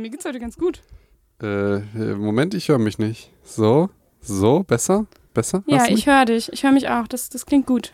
mir 0.00 0.10
geht's 0.10 0.24
heute 0.24 0.40
ganz 0.40 0.56
gut. 0.56 0.82
Äh, 1.42 1.76
äh, 1.76 2.14
Moment, 2.14 2.54
ich 2.54 2.68
höre 2.68 2.78
mich 2.78 2.98
nicht. 2.98 3.30
So, 3.44 3.90
so, 4.20 4.62
besser? 4.62 5.06
Besser? 5.32 5.62
Ja, 5.66 5.86
ich 5.88 6.06
höre 6.06 6.24
dich. 6.24 6.52
Ich 6.52 6.64
höre 6.64 6.72
mich 6.72 6.88
auch. 6.88 7.06
Das, 7.06 7.28
das 7.28 7.46
klingt 7.46 7.66
gut. 7.66 7.92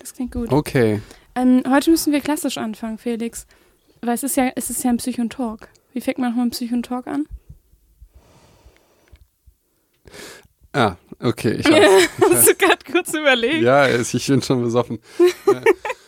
Das 0.00 0.14
klingt 0.14 0.32
gut. 0.32 0.50
Okay. 0.52 1.02
Ähm, 1.34 1.62
heute 1.68 1.90
müssen 1.90 2.12
wir 2.12 2.20
klassisch 2.20 2.58
anfangen, 2.58 2.98
Felix. 2.98 3.46
Weil 4.00 4.14
es 4.14 4.22
ist 4.22 4.36
ja, 4.36 4.50
es 4.56 4.70
ist 4.70 4.82
ja 4.84 4.90
ein 4.90 4.96
Psychontalk. 4.96 5.68
Wie 5.92 6.00
fängt 6.00 6.18
man 6.18 6.30
nochmal 6.30 6.42
einen 6.42 6.50
Psychontalk 6.50 7.06
an? 7.06 7.26
Ah, 10.72 10.96
okay, 11.20 11.52
ich 11.52 11.66
hab's. 11.70 12.08
Hast 12.30 12.48
du 12.48 12.54
gerade 12.54 12.84
kurz 12.90 13.12
überlegt? 13.14 13.62
ja, 13.62 13.88
ich 13.88 14.26
bin 14.26 14.42
schon 14.42 14.62
besoffen. 14.62 14.98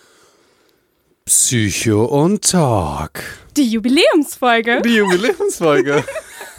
Äh, 1.27 1.31
Psycho 1.31 2.05
und 2.05 2.51
Talk. 2.51 3.23
Die 3.57 3.67
Jubiläumsfolge. 3.69 4.83
Die 4.83 4.97
Jubiläumsfolge. 4.97 6.05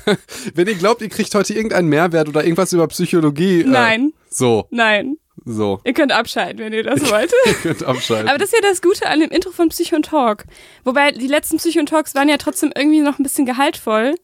Wenn 0.55 0.67
ihr 0.67 0.75
glaubt, 0.75 1.01
ihr 1.01 1.09
kriegt 1.09 1.33
heute 1.35 1.53
irgendeinen 1.53 1.89
Mehrwert 1.89 2.27
oder 2.27 2.43
irgendwas 2.43 2.73
über 2.73 2.87
Psychologie. 2.87 3.61
Äh, 3.61 3.65
Nein, 3.65 4.13
so, 4.29 4.67
nein. 4.69 5.17
so. 5.45 5.79
Ihr 5.83 5.93
könnt 5.93 6.11
abschalten, 6.11 6.59
wenn 6.59 6.73
ihr 6.73 6.83
das 6.83 7.01
wollt. 7.11 7.31
Ihr 7.45 7.53
könnt 7.53 7.83
abschalten. 7.83 8.27
Aber 8.27 8.37
das 8.37 8.49
ist 8.49 8.55
ja 8.61 8.69
das 8.69 8.81
Gute 8.81 9.07
an 9.07 9.19
dem 9.19 9.31
Intro 9.31 9.51
von 9.51 9.69
Psycho 9.69 9.95
und 9.95 10.05
Talk. 10.05 10.43
Wobei 10.83 11.11
die 11.11 11.27
letzten 11.27 11.57
Psycho 11.57 11.79
und 11.79 11.89
Talks 11.89 12.13
waren 12.13 12.29
ja 12.29 12.37
trotzdem 12.37 12.71
irgendwie 12.75 13.01
noch 13.01 13.17
ein 13.19 13.23
bisschen 13.23 13.45
gehaltvoll. 13.45 14.15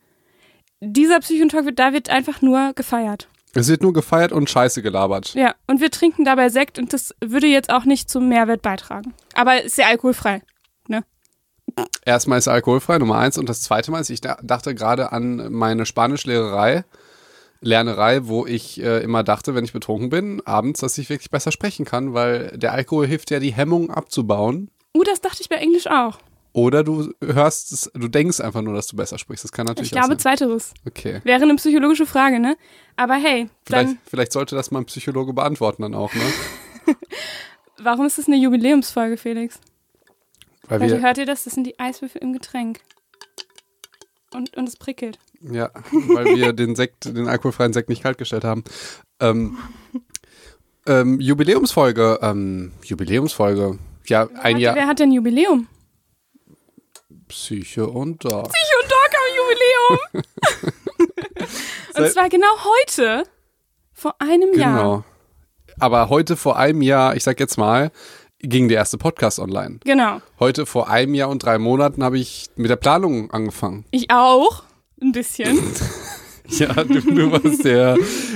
Dieser 0.82 1.20
Psycho 1.20 1.44
und 1.44 1.50
Talk 1.50 1.66
wird, 1.66 1.80
da 1.80 1.94
wird 1.94 2.10
einfach 2.10 2.42
nur 2.42 2.74
gefeiert. 2.76 3.28
Es 3.54 3.68
wird 3.68 3.82
nur 3.84 3.94
gefeiert 3.94 4.32
und 4.32 4.50
Scheiße 4.50 4.82
gelabert. 4.82 5.34
Ja, 5.34 5.56
und 5.68 5.82
wir 5.82 5.92
trinken 5.92 6.26
dabei 6.26 6.50
Sekt 6.50 6.80
und 6.80 6.94
das 6.94 7.14
würde 7.24 7.48
jetzt 7.48 7.70
auch 7.70 7.86
nicht 7.86 8.10
zum 8.10 8.30
Mehrwert 8.30 8.62
beitragen. 8.62 9.14
Aber 9.34 9.62
ist 9.64 9.78
ja 9.78 9.88
alkoholfrei. 9.88 10.42
Erstmal 12.06 12.40
ist 12.40 12.48
alkoholfrei, 12.48 12.98
Nummer 12.98 13.18
eins. 13.18 13.38
Und 13.38 13.48
das 13.48 13.62
zweite 13.62 13.92
Mal 13.92 14.00
ist, 14.02 14.10
ich 14.10 14.22
da- 14.22 14.38
dachte 14.42 14.76
gerade 14.76 15.12
an 15.12 15.52
meine 15.52 15.86
Spanischlehrerei, 15.86 16.84
Lernerei, 17.62 18.22
wo 18.28 18.46
ich 18.48 18.82
äh, 18.82 19.04
immer 19.04 19.24
dachte, 19.24 19.54
wenn 19.54 19.64
ich 19.64 19.72
betrunken 19.72 20.10
bin, 20.10 20.42
abends, 20.46 20.80
dass 20.82 20.98
ich 20.98 21.10
wirklich 21.10 21.30
besser 21.30 21.52
sprechen 21.52 21.86
kann, 21.86 22.14
weil 22.14 22.58
der 22.58 22.72
Alkohol 22.74 23.06
hilft 23.06 23.30
ja, 23.30 23.40
die 23.40 23.54
Hemmung 23.54 23.92
abzubauen. 23.92 24.72
Uh, 24.98 25.04
das 25.04 25.22
dachte 25.22 25.38
ich 25.42 25.50
bei 25.50 25.58
Englisch 25.58 25.86
auch. 25.88 26.18
Oder 26.54 26.84
du 26.84 27.14
hörst 27.24 27.72
es, 27.72 27.90
du 27.94 28.08
denkst 28.10 28.42
einfach 28.42 28.62
nur, 28.62 28.74
dass 28.74 28.88
du 28.88 28.98
besser 28.98 29.18
sprichst. 29.18 29.44
Das 29.46 29.52
kann 29.54 29.66
natürlich 29.68 29.90
Ich 29.90 29.92
glaube, 29.94 30.10
sein. 30.10 30.20
zweiteres. 30.20 30.74
Okay. 30.86 31.22
Wäre 31.24 31.42
eine 31.44 31.56
psychologische 31.56 32.06
Frage, 32.06 32.40
ne? 32.40 32.58
Aber 32.98 33.14
hey, 33.16 33.50
Vielleicht, 33.66 33.90
dann, 33.90 33.98
vielleicht 34.06 34.34
sollte 34.34 34.56
das 34.56 34.70
mal 34.72 34.80
ein 34.80 34.86
Psychologe 34.86 35.32
beantworten 35.34 35.82
dann 35.84 35.96
auch, 35.96 36.14
ne? 36.14 36.22
warum 37.82 38.06
ist 38.06 38.18
das 38.18 38.28
eine 38.28 38.36
Jubiläumsfolge, 38.38 39.16
Felix? 39.18 39.60
Weil 40.68 40.82
Leute, 40.82 40.94
wir, 40.96 41.02
hört 41.02 41.18
ihr 41.18 41.26
das? 41.26 41.44
Das 41.46 41.54
sind 41.54 41.66
die 41.66 41.80
Eiswürfel 41.80 42.22
im 42.22 42.34
Getränk. 42.34 42.82
Und, 44.34 44.56
und 44.56 44.68
es 44.68 44.76
prickelt. 44.78 45.20
ja, 45.42 45.70
weil 45.92 46.26
wir 46.36 46.54
den 46.54 46.76
Sekt, 46.76 47.06
den 47.06 47.28
alkoholfreien 47.28 47.74
Sekt 47.74 47.90
nicht 47.90 48.04
kaltgestellt 48.04 48.44
haben. 48.46 48.64
Ähm, 49.20 49.58
ähm, 50.86 51.20
Jubiläumsfolge, 51.20 52.20
ähm, 52.22 52.72
Jubiläumsfolge. 52.84 53.78
Ja, 54.08 54.28
ein 54.42 54.56
Hat- 54.56 54.62
Jahr. 54.62 54.76
Wer 54.76 54.88
hat 54.88 55.00
denn 55.00 55.12
Jubiläum? 55.12 55.68
Psyche 57.32 57.88
und 57.88 58.24
Dog. 58.26 58.50
Ich 58.50 58.72
und 58.82 58.92
Dog 58.92 59.10
am 59.16 59.30
Jubiläum. 59.38 60.00
und 61.96 62.12
zwar 62.12 62.28
genau 62.28 62.50
heute, 62.66 63.24
vor 63.94 64.16
einem 64.20 64.54
Jahr. 64.54 64.78
Genau. 64.78 65.06
Aber 65.80 66.10
heute 66.10 66.36
vor 66.36 66.58
einem 66.58 66.82
Jahr, 66.82 67.16
ich 67.16 67.24
sag 67.24 67.40
jetzt 67.40 67.58
mal, 67.58 67.92
ging 68.40 68.68
der 68.68 68.80
erste 68.80 68.98
Podcast 68.98 69.40
online. 69.40 69.80
Genau. 69.86 70.20
Heute 70.42 70.66
vor 70.66 70.90
einem 70.90 71.14
Jahr 71.14 71.30
und 71.30 71.42
drei 71.42 71.58
Monaten 71.58 72.04
habe 72.04 72.20
ich 72.20 72.50
mit 72.58 72.70
der 72.70 72.76
Planung 72.76 73.32
angefangen. 73.32 73.86
Ich 73.92 74.12
auch. 74.12 74.64
Ein 75.02 75.14
bisschen. 75.14 75.58
Ja, 76.48 76.74
du, 76.74 77.00
du 77.00 77.32
warst 77.32 77.64
der, 77.64 77.96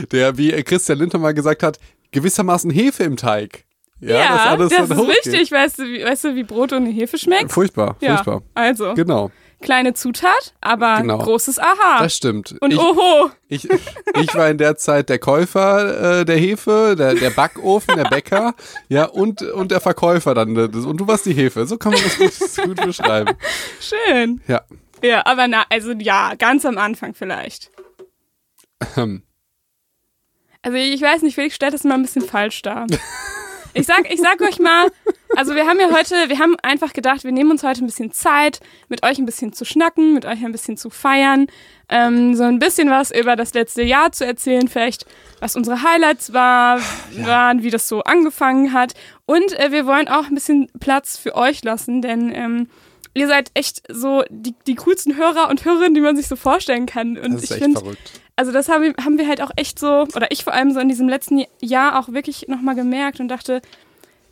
der, 0.09 0.37
wie 0.37 0.51
Christian 0.63 0.99
Linter 0.99 1.17
mal 1.17 1.33
gesagt 1.33 1.63
hat, 1.63 1.79
gewissermaßen 2.11 2.71
Hefe 2.71 3.03
im 3.03 3.17
Teig. 3.17 3.64
Ja, 4.01 4.55
das, 4.57 4.69
dann 4.69 4.83
ist 4.83 4.95
hochgeht. 4.97 5.25
wichtig. 5.25 5.51
Weißt 5.51 5.79
du, 5.79 5.83
wie, 5.83 6.03
weißt 6.03 6.25
du, 6.25 6.35
wie 6.35 6.43
Brot 6.43 6.73
ohne 6.73 6.89
Hefe 6.89 7.17
schmeckt? 7.17 7.51
Furchtbar, 7.51 7.95
Ja, 8.01 8.15
furchtbar. 8.17 8.41
also, 8.53 8.93
Genau, 8.93 9.31
kleine 9.61 9.93
Zutat, 9.93 10.53
aber 10.61 10.97
Genau. 11.01 11.17
großes 11.19 11.57
Aha. 11.59 11.99
das 12.03 12.15
stimmt. 12.15 12.55
Und 12.59 12.73
ich, 12.73 12.77
oho. 12.79 13.31
ich, 13.47 13.67
ich 14.19 14.35
war 14.35 14.49
in 14.49 14.57
der 14.57 14.75
Zeit 14.75 15.07
der 15.09 15.17
Käufer 15.17 16.19
äh, 16.19 16.25
der 16.25 16.37
Hefe, 16.37 16.95
der, 16.97 17.15
der 17.15 17.29
Backofen, 17.29 17.95
der 17.95 18.03
Bäcker, 18.03 18.53
ja, 18.89 19.05
und, 19.05 19.41
und 19.41 19.71
der 19.71 19.79
Verkäufer 19.79 20.33
dann. 20.33 20.53
das- 20.55 20.85
Und 20.85 20.97
du 20.97 21.07
warst 21.07 21.25
die 21.25 21.33
Hefe. 21.33 21.65
So 21.65 21.77
kann 21.77 21.93
man 21.93 22.01
das 22.03 22.17
gut, 22.57 22.65
gut 22.67 22.85
beschreiben. 22.85 23.35
Schön. 23.79 24.41
Ja. 24.47 24.61
Ja, 25.01 25.25
aber 25.25 25.47
na, 25.47 25.65
also 25.69 25.93
ja, 25.93 26.33
ganz 26.35 26.65
am 26.65 26.77
Anfang 26.77 27.13
vielleicht. 27.13 27.71
Also 28.95 30.77
ich 30.77 31.01
weiß 31.01 31.21
nicht, 31.21 31.35
Felix 31.35 31.55
stellt 31.55 31.73
das 31.73 31.83
mal 31.85 31.93
ein 31.95 32.01
bisschen 32.01 32.23
falsch 32.23 32.61
dar. 32.61 32.87
Ich 33.75 33.85
sag, 33.85 34.09
ich 34.09 34.21
sag 34.21 34.39
euch 34.39 34.57
mal, 34.59 34.87
also 35.35 35.53
wir 35.53 35.67
haben 35.67 35.79
ja 35.81 35.91
heute, 35.91 36.15
wir 36.29 36.39
haben 36.39 36.55
einfach 36.63 36.93
gedacht, 36.93 37.25
wir 37.25 37.33
nehmen 37.33 37.51
uns 37.51 37.61
heute 37.61 37.83
ein 37.83 37.87
bisschen 37.87 38.13
Zeit, 38.13 38.61
mit 38.87 39.03
euch 39.03 39.17
ein 39.17 39.25
bisschen 39.25 39.51
zu 39.51 39.65
schnacken, 39.65 40.13
mit 40.13 40.25
euch 40.25 40.45
ein 40.45 40.53
bisschen 40.53 40.77
zu 40.77 40.89
feiern, 40.89 41.47
ähm, 41.89 42.35
so 42.35 42.43
ein 42.43 42.57
bisschen 42.57 42.89
was 42.89 43.11
über 43.11 43.35
das 43.35 43.53
letzte 43.53 43.83
Jahr 43.83 44.13
zu 44.13 44.25
erzählen, 44.25 44.69
vielleicht 44.69 45.05
was 45.41 45.57
unsere 45.57 45.83
Highlights 45.83 46.31
war, 46.31 46.79
waren, 47.17 47.63
wie 47.63 47.69
das 47.69 47.89
so 47.89 48.01
angefangen 48.01 48.71
hat. 48.71 48.93
Und 49.25 49.51
äh, 49.59 49.73
wir 49.73 49.85
wollen 49.85 50.07
auch 50.07 50.27
ein 50.27 50.35
bisschen 50.35 50.69
Platz 50.79 51.17
für 51.17 51.35
euch 51.35 51.61
lassen, 51.65 52.01
denn 52.01 52.33
ähm, 52.33 52.69
ihr 53.13 53.27
seid 53.27 53.51
echt 53.55 53.83
so 53.89 54.23
die, 54.29 54.55
die 54.67 54.75
coolsten 54.75 55.17
Hörer 55.17 55.49
und 55.49 55.65
Hörerinnen, 55.65 55.95
die 55.95 56.01
man 56.01 56.15
sich 56.15 56.27
so 56.27 56.37
vorstellen 56.37 56.85
kann. 56.85 57.17
Und 57.17 57.33
das 57.33 57.43
ist 57.43 57.43
ich 57.43 57.51
echt 57.51 57.63
finde, 57.63 57.79
verrückt. 57.81 58.21
Also 58.35 58.51
das 58.51 58.69
haben 58.69 58.83
wir, 58.83 58.93
haben 59.03 59.17
wir 59.17 59.27
halt 59.27 59.41
auch 59.41 59.51
echt 59.55 59.79
so, 59.79 60.07
oder 60.15 60.31
ich 60.31 60.43
vor 60.43 60.53
allem 60.53 60.71
so 60.71 60.79
in 60.79 60.89
diesem 60.89 61.07
letzten 61.07 61.43
Jahr 61.61 61.99
auch 61.99 62.09
wirklich 62.09 62.47
nochmal 62.47 62.75
gemerkt 62.75 63.19
und 63.19 63.27
dachte, 63.29 63.61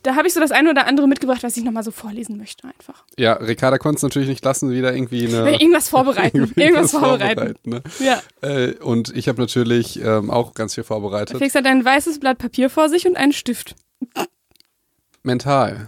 da 0.04 0.16
habe 0.16 0.28
ich 0.28 0.34
so 0.34 0.42
das 0.42 0.52
eine 0.52 0.70
oder 0.70 0.86
andere 0.86 1.08
mitgebracht, 1.08 1.44
was 1.44 1.56
ich 1.56 1.64
nochmal 1.64 1.84
so 1.84 1.92
vorlesen 1.92 2.38
möchte 2.38 2.68
einfach. 2.68 3.06
Ja, 3.18 3.34
Ricarda 3.34 3.78
konnte 3.78 3.98
es 3.98 4.04
natürlich 4.04 4.28
nicht 4.28 4.44
lassen, 4.44 4.70
wieder 4.72 4.94
irgendwie 4.94 5.28
eine. 5.28 5.52
Irgendwas 5.60 5.88
vorbereiten, 5.88 6.52
irgendwas 6.58 6.92
vorbereiten. 6.92 7.56
ne? 7.64 7.82
Ja. 8.00 8.22
Äh, 8.42 8.74
und 8.80 9.16
ich 9.16 9.30
habe 9.30 9.40
natürlich 9.40 10.02
ähm, 10.04 10.30
auch 10.30 10.54
ganz 10.54 10.76
viel 10.76 10.84
vorbereitet. 10.84 11.38
Felix 11.38 11.56
hat 11.56 11.66
ein 11.66 11.86
weißes 11.86 12.20
Blatt 12.20 12.38
Papier 12.38 12.70
vor 12.70 12.90
sich 12.90 13.08
und 13.08 13.16
einen 13.16 13.32
Stift. 13.32 13.76
Mental. 15.24 15.88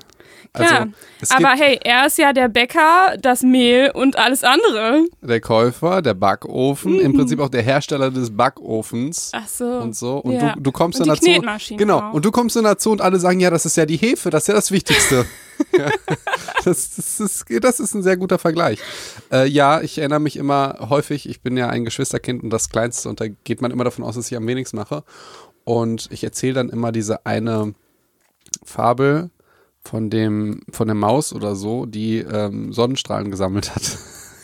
Also, 0.60 0.92
es 1.22 1.32
aber 1.32 1.50
hey, 1.50 1.80
er 1.84 2.06
ist 2.08 2.18
ja 2.18 2.34
der 2.34 2.48
Bäcker, 2.50 3.16
das 3.20 3.42
Mehl 3.42 3.92
und 3.94 4.18
alles 4.18 4.44
andere. 4.44 5.06
der 5.22 5.42
Käufer, 5.42 6.02
der 6.02 6.14
Backofen, 6.14 7.00
im 7.00 7.14
Prinzip 7.14 7.40
auch 7.40 7.50
der 7.50 7.62
Hersteller 7.62 8.12
des 8.12 8.36
Backofens. 8.36 9.32
Ach 9.34 9.48
so. 9.48 9.66
Und 9.66 9.96
so. 9.96 10.18
Und 10.18 10.34
Ja. 10.34 10.54
du, 10.54 10.62
du 10.62 10.72
kommst 10.72 11.00
Und 11.00 11.08
dann 11.08 11.18
die 11.18 11.42
dazu. 11.42 11.76
Genau. 11.78 12.00
auch. 12.00 12.14
Und 12.14 12.26
du 12.26 12.32
kommst 12.32 12.56
dann 12.56 12.64
dazu 12.64 12.92
und 12.92 13.02
alle 13.02 13.20
sagen, 13.20 13.40
ja, 13.40 13.50
das 13.50 13.66
ist 13.66 13.78
ja 13.78 13.86
die 13.86 13.98
Hefe, 13.98 14.30
das 14.30 14.44
ist 14.44 14.48
ja 14.48 14.54
das 14.54 14.72
Wichtigste. 14.72 15.26
ja. 15.78 15.90
das, 16.64 16.96
das, 16.96 17.20
ist, 17.20 17.46
das 17.62 17.80
ist 17.80 17.94
ein 17.94 18.04
sehr 18.04 18.18
guter 18.18 18.38
Vergleich. 18.38 18.80
Äh, 19.32 19.48
ja, 19.48 19.82
ich 19.82 19.98
erinnere 19.98 20.20
mich 20.20 20.38
immer 20.38 20.88
häufig, 20.90 21.30
ich 21.30 21.42
bin 21.42 21.56
ja 21.58 21.70
ein 21.70 21.86
Geschwisterkind 21.86 22.44
und 22.44 22.50
das 22.50 22.70
Kleinste 22.70 23.10
und 23.10 23.22
da 23.22 23.26
geht 23.44 23.62
man 23.62 23.72
immer 23.72 23.84
davon 23.84 24.04
aus, 24.04 24.16
dass 24.16 24.30
ich 24.32 24.38
am 24.38 24.48
wenigsten 24.48 24.78
mache. 24.78 25.04
Und 25.64 26.10
ich 26.12 26.24
erzähle 26.24 26.54
dann 26.54 26.70
immer 26.70 26.92
diese 26.92 27.26
eine 27.26 27.74
Fabel 28.64 29.30
von 29.88 30.10
dem, 30.10 30.62
von 30.72 30.88
der 30.88 30.96
Maus 30.96 31.34
oder 31.34 31.56
so, 31.56 31.86
die 31.86 32.18
ähm, 32.18 32.74
Sonnenstrahlen 32.74 33.32
gesammelt 33.32 33.76
hat. 33.76 33.98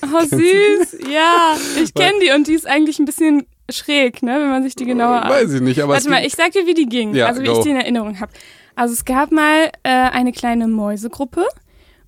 Oh, 0.03 0.21
süß. 0.25 0.97
ja, 1.11 1.55
ich 1.83 1.93
kenne 1.93 2.19
die 2.23 2.31
und 2.31 2.47
die 2.47 2.53
ist 2.53 2.67
eigentlich 2.67 2.99
ein 2.99 3.05
bisschen 3.05 3.45
schräg, 3.69 4.23
ne, 4.23 4.39
wenn 4.39 4.49
man 4.49 4.63
sich 4.63 4.75
die 4.75 4.85
genauer 4.85 5.23
Weiß 5.27 5.53
ich 5.53 5.61
nicht, 5.61 5.81
aber 5.81 5.93
Warte 5.93 6.09
mal, 6.09 6.25
ich 6.25 6.33
sag 6.33 6.51
dir, 6.51 6.65
wie 6.65 6.73
die 6.73 6.87
ging. 6.87 7.13
Ja, 7.13 7.27
also 7.27 7.41
wie 7.41 7.47
go. 7.47 7.53
ich 7.53 7.63
die 7.63 7.69
in 7.69 7.77
Erinnerung 7.77 8.19
habe. 8.19 8.31
Also 8.75 8.93
es 8.93 9.05
gab 9.05 9.31
mal 9.31 9.71
äh, 9.83 9.89
eine 9.89 10.31
kleine 10.31 10.67
Mäusegruppe 10.67 11.45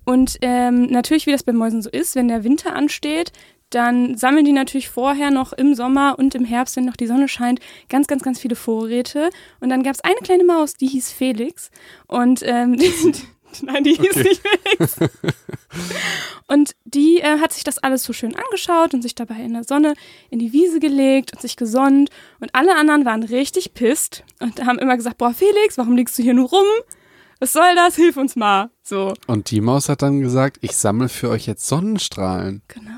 und 0.04 0.38
ähm, 0.42 0.86
natürlich, 0.86 1.26
wie 1.26 1.32
das 1.32 1.42
bei 1.42 1.52
Mäusen 1.52 1.82
so 1.82 1.90
ist, 1.90 2.14
wenn 2.14 2.28
der 2.28 2.44
Winter 2.44 2.74
ansteht, 2.74 3.32
dann 3.74 4.16
sammeln 4.16 4.44
die 4.44 4.52
natürlich 4.52 4.88
vorher 4.88 5.30
noch 5.30 5.52
im 5.52 5.74
Sommer 5.74 6.16
und 6.18 6.34
im 6.34 6.44
Herbst, 6.44 6.76
wenn 6.76 6.84
noch 6.84 6.96
die 6.96 7.06
Sonne 7.06 7.28
scheint, 7.28 7.60
ganz, 7.88 8.06
ganz, 8.06 8.22
ganz 8.22 8.38
viele 8.38 8.56
Vorräte. 8.56 9.30
Und 9.60 9.70
dann 9.70 9.82
gab 9.82 9.94
es 9.94 10.00
eine 10.00 10.20
kleine 10.22 10.44
Maus, 10.44 10.74
die 10.74 10.86
hieß 10.86 11.12
Felix. 11.12 11.70
Und 12.06 12.42
ähm, 12.44 12.76
die, 12.78 12.92
nein, 13.62 13.84
die 13.84 13.94
hieß 13.94 14.16
nicht 14.16 14.42
Felix. 14.42 14.96
Und 16.46 16.76
die 16.84 17.20
äh, 17.20 17.38
hat 17.40 17.52
sich 17.52 17.64
das 17.64 17.78
alles 17.78 18.04
so 18.04 18.12
schön 18.12 18.36
angeschaut 18.36 18.92
und 18.92 19.00
sich 19.00 19.14
dabei 19.14 19.36
in 19.36 19.54
der 19.54 19.64
Sonne 19.64 19.94
in 20.30 20.38
die 20.38 20.52
Wiese 20.52 20.78
gelegt 20.78 21.32
und 21.32 21.40
sich 21.40 21.56
gesonnt. 21.56 22.10
Und 22.38 22.54
alle 22.54 22.76
anderen 22.76 23.06
waren 23.06 23.22
richtig 23.22 23.72
pisst 23.72 24.24
und 24.40 24.64
haben 24.64 24.78
immer 24.78 24.96
gesagt, 24.96 25.18
boah, 25.18 25.32
Felix, 25.32 25.78
warum 25.78 25.96
liegst 25.96 26.18
du 26.18 26.22
hier 26.22 26.34
nur 26.34 26.50
rum? 26.50 26.66
Was 27.40 27.52
soll 27.52 27.74
das? 27.74 27.96
Hilf 27.96 28.16
uns 28.16 28.36
mal. 28.36 28.70
So. 28.82 29.14
Und 29.26 29.50
die 29.50 29.60
Maus 29.60 29.88
hat 29.88 30.02
dann 30.02 30.20
gesagt, 30.20 30.58
ich 30.60 30.76
sammle 30.76 31.08
für 31.08 31.30
euch 31.30 31.46
jetzt 31.46 31.66
Sonnenstrahlen. 31.66 32.62
Genau. 32.68 32.93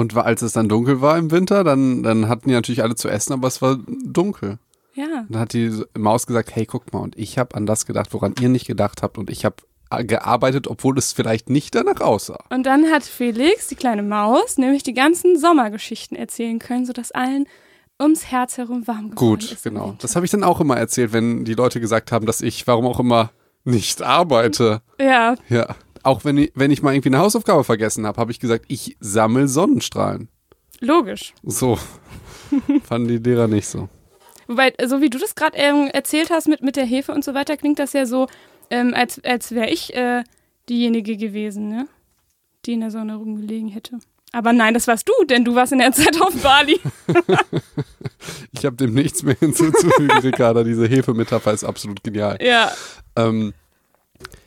Und 0.00 0.16
als 0.16 0.40
es 0.40 0.52
dann 0.54 0.70
dunkel 0.70 1.02
war 1.02 1.18
im 1.18 1.30
Winter, 1.30 1.62
dann, 1.62 2.02
dann 2.02 2.26
hatten 2.26 2.48
die 2.48 2.54
natürlich 2.54 2.82
alle 2.82 2.94
zu 2.94 3.08
essen, 3.08 3.34
aber 3.34 3.48
es 3.48 3.60
war 3.60 3.78
dunkel. 4.02 4.58
Ja. 4.94 5.26
Dann 5.28 5.40
hat 5.40 5.52
die 5.52 5.70
Maus 5.96 6.26
gesagt, 6.26 6.56
hey, 6.56 6.64
guck 6.64 6.90
mal, 6.94 7.00
und 7.00 7.18
ich 7.18 7.36
habe 7.36 7.54
an 7.54 7.66
das 7.66 7.84
gedacht, 7.84 8.14
woran 8.14 8.34
ihr 8.40 8.48
nicht 8.48 8.66
gedacht 8.66 9.02
habt. 9.02 9.18
Und 9.18 9.28
ich 9.28 9.44
habe 9.44 9.56
äh, 9.90 10.02
gearbeitet, 10.02 10.68
obwohl 10.68 10.96
es 10.96 11.12
vielleicht 11.12 11.50
nicht 11.50 11.74
danach 11.74 12.00
aussah. 12.00 12.42
Und 12.48 12.64
dann 12.64 12.90
hat 12.90 13.04
Felix, 13.04 13.68
die 13.68 13.74
kleine 13.74 14.02
Maus, 14.02 14.56
nämlich 14.56 14.82
die 14.82 14.94
ganzen 14.94 15.38
Sommergeschichten 15.38 16.16
erzählen 16.16 16.58
können, 16.58 16.86
sodass 16.86 17.12
allen 17.12 17.46
ums 18.00 18.24
Herz 18.24 18.56
herum 18.56 18.86
warm 18.86 19.10
geworden 19.10 19.16
Gut, 19.16 19.52
ist. 19.52 19.64
genau. 19.64 19.96
Das 19.98 20.16
habe 20.16 20.24
ich 20.24 20.32
dann 20.32 20.44
auch 20.44 20.62
immer 20.62 20.78
erzählt, 20.78 21.12
wenn 21.12 21.44
die 21.44 21.52
Leute 21.52 21.78
gesagt 21.78 22.10
haben, 22.10 22.24
dass 22.24 22.40
ich, 22.40 22.66
warum 22.66 22.86
auch 22.86 23.00
immer, 23.00 23.32
nicht 23.64 24.00
arbeite. 24.00 24.80
Ja, 24.98 25.34
Ja. 25.50 25.76
Auch 26.02 26.24
wenn 26.24 26.38
ich, 26.38 26.52
wenn 26.54 26.70
ich 26.70 26.82
mal 26.82 26.94
irgendwie 26.94 27.10
eine 27.10 27.18
Hausaufgabe 27.18 27.64
vergessen 27.64 28.06
habe, 28.06 28.20
habe 28.20 28.30
ich 28.32 28.40
gesagt, 28.40 28.64
ich 28.68 28.96
sammle 29.00 29.48
Sonnenstrahlen. 29.48 30.28
logisch. 30.80 31.34
So. 31.42 31.78
Fanden 32.84 33.08
die 33.08 33.18
Lehrer 33.18 33.46
nicht 33.48 33.66
so. 33.66 33.88
Wobei, 34.48 34.72
so 34.84 35.00
wie 35.00 35.10
du 35.10 35.18
das 35.18 35.34
gerade 35.34 35.56
ähm, 35.56 35.88
erzählt 35.92 36.30
hast 36.30 36.48
mit, 36.48 36.62
mit 36.62 36.74
der 36.76 36.84
Hefe 36.84 37.12
und 37.12 37.24
so 37.24 37.34
weiter, 37.34 37.56
klingt 37.56 37.78
das 37.78 37.92
ja 37.92 38.06
so, 38.06 38.26
ähm, 38.70 38.94
als, 38.94 39.22
als 39.24 39.52
wäre 39.52 39.70
ich 39.70 39.94
äh, 39.94 40.24
diejenige 40.68 41.16
gewesen, 41.16 41.68
ne? 41.68 41.86
Die 42.66 42.72
in 42.72 42.80
der 42.80 42.90
Sonne 42.90 43.16
rumgelegen 43.16 43.68
hätte. 43.68 43.98
Aber 44.32 44.52
nein, 44.52 44.74
das 44.74 44.86
warst 44.86 45.08
du, 45.08 45.24
denn 45.24 45.44
du 45.44 45.54
warst 45.54 45.72
in 45.72 45.78
der 45.78 45.92
Zeit 45.92 46.20
auf 46.20 46.34
Bali. 46.42 46.80
Ich 48.52 48.64
habe 48.66 48.76
dem 48.76 48.92
nichts 48.92 49.22
mehr 49.22 49.36
hinzuzufügen, 49.38 50.18
Ricarda. 50.18 50.62
Diese 50.62 50.86
Hefemetapher 50.86 51.52
ist 51.52 51.64
absolut 51.64 52.02
genial. 52.04 52.36
ja. 52.40 52.70
Ähm, 53.16 53.54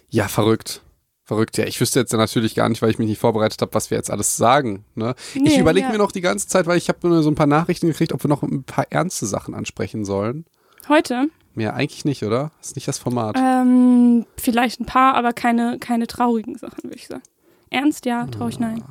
ja, 0.09 0.27
verrückt. 0.27 0.81
Verrückt, 1.25 1.57
ja. 1.57 1.65
Ich 1.65 1.79
wüsste 1.79 2.01
jetzt 2.01 2.11
natürlich 2.11 2.53
gar 2.53 2.67
nicht, 2.67 2.81
weil 2.81 2.89
ich 2.89 2.99
mich 2.99 3.07
nicht 3.07 3.19
vorbereitet 3.19 3.61
habe, 3.61 3.73
was 3.73 3.89
wir 3.89 3.97
jetzt 3.97 4.11
alles 4.11 4.35
sagen. 4.35 4.83
Ne? 4.95 5.15
ich 5.33 5.41
Nee, 5.41 5.59
überlege 5.59 5.87
ja. 5.87 5.91
mir 5.91 5.97
noch 5.97 6.11
die 6.11 6.21
ganze 6.21 6.47
Zeit, 6.47 6.67
weil 6.67 6.77
ich 6.77 6.89
habe 6.89 7.07
nur 7.07 7.23
so 7.23 7.31
ein 7.31 7.35
paar 7.35 7.47
Nachrichten 7.47 7.87
gekriegt, 7.87 8.11
ob 8.11 8.23
wir 8.23 8.27
noch 8.27 8.43
ein 8.43 8.63
paar 8.63 8.85
ernste 8.89 9.25
Sachen 9.25 9.55
ansprechen 9.55 10.03
sollen. 10.03 10.45
Heute? 10.89 11.29
Mehr 11.55 11.75
eigentlich 11.75 12.03
nicht, 12.03 12.23
oder? 12.23 12.51
ist 12.61 12.75
nicht 12.75 12.87
das 12.87 12.99
Format. 12.99 13.37
Ähm, 13.39 14.25
vielleicht 14.37 14.81
ein 14.81 14.85
paar, 14.85 15.15
aber 15.15 15.33
keine, 15.33 15.77
keine 15.79 16.07
traurigen 16.07 16.57
Sachen, 16.57 16.83
würde 16.83 16.95
ich 16.97 17.07
sagen. 17.07 17.23
Ernst, 17.69 18.05
ja, 18.05 18.25
traurig, 18.27 18.59
nein. 18.59 18.83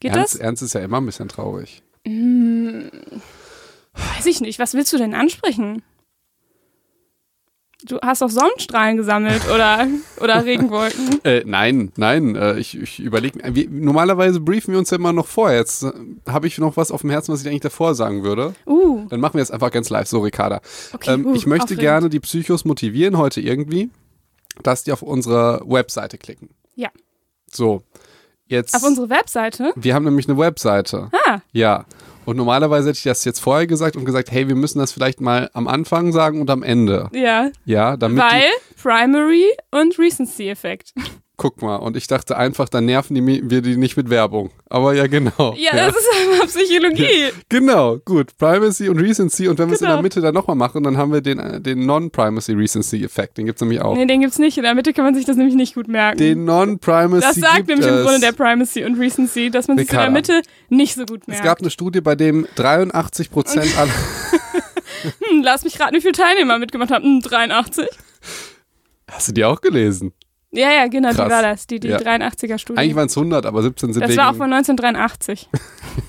Geht 0.00 0.16
Ernst, 0.16 0.34
das? 0.34 0.40
Ernst 0.40 0.62
ist 0.62 0.74
ja 0.74 0.80
immer 0.80 1.00
ein 1.00 1.06
bisschen 1.06 1.28
traurig. 1.28 1.82
Weiß 2.06 4.26
ich 4.26 4.40
nicht. 4.40 4.58
Was 4.58 4.74
willst 4.74 4.92
du 4.92 4.98
denn 4.98 5.14
ansprechen? 5.14 5.82
Du 7.86 7.98
hast 8.02 8.22
doch 8.22 8.30
Sonnenstrahlen 8.30 8.96
gesammelt 8.96 9.42
oder, 9.54 9.86
oder 10.20 10.44
Regenwolken. 10.44 11.20
Äh, 11.24 11.42
nein, 11.46 11.92
nein, 11.96 12.34
äh, 12.34 12.58
ich, 12.58 12.78
ich 12.78 12.98
überlege. 13.00 13.38
Normalerweise 13.70 14.40
briefen 14.40 14.72
wir 14.72 14.78
uns 14.78 14.90
ja 14.90 14.96
immer 14.96 15.12
noch 15.12 15.26
vor. 15.26 15.50
Jetzt 15.52 15.82
äh, 15.84 15.92
habe 16.28 16.46
ich 16.46 16.58
noch 16.58 16.76
was 16.76 16.90
auf 16.90 17.02
dem 17.02 17.10
Herzen, 17.10 17.32
was 17.32 17.42
ich 17.42 17.48
eigentlich 17.48 17.60
davor 17.60 17.94
sagen 17.94 18.24
würde. 18.24 18.54
Uh, 18.66 19.06
Dann 19.08 19.20
machen 19.20 19.34
wir 19.34 19.42
es 19.42 19.50
einfach 19.50 19.70
ganz 19.70 19.90
live. 19.90 20.06
So, 20.08 20.20
Ricarda. 20.20 20.60
okay. 20.92 21.14
Ähm, 21.14 21.26
uh, 21.26 21.34
ich 21.34 21.46
möchte 21.46 21.64
aufregend. 21.64 21.80
gerne 21.82 22.10
die 22.10 22.20
Psychos 22.20 22.64
motivieren 22.64 23.16
heute 23.18 23.40
irgendwie, 23.40 23.90
dass 24.62 24.84
die 24.84 24.92
auf 24.92 25.02
unsere 25.02 25.62
Webseite 25.66 26.16
klicken. 26.18 26.50
Ja. 26.74 26.88
So, 27.50 27.82
jetzt. 28.46 28.74
Auf 28.74 28.82
unsere 28.82 29.10
Webseite? 29.10 29.72
wir 29.76 29.94
haben 29.94 30.04
nämlich 30.04 30.28
eine 30.28 30.38
Webseite. 30.38 31.10
Ah, 31.26 31.38
Ja. 31.52 31.84
Und 32.24 32.36
normalerweise 32.36 32.88
hätte 32.88 32.98
ich 32.98 33.04
das 33.04 33.24
jetzt 33.24 33.40
vorher 33.40 33.66
gesagt 33.66 33.96
und 33.96 34.04
gesagt, 34.04 34.30
hey, 34.30 34.48
wir 34.48 34.54
müssen 34.54 34.78
das 34.78 34.92
vielleicht 34.92 35.20
mal 35.20 35.50
am 35.52 35.68
Anfang 35.68 36.12
sagen 36.12 36.40
und 36.40 36.50
am 36.50 36.62
Ende. 36.62 37.08
ja. 37.12 37.50
Ja, 37.64 37.96
damit 37.96 38.22
Weil 38.22 38.44
Primary 38.80 39.46
und 39.70 39.98
Recency-Effekt. 39.98 40.92
Guck 41.36 41.62
mal. 41.62 41.76
Und 41.76 41.96
ich 41.96 42.06
dachte 42.06 42.36
einfach, 42.36 42.68
dann 42.68 42.84
nerven 42.84 43.14
die, 43.14 43.50
wir 43.50 43.60
die 43.62 43.76
nicht 43.76 43.96
mit 43.96 44.10
Werbung. 44.10 44.50
Aber 44.70 44.94
ja, 44.94 45.06
genau. 45.06 45.54
Ja, 45.56 45.72
das 45.72 45.94
ist 45.96 46.08
einfach 46.32 46.46
Psychologie. 46.46 47.32
Genau, 47.48 47.98
gut. 48.04 48.36
Primacy 48.38 48.88
und 48.88 48.98
Recency. 48.98 49.48
Und 49.48 49.58
wenn 49.58 49.68
wir 49.68 49.74
es 49.74 49.80
in 49.80 49.86
Genau. 49.86 49.96
der 49.96 50.02
Mitte 50.02 50.20
dann 50.20 50.34
nochmal 50.34 50.56
machen, 50.56 50.82
dann 50.82 50.96
haben 50.96 51.12
wir 51.12 51.20
den, 51.20 51.38
äh, 51.38 51.60
den 51.60 51.86
Non-Primacy 51.86 52.52
Recency-Effekt. 52.52 53.38
Den 53.38 53.46
gibt's 53.46 53.60
nämlich 53.60 53.80
auch. 53.80 53.96
Nee, 53.96 54.06
den 54.06 54.20
gibt's 54.20 54.38
nicht. 54.38 54.56
In 54.56 54.62
der 54.64 54.74
Mitte 54.74 54.92
kann 54.92 55.04
man 55.04 55.14
sich 55.14 55.24
das 55.24 55.36
nämlich 55.36 55.54
nicht 55.56 55.74
gut 55.74 55.88
merken. 55.88 56.18
Den 56.18 56.44
Non-Primacy 56.44 57.20
das 57.26 57.36
sagt 57.36 57.56
gibt 57.56 57.68
nämlich 57.68 57.86
es. 57.86 57.96
im 57.96 58.02
Grunde 58.04 58.20
der 58.20 58.32
Primacy 58.32 58.84
und 58.84 58.98
Recency, 58.98 59.50
dass 59.50 59.68
man 59.68 59.78
sich 59.78 59.90
in 59.90 59.96
der. 59.98 60.10
Mitte 60.10 60.42
nicht 60.68 60.94
so 60.94 61.04
gut 61.04 61.22
Es 61.22 61.28
merkt. 61.28 61.44
gab 61.44 61.60
eine 61.60 61.70
Studie, 61.70 62.00
bei 62.00 62.14
dem 62.14 62.46
83 62.54 63.30
Prozent 63.30 63.76
aller. 63.76 63.90
hm, 65.30 65.42
lass 65.42 65.64
mich 65.64 65.78
raten, 65.80 65.94
wie 65.96 66.00
viele 66.00 66.12
Teilnehmer 66.12 66.58
mitgemacht 66.58 66.90
haben. 66.90 67.04
Hm, 67.04 67.20
83. 67.20 67.86
Hast 69.10 69.28
du 69.28 69.32
die 69.32 69.44
auch 69.44 69.60
gelesen? 69.60 70.12
Ja, 70.56 70.72
ja, 70.72 70.86
genau, 70.86 71.08
Krass. 71.10 71.24
die 71.26 71.30
war 71.32 71.42
das, 71.42 71.66
die, 71.66 71.80
die 71.80 71.88
Ja. 71.88 71.98
83er-Studie. 71.98 72.78
Eigentlich 72.78 72.94
waren 72.94 73.06
es 73.06 73.16
100, 73.16 73.44
aber 73.46 73.62
17 73.62 73.92
sind 73.92 74.02
das 74.02 74.10
wegen. 74.10 74.18
war 74.20 74.30
auch 74.30 74.36
von 74.36 74.52
1983. 74.52 75.48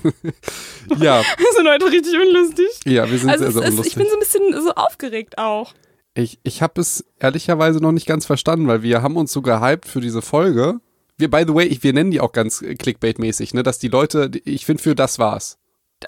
ja, 0.98 1.20
Wir 1.20 1.52
sind 1.56 1.68
heute 1.68 1.86
richtig 1.90 2.14
unlustig. 2.14 2.66
ja, 2.84 3.10
wir 3.10 3.18
sind 3.18 3.30
Also 3.30 3.44
sehr, 3.44 3.52
sehr 3.52 3.62
ist, 3.64 3.70
unlustig. 3.70 3.92
ich 3.92 3.96
bin 3.98 4.06
so 4.08 4.14
ein 4.14 4.20
bisschen 4.20 4.62
so 4.64 4.72
aufgeregt 4.74 5.38
auch. 5.38 5.72
Ich, 6.14 6.38
ich 6.44 6.62
habe 6.62 6.80
es 6.80 7.04
ehrlicherweise 7.18 7.80
noch 7.80 7.92
nicht 7.92 8.06
ganz 8.06 8.24
verstanden, 8.24 8.68
weil 8.68 8.82
wir 8.82 9.02
haben 9.02 9.16
uns 9.16 9.32
so 9.32 9.42
gehypt 9.42 9.86
für 9.86 10.00
diese 10.00 10.22
Folge. 10.22 10.80
Wir, 11.18 11.30
by 11.30 11.44
the 11.46 11.54
way, 11.54 11.66
ich, 11.66 11.82
wir 11.82 11.92
nennen 11.92 12.10
die 12.10 12.20
auch 12.20 12.32
ganz 12.32 12.60
Clickbait-mäßig, 12.62 13.54
ne? 13.54 13.62
Dass 13.62 13.78
die 13.78 13.88
Leute, 13.88 14.30
ich 14.44 14.64
finde, 14.66 14.82
für 14.82 14.94
das 14.94 15.18
war's. 15.18 15.58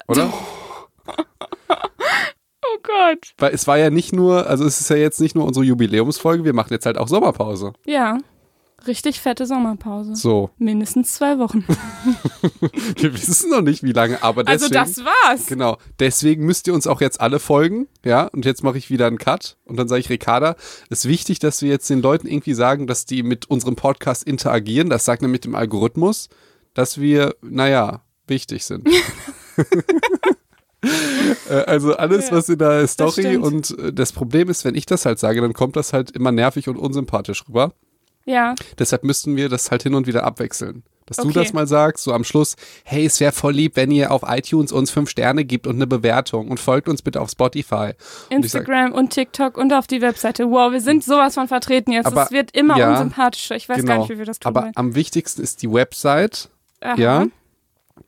Oder? 0.07 0.31
Gott. 2.81 3.33
Weil 3.37 3.53
es 3.53 3.67
war 3.67 3.77
ja 3.77 3.89
nicht 3.89 4.13
nur, 4.13 4.47
also 4.47 4.65
es 4.65 4.79
ist 4.81 4.89
ja 4.89 4.95
jetzt 4.95 5.19
nicht 5.21 5.35
nur 5.35 5.45
unsere 5.45 5.65
Jubiläumsfolge, 5.65 6.43
wir 6.43 6.53
machen 6.53 6.71
jetzt 6.73 6.85
halt 6.85 6.97
auch 6.97 7.07
Sommerpause. 7.07 7.73
Ja, 7.85 8.17
richtig 8.87 9.19
fette 9.19 9.45
Sommerpause. 9.45 10.15
So. 10.15 10.49
Mindestens 10.57 11.13
zwei 11.13 11.37
Wochen. 11.37 11.65
Wir 12.97 13.13
wissen 13.13 13.49
noch 13.49 13.61
nicht, 13.61 13.83
wie 13.83 13.91
lange, 13.91 14.23
aber 14.23 14.47
Also 14.47 14.69
deswegen. 14.69 14.95
das 14.95 15.05
war's. 15.05 15.45
Genau, 15.47 15.77
deswegen 15.99 16.45
müsst 16.45 16.67
ihr 16.67 16.73
uns 16.73 16.87
auch 16.87 17.01
jetzt 17.01 17.19
alle 17.21 17.39
folgen, 17.39 17.87
ja, 18.05 18.27
und 18.27 18.45
jetzt 18.45 18.63
mache 18.63 18.77
ich 18.77 18.89
wieder 18.89 19.07
einen 19.07 19.17
Cut 19.17 19.57
und 19.65 19.77
dann 19.77 19.87
sage 19.87 19.99
ich, 20.01 20.09
Ricarda, 20.09 20.55
es 20.89 20.99
ist 20.99 21.09
wichtig, 21.09 21.39
dass 21.39 21.61
wir 21.61 21.69
jetzt 21.69 21.89
den 21.89 22.01
Leuten 22.01 22.27
irgendwie 22.27 22.53
sagen, 22.53 22.87
dass 22.87 23.05
die 23.05 23.23
mit 23.23 23.49
unserem 23.49 23.75
Podcast 23.75 24.23
interagieren, 24.23 24.89
das 24.89 25.05
sagt 25.05 25.21
nämlich 25.21 25.41
dem 25.41 25.55
Algorithmus, 25.55 26.29
dass 26.73 26.99
wir, 26.99 27.35
naja, 27.41 28.01
wichtig 28.27 28.63
sind. 28.65 28.87
Äh, 31.49 31.53
also 31.65 31.95
alles, 31.95 32.31
was 32.31 32.47
in 32.49 32.57
der 32.59 32.87
Story 32.87 33.37
und 33.37 33.77
äh, 33.79 33.91
das 33.93 34.11
Problem 34.13 34.49
ist, 34.49 34.63
wenn 34.65 34.75
ich 34.75 34.85
das 34.85 35.05
halt 35.05 35.19
sage, 35.19 35.41
dann 35.41 35.53
kommt 35.53 35.75
das 35.75 35.93
halt 35.93 36.11
immer 36.11 36.31
nervig 36.31 36.67
und 36.69 36.77
unsympathisch 36.77 37.43
rüber. 37.47 37.73
Ja, 38.25 38.53
Deshalb 38.77 39.03
müssten 39.03 39.35
wir 39.35 39.49
das 39.49 39.71
halt 39.71 39.83
hin 39.83 39.95
und 39.95 40.05
wieder 40.07 40.23
abwechseln. 40.23 40.83
Dass 41.07 41.17
du 41.17 41.23
Okay. 41.29 41.33
das 41.33 41.53
mal 41.53 41.65
sagst, 41.65 42.03
so 42.03 42.13
am 42.13 42.23
Schluss, 42.23 42.55
hey, 42.83 43.03
es 43.07 43.19
wäre 43.19 43.31
voll 43.31 43.53
lieb, 43.53 43.75
wenn 43.75 43.89
ihr 43.89 44.11
auf 44.11 44.21
iTunes 44.27 44.71
uns 44.71 44.91
fünf 44.91 45.09
Sterne 45.09 45.43
gibt 45.43 45.65
und 45.65 45.77
eine 45.77 45.87
Bewertung 45.87 46.49
und 46.49 46.59
folgt 46.59 46.87
uns 46.87 47.01
bitte 47.01 47.19
auf 47.19 47.31
Spotify. 47.31 47.93
Und 48.29 48.45
ich 48.45 48.51
sag, 48.51 48.61
Instagram 48.61 48.91
und 48.91 49.09
TikTok 49.09 49.57
und 49.57 49.73
auf 49.73 49.87
die 49.87 50.01
Webseite. 50.01 50.51
Wow, 50.51 50.71
wir 50.71 50.81
sind 50.81 51.03
sowas 51.03 51.33
von 51.33 51.47
vertreten 51.47 51.91
jetzt. 51.91 52.05
Aber- 52.05 52.25
es 52.25 52.31
wird 52.31 52.55
immer 52.55 52.77
ja, 52.77 52.91
unsympathischer. 52.91 53.55
Ich 53.55 53.67
weiß 53.67 53.77
gar 53.77 53.83
genau. 53.95 53.99
nicht, 54.01 54.09
wie 54.11 54.19
wir 54.19 54.25
das 54.25 54.37
tun 54.37 54.49
Aber 54.49 54.61
wollen. 54.63 54.73
am 54.75 54.93
wichtigsten 54.93 55.41
ist 55.41 55.63
die 55.63 55.71
Website, 55.73 56.49
Aha. 56.81 56.95
ja. 56.99 57.25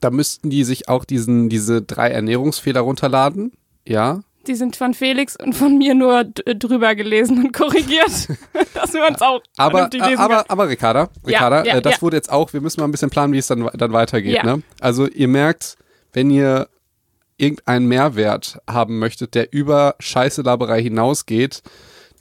Da 0.02 0.10
müssten 0.10 0.50
die 0.50 0.64
sich 0.64 0.88
auch 0.88 1.04
diesen, 1.06 1.48
diese 1.48 1.80
drei 1.80 2.10
Ernährungsfehler 2.10 2.80
runterladen. 2.80 3.52
Ja. 3.88 4.20
Die 4.48 4.56
sind 4.56 4.74
von 4.74 4.92
Felix 4.92 5.36
und 5.36 5.54
von 5.54 5.78
mir 5.78 5.94
nur 5.94 6.24
d- 6.24 6.42
drüber 6.58 6.94
gelesen 6.96 7.38
und 7.44 7.52
korrigiert, 7.56 8.10
dass 8.74 8.92
wir 8.92 9.06
uns 9.08 9.22
auch 9.22 9.40
Aber, 9.56 9.88
lesen 9.92 10.18
aber, 10.18 10.50
aber 10.50 10.68
Ricarda, 10.68 11.02
Ja, 11.02 11.08
Ricarda 11.28 11.64
ja, 11.64 11.76
äh, 11.76 11.82
das 11.82 11.94
ja. 11.94 12.02
wurde 12.02 12.16
jetzt 12.16 12.30
auch, 12.32 12.52
wir 12.52 12.60
müssen 12.60 12.80
mal 12.80 12.88
ein 12.88 12.90
bisschen 12.90 13.10
planen, 13.10 13.32
wie 13.32 13.38
es 13.38 13.46
dann, 13.46 13.70
dann 13.72 13.92
weitergeht. 13.92 14.34
Ja. 14.34 14.42
Ne? 14.56 14.62
Also 14.80 15.06
ihr 15.06 15.28
merkt, 15.28 15.76
wenn 16.12 16.28
ihr 16.30 16.68
irgendeinen 17.36 17.86
Mehrwert 17.86 18.58
haben 18.68 18.98
möchtet, 18.98 19.34
der 19.36 19.52
über 19.52 19.94
Scheißelaberei 20.00 20.82
hinausgeht, 20.82 21.62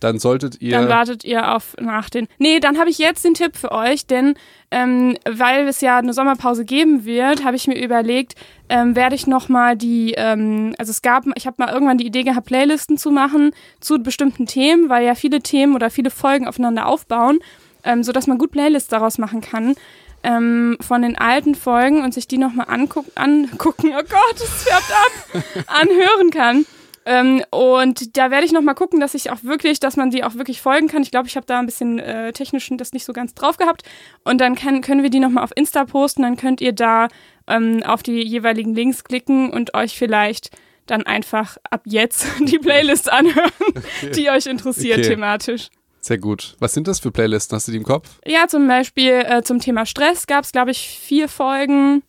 dann 0.02 0.18
solltet 0.18 0.62
ihr. 0.62 0.72
Dann 0.72 0.90
wartet 0.90 1.24
ihr 1.24 1.56
auf 1.56 1.76
nach 1.80 2.10
den. 2.10 2.28
Nee, 2.40 2.60
dann 2.60 2.78
habe 2.80 2.90
ich 2.90 2.98
jetzt 2.98 3.24
den 3.24 3.36
Tipp 3.36 3.56
für 3.56 3.72
euch, 3.72 4.08
denn 4.08 4.34
ähm, 4.72 5.16
weil 5.30 5.68
es 5.68 5.80
ja 5.82 5.98
eine 5.98 6.14
Sommerpause 6.14 6.66
geben 6.66 7.06
wird, 7.06 7.44
habe 7.44 7.56
ich 7.56 7.68
mir 7.68 7.80
überlegt, 7.80 8.36
ähm, 8.68 8.96
werde 8.96 9.16
ich 9.16 9.28
nochmal 9.28 9.78
die, 9.78 10.16
ähm, 10.18 10.74
also 10.80 10.90
es 10.90 11.04
gab, 11.04 11.26
ich 11.36 11.46
habe 11.46 11.58
mal 11.60 11.72
irgendwann 11.72 12.00
die 12.00 12.08
Idee 12.08 12.24
gehabt, 12.24 12.48
Playlisten 12.48 12.98
zu 12.98 13.12
machen 13.12 13.52
zu 13.80 14.00
bestimmten 14.00 14.48
Themen, 14.48 14.90
weil 14.90 15.06
ja 15.06 15.14
viele 15.14 15.42
Themen 15.42 15.76
oder 15.76 15.92
viele 15.92 16.10
Folgen 16.10 16.48
aufeinander 16.48 16.88
aufbauen, 16.88 17.40
ähm, 17.84 18.04
sodass 18.04 18.26
man 18.26 18.40
gut 18.40 18.52
Playlists 18.52 18.90
daraus 18.90 19.20
machen 19.20 19.42
kann. 19.42 19.76
Ähm, 20.24 20.78
von 20.82 21.02
den 21.02 21.18
alten 21.18 21.56
Folgen 21.56 22.04
und 22.04 22.14
sich 22.14 22.28
die 22.28 22.38
nochmal 22.38 22.68
anguck 22.70 23.06
angucken, 23.16 23.92
oh 23.98 24.04
Gott, 24.04 24.36
es 24.36 24.64
färbt 24.64 24.92
ab, 24.92 25.44
anhören 25.82 26.30
kann. 26.30 26.66
Ähm, 27.06 27.44
und 27.50 28.16
da 28.18 28.30
werde 28.30 28.46
ich 28.46 28.52
nochmal 28.52 28.76
gucken, 28.76 29.00
dass 29.00 29.14
ich 29.14 29.32
auch 29.32 29.44
wirklich, 29.44 29.80
dass 29.80 29.98
man 29.98 30.12
die 30.12 30.24
auch 30.24 30.36
wirklich 30.36 30.62
folgen 30.62 30.88
kann. 30.88 31.02
Ich 31.02 31.12
glaube, 31.12 31.28
ich 31.28 31.36
habe 31.36 31.46
da 31.46 31.60
ein 31.60 31.66
bisschen 31.66 32.00
äh, 32.00 32.32
technisch 32.34 32.70
das 32.72 32.94
nicht 32.94 33.06
so 33.06 33.14
ganz 33.14 33.34
drauf 33.34 33.58
gehabt. 33.58 33.84
Und 34.24 34.40
dann 34.40 34.56
kann, 34.56 34.82
können 34.82 35.02
wir 35.04 35.10
die 35.10 35.20
nochmal 35.20 35.44
auf 35.44 35.52
Insta 35.56 35.86
posten. 35.86 36.22
Dann 36.22 36.38
könnt 36.38 36.62
ihr 36.62 36.74
da 36.74 37.08
ähm, 37.48 37.82
auf 37.84 38.04
die 38.04 38.22
jeweiligen 38.22 38.76
Links 38.76 39.04
klicken 39.04 39.52
und 39.52 39.74
euch 39.74 39.98
vielleicht 39.98 40.52
dann 40.86 41.04
einfach 41.04 41.58
ab 41.70 41.82
jetzt 41.86 42.26
die 42.40 42.60
Playlist 42.60 43.12
anhören, 43.12 43.52
die 44.16 44.30
euch 44.30 44.46
interessiert 44.46 45.00
Okay. 45.00 45.10
thematisch. 45.10 45.70
Sehr 46.02 46.18
gut. 46.18 46.56
Was 46.60 46.74
sind 46.74 46.88
das 46.88 47.00
für 47.00 47.12
Playlisten? 47.12 47.56
Hast 47.56 47.68
du 47.68 47.72
die 47.72 47.78
im 47.78 47.84
Kopf? 47.84 48.10
Ja, 48.26 48.48
zum 48.48 48.68
Beispiel 48.68 49.24
äh, 49.28 49.44
zum 49.44 49.60
Thema 49.60 49.86
Stress 49.86 50.26
gab 50.26 50.44
es, 50.44 50.52
glaube 50.52 50.72
ich, 50.72 50.80
vier 51.00 51.30
Folgen. 51.30 52.02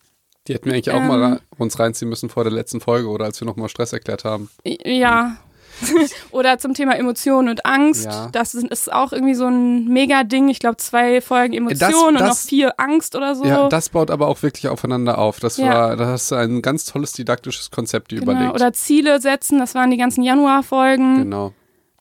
Die 0.48 0.54
hätten 0.54 0.66
wir 0.66 0.72
eigentlich 0.74 0.90
auch 0.90 1.00
Ähm. 1.00 1.06
mal 1.08 1.40
uns 1.58 1.78
reinziehen 1.78 2.08
müssen 2.08 2.28
vor 2.28 2.44
der 2.44 2.52
letzten 2.52 2.80
Folge 2.80 3.08
oder 3.08 3.24
als 3.26 3.40
wir 3.40 3.46
nochmal 3.46 3.68
Stress 3.68 3.92
erklärt 3.92 4.24
haben. 4.24 4.50
Ja, 4.64 5.36
Oder 6.30 6.58
zum 6.58 6.74
Thema 6.74 6.94
Emotionen 6.96 7.48
und 7.48 7.64
Angst. 7.66 8.04
Ja. 8.04 8.28
Das 8.30 8.54
ist, 8.54 8.92
auch 8.92 9.12
irgendwie 9.12 9.34
so 9.34 9.46
ein 9.46 9.88
Mega-Ding. 9.88 10.48
Ich 10.48 10.58
glaube, 10.60 10.76
zwei 10.76 11.20
Folgen 11.20 11.54
Emotionen 11.54 12.18
und 12.18 12.24
noch 12.26 12.36
vier 12.36 12.78
Angst 12.78 13.16
oder 13.16 13.34
so. 13.34 13.44
Ja, 13.44 13.68
das 13.68 13.88
baut 13.88 14.10
aber 14.10 14.28
auch 14.28 14.42
wirklich 14.42 14.68
aufeinander 14.68 15.18
auf. 15.18 15.40
Das 15.40 15.56
Ja. 15.56 15.66
war, 15.74 15.96
da 15.96 16.06
hast 16.08 16.30
du 16.30 16.36
ein 16.36 16.62
ganz 16.62 16.84
tolles 16.84 17.12
didaktisches 17.14 17.70
Konzept 17.70 18.10
dir 18.12 18.20
genau. 18.20 18.32
überlegt. 18.32 18.54
Oder 18.54 18.72
Ziele 18.74 19.20
setzen, 19.20 19.58
das 19.58 19.74
waren 19.74 19.90
die 19.90 19.96
ganzen 19.96 20.22
Januar-Folgen. 20.22 21.16
genau. 21.18 21.52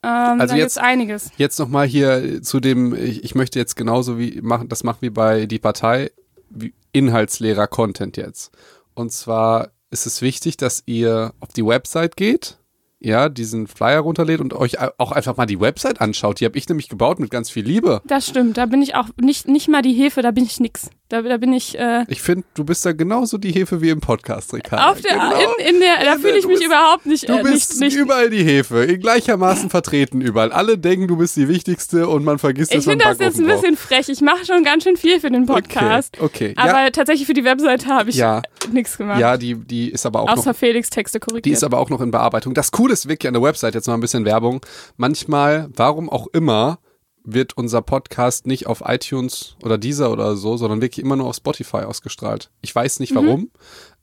Ähm, 0.03 0.41
Also 0.41 0.55
jetzt- 0.55 0.77
einiges. 0.79 1.31
Jetzt 1.37 1.57
nochmal 1.57 1.87
hier 1.87 2.41
zu 2.43 2.59
dem, 2.59 2.93
ich, 2.93 3.23
ich 3.23 3.35
möchte 3.35 3.57
jetzt 3.57 3.75
genauso 3.75 4.19
wie 4.19 4.41
machen, 4.41 4.67
das 4.67 4.83
machen 4.83 4.97
wir 5.01 5.13
bei 5.13 5.45
die 5.45 5.59
Partei, 5.59 6.11
wie 6.49 6.73
inhaltsleerer 6.91 7.67
Content 7.67 8.17
jetzt. 8.17 8.51
Und 8.93 9.11
zwar 9.11 9.71
ist 9.89 10.05
es 10.05 10.21
wichtig, 10.21 10.57
dass 10.57 10.83
ihr 10.85 11.33
auf 11.39 11.49
die 11.49 11.65
Website 11.65 12.15
geht, 12.15 12.57
ja, 12.99 13.29
diesen 13.29 13.67
Flyer 13.67 13.99
runterlädt 14.01 14.41
und 14.41 14.53
euch 14.53 14.79
auch 14.79 15.11
einfach 15.11 15.35
mal 15.35 15.47
die 15.47 15.59
Website 15.59 16.01
anschaut. 16.01 16.39
Die 16.39 16.45
habe 16.45 16.57
ich 16.57 16.69
nämlich 16.69 16.87
gebaut 16.87 17.19
mit 17.19 17.31
ganz 17.31 17.49
viel 17.49 17.65
Liebe. 17.65 18.01
Das 18.05 18.27
stimmt. 18.27 18.57
Da 18.57 18.67
bin 18.67 18.81
ich 18.81 18.95
auch 18.95 19.07
nicht, 19.19 19.47
nicht 19.47 19.67
mal 19.67 19.81
die 19.81 19.93
Hefe, 19.93 20.21
da 20.21 20.31
bin 20.31 20.43
ich 20.43 20.59
nix. 20.59 20.89
Da, 21.11 21.21
da 21.21 21.35
bin 21.37 21.51
ich 21.51 21.77
äh, 21.77 22.05
Ich 22.07 22.21
finde, 22.21 22.45
du 22.53 22.63
bist 22.63 22.85
da 22.85 22.93
genauso 22.93 23.37
die 23.37 23.51
Hefe 23.51 23.81
wie 23.81 23.89
im 23.89 23.99
Podcast, 23.99 24.53
Ricardo. 24.53 24.91
auf 24.93 25.01
der, 25.01 25.13
genau. 25.13 25.31
in, 25.59 25.75
in 25.75 25.79
der, 25.81 26.03
da 26.05 26.15
fühle 26.17 26.37
ich 26.37 26.45
mich 26.47 26.59
bist- 26.59 26.65
überhaupt 26.65 27.05
nicht, 27.05 27.27
Du 27.27 27.33
äh, 27.37 27.43
bist 27.43 27.79
nicht, 27.81 27.93
nicht 27.93 27.95
überall 27.97 28.29
die 28.29 28.43
Hefe, 28.43 28.83
in 28.85 28.99
gleichermaßen 29.01 29.69
vertreten 29.69 30.21
überall. 30.21 30.51
Alle 30.53 30.77
denken, 30.77 31.07
du 31.09 31.17
bist 31.17 31.35
die 31.35 31.47
Wichtigste 31.49 32.07
und 32.07 32.23
man 32.23 32.39
vergisst 32.39 32.71
Ich 32.71 32.77
dass 32.77 32.85
man 32.85 32.93
finde 32.99 33.05
das 33.05 33.19
jetzt 33.19 33.39
ein 33.39 33.45
bisschen 33.47 33.75
frech. 33.75 34.07
Ich 34.07 34.21
mache 34.21 34.45
schon 34.45 34.63
ganz 34.63 34.83
schön 34.85 34.95
viel 34.95 35.19
für 35.19 35.29
den. 35.29 35.45
Podcast. 35.45 36.15
Okay, 36.21 36.51
okay. 36.51 36.53
Aber 36.55 36.83
ja, 36.83 36.89
tatsächlich 36.91 37.25
für 37.27 37.33
die 37.33 37.43
Webseite 37.43 37.87
habe 37.87 38.09
ich 38.09 38.15
Ja. 38.15 38.41
nichts 38.71 38.97
gemacht. 38.97 39.19
ja 39.19 39.35
die, 39.37 39.55
die 39.55 39.89
ist 39.91 40.05
aber 40.05 40.21
auch 40.21 40.29
Außer 40.29 40.51
noch 40.51 40.55
Felix 40.57 40.89
Texte 40.89 41.19
korrigiert. 41.19 41.45
Die 41.45 41.51
ist 41.51 41.63
aber 41.63 41.79
auch 41.79 41.89
noch 41.89 41.99
in 41.99 42.11
Bearbeitung. 42.11 42.53
Das 42.53 42.71
Coole 42.71 42.93
ist 42.93 43.07
wirklich 43.09 43.27
an 43.27 43.33
der 43.33 43.43
Website, 43.43 43.75
jetzt 43.75 43.87
mal 43.87 43.95
ein 43.95 43.99
bisschen 43.99 44.23
Werbung. 44.23 44.61
Manchmal, 44.97 45.67
warum 45.75 46.09
auch 46.09 46.27
immer, 46.31 46.79
wird 47.23 47.55
unser 47.57 47.81
Podcast 47.81 48.47
nicht 48.47 48.67
auf 48.67 48.83
iTunes 48.85 49.55
oder 49.63 49.77
Deezer 49.77 50.11
oder 50.11 50.35
so, 50.35 50.57
sondern 50.57 50.81
wirklich 50.81 51.03
immer 51.03 51.15
nur 51.15 51.27
auf 51.27 51.35
Spotify 51.35 51.77
ausgestrahlt. 51.77 52.49
Ich 52.61 52.73
weiß 52.73 52.99
nicht 52.99 53.13
warum. 53.15 53.51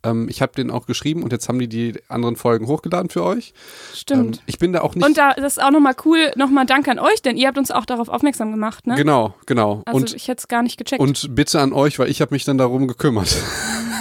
Ähm, 0.04 0.28
ich 0.28 0.42
habe 0.42 0.52
den 0.52 0.70
auch 0.70 0.87
geschrieben 0.87 1.22
und 1.22 1.32
jetzt 1.32 1.48
haben 1.48 1.58
die 1.58 1.68
die 1.68 2.00
anderen 2.08 2.37
Folgen 2.37 2.68
hochgeladen 2.68 3.10
für 3.10 3.25
euch. 3.25 3.52
Stimmt. 3.94 4.37
Ähm, 4.37 4.42
ich 4.46 4.58
bin 4.58 4.72
da 4.72 4.82
auch 4.82 4.94
nicht. 4.94 5.04
Und 5.04 5.16
da, 5.18 5.34
das 5.34 5.56
ist 5.56 5.62
auch 5.62 5.72
nochmal 5.72 5.94
cool, 6.04 6.30
nochmal 6.37 6.66
Dank 6.66 6.87
an 6.88 6.98
euch, 6.98 7.20
denn 7.22 7.37
ihr 7.37 7.48
habt 7.48 7.58
uns 7.58 7.70
auch 7.70 7.84
darauf 7.84 8.08
aufmerksam 8.08 8.52
gemacht, 8.52 8.87
ne? 8.87 8.94
genau, 8.94 9.34
genau. 9.46 9.82
Also 9.87 9.96
und, 9.96 10.14
ich 10.14 10.28
hätte 10.28 10.40
es 10.40 10.48
gar 10.48 10.62
nicht 10.62 10.78
gecheckt. 10.78 11.00
und 11.00 11.34
bitte 11.34 11.60
an 11.60 11.72
euch, 11.72 11.98
weil 11.98 12.10
ich 12.10 12.20
habe 12.20 12.34
mich 12.34 12.44
dann 12.44 12.58
darum 12.58 12.87
gekümmert. 12.87 13.37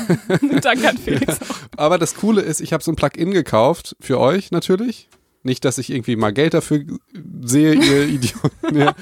Dank 0.61 0.85
an 0.85 0.97
Felix 0.97 1.41
auch. 1.49 1.55
Aber 1.77 1.97
das 1.97 2.15
Coole 2.15 2.41
ist, 2.41 2.61
ich 2.61 2.73
habe 2.73 2.83
so 2.83 2.91
ein 2.91 2.95
Plugin 2.95 3.31
gekauft 3.31 3.95
für 3.99 4.19
euch 4.19 4.51
natürlich. 4.51 5.09
Nicht, 5.43 5.63
dass 5.65 5.77
ich 5.77 5.89
irgendwie 5.91 6.15
mal 6.15 6.33
Geld 6.33 6.53
dafür 6.53 6.83
sehe, 7.41 7.73
ihr 7.73 8.03
Idioten. 8.07 8.75
Ja. 8.77 8.93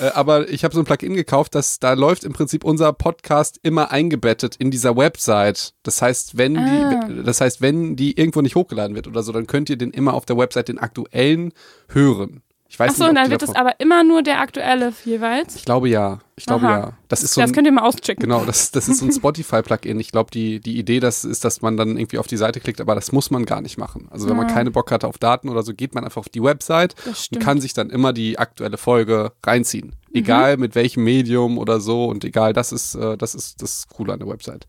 Äh, 0.00 0.08
Aber 0.14 0.48
ich 0.48 0.64
habe 0.64 0.74
so 0.74 0.80
ein 0.80 0.84
Plugin 0.86 1.14
gekauft, 1.14 1.54
dass 1.54 1.78
da 1.78 1.92
läuft 1.92 2.24
im 2.24 2.32
Prinzip 2.32 2.64
unser 2.64 2.92
Podcast 2.92 3.58
immer 3.62 3.90
eingebettet 3.90 4.56
in 4.56 4.70
dieser 4.70 4.96
Website. 4.96 5.74
Das 5.82 6.00
heißt, 6.00 6.38
wenn 6.38 6.56
Ah. 6.56 7.04
die, 7.06 7.22
das 7.22 7.40
heißt, 7.40 7.60
wenn 7.60 7.96
die 7.96 8.18
irgendwo 8.18 8.40
nicht 8.40 8.54
hochgeladen 8.54 8.94
wird 8.96 9.06
oder 9.08 9.22
so, 9.22 9.32
dann 9.32 9.46
könnt 9.46 9.68
ihr 9.70 9.76
den 9.76 9.90
immer 9.90 10.14
auf 10.14 10.24
der 10.26 10.36
Website 10.38 10.68
den 10.68 10.78
aktuellen 10.78 11.52
hören. 11.88 12.42
Ich 12.72 12.78
weiß 12.78 12.92
Achso, 12.92 13.02
nicht, 13.02 13.10
und 13.10 13.16
ob 13.16 13.22
dann 13.24 13.30
wird 13.32 13.42
es 13.42 13.54
aber 13.56 13.80
immer 13.80 14.04
nur 14.04 14.22
der 14.22 14.38
aktuelle 14.38 14.92
jeweils. 15.04 15.56
Ich 15.56 15.64
glaube 15.64 15.88
ja. 15.88 16.20
Ich 16.36 16.46
glaube 16.46 16.68
Aha. 16.68 16.78
ja. 16.78 16.92
Das 17.08 17.24
ist 17.24 17.34
so 17.34 17.40
das 17.40 17.50
ein, 17.50 17.54
könnt 17.54 17.66
ihr 17.66 17.72
mal 17.72 17.82
auschecken. 17.82 18.22
Genau, 18.22 18.44
das, 18.44 18.70
das 18.70 18.88
ist 18.88 18.98
so 18.98 19.06
ein 19.06 19.12
Spotify-Plugin. 19.12 19.98
Ich 19.98 20.12
glaube, 20.12 20.30
die, 20.30 20.60
die 20.60 20.78
Idee 20.78 21.00
das 21.00 21.24
ist, 21.24 21.44
dass 21.44 21.62
man 21.62 21.76
dann 21.76 21.98
irgendwie 21.98 22.18
auf 22.18 22.28
die 22.28 22.36
Seite 22.36 22.60
klickt, 22.60 22.80
aber 22.80 22.94
das 22.94 23.10
muss 23.10 23.32
man 23.32 23.44
gar 23.44 23.60
nicht 23.60 23.76
machen. 23.76 24.06
Also 24.12 24.28
wenn 24.28 24.36
man 24.36 24.46
Ja. 24.46 24.54
keine 24.54 24.70
Bock 24.70 24.92
hat 24.92 25.02
auf 25.04 25.18
Daten 25.18 25.48
oder 25.48 25.64
so, 25.64 25.74
geht 25.74 25.96
man 25.96 26.04
einfach 26.04 26.20
auf 26.20 26.28
die 26.28 26.44
Website 26.44 26.94
Das 27.04 27.26
und 27.32 27.40
kann 27.40 27.60
sich 27.60 27.74
dann 27.74 27.90
immer 27.90 28.12
die 28.12 28.38
aktuelle 28.38 28.78
Folge 28.78 29.32
reinziehen. 29.44 29.96
Mhm. 30.10 30.16
Egal 30.16 30.56
mit 30.56 30.76
welchem 30.76 31.02
Medium 31.02 31.58
oder 31.58 31.80
so 31.80 32.04
und 32.06 32.24
egal, 32.24 32.52
das 32.52 32.70
ist, 32.70 32.94
äh, 32.94 33.16
das 33.18 33.34
ist 33.34 33.62
das 33.62 33.88
Coole 33.88 34.12
an 34.12 34.20
der 34.20 34.28
Website. 34.28 34.68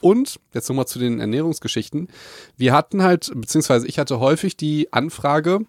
Und 0.00 0.40
jetzt 0.54 0.70
nochmal 0.70 0.86
zu 0.86 0.98
den 0.98 1.20
Ernährungsgeschichten. 1.20 2.08
Wir 2.56 2.72
hatten 2.72 3.02
halt, 3.02 3.30
beziehungsweise 3.34 3.86
ich 3.86 3.98
hatte 3.98 4.20
häufig 4.20 4.56
die 4.56 4.90
Anfrage, 4.90 5.66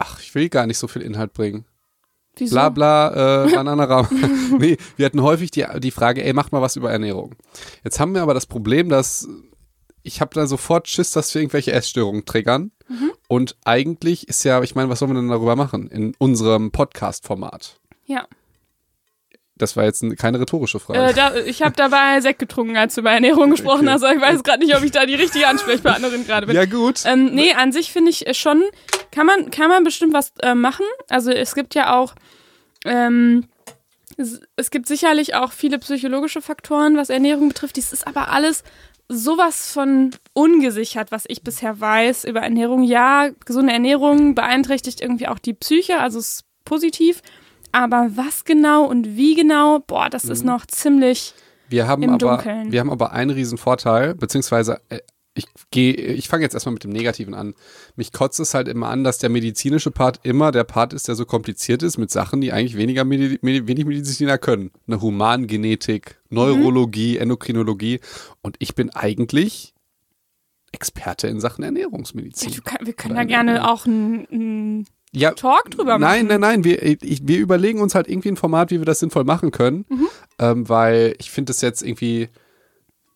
ach, 0.00 0.18
ich 0.20 0.34
will 0.34 0.48
gar 0.48 0.66
nicht 0.66 0.78
so 0.78 0.88
viel 0.88 1.02
Inhalt 1.02 1.32
bringen. 1.32 1.64
Wieso? 2.36 2.54
Bla 2.54 2.68
bla, 2.70 3.44
äh, 3.44 3.50
Bananarama. 3.54 4.08
nee, 4.58 4.76
wir 4.96 5.06
hatten 5.06 5.22
häufig 5.22 5.50
die, 5.50 5.64
die 5.78 5.90
Frage, 5.90 6.24
ey, 6.24 6.32
mach 6.32 6.50
mal 6.50 6.62
was 6.62 6.76
über 6.76 6.90
Ernährung. 6.90 7.34
Jetzt 7.84 8.00
haben 8.00 8.14
wir 8.14 8.22
aber 8.22 8.34
das 8.34 8.46
Problem, 8.46 8.88
dass 8.88 9.28
ich 10.02 10.20
habe 10.20 10.34
da 10.34 10.46
sofort 10.46 10.88
Schiss, 10.88 11.12
dass 11.12 11.34
wir 11.34 11.42
irgendwelche 11.42 11.72
Essstörungen 11.72 12.24
triggern. 12.24 12.72
Mhm. 12.88 13.12
Und 13.28 13.56
eigentlich 13.64 14.28
ist 14.28 14.44
ja, 14.44 14.62
ich 14.62 14.74
meine, 14.74 14.88
was 14.88 14.98
sollen 14.98 15.12
wir 15.12 15.20
denn 15.20 15.28
darüber 15.28 15.56
machen 15.56 15.88
in 15.88 16.14
unserem 16.18 16.70
Podcast-Format? 16.70 17.78
Ja. 18.06 18.26
Das 19.60 19.76
war 19.76 19.84
jetzt 19.84 20.04
keine 20.18 20.40
rhetorische 20.40 20.80
Frage. 20.80 20.98
Äh, 21.10 21.14
da, 21.14 21.34
ich 21.36 21.62
habe 21.62 21.74
dabei 21.76 22.20
Sekt 22.20 22.38
getrunken, 22.38 22.76
als 22.76 22.94
du 22.94 23.00
über 23.02 23.10
Ernährung 23.12 23.50
gesprochen 23.50 23.82
Okay. 23.88 23.90
hast. 23.90 24.02
aber 24.04 24.14
Ich 24.16 24.20
weiß 24.20 24.42
gerade 24.42 24.64
nicht, 24.64 24.76
ob 24.76 24.82
ich 24.82 24.90
da 24.90 25.06
die 25.06 25.14
richtige 25.14 25.46
Ansprechpartnerin 25.48 26.26
gerade 26.26 26.46
bin. 26.46 26.56
ja, 26.56 26.64
gut. 26.64 27.02
Ähm, 27.04 27.34
nee, 27.34 27.52
an 27.52 27.72
sich 27.72 27.92
finde 27.92 28.10
ich 28.10 28.26
äh, 28.26 28.34
schon, 28.34 28.62
kann 29.12 29.26
man, 29.26 29.50
kann 29.50 29.68
man 29.68 29.84
bestimmt 29.84 30.12
was 30.14 30.32
äh, 30.42 30.54
machen. 30.54 30.86
Also 31.08 31.30
es 31.30 31.54
gibt 31.54 31.74
ja 31.74 31.96
auch, 31.96 32.14
ähm, 32.84 33.46
es, 34.16 34.40
es 34.56 34.70
gibt 34.70 34.86
sicherlich 34.88 35.34
auch 35.34 35.52
viele 35.52 35.78
psychologische 35.78 36.42
Faktoren, 36.42 36.96
was 36.96 37.10
Ernährung 37.10 37.48
betrifft. 37.48 37.76
Dies 37.76 37.92
ist 37.92 38.06
aber 38.06 38.30
alles 38.32 38.62
sowas 39.08 39.72
von 39.72 40.10
ungesichert, 40.34 41.10
was 41.10 41.24
ich 41.26 41.42
bisher 41.42 41.80
weiß 41.80 42.24
über 42.24 42.40
Ernährung. 42.40 42.84
Ja, 42.84 43.28
gesunde 43.44 43.72
Ernährung 43.72 44.34
beeinträchtigt 44.34 45.00
irgendwie 45.00 45.26
auch 45.26 45.38
die 45.40 45.52
Psyche, 45.54 45.98
also 45.98 46.18
es 46.20 46.28
ist 46.28 46.44
positiv. 46.64 47.20
Aber 47.72 48.10
was 48.14 48.44
genau 48.44 48.84
und 48.84 49.16
wie 49.16 49.34
genau, 49.34 49.80
boah, 49.86 50.10
das 50.10 50.24
ist 50.24 50.44
noch 50.44 50.66
ziemlich. 50.66 51.34
Wir 51.68 51.86
haben 51.86 52.02
im 52.02 52.10
aber, 52.10 52.36
Dunkeln. 52.36 52.72
wir 52.72 52.80
haben 52.80 52.90
aber 52.90 53.12
einen 53.12 53.30
riesen 53.30 53.58
Vorteil, 53.58 54.14
beziehungsweise 54.14 54.80
äh, 54.88 54.98
ich 55.34 55.46
gehe, 55.70 55.94
ich 55.94 56.28
fange 56.28 56.42
jetzt 56.42 56.54
erstmal 56.54 56.72
mit 56.72 56.82
dem 56.82 56.90
Negativen 56.90 57.34
an. 57.34 57.54
Mich 57.94 58.12
kotzt 58.12 58.40
es 58.40 58.54
halt 58.54 58.66
immer 58.66 58.88
an, 58.88 59.04
dass 59.04 59.18
der 59.18 59.30
medizinische 59.30 59.90
Part 59.90 60.20
immer 60.24 60.50
der 60.50 60.64
Part 60.64 60.92
ist, 60.92 61.06
der 61.06 61.14
so 61.14 61.24
kompliziert 61.24 61.82
ist 61.82 61.98
mit 61.98 62.10
Sachen, 62.10 62.40
die 62.40 62.52
eigentlich 62.52 62.76
weniger 62.76 63.04
Medi 63.04 63.38
Medi 63.40 63.68
wenig 63.68 63.84
Mediziner 63.84 64.38
können. 64.38 64.72
Eine 64.86 65.00
Humangenetik, 65.00 66.20
Neurologie, 66.28 67.18
Endokrinologie. 67.18 68.00
Und 68.42 68.56
ich 68.58 68.74
bin 68.74 68.90
eigentlich 68.90 69.74
Experte 70.72 71.28
in 71.28 71.40
Sachen 71.40 71.64
Ernährungsmedizin. 71.64 72.52
Du 72.52 72.62
kann, 72.62 72.86
wir 72.86 72.92
können 72.92 73.14
da 73.14 73.24
gerne 73.24 73.68
auch 73.68 73.86
einen, 73.86 74.26
einen 74.26 74.86
Ja, 75.12 75.32
Talk 75.32 75.70
drüber 75.70 75.98
machen. 75.98 76.00
Nein, 76.02 76.26
nein, 76.26 76.40
nein. 76.40 76.64
Wir, 76.64 76.82
ich, 76.82 77.26
wir 77.26 77.38
überlegen 77.38 77.80
uns 77.80 77.94
halt 77.94 78.08
irgendwie 78.08 78.28
ein 78.30 78.36
Format, 78.36 78.70
wie 78.70 78.78
wir 78.78 78.84
das 78.84 79.00
sinnvoll 79.00 79.24
machen 79.24 79.50
können. 79.50 79.84
Mhm. 79.88 80.08
Ähm, 80.38 80.68
weil 80.68 81.14
ich 81.18 81.30
finde 81.30 81.50
es 81.52 81.60
jetzt 81.62 81.82
irgendwie 81.82 82.28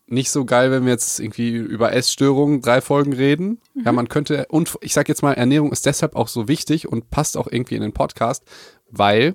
nicht 0.06 0.30
so 0.30 0.44
geil, 0.44 0.70
wenn 0.70 0.84
wir 0.84 0.92
jetzt 0.92 1.18
irgendwie 1.20 1.50
über 1.50 1.92
Essstörungen 1.92 2.60
drei 2.60 2.80
Folgen 2.80 3.12
reden. 3.12 3.60
Ja, 3.74 3.92
Mhm. 3.92 3.96
man 3.96 4.08
könnte, 4.08 4.46
und 4.48 4.74
ich 4.80 4.92
sag 4.92 5.08
jetzt 5.08 5.22
mal, 5.22 5.32
Ernährung 5.34 5.70
ist 5.72 5.86
deshalb 5.86 6.16
auch 6.16 6.28
so 6.28 6.48
wichtig 6.48 6.88
und 6.88 7.10
passt 7.10 7.36
auch 7.36 7.46
irgendwie 7.50 7.76
in 7.76 7.82
den 7.82 7.92
Podcast, 7.92 8.42
weil 8.90 9.34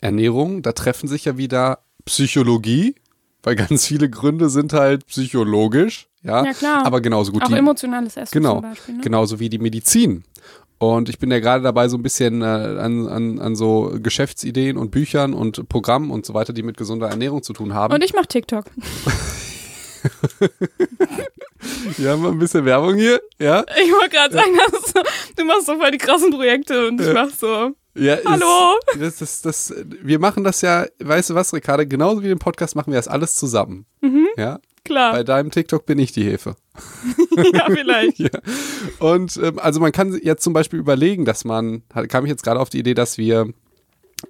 Ernährung, 0.00 0.62
da 0.62 0.72
treffen 0.72 1.08
sich 1.08 1.24
ja 1.24 1.36
wieder 1.36 1.80
Psychologie, 2.04 2.94
weil 3.42 3.56
ganz 3.56 3.86
viele 3.86 4.08
Gründe 4.08 4.48
sind 4.48 4.72
halt 4.72 5.06
psychologisch. 5.06 6.08
Ja, 6.22 6.44
Ja, 6.44 6.52
klar. 6.52 6.86
aber 6.86 7.00
genauso 7.00 7.32
gut 7.32 7.42
Auch 7.42 7.48
die, 7.48 7.54
emotionales 7.54 8.16
Essen 8.16 8.30
Genau, 8.32 8.54
zum 8.60 8.62
Beispiel. 8.62 8.94
Ne? 8.94 9.00
genauso 9.02 9.40
wie 9.40 9.48
die 9.48 9.58
Medizin. 9.58 10.22
Und 10.82 11.08
ich 11.08 11.18
bin 11.20 11.30
ja 11.30 11.38
gerade 11.38 11.62
dabei, 11.62 11.86
so 11.88 11.96
ein 11.96 12.02
bisschen 12.02 12.42
äh, 12.42 12.44
an, 12.44 13.06
an, 13.06 13.38
an 13.38 13.54
so 13.54 13.92
Geschäftsideen 14.02 14.76
und 14.76 14.90
Büchern 14.90 15.32
und 15.32 15.68
Programmen 15.68 16.10
und 16.10 16.26
so 16.26 16.34
weiter, 16.34 16.52
die 16.52 16.64
mit 16.64 16.76
gesunder 16.76 17.08
Ernährung 17.08 17.44
zu 17.44 17.52
tun 17.52 17.72
haben. 17.72 17.94
Und 17.94 18.02
ich 18.02 18.14
mache 18.14 18.26
TikTok. 18.26 18.64
Wir 21.96 22.10
haben 22.10 22.26
ein 22.26 22.38
bisschen 22.38 22.64
Werbung 22.64 22.96
hier, 22.96 23.20
ja? 23.38 23.64
Ich 23.84 23.92
wollte 23.92 24.10
gerade 24.10 24.34
sagen, 24.34 24.58
dass 24.72 24.92
du, 24.92 25.00
du 25.36 25.44
machst 25.44 25.66
so 25.66 25.76
voll 25.78 25.90
die 25.92 25.98
krassen 25.98 26.32
Projekte 26.32 26.88
und 26.88 27.00
ich 27.00 27.12
mach 27.12 27.30
so. 27.30 27.70
ja 27.94 28.14
ist- 28.14 28.26
Hallo? 28.26 28.74
Das, 28.98 29.18
das, 29.18 29.42
das, 29.42 29.72
wir 30.02 30.18
machen 30.18 30.42
das 30.42 30.60
ja, 30.62 30.86
weißt 30.98 31.30
du 31.30 31.34
was, 31.36 31.52
Ricarda, 31.54 31.84
genauso 31.84 32.22
wie 32.22 32.28
den 32.28 32.38
Podcast 32.40 32.74
machen 32.74 32.92
wir 32.92 32.98
das 32.98 33.06
alles 33.06 33.36
zusammen. 33.36 33.86
Mhm. 34.00 34.26
Ja? 34.36 34.58
Klar. 34.84 35.12
Bei 35.12 35.22
deinem 35.22 35.50
TikTok 35.50 35.86
bin 35.86 35.98
ich 35.98 36.12
die 36.12 36.24
Hefe. 36.24 36.56
ja, 37.54 37.66
vielleicht. 37.66 38.18
Ja. 38.22 38.30
Und 38.98 39.36
ähm, 39.36 39.58
also 39.58 39.80
man 39.80 39.92
kann 39.92 40.18
jetzt 40.22 40.42
zum 40.42 40.52
Beispiel 40.52 40.78
überlegen, 40.78 41.24
dass 41.24 41.44
man, 41.44 41.82
kam 42.08 42.24
ich 42.24 42.30
jetzt 42.30 42.42
gerade 42.42 42.60
auf 42.60 42.70
die 42.70 42.78
Idee, 42.78 42.94
dass 42.94 43.18
wir, 43.18 43.52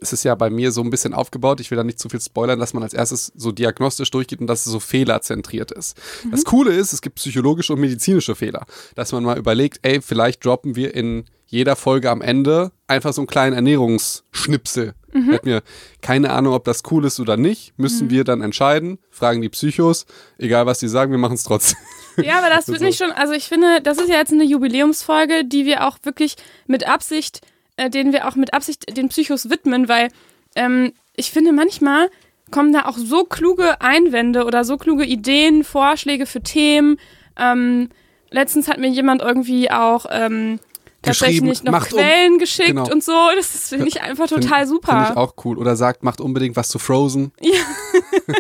es 0.00 0.12
ist 0.12 0.24
ja 0.24 0.34
bei 0.34 0.50
mir 0.50 0.72
so 0.72 0.82
ein 0.82 0.90
bisschen 0.90 1.12
aufgebaut, 1.12 1.60
ich 1.60 1.70
will 1.70 1.76
da 1.76 1.84
nicht 1.84 1.98
zu 1.98 2.08
viel 2.08 2.20
spoilern, 2.20 2.58
dass 2.58 2.74
man 2.74 2.82
als 2.82 2.94
erstes 2.94 3.32
so 3.34 3.52
diagnostisch 3.52 4.10
durchgeht 4.10 4.40
und 4.40 4.46
dass 4.46 4.64
es 4.64 4.72
so 4.72 4.80
fehlerzentriert 4.80 5.72
ist. 5.72 5.96
Das 6.30 6.44
Coole 6.44 6.72
ist, 6.72 6.92
es 6.92 7.02
gibt 7.02 7.16
psychologische 7.16 7.74
und 7.74 7.80
medizinische 7.80 8.34
Fehler, 8.34 8.66
dass 8.94 9.12
man 9.12 9.24
mal 9.24 9.38
überlegt, 9.38 9.80
ey, 9.82 10.00
vielleicht 10.00 10.44
droppen 10.44 10.76
wir 10.76 10.94
in 10.94 11.24
jeder 11.46 11.76
Folge 11.76 12.10
am 12.10 12.22
Ende 12.22 12.72
einfach 12.86 13.12
so 13.12 13.20
einen 13.20 13.28
kleinen 13.28 13.54
Ernährungsschnipsel. 13.54 14.94
Mhm. 15.12 15.30
Hätten 15.30 15.46
wir 15.46 15.62
keine 16.00 16.30
Ahnung, 16.30 16.54
ob 16.54 16.64
das 16.64 16.82
cool 16.90 17.04
ist 17.04 17.20
oder 17.20 17.36
nicht, 17.36 17.78
müssen 17.78 18.06
mhm. 18.06 18.10
wir 18.10 18.24
dann 18.24 18.40
entscheiden, 18.40 18.98
fragen 19.10 19.42
die 19.42 19.48
Psychos, 19.48 20.06
egal 20.38 20.66
was 20.66 20.78
die 20.78 20.88
sagen, 20.88 21.12
wir 21.12 21.18
machen 21.18 21.34
es 21.34 21.44
trotzdem. 21.44 21.78
Ja, 22.22 22.38
aber 22.38 22.48
das 22.48 22.68
wird 22.68 22.80
nicht 22.80 22.98
schon, 22.98 23.12
also 23.12 23.32
ich 23.32 23.44
finde, 23.44 23.80
das 23.82 23.98
ist 23.98 24.08
ja 24.08 24.16
jetzt 24.16 24.32
eine 24.32 24.44
Jubiläumsfolge, 24.44 25.44
die 25.44 25.66
wir 25.66 25.86
auch 25.86 25.98
wirklich 26.02 26.36
mit 26.66 26.88
Absicht, 26.88 27.40
äh, 27.76 27.90
denen 27.90 28.12
wir 28.12 28.26
auch 28.26 28.36
mit 28.36 28.54
Absicht 28.54 28.96
den 28.96 29.08
Psychos 29.08 29.50
widmen, 29.50 29.88
weil 29.88 30.08
ähm, 30.54 30.92
ich 31.14 31.30
finde 31.30 31.52
manchmal 31.52 32.08
kommen 32.50 32.72
da 32.72 32.84
auch 32.84 32.98
so 32.98 33.24
kluge 33.24 33.80
Einwände 33.80 34.44
oder 34.44 34.64
so 34.64 34.76
kluge 34.76 35.04
Ideen, 35.04 35.64
Vorschläge 35.64 36.26
für 36.26 36.42
Themen. 36.42 36.98
Ähm, 37.38 37.88
letztens 38.30 38.68
hat 38.68 38.78
mir 38.78 38.88
jemand 38.88 39.22
irgendwie 39.22 39.70
auch 39.70 40.06
ähm, 40.10 40.60
tatsächlich 41.02 41.62
noch 41.62 41.86
Quellen 41.86 42.34
um, 42.34 42.38
geschickt 42.38 42.68
genau. 42.68 42.90
und 42.90 43.02
so. 43.02 43.12
Das 43.36 43.68
finde 43.68 43.88
ich 43.88 44.00
einfach 44.00 44.28
total 44.28 44.60
find, 44.60 44.68
super. 44.68 44.92
Finde 44.92 45.10
ich 45.10 45.16
auch 45.16 45.34
cool. 45.44 45.58
Oder 45.58 45.76
sagt, 45.76 46.02
macht 46.02 46.20
unbedingt 46.20 46.56
was 46.56 46.68
zu 46.68 46.78
Frozen. 46.78 47.32
Ja. 47.42 48.34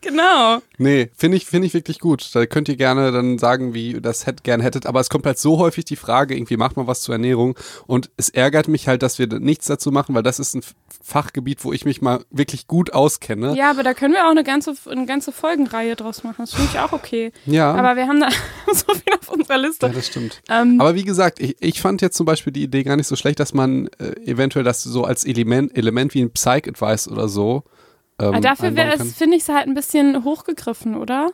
genau. 0.00 0.58
Nee, 0.78 1.10
finde 1.16 1.36
ich, 1.36 1.46
finde 1.46 1.66
ich 1.66 1.74
wirklich 1.74 1.98
gut. 1.98 2.30
Da 2.32 2.46
könnt 2.46 2.68
ihr 2.68 2.76
gerne 2.76 3.10
dann 3.12 3.38
sagen, 3.38 3.74
wie 3.74 3.92
ihr 3.92 4.00
das 4.00 4.26
hätt, 4.26 4.44
gern 4.44 4.60
hättet. 4.60 4.86
Aber 4.86 5.00
es 5.00 5.10
kommt 5.10 5.26
halt 5.26 5.38
so 5.38 5.58
häufig 5.58 5.84
die 5.84 5.96
Frage, 5.96 6.36
irgendwie 6.36 6.56
macht 6.56 6.76
man 6.76 6.86
was 6.86 7.02
zur 7.02 7.14
Ernährung. 7.14 7.56
Und 7.86 8.10
es 8.16 8.28
ärgert 8.28 8.68
mich 8.68 8.88
halt, 8.88 9.02
dass 9.02 9.18
wir 9.18 9.26
nichts 9.26 9.66
dazu 9.66 9.90
machen, 9.90 10.14
weil 10.14 10.22
das 10.22 10.38
ist 10.38 10.54
ein 10.54 10.62
Fachgebiet, 11.02 11.64
wo 11.64 11.72
ich 11.72 11.84
mich 11.84 12.00
mal 12.02 12.24
wirklich 12.30 12.66
gut 12.66 12.92
auskenne. 12.94 13.54
Ja, 13.56 13.70
aber 13.70 13.82
da 13.82 13.94
können 13.94 14.14
wir 14.14 14.26
auch 14.26 14.30
eine 14.30 14.44
ganze, 14.44 14.74
eine 14.88 15.06
ganze 15.06 15.32
Folgenreihe 15.32 15.96
draus 15.96 16.24
machen. 16.24 16.36
Das 16.38 16.54
finde 16.54 16.70
ich 16.72 16.78
auch 16.78 16.92
okay. 16.92 17.32
Ja. 17.46 17.74
Aber 17.74 17.96
wir 17.96 18.06
haben 18.08 18.20
da 18.20 18.28
so 18.72 18.94
viel 18.94 19.12
auf 19.20 19.28
unserer 19.28 19.58
Liste. 19.58 19.86
Ja, 19.86 19.92
das 19.92 20.06
stimmt. 20.06 20.42
Ähm, 20.48 20.80
aber 20.80 20.94
wie 20.94 21.04
gesagt, 21.04 21.40
ich, 21.40 21.56
ich 21.64 21.80
fand 21.80 22.02
jetzt 22.02 22.16
zum 22.16 22.26
Beispiel 22.26 22.52
die 22.52 22.62
Idee 22.62 22.82
gar 22.82 22.96
nicht 22.96 23.06
so 23.06 23.16
schlecht, 23.16 23.40
dass 23.40 23.54
man 23.54 23.88
äh, 23.98 24.12
eventuell 24.24 24.64
das 24.64 24.82
so 24.82 25.04
als 25.04 25.24
Element, 25.24 25.76
Element 25.76 26.14
wie 26.14 26.22
ein 26.22 26.30
Psych-Advice 26.30 27.08
oder 27.08 27.28
so 27.28 27.64
ähm, 28.18 28.40
dafür 28.42 28.76
wäre 28.76 28.94
es, 28.94 29.14
finde 29.14 29.36
ich, 29.36 29.42
es 29.42 29.48
halt 29.48 29.66
ein 29.66 29.74
bisschen 29.74 30.24
hochgegriffen, 30.24 30.96
oder? 30.96 31.32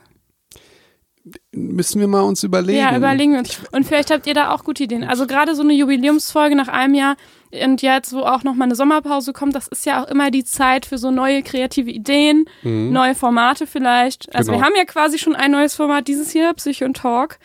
Müssen 1.52 2.00
wir 2.00 2.08
mal 2.08 2.22
uns 2.22 2.42
überlegen. 2.42 2.78
Ja, 2.78 2.96
überlegen 2.96 3.32
wir 3.32 3.40
uns. 3.40 3.60
Und 3.72 3.84
vielleicht 3.84 4.10
habt 4.10 4.26
ihr 4.26 4.32
da 4.32 4.52
auch 4.52 4.64
gute 4.64 4.84
Ideen. 4.84 5.04
Also 5.04 5.26
gerade 5.26 5.54
so 5.54 5.62
eine 5.62 5.75
Jubiläumsfolge 5.75 6.56
nach 6.56 6.68
einem 6.68 6.94
Jahr 6.94 7.16
und 7.64 7.82
jetzt, 7.82 8.12
wo 8.14 8.20
auch 8.20 8.42
nochmal 8.42 8.68
eine 8.68 8.75
Sommerpause 8.75 9.32
kommt, 9.32 9.54
das 9.54 9.68
ist 9.68 9.84
ja 9.84 10.02
auch 10.02 10.08
immer 10.08 10.30
die 10.30 10.44
Zeit 10.44 10.87
für 10.87 10.96
so 10.96 11.10
neue 11.10 11.42
kreative 11.42 11.90
Ideen, 11.90 12.46
mhm. 12.62 12.92
neue 12.92 13.14
Formate 13.14 13.66
vielleicht. 13.66 14.34
Also 14.34 14.52
genau. 14.52 14.62
wir 14.62 14.66
haben 14.66 14.76
ja 14.76 14.84
quasi 14.84 15.18
schon 15.18 15.37
ein 15.37 15.50
neues 15.50 15.75
Format 15.75 16.08
dieses 16.08 16.32
Jahr, 16.32 16.54
Psycho 16.54 16.87
und 16.87 16.96
Talk, 16.96 17.38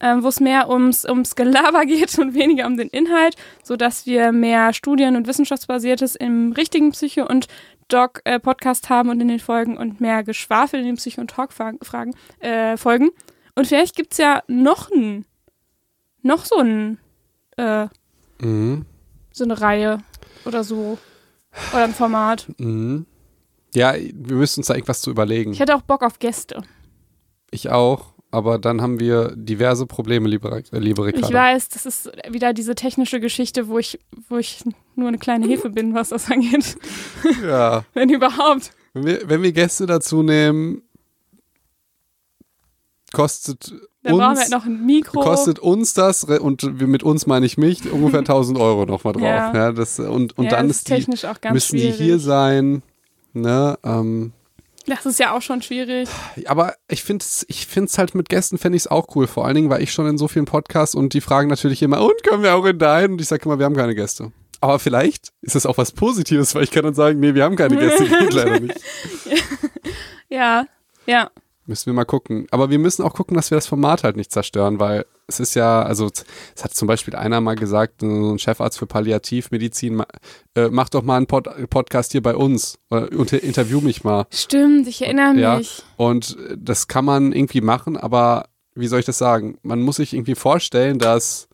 wo 0.00 0.28
es 0.28 0.40
mehr 0.40 0.68
ums, 0.68 1.04
ums 1.04 1.36
Gelaber 1.36 1.84
geht 1.86 2.18
und 2.18 2.34
weniger 2.34 2.66
um 2.66 2.76
den 2.76 2.88
Inhalt, 2.88 3.36
sodass 3.62 4.06
wir 4.06 4.32
mehr 4.32 4.72
Studien- 4.72 5.16
und 5.16 5.26
Wissenschaftsbasiertes 5.26 6.16
im 6.16 6.52
richtigen 6.52 6.92
Psycho- 6.92 7.26
und 7.26 7.46
Doc-Podcast 7.88 8.86
äh, 8.86 8.88
haben 8.88 9.10
und 9.10 9.20
in 9.20 9.28
den 9.28 9.40
Folgen 9.40 9.76
und 9.76 10.00
mehr 10.00 10.22
Geschwafel 10.24 10.80
in 10.80 10.86
den 10.86 10.96
Psycho- 10.96 11.20
und 11.20 11.30
Talk-Fragen, 11.30 12.14
äh, 12.38 12.76
Folgen. 12.76 13.10
Und 13.54 13.66
vielleicht 13.66 13.96
gibt 13.96 14.12
es 14.12 14.18
ja 14.18 14.42
noch 14.46 14.90
ein, 14.90 15.26
noch 16.22 16.44
so 16.44 16.56
ein, 16.56 16.98
äh, 17.56 17.86
mhm. 18.40 18.86
so 19.32 19.44
eine 19.44 19.60
Reihe 19.60 19.98
oder 20.44 20.64
so. 20.64 20.98
Oder 21.72 21.84
ein 21.84 21.94
Format. 21.94 22.46
Mhm. 22.58 23.06
Ja, 23.74 23.94
wir 23.94 24.36
müssen 24.36 24.60
uns 24.60 24.68
da 24.68 24.74
irgendwas 24.74 25.02
zu 25.02 25.10
überlegen. 25.10 25.52
Ich 25.52 25.60
hätte 25.60 25.74
auch 25.76 25.82
Bock 25.82 26.02
auf 26.02 26.18
Gäste. 26.18 26.62
Ich 27.50 27.70
auch 27.70 28.14
aber 28.30 28.58
dann 28.58 28.80
haben 28.80 29.00
wir 29.00 29.34
diverse 29.34 29.86
Probleme, 29.86 30.28
liebe, 30.28 30.62
äh, 30.72 30.78
liebe 30.78 31.04
Ricardo. 31.04 31.28
Ich 31.28 31.34
weiß, 31.34 31.68
das 31.70 31.86
ist 31.86 32.10
wieder 32.28 32.52
diese 32.52 32.74
technische 32.74 33.20
Geschichte, 33.20 33.68
wo 33.68 33.78
ich, 33.78 33.98
wo 34.28 34.36
ich 34.36 34.62
nur 34.94 35.08
eine 35.08 35.18
kleine 35.18 35.46
Hefe 35.46 35.70
bin, 35.70 35.94
was 35.94 36.10
das 36.10 36.30
angeht. 36.30 36.76
Ja. 37.42 37.84
wenn 37.94 38.08
überhaupt. 38.08 38.72
Wenn 38.92 39.06
wir, 39.06 39.28
wenn 39.28 39.42
wir 39.42 39.52
Gäste 39.52 39.86
dazu 39.86 40.22
nehmen, 40.22 40.82
kostet 43.12 43.72
dann 44.02 44.14
uns, 44.14 44.22
brauchen 44.22 44.34
wir 44.36 44.40
halt 44.40 44.50
noch 44.50 44.64
ein 44.64 44.86
Mikro. 44.86 45.20
Kostet 45.20 45.58
uns 45.58 45.94
das, 45.94 46.24
und 46.24 46.80
mit 46.80 47.02
uns 47.02 47.26
meine 47.26 47.46
ich 47.46 47.58
mich, 47.58 47.90
ungefähr 47.90 48.20
1000 48.20 48.58
Euro 48.58 48.86
nochmal 48.86 49.12
drauf. 49.12 49.22
Ja. 49.22 49.54
ja. 49.54 49.72
das, 49.72 49.98
und 49.98 50.38
und 50.38 50.44
ja, 50.44 50.50
dann 50.50 50.70
ist 50.70 50.88
die, 50.88 51.04
müssen 51.50 51.78
schwierig. 51.78 51.96
die 51.96 52.04
hier 52.04 52.18
sein. 52.18 52.82
Ne, 53.32 53.78
ähm, 53.84 54.32
das 54.86 55.06
ist 55.06 55.18
ja 55.18 55.36
auch 55.36 55.42
schon 55.42 55.62
schwierig. 55.62 56.08
Aber 56.46 56.74
ich 56.88 57.02
finde 57.02 57.24
es 57.24 57.44
ich 57.48 57.66
find's 57.66 57.98
halt 57.98 58.14
mit 58.14 58.28
Gästen 58.28 58.58
fände 58.58 58.76
ich 58.76 58.82
es 58.82 58.86
auch 58.86 59.14
cool. 59.14 59.26
Vor 59.26 59.46
allen 59.46 59.54
Dingen, 59.54 59.70
weil 59.70 59.82
ich 59.82 59.92
schon 59.92 60.06
in 60.06 60.18
so 60.18 60.28
vielen 60.28 60.46
Podcasts 60.46 60.94
und 60.94 61.14
die 61.14 61.20
fragen 61.20 61.48
natürlich 61.48 61.82
immer, 61.82 62.02
und 62.02 62.22
können 62.22 62.42
wir 62.42 62.54
auch 62.54 62.64
in 62.64 62.78
deinen? 62.78 63.12
Und 63.12 63.20
ich 63.20 63.28
sage 63.28 63.44
immer, 63.44 63.58
wir 63.58 63.66
haben 63.66 63.76
keine 63.76 63.94
Gäste. 63.94 64.32
Aber 64.60 64.78
vielleicht 64.78 65.32
ist 65.40 65.54
das 65.54 65.64
auch 65.64 65.78
was 65.78 65.92
Positives, 65.92 66.54
weil 66.54 66.64
ich 66.64 66.70
kann 66.70 66.84
dann 66.84 66.94
sagen, 66.94 67.18
nee, 67.18 67.34
wir 67.34 67.44
haben 67.44 67.56
keine 67.56 67.76
Gäste, 67.76 68.06
geht 68.06 68.32
leider 68.32 68.60
nicht. 68.60 68.80
Ja, 70.32 70.66
ja. 71.06 71.30
Müssen 71.66 71.86
wir 71.86 71.92
mal 71.92 72.04
gucken. 72.04 72.46
Aber 72.52 72.70
wir 72.70 72.78
müssen 72.78 73.02
auch 73.02 73.14
gucken, 73.14 73.34
dass 73.34 73.50
wir 73.50 73.56
das 73.56 73.66
Format 73.66 74.04
halt 74.04 74.16
nicht 74.16 74.30
zerstören, 74.30 74.78
weil 74.78 75.04
es 75.30 75.40
ist 75.40 75.54
ja, 75.54 75.82
also 75.82 76.10
es 76.54 76.64
hat 76.64 76.74
zum 76.74 76.88
Beispiel 76.88 77.14
einer 77.14 77.40
mal 77.40 77.54
gesagt, 77.54 78.00
so 78.00 78.32
ein 78.32 78.38
Chefarzt 78.38 78.78
für 78.78 78.86
Palliativmedizin, 78.86 80.02
äh, 80.54 80.68
mach 80.68 80.88
doch 80.88 81.02
mal 81.02 81.16
einen 81.16 81.26
Pod 81.26 81.48
Podcast 81.70 82.12
hier 82.12 82.22
bei 82.22 82.34
uns 82.34 82.78
oder 82.90 83.42
interview 83.42 83.80
mich 83.80 84.04
mal. 84.04 84.26
Stimmt, 84.32 84.88
ich 84.88 85.02
erinnere 85.02 85.34
ja, 85.36 85.56
mich. 85.56 85.82
Und 85.96 86.36
das 86.56 86.88
kann 86.88 87.04
man 87.04 87.32
irgendwie 87.32 87.60
machen, 87.60 87.96
aber 87.96 88.48
wie 88.74 88.88
soll 88.88 89.00
ich 89.00 89.06
das 89.06 89.18
sagen? 89.18 89.58
Man 89.62 89.80
muss 89.80 89.96
sich 89.96 90.12
irgendwie 90.12 90.34
vorstellen, 90.34 90.98
dass 90.98 91.48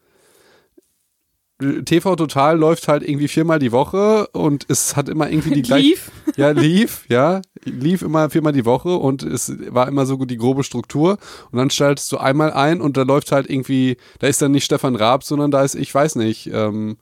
TV 1.59 2.17
Total 2.17 2.59
läuft 2.59 2.87
halt 2.87 3.03
irgendwie 3.03 3.29
viermal 3.29 3.59
die 3.59 3.73
Woche 3.73 4.29
und 4.33 4.67
es 4.69 4.95
hat 4.95 5.09
immer 5.09 5.31
irgendwie 5.31 5.55
die 5.55 5.63
gleiche. 5.63 5.89
Lief? 5.89 6.11
Ja, 6.37 6.51
lief, 6.51 7.07
ja. 7.09 7.41
Lief 7.65 8.03
immer 8.03 8.29
viermal 8.29 8.53
die 8.53 8.67
Woche 8.67 8.95
und 8.97 9.23
es 9.23 9.53
war 9.71 9.89
immer 9.89 10.05
so 10.05 10.17
die 10.25 10.37
grobe 10.37 10.65
Struktur. 10.65 11.19
Und 11.51 11.59
dann 11.59 11.71
schaltest 11.71 12.13
du 12.13 12.19
einmal 12.19 12.53
ein 12.53 12.81
und 12.81 12.97
da 12.97 13.03
läuft 13.03 13.33
halt 13.33 13.49
irgendwie, 13.49 13.97
da 14.19 14.27
ist 14.27 14.43
dann 14.43 14.53
nicht 14.53 14.65
Stefan 14.65 14.97
Raab, 14.97 15.25
sondern 15.25 15.51
da 15.51 15.63
ist, 15.63 15.75
ich 15.75 15.95
weiß 15.95 16.17
nicht, 16.17 16.51
ähm, 16.53 16.99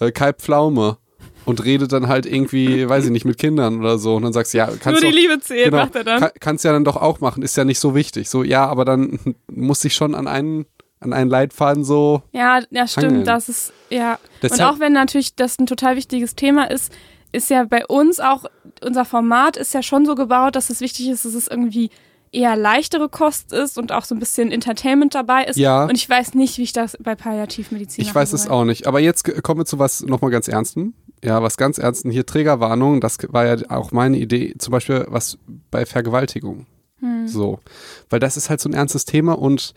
äh, 0.00 0.10
Kai 0.10 0.32
Pflaume 0.32 0.98
und 1.44 1.64
redet 1.64 1.92
dann 1.92 2.08
halt 2.08 2.26
irgendwie, 2.26 2.88
weiß 2.88 3.04
ich 3.04 3.10
nicht, 3.10 3.24
mit 3.24 3.38
Kindern 3.38 3.80
oder 3.80 3.98
so. 3.98 4.16
Und 4.16 4.22
dann 4.22 4.32
sagst 4.32 4.54
du, 4.54 4.58
ja, 4.58 4.66
kannst 4.66 5.02
du. 5.02 5.06
Nur 5.06 5.12
die 5.12 5.18
Liebe 5.18 5.40
zählen, 5.40 5.70
genau, 5.70 5.84
macht 5.84 5.96
er 5.96 6.04
dann. 6.04 6.20
Kann, 6.20 6.30
kannst 6.40 6.64
ja 6.64 6.72
dann 6.72 6.84
doch 6.84 6.96
auch 6.96 7.20
machen, 7.20 7.42
ist 7.42 7.56
ja 7.56 7.64
nicht 7.64 7.78
so 7.78 7.94
wichtig. 7.94 8.28
So, 8.28 8.42
ja, 8.42 8.66
aber 8.66 8.84
dann 8.84 9.18
muss 9.50 9.84
ich 9.84 9.94
schon 9.94 10.14
an 10.14 10.26
einen 10.26 10.66
an 11.02 11.12
einen 11.12 11.30
Leitfaden 11.30 11.84
so. 11.84 12.22
Ja, 12.32 12.60
ja, 12.70 12.86
stimmt. 12.86 13.06
Hangeln. 13.06 13.24
Das 13.24 13.48
ist, 13.48 13.72
ja. 13.90 14.18
Deshalb, 14.40 14.60
und 14.60 14.66
auch 14.66 14.80
wenn 14.80 14.92
natürlich 14.92 15.34
das 15.34 15.58
ein 15.58 15.66
total 15.66 15.96
wichtiges 15.96 16.34
Thema 16.34 16.70
ist, 16.70 16.92
ist 17.32 17.50
ja 17.50 17.64
bei 17.64 17.86
uns 17.86 18.20
auch, 18.20 18.44
unser 18.84 19.04
Format 19.04 19.56
ist 19.56 19.74
ja 19.74 19.82
schon 19.82 20.06
so 20.06 20.14
gebaut, 20.14 20.56
dass 20.56 20.70
es 20.70 20.80
wichtig 20.80 21.08
ist, 21.08 21.24
dass 21.24 21.34
es 21.34 21.48
irgendwie 21.48 21.90
eher 22.32 22.56
leichtere 22.56 23.08
Kost 23.08 23.52
ist 23.52 23.76
und 23.78 23.92
auch 23.92 24.04
so 24.04 24.14
ein 24.14 24.18
bisschen 24.18 24.50
Entertainment 24.50 25.14
dabei 25.14 25.44
ist. 25.44 25.56
Ja. 25.56 25.84
Und 25.84 25.94
ich 25.94 26.08
weiß 26.08 26.34
nicht, 26.34 26.58
wie 26.58 26.62
ich 26.62 26.72
das 26.72 26.96
bei 26.98 27.14
Palliativmedizin 27.14 28.02
Ich 28.02 28.14
weiß 28.14 28.32
es 28.32 28.48
auch 28.48 28.64
nicht. 28.64 28.86
Aber 28.86 29.00
jetzt 29.00 29.42
kommen 29.42 29.60
wir 29.60 29.64
zu 29.66 29.78
was 29.78 30.02
nochmal 30.02 30.30
ganz 30.30 30.48
Ernstem. 30.48 30.94
Ja, 31.22 31.42
was 31.42 31.56
ganz 31.56 31.78
Ernsten. 31.78 32.10
Hier 32.10 32.26
Trägerwarnung, 32.26 33.00
das 33.00 33.18
war 33.28 33.46
ja 33.46 33.56
auch 33.68 33.92
meine 33.92 34.16
Idee. 34.16 34.54
Zum 34.58 34.72
Beispiel 34.72 35.06
was 35.08 35.38
bei 35.70 35.84
Vergewaltigung. 35.86 36.66
Hm. 37.00 37.28
So. 37.28 37.60
Weil 38.08 38.18
das 38.18 38.36
ist 38.36 38.48
halt 38.48 38.60
so 38.60 38.68
ein 38.68 38.74
ernstes 38.74 39.04
Thema 39.04 39.38
und 39.38 39.74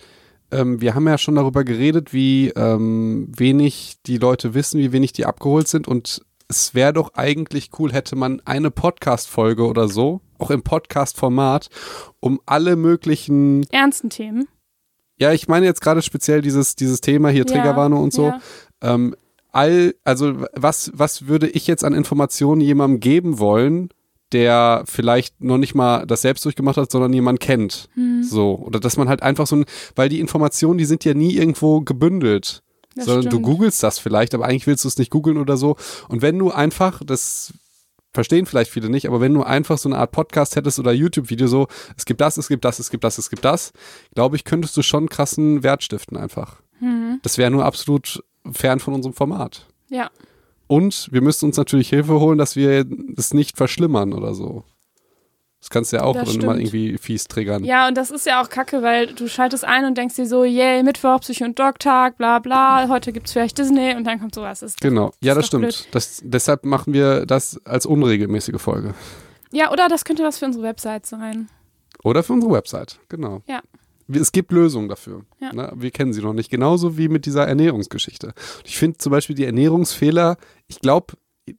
ähm, 0.51 0.81
wir 0.81 0.95
haben 0.95 1.07
ja 1.07 1.17
schon 1.17 1.35
darüber 1.35 1.63
geredet, 1.63 2.13
wie 2.13 2.49
ähm, 2.49 3.31
wenig 3.35 3.97
die 4.05 4.17
Leute 4.17 4.53
wissen, 4.53 4.79
wie 4.79 4.91
wenig 4.91 5.13
die 5.13 5.25
abgeholt 5.25 5.67
sind 5.67 5.87
und 5.87 6.21
es 6.47 6.75
wäre 6.75 6.93
doch 6.93 7.13
eigentlich 7.15 7.71
cool, 7.79 7.91
hätte 7.91 8.15
man 8.15 8.41
eine 8.45 8.71
Podcast-Folge 8.71 9.65
oder 9.65 9.87
so, 9.87 10.21
auch 10.37 10.51
im 10.51 10.61
Podcast-Format, 10.61 11.69
um 12.19 12.39
alle 12.45 12.75
möglichen 12.75 13.65
ernsten 13.71 14.09
Themen. 14.09 14.47
Ja, 15.17 15.31
ich 15.31 15.47
meine 15.47 15.65
jetzt 15.65 15.81
gerade 15.81 16.01
speziell 16.01 16.41
dieses, 16.41 16.75
dieses 16.75 17.01
Thema 17.01 17.29
hier, 17.29 17.45
Triggerwarnung 17.45 18.03
und 18.03 18.13
so. 18.13 18.27
Ja. 18.27 18.41
Ähm, 18.81 19.15
all, 19.51 19.95
also 20.03 20.45
was, 20.53 20.91
was 20.93 21.27
würde 21.27 21.47
ich 21.47 21.67
jetzt 21.67 21.83
an 21.83 21.93
Informationen 21.93 22.61
jemandem 22.61 22.99
geben 22.99 23.39
wollen, 23.39 23.89
der 24.31 24.83
vielleicht 24.85 25.41
noch 25.41 25.57
nicht 25.57 25.75
mal 25.75 26.05
das 26.05 26.21
selbst 26.21 26.43
durchgemacht 26.45 26.77
hat, 26.77 26.91
sondern 26.91 27.13
jemand 27.13 27.39
kennt. 27.39 27.89
Hm. 27.93 28.23
So. 28.23 28.55
Oder 28.55 28.79
dass 28.79 28.97
man 28.97 29.07
halt 29.07 29.21
einfach 29.21 29.47
so 29.47 29.57
ein, 29.57 29.65
weil 29.95 30.09
die 30.09 30.19
Informationen, 30.19 30.77
die 30.77 30.85
sind 30.85 31.05
ja 31.05 31.13
nie 31.13 31.35
irgendwo 31.35 31.81
gebündelt. 31.81 32.63
Das 32.95 33.05
sondern 33.05 33.23
stimmt. 33.23 33.33
du 33.33 33.41
googelst 33.41 33.83
das 33.83 33.99
vielleicht, 33.99 34.33
aber 34.33 34.45
eigentlich 34.45 34.67
willst 34.67 34.85
du 34.85 34.87
es 34.87 34.97
nicht 34.97 35.11
googeln 35.11 35.37
oder 35.37 35.57
so. 35.57 35.75
Und 36.07 36.21
wenn 36.21 36.39
du 36.39 36.51
einfach, 36.51 37.01
das 37.05 37.53
verstehen 38.13 38.45
vielleicht 38.45 38.71
viele 38.71 38.89
nicht, 38.89 39.07
aber 39.07 39.19
wenn 39.19 39.33
du 39.33 39.43
einfach 39.43 39.77
so 39.77 39.89
eine 39.89 39.97
Art 39.97 40.11
Podcast 40.11 40.55
hättest 40.55 40.79
oder 40.79 40.93
YouTube-Video 40.93 41.47
so, 41.47 41.67
es 41.97 42.05
gibt 42.05 42.21
das, 42.21 42.37
es 42.37 42.47
gibt 42.47 42.63
das, 42.63 42.79
es 42.79 42.89
gibt 42.89 43.03
das, 43.03 43.17
es 43.17 43.29
gibt 43.29 43.43
das, 43.43 43.73
glaube 44.15 44.37
ich, 44.37 44.45
könntest 44.45 44.75
du 44.77 44.81
schon 44.81 45.09
krassen 45.09 45.61
Wert 45.61 45.83
stiften 45.83 46.17
einfach. 46.17 46.61
Hm. 46.79 47.19
Das 47.21 47.37
wäre 47.37 47.51
nur 47.51 47.65
absolut 47.65 48.23
fern 48.51 48.79
von 48.79 48.93
unserem 48.93 49.13
Format. 49.13 49.67
Ja. 49.89 50.09
Und 50.67 51.09
wir 51.11 51.21
müssen 51.21 51.45
uns 51.45 51.57
natürlich 51.57 51.89
Hilfe 51.89 52.19
holen, 52.19 52.37
dass 52.37 52.55
wir 52.55 52.85
es 53.17 53.33
nicht 53.33 53.57
verschlimmern 53.57 54.13
oder 54.13 54.33
so. 54.33 54.63
Das 55.59 55.71
kannst 55.71 55.91
du 55.91 55.97
ja 55.97 56.03
auch 56.03 56.13
Das 56.13 56.25
dann 56.25 56.33
stimmt. 56.41 56.59
irgendwie 56.59 56.97
fies 56.99 57.23
triggern. 57.25 57.63
Ja, 57.63 57.87
und 57.87 57.95
das 57.97 58.11
ist 58.11 58.27
ja 58.27 58.39
auch 58.39 58.49
kacke, 58.49 58.83
weil 58.83 59.07
du 59.07 59.27
schaltest 59.27 59.65
ein 59.65 59.85
und 59.85 59.97
denkst 59.97 60.15
dir 60.15 60.27
so, 60.27 60.43
yay, 60.43 60.83
Mittwoch, 60.83 61.21
Psycho- 61.21 61.45
und 61.45 61.57
Dog-Tag, 61.57 62.17
bla 62.17 62.37
bla, 62.37 62.87
heute 62.87 63.11
gibt's 63.11 63.33
vielleicht 63.33 63.57
Disney 63.57 63.95
und 63.95 64.03
dann 64.03 64.19
kommt 64.19 64.35
sowas. 64.35 64.59
Das 64.59 64.71
ist 64.73 64.81
Genau, 64.81 65.11
ja, 65.21 65.31
Ist 65.33 65.37
das 65.37 65.47
stimmt. 65.47 65.87
Das, 65.91 66.21
deshalb 66.23 66.65
machen 66.65 66.93
wir 66.93 67.25
das 67.25 67.59
als 67.65 67.87
unregelmäßige 67.87 68.61
Folge. 68.61 68.93
Ja, 69.51 69.71
oder 69.71 69.87
das 69.87 70.05
könnte 70.05 70.23
was 70.23 70.37
für 70.37 70.45
unsere 70.45 70.63
Website 70.63 71.07
sein. 71.07 71.49
Oder 72.03 72.21
für 72.21 72.33
unsere 72.33 72.53
Website, 72.53 72.99
genau. 73.09 73.41
Ja. 73.47 73.61
Es 74.11 74.31
gibt 74.31 74.51
Lösungen 74.51 74.87
dafür. 74.89 75.21
Ja. 75.39 75.51
Ne? 75.53 75.73
Wir 75.75 75.91
kennen 75.91 76.13
sie 76.13 76.21
noch 76.21 76.33
nicht. 76.33 76.49
Genauso 76.51 76.97
wie 76.97 77.07
mit 77.09 77.25
dieser 77.25 77.47
Ernährungsgeschichte. 77.47 78.33
Ich 78.63 78.77
finde 78.77 78.97
zum 78.97 79.11
Beispiel 79.11 79.35
die 79.35 79.45
Ernährungsfehler, 79.45 80.37
ich 80.67 80.79
glaube, 80.79 81.13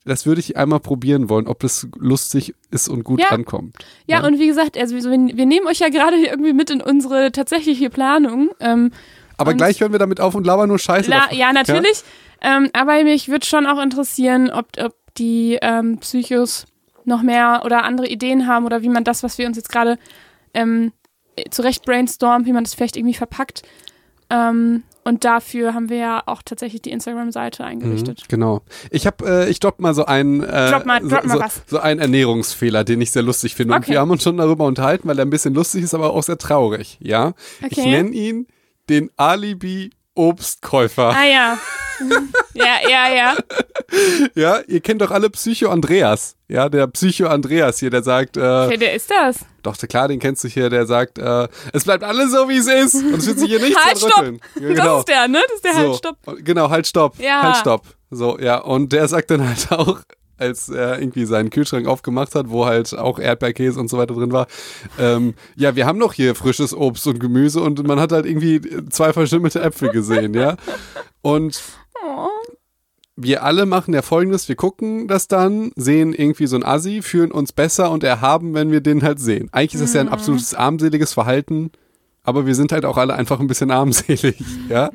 das 0.05 0.25
würde 0.25 0.39
ich 0.41 0.57
einmal 0.57 0.79
probieren 0.81 1.29
wollen, 1.29 1.47
ob 1.47 1.59
das 1.59 1.87
lustig 1.97 2.53
ist 2.71 2.89
und 2.89 3.03
gut 3.03 3.21
Ja. 3.21 3.27
ankommt. 3.29 3.75
Ja, 4.05 4.19
Ja. 4.19 4.25
und 4.27 4.37
wie 4.39 4.47
gesagt, 4.47 4.77
also 4.77 4.95
wir, 4.95 5.03
wir 5.03 5.45
nehmen 5.45 5.67
euch 5.67 5.79
ja 5.79 5.89
gerade 5.89 6.17
hier 6.17 6.29
irgendwie 6.29 6.53
mit 6.53 6.69
in 6.69 6.81
unsere 6.81 7.31
tatsächliche 7.31 7.89
Planung. 7.89 8.49
Ähm, 8.59 8.91
Aber 9.37 9.53
gleich 9.53 9.79
hören 9.79 9.91
wir 9.93 9.99
damit 9.99 10.19
auf 10.19 10.35
und 10.35 10.45
labern 10.45 10.67
nur 10.69 10.79
Scheiße. 10.79 11.09
la, 11.09 11.31
ja, 11.33 11.53
natürlich. 11.53 12.03
Ähm, 12.41 12.69
aber 12.73 13.03
mich 13.03 13.29
würde 13.29 13.45
schon 13.45 13.65
auch 13.65 13.81
interessieren, 13.81 14.49
ob, 14.51 14.67
ob 14.79 14.93
die 15.17 15.57
ähm, 15.61 15.97
Psychos 15.99 16.65
noch 17.05 17.21
mehr 17.23 17.61
oder 17.65 17.83
andere 17.83 18.07
Ideen 18.07 18.45
haben 18.47 18.65
oder 18.65 18.81
wie 18.81 18.89
man 18.89 19.03
das, 19.05 19.23
was 19.23 19.37
wir 19.37 19.47
uns 19.47 19.55
jetzt 19.57 19.71
gerade 19.71 19.97
ähm, 20.53 20.91
zurecht 21.51 21.85
brainstormen, 21.85 22.45
wie 22.47 22.53
man 22.53 22.63
das 22.63 22.73
vielleicht 22.73 22.97
irgendwie 22.97 23.13
verpackt. 23.15 23.63
Ähm, 24.29 24.83
und 25.05 25.23
dafür 25.23 25.73
haben 25.73 25.89
wir 25.89 25.97
ja 25.97 26.23
auch 26.25 26.41
tatsächlich 26.43 26.81
die 26.81 26.91
Instagram-Seite 26.91 27.63
Mhm, 27.63 27.69
eingerichtet. 27.69 28.23
genau. 28.27 28.61
Ich 28.91 29.07
habe, 29.07 29.25
äh, 29.45 29.49
ich 29.49 29.61
droppe 29.61 29.81
mal 29.81 29.93
so 29.93 30.03
einen, 30.05 30.43
äh, 30.43 30.69
Drop 30.71 30.85
mal- 30.85 30.99
drop 30.99 31.21
so, 31.21 31.27
mal 31.29 31.39
was. 31.39 31.61
so 31.65 31.79
einen 31.79 32.01
Ernährungsfehler, 32.01 32.83
den 32.83 32.99
ich 32.99 33.11
sehr 33.11 33.23
lustig 33.23 33.55
finde. 33.55 33.73
Und 33.75 33.83
Okay. 33.83 33.93
wir 33.93 34.01
haben 34.01 34.11
uns 34.11 34.23
schon 34.23 34.35
darüber 34.35 34.65
unterhalten, 34.65 35.07
weil 35.07 35.17
er 35.17 35.25
ein 35.25 35.29
bisschen 35.29 35.53
lustig 35.53 35.83
ist, 35.83 35.93
aber 35.93 36.11
auch 36.13 36.23
sehr 36.23 36.37
traurig. 36.37 36.97
Ja, 37.01 37.33
ich 37.69 37.77
Okay. 37.77 37.89
nenne 37.89 38.09
ihn 38.09 38.47
den 38.89 39.09
Alibi 39.15 39.91
Obstkäufer. 40.17 41.09
Ah 41.09 41.23
ja. 41.25 41.57
ja, 42.53 42.89
ja, 42.89 43.15
ja. 43.15 43.35
Ja, 44.35 44.59
ihr 44.67 44.81
kennt 44.81 45.01
doch 45.01 45.11
alle 45.11 45.29
Psycho 45.29 45.69
Andreas. 45.69 46.35
Ja, 46.47 46.69
der 46.69 46.87
Psycho 46.87 47.27
Andreas 47.27 47.79
hier, 47.79 47.89
der 47.89 48.03
sagt, 48.03 48.37
äh, 48.37 48.41
Wer 48.41 48.77
der 48.77 48.93
ist 48.93 49.09
das? 49.09 49.37
doch 49.63 49.77
klar, 49.77 50.07
den 50.07 50.19
kennst 50.19 50.43
du 50.43 50.47
hier, 50.47 50.69
der 50.69 50.85
sagt, 50.85 51.19
äh, 51.19 51.47
es 51.73 51.83
bleibt 51.83 52.03
alles 52.03 52.31
so, 52.31 52.47
wie 52.49 52.57
es 52.57 52.67
ist. 52.67 52.95
Und 52.95 53.15
es 53.15 53.27
wird 53.27 53.39
sich 53.39 53.49
hier 53.49 53.59
nichts 53.59 53.83
Halt, 53.83 53.97
stopp. 53.97 54.23
Ja, 54.23 54.31
Das 54.31 54.61
genau. 54.61 54.99
ist 54.99 55.07
der, 55.09 55.27
ne? 55.27 55.41
Das 55.45 55.55
ist 55.55 55.65
der 55.65 55.73
so. 55.73 55.79
halt, 55.79 55.95
stopp. 55.95 56.17
Genau, 56.43 56.69
halt, 56.69 56.87
stopp. 56.87 57.19
Ja. 57.19 57.41
Halt, 57.43 57.57
stopp. 57.57 57.85
So, 58.09 58.39
ja. 58.39 58.59
Und 58.59 58.93
der 58.93 59.07
sagt 59.07 59.29
dann 59.31 59.47
halt 59.47 59.71
auch, 59.71 59.99
als 60.37 60.69
er 60.69 60.99
irgendwie 60.99 61.25
seinen 61.25 61.49
Kühlschrank 61.49 61.87
aufgemacht 61.87 62.35
hat, 62.35 62.49
wo 62.49 62.65
halt 62.65 62.97
auch 62.97 63.19
Erdbeerkäse 63.19 63.79
und 63.79 63.89
so 63.89 63.97
weiter 63.97 64.13
drin 64.13 64.31
war, 64.31 64.47
ähm, 64.99 65.33
ja, 65.55 65.75
wir 65.75 65.85
haben 65.85 65.99
doch 65.99 66.13
hier 66.13 66.35
frisches 66.35 66.73
Obst 66.75 67.07
und 67.07 67.19
Gemüse 67.19 67.61
und 67.61 67.85
man 67.87 67.99
hat 67.99 68.11
halt 68.11 68.25
irgendwie 68.25 68.61
zwei 68.89 69.13
verschimmelte 69.13 69.61
Äpfel 69.61 69.89
gesehen, 69.89 70.33
ja. 70.33 70.55
Und 71.21 71.61
wir 73.17 73.43
alle 73.43 73.65
machen 73.65 73.93
ja 73.93 74.03
folgendes, 74.03 74.47
wir 74.47 74.55
gucken 74.55 75.07
das 75.07 75.27
dann, 75.27 75.71
sehen 75.75 76.13
irgendwie 76.13 76.45
so 76.45 76.55
ein 76.55 76.63
Assi, 76.63 77.01
fühlen 77.01 77.31
uns 77.31 77.51
besser 77.51 77.89
und 77.89 78.03
erhaben, 78.03 78.53
wenn 78.53 78.71
wir 78.71 78.79
den 78.79 79.01
halt 79.01 79.19
sehen. 79.19 79.49
Eigentlich 79.51 79.73
ist 79.75 79.81
das 79.81 79.93
ja 79.93 80.01
ein 80.01 80.09
absolutes 80.09 80.53
armseliges 80.53 81.13
Verhalten, 81.13 81.71
aber 82.23 82.45
wir 82.45 82.53
sind 82.53 82.71
halt 82.71 82.85
auch 82.85 82.97
alle 82.97 83.15
einfach 83.15 83.39
ein 83.39 83.47
bisschen 83.47 83.71
armselig, 83.71 84.37
ja. 84.69 84.91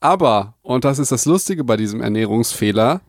Aber, 0.00 0.54
und 0.62 0.86
das 0.86 0.98
ist 0.98 1.12
das 1.12 1.26
Lustige 1.26 1.62
bei 1.62 1.76
diesem 1.76 2.00
Ernährungsfehler, 2.00 3.02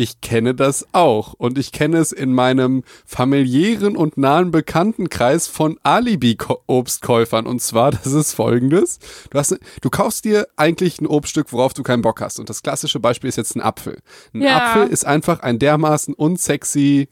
ich 0.00 0.22
kenne 0.22 0.54
das 0.54 0.86
auch 0.92 1.34
und 1.34 1.58
ich 1.58 1.72
kenne 1.72 1.98
es 1.98 2.10
in 2.10 2.32
meinem 2.32 2.84
familiären 3.04 3.98
und 3.98 4.16
nahen 4.16 4.50
Bekanntenkreis 4.50 5.46
von 5.46 5.78
Alibi-Obstkäufern. 5.82 7.46
Und 7.46 7.60
zwar, 7.60 7.90
das 7.90 8.06
ist 8.06 8.32
folgendes. 8.32 8.98
Du, 9.28 9.38
hast, 9.38 9.58
du 9.82 9.90
kaufst 9.90 10.24
dir 10.24 10.48
eigentlich 10.56 11.02
ein 11.02 11.06
Obststück, 11.06 11.52
worauf 11.52 11.74
du 11.74 11.82
keinen 11.82 12.00
Bock 12.00 12.22
hast. 12.22 12.40
Und 12.40 12.48
das 12.48 12.62
klassische 12.62 12.98
Beispiel 12.98 13.28
ist 13.28 13.36
jetzt 13.36 13.54
ein 13.54 13.60
Apfel. 13.60 13.98
Ein 14.32 14.40
Ja. 14.40 14.70
Apfel 14.70 14.88
ist 14.88 15.06
einfach 15.06 15.40
ein 15.40 15.58
dermaßen 15.58 16.14
unsexy 16.14 17.08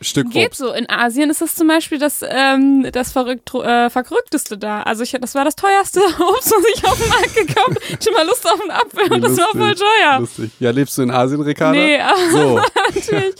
Stück 0.00 0.30
Geht 0.30 0.54
so. 0.54 0.72
In 0.72 0.88
Asien 0.90 1.30
ist 1.30 1.40
das 1.40 1.54
zum 1.54 1.68
Beispiel 1.68 1.98
das, 1.98 2.20
ähm, 2.28 2.88
das 2.92 3.12
verrückt, 3.12 3.52
äh, 3.54 3.88
verrückteste 3.90 4.58
da. 4.58 4.82
Also 4.82 5.02
ich, 5.02 5.12
das 5.12 5.34
war 5.34 5.44
das 5.44 5.56
teuerste 5.56 6.00
Obst, 6.18 6.50
was 6.50 6.64
ich 6.74 6.84
auf 6.84 6.98
dem 6.98 7.08
Markt 7.08 7.34
gekauft 7.34 7.68
habe. 7.68 7.80
Ich 7.88 7.92
hatte 7.94 8.12
mal 8.12 8.26
Lust 8.26 8.44
auf 8.50 8.60
einen 8.60 8.70
Apfel 8.70 9.12
und 9.12 9.22
das 9.22 9.36
war 9.38 9.48
voll 9.52 9.74
teuer. 9.74 10.20
Lustig. 10.20 10.50
Ja, 10.60 10.70
lebst 10.70 10.98
du 10.98 11.02
in 11.02 11.10
Asien, 11.10 11.40
Ricarda? 11.40 11.78
Nee, 11.78 11.98
aber 12.00 12.16
So. 12.30 12.60
natürlich. 12.94 13.34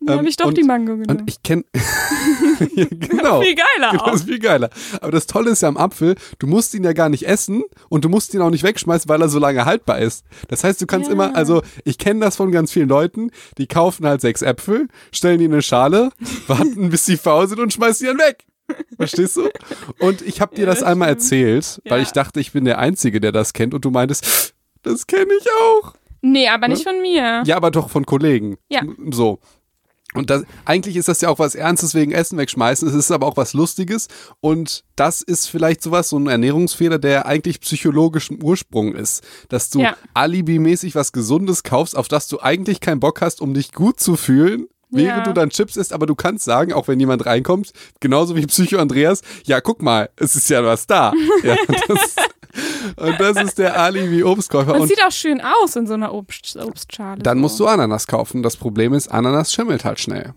Dann 0.00 0.08
Ähm, 0.14 0.18
habe 0.18 0.28
ich 0.28 0.36
doch 0.36 0.46
und- 0.46 0.58
die 0.58 0.62
Mango 0.64 0.96
genommen. 0.96 1.20
Und 1.22 1.30
ich 1.30 1.42
kenne. 1.42 1.64
ja, 2.74 2.86
genau. 2.90 3.42
Viel 3.42 3.54
geiler 3.54 3.90
Genau, 3.92 4.02
auch. 4.02 4.10
Das 4.12 4.20
ist 4.22 4.28
viel 4.28 4.38
geiler. 4.38 4.70
Aber 5.00 5.12
das 5.12 5.26
Tolle 5.26 5.50
ist 5.50 5.62
ja 5.62 5.68
am 5.68 5.76
Apfel, 5.76 6.14
du 6.38 6.46
musst 6.46 6.74
ihn 6.74 6.84
ja 6.84 6.92
gar 6.92 7.08
nicht 7.08 7.26
essen 7.26 7.62
und 7.88 8.04
du 8.04 8.08
musst 8.08 8.34
ihn 8.34 8.40
auch 8.40 8.50
nicht 8.50 8.62
wegschmeißen, 8.64 9.08
weil 9.08 9.20
er 9.22 9.28
so 9.28 9.38
lange 9.38 9.64
haltbar 9.64 9.98
ist. 10.00 10.24
Das 10.48 10.64
heißt, 10.64 10.80
du 10.80 10.86
kannst 10.86 11.08
Ja. 11.08 11.12
immer, 11.14 11.34
also 11.36 11.62
ich 11.84 11.98
kenne 11.98 12.20
das 12.20 12.36
von 12.36 12.50
ganz 12.52 12.72
vielen 12.72 12.88
Leuten, 12.88 13.30
die 13.58 13.66
kaufen 13.66 14.06
halt 14.06 14.20
sechs 14.20 14.42
Äpfel, 14.42 14.88
stellen 15.12 15.38
die 15.38 15.44
in 15.46 15.52
eine 15.52 15.62
Schale, 15.62 16.10
warten, 16.46 16.90
bis 16.90 17.06
sie 17.06 17.16
faul 17.16 17.46
sind 17.48 17.60
und 17.60 17.72
schmeißen 17.72 18.06
die 18.06 18.16
dann 18.16 18.26
weg. 18.26 18.44
Verstehst 18.96 19.36
du? 19.36 19.48
Und 19.98 20.20
ich 20.22 20.40
habe 20.42 20.54
dir 20.54 20.62
Ja, 20.62 20.66
das 20.66 20.80
das 20.80 20.88
einmal 20.88 21.08
erzählt, 21.08 21.80
weil 21.88 22.02
ich 22.02 22.10
dachte, 22.12 22.38
ich 22.40 22.52
bin 22.52 22.64
der 22.66 22.78
Einzige, 22.78 23.18
der 23.20 23.32
das 23.32 23.54
kennt 23.54 23.72
und 23.72 23.84
du 23.84 23.90
meintest, 23.90 24.54
das 24.82 25.06
kenne 25.06 25.32
ich 25.40 25.46
auch. 25.62 25.94
Nee, 26.20 26.48
aber 26.48 26.68
nicht 26.68 26.82
von 26.82 27.00
mir. 27.00 27.42
Ja, 27.46 27.56
aber 27.56 27.70
doch 27.70 27.88
von 27.90 28.04
Kollegen. 28.04 28.58
Ja. 28.68 28.82
So. 29.10 29.38
Und 30.14 30.30
das, 30.30 30.44
eigentlich 30.64 30.96
ist 30.96 31.08
das 31.08 31.20
ja 31.20 31.28
auch 31.28 31.38
was 31.38 31.54
Ernstes 31.54 31.94
wegen 31.94 32.12
Essen 32.12 32.38
wegschmeißen. 32.38 32.88
Es 32.88 32.94
ist 32.94 33.10
aber 33.10 33.26
auch 33.26 33.36
was 33.36 33.52
Lustiges. 33.52 34.08
Und 34.40 34.84
das 34.96 35.20
ist 35.20 35.46
vielleicht 35.46 35.82
sowas, 35.82 36.08
so 36.08 36.18
ein 36.18 36.26
Ernährungsfehler, 36.28 36.98
der 36.98 37.26
eigentlich 37.26 37.60
psychologischen 37.60 38.42
Ursprung 38.42 38.94
ist. 38.94 39.22
Dass 39.50 39.68
du 39.68 39.80
Ja. 39.80 39.96
alibimäßig 40.14 40.94
was 40.94 41.12
Gesundes 41.12 41.62
kaufst, 41.62 41.96
auf 41.96 42.08
das 42.08 42.26
du 42.28 42.40
eigentlich 42.40 42.80
keinen 42.80 43.00
Bock 43.00 43.20
hast, 43.20 43.40
um 43.42 43.52
dich 43.54 43.72
gut 43.72 44.00
zu 44.00 44.16
fühlen. 44.16 44.66
Während 44.90 45.18
Ja. 45.18 45.24
du 45.24 45.34
dann 45.34 45.50
Chips 45.50 45.76
isst, 45.76 45.92
aber 45.92 46.06
du 46.06 46.14
kannst 46.14 46.46
sagen, 46.46 46.72
auch 46.72 46.88
wenn 46.88 46.98
jemand 46.98 47.26
reinkommt, 47.26 47.72
genauso 48.00 48.34
wie 48.36 48.46
Psycho 48.46 48.78
Andreas, 48.78 49.20
ja, 49.44 49.60
guck 49.60 49.82
mal, 49.82 50.08
es 50.16 50.34
ist 50.34 50.48
ja 50.48 50.64
was 50.64 50.86
da. 50.86 51.12
Ja, 51.42 51.56
das, 51.88 52.16
und 52.96 53.20
das 53.20 53.36
ist 53.42 53.58
der 53.58 53.78
Alibi-Obstkäufer. 53.80 54.74
Und 54.74 54.80
Und 54.82 54.88
sieht 54.88 55.04
auch 55.04 55.12
schön 55.12 55.40
aus 55.40 55.76
in 55.76 55.86
so 55.86 55.94
einer 55.94 56.12
Obst, 56.14 56.56
Obstschale. 56.56 57.22
dann 57.22 57.38
so. 57.38 57.42
musst 57.42 57.60
du 57.60 57.66
Ananas 57.66 58.06
kaufen. 58.06 58.42
Das 58.42 58.56
Problem 58.56 58.94
ist, 58.94 59.08
Ananas 59.08 59.52
schimmelt 59.52 59.84
halt 59.84 60.00
schnell. 60.00 60.34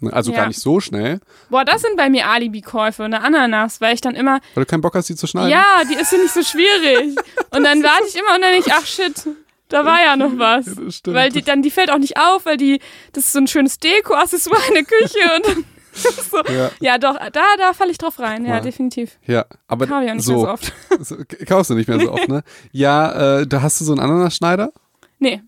Ne, 0.00 0.12
Also 0.12 0.30
Ja. 0.32 0.38
gar 0.38 0.46
nicht 0.48 0.60
so 0.60 0.80
schnell, 0.80 1.20
Boah, 1.50 1.64
das 1.64 1.82
sind 1.82 1.96
bei 1.96 2.08
mir 2.08 2.26
Alibi-Käufe, 2.26 3.04
eine 3.04 3.20
Ananas, 3.22 3.80
weil 3.82 3.94
ich 3.94 4.00
dann 4.00 4.14
immer, 4.14 4.40
weil 4.54 4.64
du 4.64 4.66
keinen 4.70 4.80
Bock 4.80 4.94
hast, 4.94 5.08
sie 5.08 5.16
zu 5.16 5.26
schneiden. 5.26 5.50
ja, 5.50 5.64
die 5.90 5.94
ist 5.94 6.10
ja 6.12 6.18
nicht 6.18 6.32
so 6.32 6.42
schwierig. 6.42 7.16
Und 7.50 7.64
dann 7.64 7.82
warte 7.82 8.04
ich 8.08 8.14
immer 8.14 8.34
und 8.34 8.40
dann 8.42 8.52
denke 8.52 8.68
ich, 8.68 8.72
ach 8.74 8.86
shit, 8.86 9.28
da 9.68 9.84
war 9.84 10.02
ja 10.02 10.16
noch 10.16 10.32
was. 10.38 10.66
Ja, 10.66 10.72
das 10.84 10.96
stimmt. 10.96 11.16
Weil 11.16 11.30
die 11.30 11.42
dann, 11.42 11.60
die 11.62 11.70
fällt 11.70 11.90
auch 11.92 11.98
nicht 11.98 12.16
auf, 12.18 12.46
weil 12.46 12.56
die, 12.56 12.80
das 13.12 13.26
ist 13.26 13.32
so 13.34 13.40
ein 13.40 13.46
schönes 13.46 13.78
Deko-Accessoire 13.78 14.62
in 14.68 14.74
der 14.74 14.84
Küche 14.84 15.18
und 15.36 15.46
dann 15.46 15.64
so. 16.30 16.42
Ja. 16.52 16.70
Ja, 16.80 16.98
doch, 16.98 17.16
da, 17.16 17.42
da 17.58 17.72
falle 17.72 17.90
ich 17.90 17.98
drauf 17.98 18.18
rein, 18.18 18.44
ja, 18.44 18.54
Ja. 18.56 18.60
definitiv. 18.60 19.18
Ja, 19.26 19.44
aber 19.68 19.88
Habe 19.88 20.04
ich 20.04 20.10
auch 20.10 20.14
nicht 20.14 20.24
so, 20.24 20.32
mehr 20.32 20.40
so 20.42 20.48
oft. 20.48 20.72
so 21.00 21.16
kaufst 21.46 21.70
du 21.70 21.74
nicht 21.74 21.88
mehr 21.88 22.00
so 22.00 22.12
oft, 22.12 22.28
ne? 22.28 22.42
Ja, 22.72 23.38
äh, 23.40 23.46
da 23.46 23.62
hast 23.62 23.80
du 23.80 23.84
so 23.84 23.92
einen 23.92 24.00
Ananasschneider. 24.00 24.72
Nee, 25.18 25.42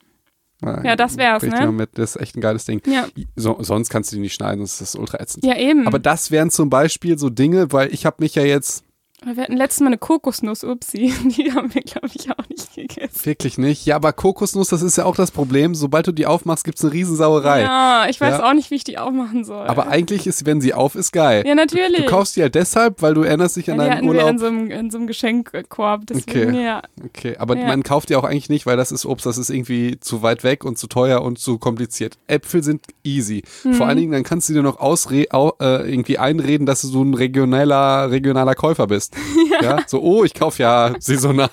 Ja, 0.62 0.94
das 0.96 1.16
wär's, 1.16 1.42
ne? 1.42 1.72
Mit, 1.72 1.98
das 1.98 2.14
ist 2.16 2.22
echt 2.22 2.36
ein 2.36 2.40
geiles 2.40 2.64
Ding. 2.64 2.80
ja. 2.86 3.06
So, 3.36 3.56
sonst 3.60 3.88
kannst 3.90 4.12
du 4.12 4.16
die 4.16 4.22
nicht 4.22 4.34
schneiden, 4.34 4.60
das 4.60 4.80
ist 4.80 4.94
ultra 4.96 5.18
ätzend. 5.20 5.44
Ja, 5.44 5.56
eben. 5.56 5.86
Aber 5.86 5.98
das 5.98 6.30
wären 6.30 6.50
zum 6.50 6.70
Beispiel 6.70 7.18
so 7.18 7.30
Dinge, 7.30 7.72
weil 7.72 7.92
ich 7.92 8.06
habe 8.06 8.16
mich 8.20 8.34
ja 8.34 8.44
jetzt 8.44 8.84
wir 9.24 9.42
hatten 9.42 9.56
letztes 9.56 9.80
Mal 9.80 9.88
eine 9.88 9.98
Kokosnuss, 9.98 10.64
upsi. 10.64 11.12
Die 11.36 11.52
haben 11.52 11.72
wir, 11.74 11.82
glaube 11.82 12.08
ich, 12.14 12.30
auch 12.30 12.48
nicht 12.48 12.74
gegessen. 12.74 13.24
wirklich 13.24 13.58
nicht. 13.58 13.86
Ja, 13.86 13.96
aber 13.96 14.12
Kokosnuss, 14.12 14.68
das 14.68 14.82
ist 14.82 14.96
ja 14.96 15.04
auch 15.04 15.16
das 15.16 15.30
Problem. 15.30 15.74
Sobald 15.74 16.06
du 16.06 16.12
die 16.12 16.26
aufmachst, 16.26 16.64
gibt's 16.64 16.82
eine 16.84 16.92
Riesensauerei. 16.92 17.62
Ja, 17.62 18.06
ich 18.08 18.20
weiß 18.20 18.38
Ja. 18.38 18.48
auch 18.48 18.54
nicht, 18.54 18.70
wie 18.70 18.76
ich 18.76 18.84
die 18.84 18.98
aufmachen 18.98 19.44
soll. 19.44 19.66
Aber 19.66 19.88
eigentlich 19.88 20.26
ist, 20.26 20.44
wenn 20.46 20.60
sie 20.60 20.74
auf 20.74 20.94
ist, 20.94 21.12
geil. 21.12 21.44
ja, 21.46 21.54
natürlich. 21.54 22.04
Du 22.04 22.06
kaufst 22.06 22.36
die 22.36 22.42
halt 22.42 22.54
deshalb, 22.54 23.02
weil 23.02 23.14
du 23.14 23.22
erinnerst 23.22 23.56
dich 23.56 23.66
ja, 23.66 23.74
an 23.74 23.80
die 23.80 23.84
deinen 23.86 23.96
hatten 23.96 24.06
wir 24.06 24.10
Urlaub. 24.14 24.30
in 24.30 24.38
so 24.38 24.46
einem, 24.46 24.70
in 24.70 24.90
so 24.90 24.98
einem 24.98 25.06
Geschenkkorb. 25.06 26.06
Deswegen, 26.06 26.50
Okay. 26.50 26.64
ja. 26.64 26.82
Okay, 27.04 27.36
aber 27.38 27.56
Ja. 27.56 27.66
man 27.66 27.82
kauft 27.82 28.08
die 28.10 28.16
auch 28.16 28.24
eigentlich 28.24 28.48
nicht, 28.48 28.66
weil 28.66 28.76
das 28.76 28.92
ist 28.92 29.06
Obst, 29.06 29.26
das 29.26 29.38
ist 29.38 29.50
irgendwie 29.50 29.98
zu 30.00 30.22
weit 30.22 30.44
weg 30.44 30.64
und 30.64 30.78
zu 30.78 30.86
teuer 30.86 31.22
und 31.22 31.38
zu 31.38 31.58
kompliziert. 31.58 32.18
Äpfel 32.26 32.62
sind 32.62 32.84
easy. 33.04 33.42
Mhm. 33.64 33.74
Vor 33.74 33.86
allen 33.86 33.98
Dingen, 33.98 34.12
dann 34.12 34.22
kannst 34.24 34.48
du 34.48 34.52
dir 34.52 34.62
noch 34.62 34.78
ausre 34.80 35.26
au 35.30 35.52
äh, 35.60 35.88
irgendwie 35.90 36.18
einreden, 36.18 36.66
dass 36.66 36.80
du 36.82 36.88
so 36.88 37.02
ein 37.02 37.14
regionaler, 37.14 38.10
regionaler 38.10 38.54
Käufer 38.54 38.86
bist. 38.86 39.11
Ja. 39.62 39.84
So, 39.86 40.00
oh, 40.00 40.24
ich 40.24 40.34
kaufe 40.34 40.62
ja 40.62 40.94
saisonal 40.98 41.50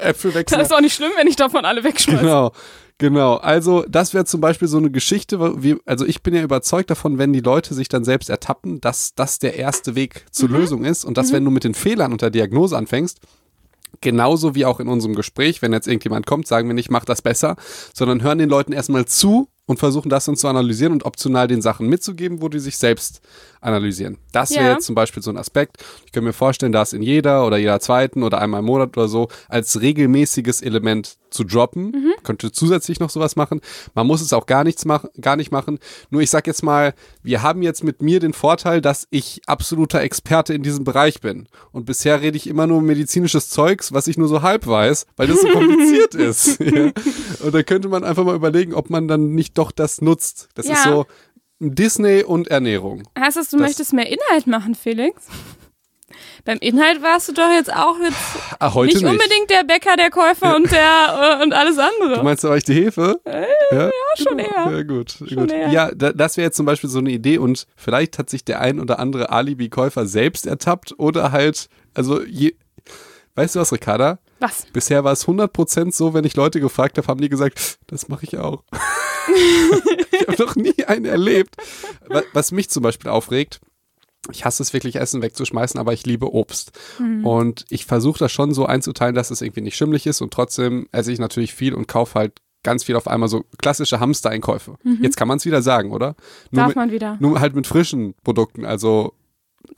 Äpfel 0.00 0.30
Das 0.30 0.34
wechseln. 0.34 0.60
ist 0.60 0.72
auch 0.74 0.80
nicht 0.80 0.94
schlimm, 0.94 1.12
wenn 1.16 1.26
ich 1.26 1.36
davon 1.36 1.64
alle 1.64 1.84
wegschmeiße. 1.84 2.20
Genau. 2.20 2.52
Genau, 2.98 3.34
also 3.38 3.84
das 3.88 4.14
wäre 4.14 4.24
zum 4.24 4.40
Beispiel 4.40 4.68
so 4.68 4.76
eine 4.78 4.88
Geschichte, 4.88 5.62
wir, 5.64 5.78
also 5.84 6.06
ich 6.06 6.22
bin 6.22 6.32
ja 6.32 6.42
überzeugt 6.42 6.90
davon, 6.90 7.18
wenn 7.18 7.32
die 7.32 7.40
Leute 7.40 7.74
sich 7.74 7.88
dann 7.88 8.04
selbst 8.04 8.30
ertappen, 8.30 8.80
dass 8.80 9.14
das 9.16 9.40
der 9.40 9.56
erste 9.56 9.96
Weg 9.96 10.24
zur 10.30 10.48
Mhm. 10.48 10.54
Lösung 10.54 10.84
ist 10.84 11.04
und 11.04 11.18
dass 11.18 11.32
wenn 11.32 11.44
du 11.44 11.50
mit 11.50 11.64
den 11.64 11.74
Fehlern 11.74 12.12
und 12.12 12.22
der 12.22 12.30
Diagnose 12.30 12.76
anfängst, 12.76 13.18
genauso 14.00 14.54
wie 14.54 14.64
auch 14.64 14.78
in 14.78 14.86
unserem 14.88 15.16
Gespräch, 15.16 15.60
wenn 15.60 15.72
jetzt 15.72 15.88
irgendjemand 15.88 16.24
kommt, 16.26 16.46
sagen 16.46 16.68
wir 16.68 16.74
nicht, 16.74 16.88
mach 16.90 17.04
das 17.04 17.20
besser, 17.20 17.56
sondern 17.92 18.22
hören 18.22 18.38
den 18.38 18.48
Leuten 18.48 18.72
erstmal 18.72 19.06
zu 19.06 19.48
und 19.66 19.78
versuchen 19.80 20.08
das 20.08 20.26
dann 20.26 20.36
zu 20.36 20.46
analysieren 20.46 20.92
und 20.92 21.04
optional 21.04 21.48
den 21.48 21.62
Sachen 21.62 21.88
mitzugeben, 21.88 22.42
wo 22.42 22.48
die 22.48 22.58
sich 22.60 22.76
selbst 22.76 23.22
analysieren. 23.64 24.18
Das 24.32 24.50
wäre 24.50 24.64
Ja. 24.64 24.72
jetzt 24.72 24.86
zum 24.86 24.94
Beispiel 24.94 25.22
so 25.22 25.30
ein 25.30 25.36
Aspekt. 25.38 25.78
Ich 26.06 26.12
kann 26.12 26.22
mir 26.24 26.32
vorstellen, 26.32 26.72
das 26.72 26.92
in 26.92 27.02
jeder 27.02 27.46
oder 27.46 27.56
jeder 27.56 27.80
zweiten 27.80 28.22
oder 28.22 28.40
einmal 28.40 28.60
im 28.60 28.66
Monat 28.66 28.96
oder 28.96 29.08
so 29.08 29.28
als 29.48 29.80
regelmäßiges 29.80 30.60
Element 30.62 31.16
zu 31.30 31.42
droppen. 31.44 31.86
Mhm. 31.86 32.12
Könnte 32.22 32.52
zusätzlich 32.52 33.00
noch 33.00 33.10
sowas 33.10 33.34
machen. 33.34 33.60
Man 33.94 34.06
muss 34.06 34.20
es 34.20 34.32
auch 34.32 34.46
gar 34.46 34.62
nichts 34.62 34.84
machen, 34.84 35.08
gar 35.20 35.34
nicht 35.36 35.50
machen. 35.50 35.78
Nur 36.10 36.20
ich 36.22 36.30
sag 36.30 36.46
jetzt 36.46 36.62
mal, 36.62 36.94
wir 37.22 37.42
haben 37.42 37.62
jetzt 37.62 37.82
mit 37.82 38.02
mir 38.02 38.20
den 38.20 38.32
Vorteil, 38.34 38.80
dass 38.80 39.08
ich 39.10 39.40
absoluter 39.46 40.00
Experte 40.02 40.54
in 40.54 40.62
diesem 40.62 40.84
Bereich 40.84 41.20
bin. 41.20 41.48
Und 41.72 41.86
bisher 41.86 42.20
rede 42.20 42.36
ich 42.36 42.46
immer 42.46 42.66
nur 42.68 42.82
medizinisches 42.82 43.48
Zeugs, 43.50 43.92
was 43.92 44.06
ich 44.06 44.16
nur 44.18 44.28
so 44.28 44.42
halb 44.42 44.66
weiß, 44.66 45.06
weil 45.16 45.26
das 45.26 45.40
so 45.40 45.48
kompliziert 45.48 46.14
ist. 46.14 46.60
Ja. 46.64 46.90
Und 47.44 47.54
da 47.54 47.62
könnte 47.62 47.88
man 47.88 48.04
einfach 48.04 48.24
mal 48.24 48.34
überlegen, 48.34 48.74
ob 48.74 48.90
man 48.90 49.06
dann 49.08 49.34
nicht 49.34 49.58
doch 49.58 49.70
das 49.72 50.00
nutzt. 50.00 50.48
Das 50.54 50.66
ist 50.66 50.84
Ja. 50.84 50.90
so 50.92 51.06
Disney 51.60 52.22
und 52.22 52.48
Ernährung. 52.48 53.02
Heißt 53.18 53.36
das, 53.36 53.50
du 53.50 53.56
Das- 53.56 53.66
möchtest 53.68 53.92
mehr 53.92 54.06
Inhalt 54.10 54.46
machen, 54.46 54.74
Felix? 54.74 55.22
Beim 56.44 56.58
Inhalt 56.58 57.02
warst 57.02 57.28
du 57.28 57.32
doch 57.32 57.50
jetzt 57.50 57.72
auch 57.74 57.96
jetzt 58.00 58.74
heute 58.74 58.92
nicht, 58.92 59.02
nicht. 59.02 59.10
unbedingt 59.10 59.48
der 59.50 59.64
Bäcker, 59.64 59.96
der 59.96 60.10
Käufer 60.10 60.54
und 60.54 60.70
der 60.70 61.38
äh, 61.40 61.42
und 61.42 61.52
alles 61.54 61.78
andere. 61.78 62.18
Du 62.18 62.22
meinst, 62.22 62.44
da 62.44 62.50
war 62.50 62.56
ich 62.58 62.64
die 62.64 62.74
Hefe? 62.74 63.18
ja, 63.72 63.90
schon 64.22 64.38
eher. 64.38 64.70
Ja, 64.70 64.82
gut. 64.82 65.16
gut. 65.34 65.50
eher. 65.50 65.70
Ja, 65.70 65.90
da, 65.94 66.12
das 66.12 66.36
wäre 66.36 66.44
jetzt 66.46 66.56
zum 66.56 66.66
Beispiel 66.66 66.90
so 66.90 66.98
eine 66.98 67.10
Idee 67.10 67.38
und 67.38 67.66
vielleicht 67.76 68.18
hat 68.18 68.28
sich 68.30 68.44
der 68.44 68.60
ein 68.60 68.78
oder 68.78 68.98
andere 68.98 69.30
Alibi-Käufer 69.30 70.06
selbst 70.06 70.46
ertappt 70.46 70.94
oder 70.98 71.32
halt, 71.32 71.68
also 71.94 72.22
je, 72.22 72.54
weißt 73.36 73.56
du 73.56 73.60
was, 73.60 73.72
Ricarda? 73.72 74.18
Was? 74.38 74.66
Bisher 74.72 75.02
war 75.02 75.12
es 75.12 75.26
100% 75.26 75.92
so, 75.92 76.12
wenn 76.12 76.24
ich 76.24 76.36
Leute 76.36 76.60
gefragt 76.60 76.98
habe, 76.98 77.08
haben 77.08 77.20
die 77.22 77.30
gesagt, 77.30 77.78
das 77.86 78.08
mache 78.08 78.24
ich 78.24 78.36
auch. 78.38 78.62
Ich 79.28 80.28
habe 80.28 80.42
noch 80.44 80.56
nie 80.56 80.84
einen 80.84 81.04
erlebt. 81.04 81.56
Wa- 82.06 82.22
Was 82.32 82.52
mich 82.52 82.70
zum 82.70 82.82
Beispiel 82.82 83.10
aufregt, 83.10 83.60
ich 84.32 84.44
hasse 84.44 84.62
es 84.62 84.72
wirklich, 84.72 84.96
Essen 84.96 85.20
wegzuschmeißen, 85.22 85.78
aber 85.78 85.92
ich 85.92 86.06
liebe 86.06 86.32
Obst. 86.32 86.72
Und 87.22 87.66
ich 87.68 87.84
versuche 87.84 88.18
das 88.18 88.32
schon 88.32 88.54
so 88.54 88.64
einzuteilen, 88.66 89.14
dass 89.14 89.30
es 89.30 89.42
irgendwie 89.42 89.60
nicht 89.60 89.76
schimmlig 89.76 90.06
ist 90.06 90.22
und 90.22 90.32
trotzdem 90.32 90.88
esse 90.92 91.12
ich 91.12 91.18
natürlich 91.18 91.52
viel 91.54 91.74
und 91.74 91.88
kaufe 91.88 92.18
halt 92.18 92.32
ganz 92.62 92.84
viel 92.84 92.96
auf 92.96 93.06
einmal 93.06 93.28
so 93.28 93.44
klassische 93.58 94.00
Hamster-Einkäufe. 94.00 94.76
Jetzt 95.02 95.18
kann 95.18 95.28
man 95.28 95.36
es 95.36 95.44
wieder 95.44 95.60
sagen, 95.60 95.92
oder? 95.92 96.16
Nur 96.50 96.60
Darf 96.60 96.68
mit, 96.68 96.76
man 96.76 96.90
wieder. 96.90 97.18
nur 97.20 97.38
halt 97.40 97.54
mit 97.54 97.66
frischen 97.66 98.14
Produkten, 98.24 98.64
also 98.64 99.12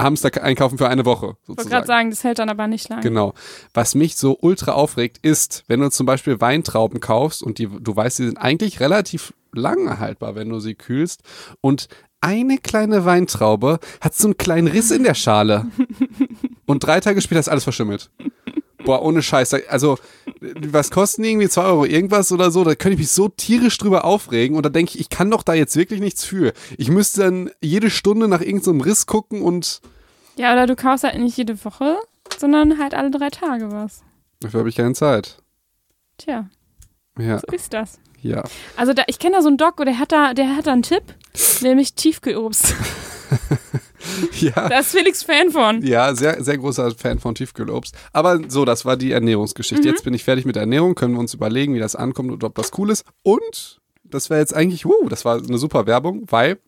Hamster 0.01 0.43
einkaufen 0.43 0.79
für 0.79 0.89
eine 0.89 1.05
Woche 1.05 1.37
Ich 1.43 1.49
wollte 1.49 1.63
sozusagen. 1.63 1.71
gerade 1.71 1.87
sagen, 1.87 2.11
das 2.11 2.25
hält 2.25 2.39
dann 2.39 2.49
aber 2.49 2.67
nicht 2.67 2.89
lang. 2.89 3.01
Genau. 3.01 3.35
Was 3.75 3.95
mich 3.95 4.17
so 4.17 4.39
ultra 4.41 4.73
aufregt, 4.73 5.19
ist, 5.23 5.65
wenn 5.69 5.81
du 5.81 5.91
zum 5.91 6.07
Beispiel 6.07 6.41
Weintrauben 6.41 7.01
kaufst 7.01 7.43
und 7.43 7.59
die, 7.59 7.69
du 7.69 7.97
weißt, 7.97 8.19
die 8.19 8.25
sind 8.27 8.39
eigentlich 8.39 8.81
relativ 8.81 9.33
lang 9.53 9.99
haltbar, 9.99 10.35
wenn 10.35 10.49
du 10.49 10.61
sie 10.61 10.75
kühlst. 10.75 11.23
Und 11.61 11.89
eine 12.21 12.59
kleine 12.59 13.05
Weintraube 13.05 13.79
hat 14.01 14.15
so 14.15 14.29
einen 14.29 14.37
kleinen 14.37 14.69
Riss 14.69 14.91
in 14.91 15.05
der 15.05 15.15
Schale. 15.15 15.67
und 16.67 16.81
drei 16.81 17.01
Tage 17.01 17.21
später 17.21 17.41
ist 17.41 17.49
alles 17.49 17.65
verschimmelt. 17.65 18.11
Boah, 18.85 19.03
ohne 19.03 19.23
Scheiß. 19.23 19.55
Also, 19.69 19.99
was 20.41 20.91
kosten 20.91 21.23
die 21.23 21.31
irgendwie? 21.31 21.49
2 21.49 21.63
Euro 21.65 21.85
irgendwas 21.87 22.31
oder 22.31 22.51
so? 22.51 22.63
Da 22.63 22.75
könnte 22.75 22.95
ich 22.95 22.99
mich 23.01 23.11
so 23.11 23.29
tierisch 23.29 23.79
drüber 23.79 24.05
aufregen. 24.05 24.57
Und 24.57 24.65
da 24.65 24.69
denke 24.69 24.93
ich, 24.95 25.01
ich 25.01 25.09
kann 25.09 25.31
doch 25.31 25.43
da 25.43 25.55
jetzt 25.55 25.77
wirklich 25.77 26.01
nichts 26.01 26.25
für. 26.25 26.53
Ich 26.77 26.91
müsste 26.91 27.23
dann 27.23 27.51
jede 27.63 27.89
Stunde 27.91 28.29
nach 28.29 28.41
irgendeinem 28.43 28.83
Riss 28.83 29.07
gucken 29.07 29.43
und 29.43 29.81
Ja, 30.37 30.53
oder 30.53 30.67
du 30.67 30.77
kaufst 30.77 31.05
halt 31.05 31.19
nicht 31.19 31.37
jede 31.39 31.65
Woche, 31.65 31.97
sondern 32.39 32.79
halt 32.79 32.93
alle 32.95 33.11
drei 33.11 33.31
Tage 33.31 33.71
was. 33.73 34.03
dafür 34.41 34.61
habe 34.61 34.69
ich 34.69 34.77
keine 34.77 34.93
Zeit. 34.95 35.39
Tja, 36.19 36.49
Ja, 37.19 37.39
so 37.39 37.47
ist 37.55 37.73
das. 37.73 37.99
ja. 38.21 38.45
Also 38.77 38.93
da, 38.93 39.05
ich 39.07 39.19
kenne 39.19 39.37
da 39.37 39.43
so 39.43 39.49
einen 39.49 39.57
Doc, 39.57 39.77
der 39.79 39.99
hat 39.99 40.13
da, 40.13 40.35
der 40.35 40.55
hat 40.57 40.67
da 40.67 40.73
einen 40.73 40.83
Tipp, 40.83 41.03
nämlich 41.63 41.95
Tiefkühlobst. 41.95 42.75
Ja. 44.41 44.69
Da 44.69 44.81
ist 44.81 44.91
Felix 44.93 45.23
Fan 45.23 45.51
von. 45.51 45.83
Ja, 45.83 46.15
sehr, 46.15 46.43
sehr 46.43 46.59
großer 46.59 46.93
Fan 46.93 47.19
von 47.19 47.35
Tiefkühlobst. 47.35 47.95
Aber 48.13 48.41
so, 48.49 48.65
das 48.65 48.85
war 48.85 48.97
die 48.97 49.13
Ernährungsgeschichte. 49.13 49.89
Jetzt 49.89 50.05
bin 50.05 50.15
ich 50.15 50.25
fertig 50.25 50.45
mit 50.45 50.57
der 50.57 50.63
Ernährung, 50.63 50.95
können 50.95 51.15
wir 51.15 51.21
uns 51.21 51.35
überlegen, 51.35 51.75
wie 51.75 51.79
das 51.79 51.97
ankommt 51.97 52.33
und 52.33 52.45
ob 52.45 52.55
das 52.55 52.73
cool 52.79 52.91
ist. 52.91 53.05
Und 53.23 53.81
das 54.05 54.31
wäre 54.31 54.41
jetzt 54.41 54.55
eigentlich, 54.55 54.85
wow, 54.85 55.09
das 55.09 55.25
war 55.25 55.39
eine 55.39 55.59
super 55.59 55.87
Werbung, 55.87 56.25
weil 56.31 56.59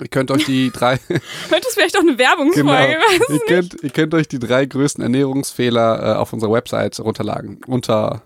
ihr 0.00 0.08
könnt 0.08 0.30
euch 0.30 0.44
die 0.44 0.70
drei, 0.74 0.98
Könnte 0.98 1.66
es 1.68 1.74
vielleicht 1.74 1.96
auch 1.96 2.02
eine 2.02 2.18
Werbungsfolge 2.18 2.66
genau, 2.66 3.32
ihr 3.32 3.40
könnt, 3.46 3.82
ihr 3.82 3.90
könnt 3.90 4.14
euch 4.14 4.28
die 4.28 4.38
drei 4.38 4.66
größten 4.66 5.02
Ernährungsfehler 5.02 6.14
äh, 6.14 6.16
auf 6.16 6.32
unserer 6.32 6.52
Website 6.52 6.98
runterladen. 7.00 7.60
Unter 7.66 8.22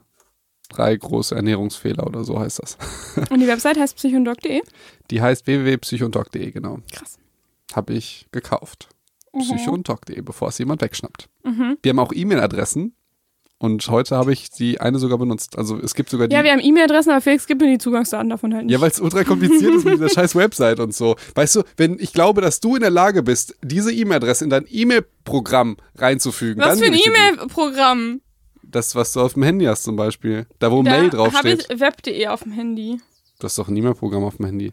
drei 0.68 0.96
große 0.96 1.34
Ernährungsfehler 1.34 2.06
oder 2.06 2.24
so 2.24 2.38
heißt 2.38 2.60
das. 2.60 2.76
Und 3.30 3.40
die 3.40 3.48
Website 3.48 3.78
heißt 3.78 3.96
psychondoc.de. 3.96 4.62
Die 5.10 5.22
heißt 5.22 5.46
www.psychondoc.de, 5.46 6.50
genau. 6.50 6.78
Krass. 6.92 7.18
Habe 7.74 7.94
ich 7.94 8.26
gekauft. 8.32 8.88
Mhm. 9.32 9.40
Psychondoc.de, 9.40 10.20
bevor 10.20 10.48
es 10.48 10.58
jemand 10.58 10.80
wegschnappt. 10.80 11.28
Wir 11.82 11.90
haben 11.90 11.98
auch 11.98 12.12
E-Mail-Adressen 12.12 12.94
und 13.58 13.86
heute 13.88 14.16
habe 14.16 14.32
ich 14.32 14.50
die 14.50 14.80
eine 14.80 14.98
sogar 14.98 15.18
benutzt. 15.18 15.56
Also 15.58 15.78
es 15.78 15.94
gibt 15.94 16.10
sogar 16.10 16.28
die. 16.28 16.34
Ja, 16.34 16.44
wir 16.44 16.52
haben 16.52 16.60
E-Mail-Adressen, 16.60 17.10
aber 17.10 17.20
Felix 17.20 17.46
gibt 17.46 17.60
mir 17.60 17.68
die 17.68 17.78
Zugangsdaten 17.78 18.28
davon 18.28 18.54
halt 18.54 18.66
nicht. 18.66 18.72
ja, 18.72 18.80
weil 18.80 18.90
es 18.90 19.00
ultra 19.00 19.24
kompliziert 19.24 19.74
ist 19.74 19.84
mit 19.84 19.94
dieser 19.94 20.08
scheiß 20.14 20.34
Website 20.36 20.80
und 20.80 20.94
so. 20.94 21.16
Weißt 21.34 21.56
du, 21.56 21.62
wenn 21.76 21.98
ich 21.98 22.12
glaube, 22.12 22.40
dass 22.40 22.60
du 22.60 22.74
in 22.76 22.82
der 22.82 22.90
Lage 22.90 23.22
bist, 23.22 23.56
diese 23.62 23.92
E-Mail-Adresse 23.92 24.44
in 24.44 24.50
dein 24.50 24.66
E-Mail-Programm 24.68 25.76
reinzufügen. 25.96 26.62
Was 26.62 26.78
für 26.80 26.86
ein 26.86 26.94
E-Mail-Programm? 26.94 28.20
Das, 28.62 28.94
was 28.94 29.12
du 29.12 29.20
auf 29.20 29.34
dem 29.34 29.42
Handy 29.44 29.66
hast 29.66 29.84
zum 29.84 29.96
Beispiel. 29.96 30.46
Da, 30.58 30.70
wo 30.72 30.82
Da 30.82 30.90
Mail 30.90 31.04
habe 31.04 31.16
draufsteht. 31.16 31.66
ich 31.70 31.80
web.de 31.80 32.26
auf 32.28 32.42
dem 32.42 32.52
Handy. 32.52 33.00
Du 33.38 33.44
hast 33.44 33.58
doch 33.58 33.68
ein 33.68 33.76
E-Mail-Programm 33.76 34.24
auf 34.24 34.36
dem 34.36 34.46
Handy. 34.46 34.72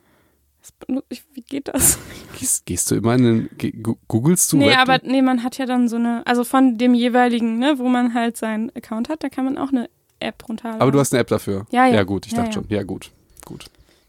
Das 0.80 1.04
ich- 1.10 1.24
Wie 1.34 1.42
geht 1.42 1.68
das? 1.68 2.00
Gehst, 2.40 2.66
gehst 2.66 2.90
du 2.92 2.96
immer 2.96 3.16
in 3.16 3.24
den. 3.24 3.50
ge- 3.58 3.74
Googlest 4.08 4.52
du 4.52 4.58
nee, 4.58 4.74
aber 4.74 5.00
nee, 5.04 5.22
man 5.22 5.44
hat 5.44 5.58
ja 5.58 5.66
dann 5.66 5.88
so 5.88 5.98
eine, 5.98 6.26
also 6.26 6.44
von 6.44 6.78
dem 6.78 6.94
jeweiligen, 6.96 7.60
ne, 7.60 7.76
wo 7.78 7.88
man 7.88 8.14
halt 8.14 8.36
seinen 8.38 8.70
Account 8.76 9.10
hat, 9.10 9.24
da 9.24 9.30
kann 9.30 9.46
man 9.46 9.58
auch 9.58 9.70
eine 9.70 9.90
App 10.20 10.48
runterladen. 10.50 10.82
Aber 10.82 10.92
du 10.92 11.00
hast 11.00 11.14
eine 11.14 11.20
App 11.22 11.28
dafür. 11.28 11.66
Ja, 11.72 11.86
ja. 11.86 11.96
Ja, 11.96 12.04
gut, 12.04 12.26
ich 12.26 12.32
Ja, 12.32 12.38
dachte 12.40 12.50
ja. 12.50 12.54
schon. 12.54 12.66
Ja, 12.70 12.84
gut. 12.84 13.12
Gut. 13.46 13.66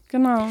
Genau. 0.09 0.47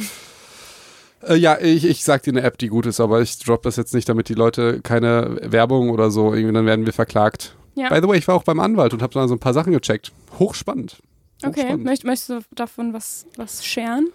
Äh, 1.26 1.36
ja, 1.36 1.58
ich, 1.60 1.84
ich 1.84 2.04
sag 2.04 2.22
dir 2.24 2.32
eine 2.32 2.42
App, 2.42 2.58
die 2.58 2.68
gut 2.68 2.86
ist, 2.86 3.00
aber 3.00 3.20
ich 3.20 3.38
drop 3.38 3.62
das 3.62 3.76
jetzt 3.76 3.94
nicht, 3.94 4.08
damit 4.08 4.28
die 4.28 4.34
Leute 4.34 4.80
keine 4.80 5.38
Werbung 5.42 5.90
oder 5.90 6.10
so, 6.10 6.34
irgendwie, 6.34 6.52
dann 6.54 6.66
werden 6.66 6.84
wir 6.86 6.92
verklagt. 6.92 7.56
Ja. 7.74 7.88
By 7.88 8.00
the 8.02 8.08
way, 8.08 8.18
ich 8.18 8.28
war 8.28 8.34
auch 8.34 8.42
beim 8.44 8.60
Anwalt 8.60 8.92
und 8.92 9.02
habe 9.02 9.14
da 9.14 9.26
so 9.28 9.34
ein 9.34 9.38
paar 9.40 9.54
Sachen 9.54 9.72
gecheckt. 9.72 10.12
Hochspannend. 10.38 10.98
Okay, 11.44 11.60
Hochspannend. 11.62 11.84
Möcht, 11.84 12.04
möchtest 12.04 12.30
du 12.30 12.40
davon 12.54 12.92
was, 12.92 13.26
was 13.36 13.64
scheren? 13.64 14.08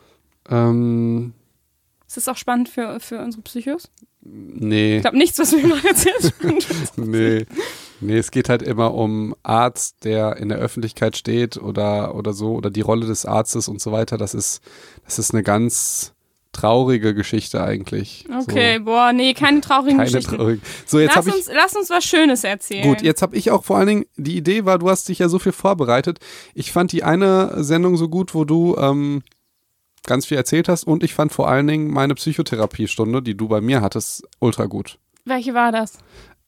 Ähm, 0.50 1.34
Ist 2.08 2.18
das 2.18 2.28
auch 2.28 2.38
spannend 2.38 2.70
für, 2.70 3.00
für 3.00 3.20
unsere 3.22 3.42
Psychos? 3.44 3.90
nee, 4.22 4.98
Ich 4.98 5.02
glaube, 5.02 5.18
nichts, 5.18 5.40
was 5.40 5.52
wir 5.54 5.86
erzählt 5.86 6.34
haben. 6.44 6.58
nee. 7.12 7.46
Nee, 8.00 8.18
es 8.18 8.30
geht 8.32 8.50
halt 8.50 8.62
immer 8.62 8.94
um 8.94 9.36
Arzt, 9.44 10.04
der 10.04 10.38
in 10.38 10.50
der 10.50 10.60
Öffentlichkeit 10.60 11.18
steht 11.18 11.58
oder, 11.58 12.14
oder 12.16 12.34
so, 12.34 12.54
oder 12.54 12.70
die 12.70 12.82
Rolle 12.82 13.08
des 13.08 13.26
Arztes 13.26 13.68
und 13.68 13.82
so 13.82 13.92
weiter. 13.92 14.18
Das 14.18 14.34
ist, 14.36 14.62
das 15.06 15.18
ist 15.18 15.34
eine 15.34 15.42
ganz 15.44 16.14
traurige 16.52 17.14
Geschichte 17.16 17.64
eigentlich. 17.64 18.26
Okay, 18.42 18.80
boah, 18.80 19.14
nee, 19.14 19.34
keine 19.34 19.62
So, 19.62 19.70
traurigen 19.70 19.98
keine 19.98 20.12
Geschichten. 20.12 20.36
traurige. 20.38 20.62
So, 20.86 21.00
jetzt 21.00 21.16
Lass 21.16 21.28
ich. 21.28 21.34
uns, 21.34 21.50
lass 21.54 21.76
uns 21.76 21.90
was 21.90 22.04
Schönes 22.04 22.44
erzählen. 22.44 22.84
Gut, 22.88 23.02
jetzt 23.02 23.22
habe 23.22 23.36
ich 23.36 23.50
auch 23.52 23.64
vor 23.64 23.78
allen 23.78 23.88
Dingen, 23.88 24.06
die 24.16 24.38
Idee 24.38 24.66
war, 24.66 24.78
du 24.78 24.90
hast 24.90 25.10
dich 25.10 25.20
ja 25.20 25.30
so 25.30 25.40
viel 25.40 25.52
vorbereitet. 25.52 26.20
Ich 26.54 26.72
fand 26.72 26.92
die 26.92 27.04
eine 27.04 27.64
Sendung 27.64 27.98
so 27.98 28.10
gut, 28.10 28.34
wo 28.36 28.44
du 28.46 28.76
ähm, 28.78 29.24
ganz 30.06 30.26
viel 30.26 30.38
erzählt 30.38 30.70
hast 30.70 30.86
und 30.86 31.04
ich 31.04 31.14
fand 31.14 31.32
vor 31.32 31.48
allen 31.50 31.68
Dingen 31.68 31.92
meine 31.92 32.16
Psychotherapiestunde, 32.16 33.22
die 33.22 33.36
du 33.36 33.48
bei 33.48 33.62
mir 33.62 33.82
hattest, 33.82 34.24
ultra 34.40 34.66
gut. 34.66 35.00
Welche 35.26 35.54
war 35.54 35.72
das? 35.72 35.98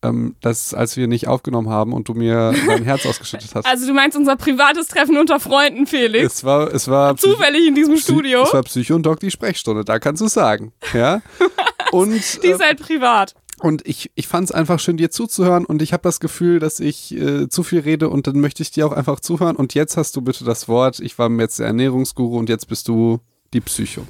Ähm, 0.02 0.36
das, 0.40 0.74
als 0.74 0.96
wir 0.96 1.08
nicht 1.08 1.28
aufgenommen 1.28 1.68
haben 1.70 1.92
und 1.92 2.08
du 2.08 2.14
mir 2.14 2.54
dein 2.68 2.84
Herz 2.86 3.06
ausgeschüttet 3.06 3.52
hast. 3.54 3.66
Also 3.66 3.86
du 3.86 3.94
meinst 3.94 4.16
unser 4.18 4.38
privates 4.38 4.88
Treffen 4.88 5.18
unter 5.18 5.42
Freunden, 5.42 5.86
Felix? 5.88 6.36
es 6.36 6.44
war, 6.46 6.74
es 6.74 6.88
war 6.88 7.18
Zufällig 7.18 7.68
in 7.68 7.76
diesem 7.76 7.96
Psy- 7.96 8.02
Studio? 8.04 8.44
Es 8.44 8.54
war 8.54 8.64
Psycho 8.64 8.96
und 8.96 9.04
Doc 9.06 9.20
die 9.20 9.30
Sprechstunde, 9.32 9.84
da 9.84 10.00
kannst 10.00 10.22
du 10.22 10.28
es 10.28 10.34
sagen. 10.34 10.72
Ja. 10.94 11.22
Und, 11.92 12.44
Die 12.44 12.48
äh, 12.48 12.52
ist 12.52 12.64
halt 12.64 12.80
privat. 12.80 13.34
Und 13.62 13.86
ich, 13.88 14.12
ich 14.16 14.28
fand 14.28 14.46
es 14.46 14.52
einfach 14.52 14.80
schön, 14.80 14.96
dir 14.98 15.10
zuzuhören 15.10 15.66
und 15.66 15.82
ich 15.82 15.92
habe 15.92 16.04
das 16.04 16.20
Gefühl, 16.20 16.60
dass 16.60 16.80
ich 16.80 17.12
äh, 17.18 17.50
zu 17.50 17.64
viel 17.64 17.80
rede 17.80 18.08
und 18.10 18.28
dann 18.28 18.40
möchte 18.40 18.62
ich 18.64 18.70
dir 18.72 18.86
auch 18.86 18.94
einfach 18.94 19.20
zuhören. 19.20 19.56
Und 19.58 19.74
jetzt 19.74 19.98
hast 19.98 20.16
du 20.16 20.22
bitte 20.22 20.46
das 20.46 20.68
Wort. 20.70 21.00
Ich 21.00 21.18
war 21.20 21.30
jetzt 21.40 21.58
der 21.60 21.66
Ernährungsguru 21.68 22.38
und 22.38 22.48
jetzt 22.48 22.68
bist 22.68 22.88
du 22.88 23.20
die 23.54 23.62
Psycho. 23.62 24.06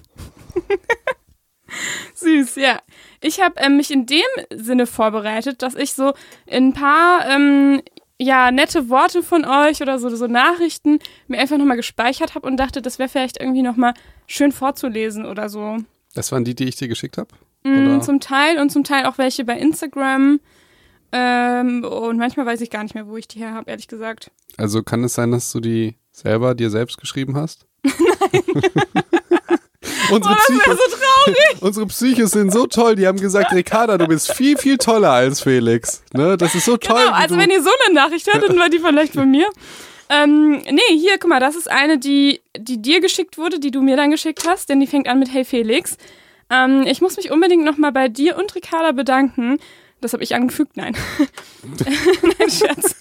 Süß, 2.16 2.56
ja. 2.56 2.82
Ich 3.22 3.42
habe 3.42 3.56
ähm, 3.58 3.78
mich 3.78 3.92
in 3.92 4.06
dem 4.06 4.26
Sinne 4.52 4.88
vorbereitet, 4.88 5.62
dass 5.62 5.76
ich 5.76 5.94
so 5.94 6.14
ein 6.50 6.74
paar 6.74 7.28
ähm, 7.30 7.82
ja, 8.22 8.52
nette 8.52 8.90
Worte 8.90 9.24
von 9.24 9.46
euch 9.46 9.82
oder 9.82 9.98
so, 9.98 10.14
so 10.14 10.28
Nachrichten 10.28 11.00
mir 11.28 11.40
einfach 11.40 11.58
nochmal 11.58 11.78
gespeichert 11.78 12.36
habe 12.36 12.48
und 12.48 12.58
dachte, 12.58 12.82
das 12.82 13.00
wäre 13.00 13.08
vielleicht 13.08 13.40
irgendwie 13.40 13.62
nochmal 13.62 13.94
schön 14.28 14.52
vorzulesen 14.52 15.26
oder 15.26 15.48
so. 15.48 15.78
Das 16.14 16.32
waren 16.32 16.44
die, 16.44 16.56
die 16.56 16.66
ich 16.66 16.76
dir 16.76 16.90
geschickt 16.90 17.18
habe? 17.18 17.30
Mm, 17.64 18.02
zum 18.02 18.20
Teil 18.20 18.60
und 18.60 18.72
zum 18.72 18.84
Teil 18.84 19.06
auch 19.06 19.18
welche 19.18 19.46
bei 19.46 19.58
Instagram. 19.58 20.40
Ähm, 21.12 21.84
und 21.84 22.18
manchmal 22.18 22.46
weiß 22.46 22.62
ich 22.62 22.70
gar 22.70 22.84
nicht 22.84 22.94
mehr, 22.94 23.08
wo 23.08 23.16
ich 23.18 23.28
die 23.28 23.40
her 23.40 23.54
habe, 23.54 23.70
ehrlich 23.72 23.88
gesagt. 23.88 24.32
Also 24.58 24.84
kann 24.84 25.04
es 25.04 25.14
sein, 25.14 25.32
dass 25.32 25.52
du 25.52 25.60
die 25.60 25.96
selber 26.12 26.56
dir 26.56 26.70
selbst 26.70 26.98
geschrieben 26.98 27.38
hast? 27.38 27.66
Nein. 27.84 28.44
unsere, 30.12 30.34
Oh, 30.34 30.38
Psychos, 30.38 30.78
so 30.78 30.98
traurig. 30.98 31.38
unsere 31.62 31.86
Psychos 31.88 32.32
sind 32.32 32.52
so 32.52 32.68
toll, 32.68 32.96
die 32.96 33.08
haben 33.08 33.20
gesagt, 33.20 33.54
Ricarda, 33.54 33.98
du 33.98 34.08
bist 34.08 34.34
viel, 34.34 34.58
viel 34.58 34.78
toller 34.78 35.12
als 35.12 35.42
Felix. 35.42 36.04
Ne? 36.14 36.38
Das 36.38 36.56
ist 36.56 36.66
so 36.66 36.78
toll. 36.78 37.02
Genau, 37.04 37.16
also 37.16 37.38
wenn 37.38 37.50
ihr 37.50 37.62
so 37.62 37.70
eine 37.86 37.96
Nachricht 37.96 38.32
hört, 38.32 38.48
dann 38.48 38.58
war 38.58 38.70
die 38.70 38.80
vielleicht 38.80 39.14
von 39.14 39.30
mir. 39.30 39.48
Ähm, 40.10 40.62
nee, 40.70 40.98
hier, 40.98 41.20
guck 41.20 41.30
mal, 41.30 41.40
das 41.40 41.56
ist 41.56 41.70
eine, 41.70 42.00
die, 42.00 42.42
die 42.58 42.82
dir 42.82 43.00
geschickt 43.00 43.38
wurde, 43.38 43.60
die 43.60 43.70
du 43.70 43.82
mir 43.82 43.96
dann 43.96 44.10
geschickt 44.10 44.44
hast, 44.48 44.70
denn 44.70 44.80
die 44.80 44.88
fängt 44.88 45.08
an 45.08 45.20
mit 45.20 45.32
Hey 45.32 45.46
Felix. 45.46 45.98
Ähm, 46.50 46.84
ich 46.88 47.00
muss 47.00 47.16
mich 47.18 47.30
unbedingt 47.32 47.64
nochmal 47.64 47.92
bei 47.92 48.08
dir 48.08 48.38
und 48.38 48.56
Ricarda 48.56 48.92
bedanken. 48.92 49.60
Das 50.02 50.14
habe 50.14 50.24
ich 50.24 50.34
angefügt, 50.34 50.78
nein. 50.78 50.96
nein, 51.64 52.50
Scherz. 52.50 52.96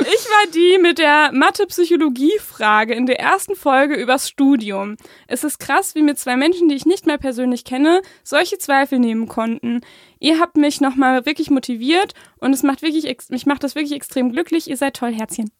ich 0.00 0.24
war 0.28 0.50
die 0.54 0.78
mit 0.80 0.98
der 0.98 1.32
Mathe-Psychologie-Frage 1.32 2.94
in 2.94 3.06
der 3.06 3.18
ersten 3.18 3.56
Folge 3.56 3.94
übers 3.94 4.28
Studium. 4.28 4.96
Es 5.26 5.42
ist 5.42 5.58
krass, 5.58 5.94
wie 5.94 6.02
mir 6.02 6.14
zwei 6.14 6.36
Menschen, 6.36 6.68
die 6.68 6.76
ich 6.76 6.86
nicht 6.86 7.06
mehr 7.06 7.18
persönlich 7.18 7.64
kenne, 7.64 8.02
solche 8.22 8.58
Zweifel 8.58 9.00
nehmen 9.00 9.26
konnten. 9.26 9.80
Ihr 10.20 10.38
habt 10.38 10.56
mich 10.56 10.80
nochmal 10.80 11.26
wirklich 11.26 11.50
motiviert 11.50 12.14
und 12.38 12.52
es 12.52 12.62
macht 12.62 12.82
wirklich, 12.82 13.12
mich 13.30 13.46
macht 13.46 13.64
das 13.64 13.74
wirklich 13.74 13.94
extrem 13.94 14.30
glücklich. 14.30 14.70
Ihr 14.70 14.76
seid 14.76 14.94
toll, 14.94 15.12
Herzchen. 15.12 15.50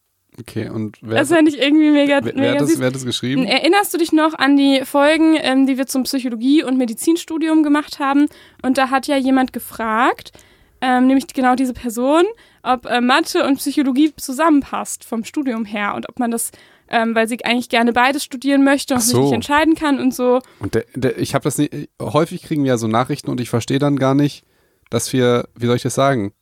Okay, 0.40 0.68
und 0.68 0.98
wer, 1.03 1.18
Das 1.18 1.29
fände 1.29 1.50
ich 1.50 1.59
irgendwie 1.61 1.90
mega, 1.90 2.20
wer, 2.22 2.35
mega 2.35 2.53
hat 2.53 2.61
das, 2.61 2.79
wer 2.79 2.87
hat 2.87 2.94
das 2.94 3.05
geschrieben? 3.05 3.44
Erinnerst 3.44 3.92
du 3.92 3.98
dich 3.98 4.12
noch 4.12 4.35
an 4.35 4.57
die 4.57 4.83
Folgen, 4.85 5.37
ähm, 5.40 5.66
die 5.66 5.76
wir 5.76 5.87
zum 5.87 6.05
Psychologie- 6.05 6.62
und 6.62 6.79
Medizinstudium 6.79 7.62
gemacht 7.62 7.98
haben? 7.98 8.26
Und 8.62 8.79
da 8.79 8.90
hat 8.90 9.07
ja 9.07 9.16
jemand 9.16 9.53
gefragt, 9.53 10.33
ähm, 10.81 11.07
nämlich 11.07 11.26
genau 11.29 11.55
diese 11.55 11.74
Person, 11.74 12.24
ob 12.62 12.87
äh, 12.87 13.00
Mathe 13.00 13.44
und 13.46 13.57
Psychologie 13.57 14.12
zusammenpasst 14.16 15.05
vom 15.05 15.24
Studium 15.24 15.64
her 15.64 15.94
und 15.94 16.09
ob 16.09 16.18
man 16.18 16.31
das, 16.31 16.53
ähm, 16.88 17.14
weil 17.14 17.29
sie 17.29 17.44
eigentlich 17.44 17.68
gerne 17.68 17.92
beides 17.92 18.24
studieren 18.24 18.64
möchte 18.64 18.94
und 18.94 19.00
Ach 19.00 19.05
sich 19.05 19.12
so. 19.12 19.22
nicht 19.22 19.33
entscheiden 19.33 19.74
kann 19.74 19.98
und 19.98 20.14
so. 20.14 20.40
Und 20.59 20.74
der, 20.74 20.85
der, 20.94 21.18
ich 21.18 21.35
habe 21.35 21.42
das 21.44 21.59
nicht, 21.59 21.72
häufig 22.00 22.42
kriegen 22.42 22.64
wir 22.64 22.70
ja 22.70 22.79
so 22.79 22.87
Nachrichten 22.87 23.31
und 23.31 23.40
ich 23.40 23.50
verstehe 23.50 23.79
dann 23.79 23.96
gar 23.98 24.14
nicht, 24.14 24.44
dass 24.88 25.12
wir, 25.12 25.48
wie 25.55 25.66
soll 25.66 25.76
ich 25.76 25.83
das 25.83 25.94
sagen, 25.94 26.33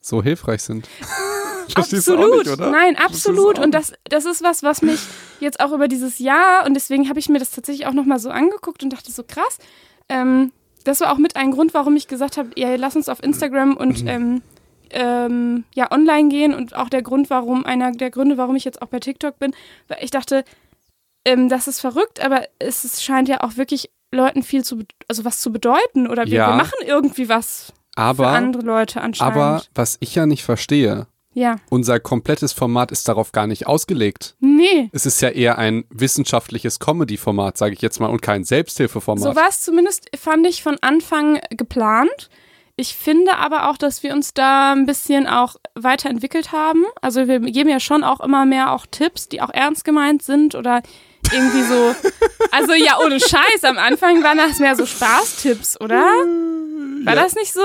so 0.00 0.22
hilfreich 0.22 0.62
sind. 0.62 0.88
Verstehst 1.72 2.08
absolut. 2.08 2.46
nicht? 2.46 2.58
Nein, 2.58 2.96
absolut. 2.96 3.58
Und 3.58 3.72
das, 3.72 3.92
das 4.04 4.24
ist 4.24 4.42
was, 4.42 4.62
was 4.62 4.82
mich 4.82 5.00
jetzt 5.40 5.60
auch 5.60 5.72
über 5.72 5.88
dieses 5.88 6.18
Jahr 6.18 6.64
und 6.66 6.74
deswegen 6.74 7.08
habe 7.08 7.18
ich 7.18 7.28
mir 7.28 7.38
das 7.38 7.50
tatsächlich 7.50 7.86
auch 7.86 7.92
nochmal 7.92 8.18
so 8.18 8.30
angeguckt 8.30 8.82
und 8.82 8.92
dachte 8.92 9.10
so 9.12 9.22
krass. 9.22 9.58
Ähm, 10.08 10.52
das 10.84 11.00
war 11.00 11.12
auch 11.12 11.18
mit 11.18 11.36
ein 11.36 11.50
Grund, 11.50 11.74
warum 11.74 11.96
ich 11.96 12.06
gesagt 12.08 12.36
habe, 12.36 12.50
ja, 12.56 12.74
lass 12.76 12.94
uns 12.96 13.08
auf 13.08 13.22
Instagram 13.22 13.76
und 13.76 14.02
Mhm. 14.02 14.08
ähm, 14.08 14.42
ähm, 14.90 15.64
ja, 15.74 15.90
online 15.90 16.28
gehen 16.28 16.54
und 16.54 16.76
auch 16.76 16.88
der 16.88 17.02
Grund, 17.02 17.28
warum, 17.28 17.66
einer 17.66 17.90
der 17.92 18.10
Gründe, 18.10 18.38
warum 18.38 18.54
ich 18.54 18.64
jetzt 18.64 18.80
auch 18.82 18.86
bei 18.86 19.00
TikTok 19.00 19.38
bin, 19.38 19.52
weil 19.88 19.98
ich 20.00 20.10
dachte, 20.12 20.44
ähm, 21.24 21.48
das 21.48 21.66
ist 21.66 21.80
verrückt, 21.80 22.24
aber 22.24 22.42
es, 22.60 22.84
es 22.84 23.02
scheint 23.02 23.28
ja 23.28 23.40
auch 23.42 23.56
wirklich 23.56 23.90
Leuten 24.12 24.44
viel 24.44 24.62
zu, 24.64 24.84
also 25.08 25.24
was 25.24 25.40
zu 25.40 25.50
bedeuten 25.52 26.06
oder 26.06 26.26
wir, 26.26 26.34
Ja. 26.34 26.50
wir 26.50 26.56
machen 26.56 26.78
irgendwie 26.86 27.28
was 27.28 27.72
für 27.96 28.00
Aber, 28.00 28.28
andere 28.28 28.62
Leute 28.62 29.00
anscheinend. 29.00 29.34
aber 29.36 29.62
was 29.74 29.96
ich 29.98 30.14
ja 30.14 30.24
nicht 30.26 30.44
verstehe, 30.44 31.08
ja, 31.38 31.56
unser 31.68 32.00
komplettes 32.00 32.54
Format 32.54 32.90
ist 32.90 33.06
darauf 33.08 33.30
gar 33.32 33.46
nicht 33.46 33.66
ausgelegt. 33.66 34.34
nee. 34.40 34.88
Es 34.92 35.04
ist 35.04 35.20
ja 35.20 35.28
eher 35.28 35.58
ein 35.58 35.84
wissenschaftliches 35.90 36.78
Comedy-Format, 36.80 37.58
sage 37.58 37.74
ich 37.74 37.82
jetzt 37.82 38.00
mal, 38.00 38.06
und 38.06 38.22
kein 38.22 38.42
Selbsthilfeformat. 38.44 39.22
So 39.22 39.36
war 39.36 39.48
es 39.50 39.60
zumindest, 39.62 40.08
fand 40.18 40.46
ich 40.46 40.62
von 40.62 40.78
Anfang 40.80 41.38
geplant. 41.50 42.30
Ich 42.78 42.94
finde 42.94 43.36
aber 43.36 43.68
auch, 43.70 43.76
dass 43.76 44.02
wir 44.02 44.14
uns 44.14 44.32
da 44.32 44.72
ein 44.72 44.86
bisschen 44.86 45.26
auch 45.26 45.56
weiterentwickelt 45.74 46.52
haben. 46.52 46.84
Also 47.02 47.28
wir 47.28 47.40
geben 47.40 47.68
ja 47.68 47.80
schon 47.80 48.02
auch 48.02 48.20
immer 48.20 48.46
mehr 48.46 48.72
auch 48.72 48.86
Tipps, 48.90 49.28
die 49.28 49.40
auch 49.42 49.50
ernst 49.50 49.84
gemeint 49.84 50.22
sind 50.22 50.54
oder 50.54 50.82
irgendwie 51.32 51.62
so. 51.62 51.94
Also 52.52 52.72
ja, 52.72 52.98
ohne 53.04 53.18
Scheiß. 53.20 53.64
Am 53.64 53.76
Anfang 53.76 54.22
waren 54.22 54.38
das 54.38 54.58
mehr 54.60 54.76
so 54.76 54.86
Spaßtipps, 54.86 55.78
oder? 55.80 55.96
War 57.04 57.14
Ja. 57.14 57.22
das 57.22 57.34
nicht 57.34 57.52
so? 57.52 57.60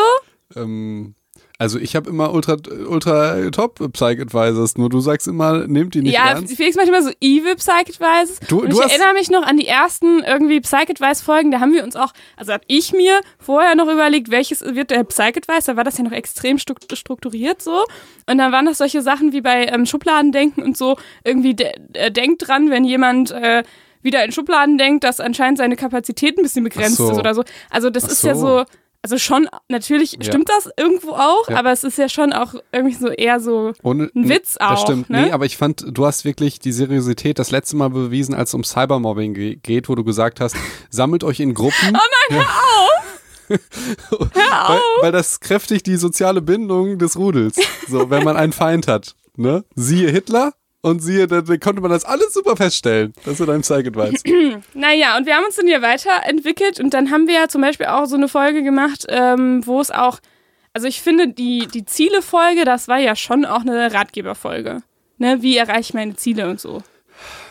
ähm, 0.55 1.15
also 1.61 1.77
ich 1.77 1.95
habe 1.95 2.09
immer 2.09 2.33
ultra, 2.33 2.57
ultra 2.87 3.51
top 3.51 3.75
Psych 3.93 4.19
Advisors, 4.19 4.77
nur 4.79 4.89
du 4.89 4.99
sagst 4.99 5.27
immer, 5.27 5.67
nehmt 5.67 5.93
die 5.93 6.01
nicht 6.01 6.15
ja, 6.15 6.29
ernst. 6.31 6.55
Felix 6.55 6.75
macht 6.75 6.87
immer 6.87 7.03
so 7.03 7.11
evil 7.21 7.55
Psych 7.55 7.99
Advices. 8.01 8.39
Du- 8.47 8.65
du 8.65 8.67
ich 8.67 8.79
erinnere 8.79 9.13
mich 9.13 9.29
noch 9.29 9.43
an 9.43 9.57
die 9.57 9.67
ersten 9.67 10.23
irgendwie 10.23 10.59
Psych 10.61 10.89
Advice 10.89 11.21
Folgen, 11.21 11.51
da 11.51 11.59
haben 11.59 11.71
wir 11.73 11.83
uns 11.83 11.95
auch, 11.95 12.13
also 12.35 12.51
habe 12.51 12.63
ich 12.65 12.93
mir 12.93 13.21
vorher 13.37 13.75
noch 13.75 13.87
überlegt, 13.87 14.31
welches 14.31 14.61
wird 14.61 14.89
der 14.89 15.03
Psych 15.03 15.37
Advice, 15.37 15.65
da 15.65 15.75
war 15.77 15.83
das 15.83 15.99
ja 15.99 16.03
noch 16.03 16.11
extrem 16.13 16.57
stru- 16.57 16.95
strukturiert 16.95 17.61
so. 17.61 17.85
Und 18.27 18.39
dann 18.39 18.51
waren 18.51 18.65
das 18.65 18.79
solche 18.79 19.03
Sachen 19.03 19.31
wie 19.31 19.41
bei 19.41 19.67
ähm, 19.67 19.85
Schubladendenken 19.85 20.63
und 20.63 20.75
so, 20.75 20.97
irgendwie 21.23 21.53
de 21.53 21.71
äh, 21.93 22.09
denkt 22.11 22.47
dran, 22.47 22.71
wenn 22.71 22.85
jemand 22.85 23.29
äh, 23.29 23.63
wieder 24.01 24.25
in 24.25 24.31
Schubladen 24.31 24.79
denkt, 24.79 25.03
dass 25.03 25.19
anscheinend 25.19 25.59
seine 25.59 25.75
Kapazität 25.75 26.37
ein 26.37 26.41
bisschen 26.41 26.63
begrenzt 26.63 26.97
so. 26.97 27.11
ist 27.11 27.19
oder 27.19 27.35
so. 27.35 27.43
Also 27.69 27.91
das 27.91 28.05
Ach 28.05 28.09
ist 28.09 28.23
ja 28.23 28.33
so. 28.33 28.65
So, 29.03 29.15
also 29.15 29.17
schon, 29.17 29.47
natürlich 29.67 30.13
Ja. 30.13 30.23
stimmt 30.23 30.49
das 30.49 30.69
irgendwo 30.77 31.11
auch, 31.13 31.49
Ja. 31.49 31.57
aber 31.57 31.71
es 31.71 31.83
ist 31.83 31.97
ja 31.97 32.07
schon 32.07 32.33
auch 32.33 32.53
irgendwie 32.71 32.95
so 32.95 33.07
eher 33.07 33.39
so 33.39 33.73
Ohne, 33.83 34.11
ein 34.15 34.29
Witz 34.29 34.55
Das 34.59 34.69
auch, 34.69 34.81
stimmt. 34.83 35.09
ne? 35.09 35.23
Nee, 35.25 35.31
aber 35.31 35.45
ich 35.45 35.57
fand, 35.57 35.83
du 35.87 36.05
hast 36.05 36.23
wirklich 36.23 36.59
die 36.59 36.71
Seriosität 36.71 37.39
das 37.39 37.49
letzte 37.51 37.75
Mal 37.77 37.89
bewiesen, 37.89 38.35
als 38.35 38.49
es 38.49 38.53
um 38.53 38.63
Cybermobbing 38.63 39.33
ge 39.33 39.55
geht, 39.55 39.89
wo 39.89 39.95
du 39.95 40.03
gesagt 40.03 40.39
hast, 40.39 40.55
sammelt 40.89 41.23
euch 41.23 41.39
in 41.39 41.53
Gruppen. 41.53 41.73
Oh 41.93 42.29
nein, 42.29 42.39
hör 42.39 42.45
auf! 42.45 43.59
weil, 44.69 44.79
weil 45.01 45.11
das 45.11 45.39
kräftigt 45.39 45.85
die 45.87 45.97
soziale 45.97 46.41
Bindung 46.41 46.97
des 46.97 47.17
Rudels. 47.17 47.57
So, 47.89 48.09
wenn 48.09 48.23
man 48.23 48.37
einen 48.37 48.53
Feind 48.53 48.87
hat. 48.87 49.15
Ne? 49.35 49.65
Siehe 49.75 50.09
Hitler 50.09 50.53
und 50.81 51.01
siehe, 51.01 51.27
da, 51.27 51.41
da 51.41 51.57
konnte 51.57 51.81
man 51.81 51.91
das 51.91 52.05
alles 52.05 52.33
super 52.33 52.55
feststellen. 52.55 53.13
Das 53.23 53.39
ist 53.39 53.47
dein 53.47 53.61
Psych-Advice. 53.61 54.23
Naja, 54.73 55.17
und 55.17 55.25
wir 55.25 55.35
haben 55.35 55.45
uns 55.45 55.55
dann 55.55 55.67
hier 55.67 55.81
weiterentwickelt 55.81 56.79
und 56.79 56.93
dann 56.93 57.11
haben 57.11 57.27
wir 57.27 57.35
ja 57.35 57.47
zum 57.47 57.61
Beispiel 57.61 57.87
auch 57.87 58.05
so 58.05 58.15
eine 58.15 58.27
Folge 58.27 58.63
gemacht, 58.63 59.05
ähm, 59.09 59.65
wo 59.65 59.79
es 59.79 59.91
auch, 59.91 60.19
also 60.73 60.87
ich 60.87 61.01
finde, 61.01 61.27
die, 61.29 61.67
die 61.67 61.85
Ziele-Folge, 61.85 62.65
das 62.65 62.87
war 62.87 62.97
ja 62.99 63.15
schon 63.15 63.45
auch 63.45 63.61
eine 63.61 63.93
Ratgeberfolge. 63.93 64.81
Ne, 65.17 65.41
wie 65.41 65.55
erreiche 65.55 65.81
ich 65.81 65.93
meine 65.93 66.15
Ziele 66.15 66.49
und 66.49 66.59
so. 66.59 66.81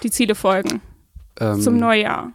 Die 0.03 0.11
Ziele-Folgen 0.11 0.81
ähm, 1.39 1.61
zum 1.61 1.77
Neujahr. 1.77 2.33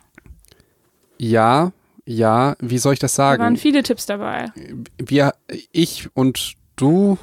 Ja, 1.17 1.71
ja, 2.05 2.55
wie 2.59 2.77
soll 2.77 2.93
ich 2.93 2.99
das 2.99 3.15
Da 3.15 3.23
waren 3.23 3.39
sagen? 3.39 3.57
viele 3.57 3.83
Tipps 3.83 4.05
dabei. 4.05 4.51
Wir, 4.97 5.33
ich 5.71 6.07
und 6.13 6.53
du, 6.75 7.17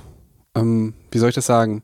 ähm, 0.54 0.92
wie 1.10 1.18
soll 1.18 1.30
ich 1.30 1.34
das 1.34 1.46
sagen? 1.46 1.82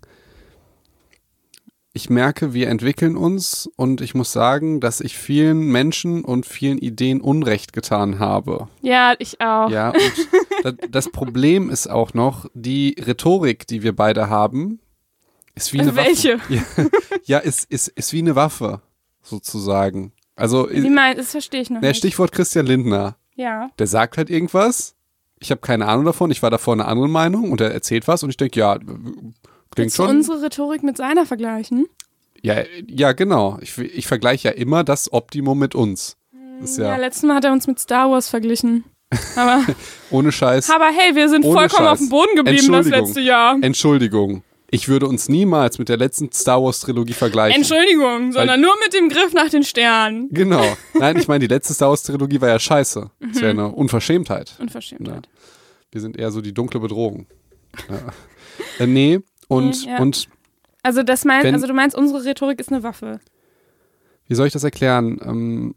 Ich 1.94 2.10
merke, 2.10 2.52
wir 2.52 2.68
entwickeln 2.68 3.16
uns 3.16 3.68
und 3.76 4.00
ich 4.00 4.14
muss 4.14 4.32
sagen, 4.32 4.78
dass 4.80 5.00
ich 5.00 5.16
vielen 5.16 5.60
Menschen 5.72 6.22
und 6.24 6.46
vielen 6.46 6.78
Ideen 6.78 7.20
Unrecht 7.20 7.72
getan 7.72 8.18
habe. 8.18 8.68
Ja, 8.82 9.14
ich 9.18 9.40
auch. 9.40 9.70
Ja, 9.70 9.90
und 9.90 10.28
da- 10.80 10.86
das 10.90 11.10
Problem 11.10 11.70
ist 11.70 11.88
auch 11.88 12.14
noch, 12.14 12.46
die 12.54 12.94
Rhetorik, 13.04 13.66
die 13.66 13.82
wir 13.82 13.96
beide 13.96 14.28
haben, 14.28 14.80
ist 15.54 15.72
wie 15.72 15.80
eine 15.80 15.96
Welche? 15.96 16.38
Waffe. 16.38 16.54
Ja, 16.54 16.62
ja 17.24 17.38
ist, 17.38 17.68
ist, 17.70 17.88
ist 17.88 18.12
wie 18.12 18.18
eine 18.20 18.36
Waffe, 18.36 18.80
sozusagen. 19.22 20.12
Also, 20.36 20.68
Wie 20.70 20.88
meinst 20.90 21.18
das 21.18 21.30
verstehe 21.32 21.62
ich 21.62 21.70
noch 21.70 21.80
der 21.80 21.90
nicht. 21.90 21.98
Stichwort 21.98 22.30
Christian 22.30 22.66
Lindner. 22.66 23.16
Ja. 23.34 23.70
Der 23.78 23.86
sagt 23.88 24.18
halt 24.18 24.30
irgendwas. 24.30 24.94
Ich 25.40 25.50
habe 25.50 25.60
keine 25.60 25.86
Ahnung 25.86 26.04
davon. 26.04 26.30
Ich 26.30 26.42
war 26.42 26.50
davor 26.50 26.74
eine 26.74 26.84
andere 26.84 27.08
Meinung 27.08 27.50
und 27.50 27.60
er 27.60 27.72
erzählt 27.72 28.06
was 28.06 28.22
und 28.22 28.30
ich 28.30 28.36
denke, 28.36 28.60
ja, 28.60 28.78
klingt 29.78 29.98
Willst 29.98 30.28
du 30.28 30.32
unsere 30.34 30.42
Rhetorik 30.42 30.82
mit 30.82 30.96
seiner 30.96 31.26
vergleichen? 31.26 31.86
Ja, 32.42 32.62
ja, 32.86 33.12
genau. 33.12 33.58
Ich, 33.60 33.76
ich 33.78 34.06
vergleiche 34.06 34.48
ja 34.48 34.54
immer 34.54 34.84
das 34.84 35.12
Optimum 35.12 35.58
mit 35.58 35.74
uns. 35.74 36.16
Ist 36.62 36.78
Ja, 36.78 36.88
ja, 36.90 36.96
letztes 36.96 37.24
Mal 37.24 37.34
hat 37.36 37.44
er 37.44 37.52
uns 37.52 37.66
mit 37.66 37.78
Star 37.78 38.10
Wars 38.10 38.28
verglichen. 38.28 38.84
Aber, 39.36 39.64
ohne 40.10 40.30
Scheiß. 40.32 40.70
aber 40.70 40.86
hey, 40.86 41.14
wir 41.16 41.28
sind 41.28 41.42
vollkommen 41.42 41.70
Scheiß. 41.70 41.80
auf 41.92 41.98
dem 41.98 42.08
Boden 42.10 42.36
geblieben 42.36 42.72
das 42.72 42.88
letzte 42.88 43.20
Jahr. 43.20 43.56
Entschuldigung. 43.60 44.42
Ich 44.70 44.86
würde 44.88 45.06
uns 45.08 45.30
niemals 45.30 45.78
mit 45.78 45.88
der 45.88 45.96
letzten 45.96 46.30
Star 46.30 46.62
Wars 46.62 46.80
Trilogie 46.80 47.14
vergleichen. 47.14 47.56
Entschuldigung, 47.62 48.32
sondern 48.32 48.60
nur 48.60 48.74
mit 48.84 48.92
dem 48.92 49.08
Griff 49.08 49.32
nach 49.32 49.48
den 49.48 49.62
Sternen. 49.64 50.28
Genau. 50.30 50.76
Nein, 50.92 51.16
ich 51.16 51.26
meine, 51.26 51.40
die 51.40 51.52
letzte 51.52 51.72
Star 51.72 51.88
Wars 51.88 52.02
Trilogie 52.02 52.38
war 52.40 52.50
ja 52.50 52.58
scheiße. 52.58 53.10
Das 53.20 53.28
Mhm. 53.30 53.40
wäre 53.40 53.50
eine 53.50 53.68
Unverschämtheit. 53.72 54.52
Unverschämtheit. 54.60 55.26
Wir 55.90 56.02
sind 56.02 56.18
eher 56.18 56.30
so 56.30 56.42
die 56.42 56.52
dunkle 56.52 56.80
Bedrohung. 56.80 57.26
Ja. 57.88 58.12
Äh, 58.84 58.86
nee, 58.86 59.20
und, 59.48 59.84
ja. 59.84 59.98
und 59.98 60.28
Also 60.82 61.02
das 61.02 61.24
meinst, 61.24 61.44
Wenn- 61.44 61.54
also 61.54 61.66
du 61.66 61.74
meinst, 61.74 61.96
unsere 61.96 62.24
Rhetorik 62.24 62.60
ist 62.60 62.70
eine 62.72 62.82
Waffe. 62.82 63.20
wie 64.26 64.34
soll 64.34 64.46
ich 64.46 64.52
das 64.52 64.64
erklären? 64.64 65.18
Ähm, 65.24 65.74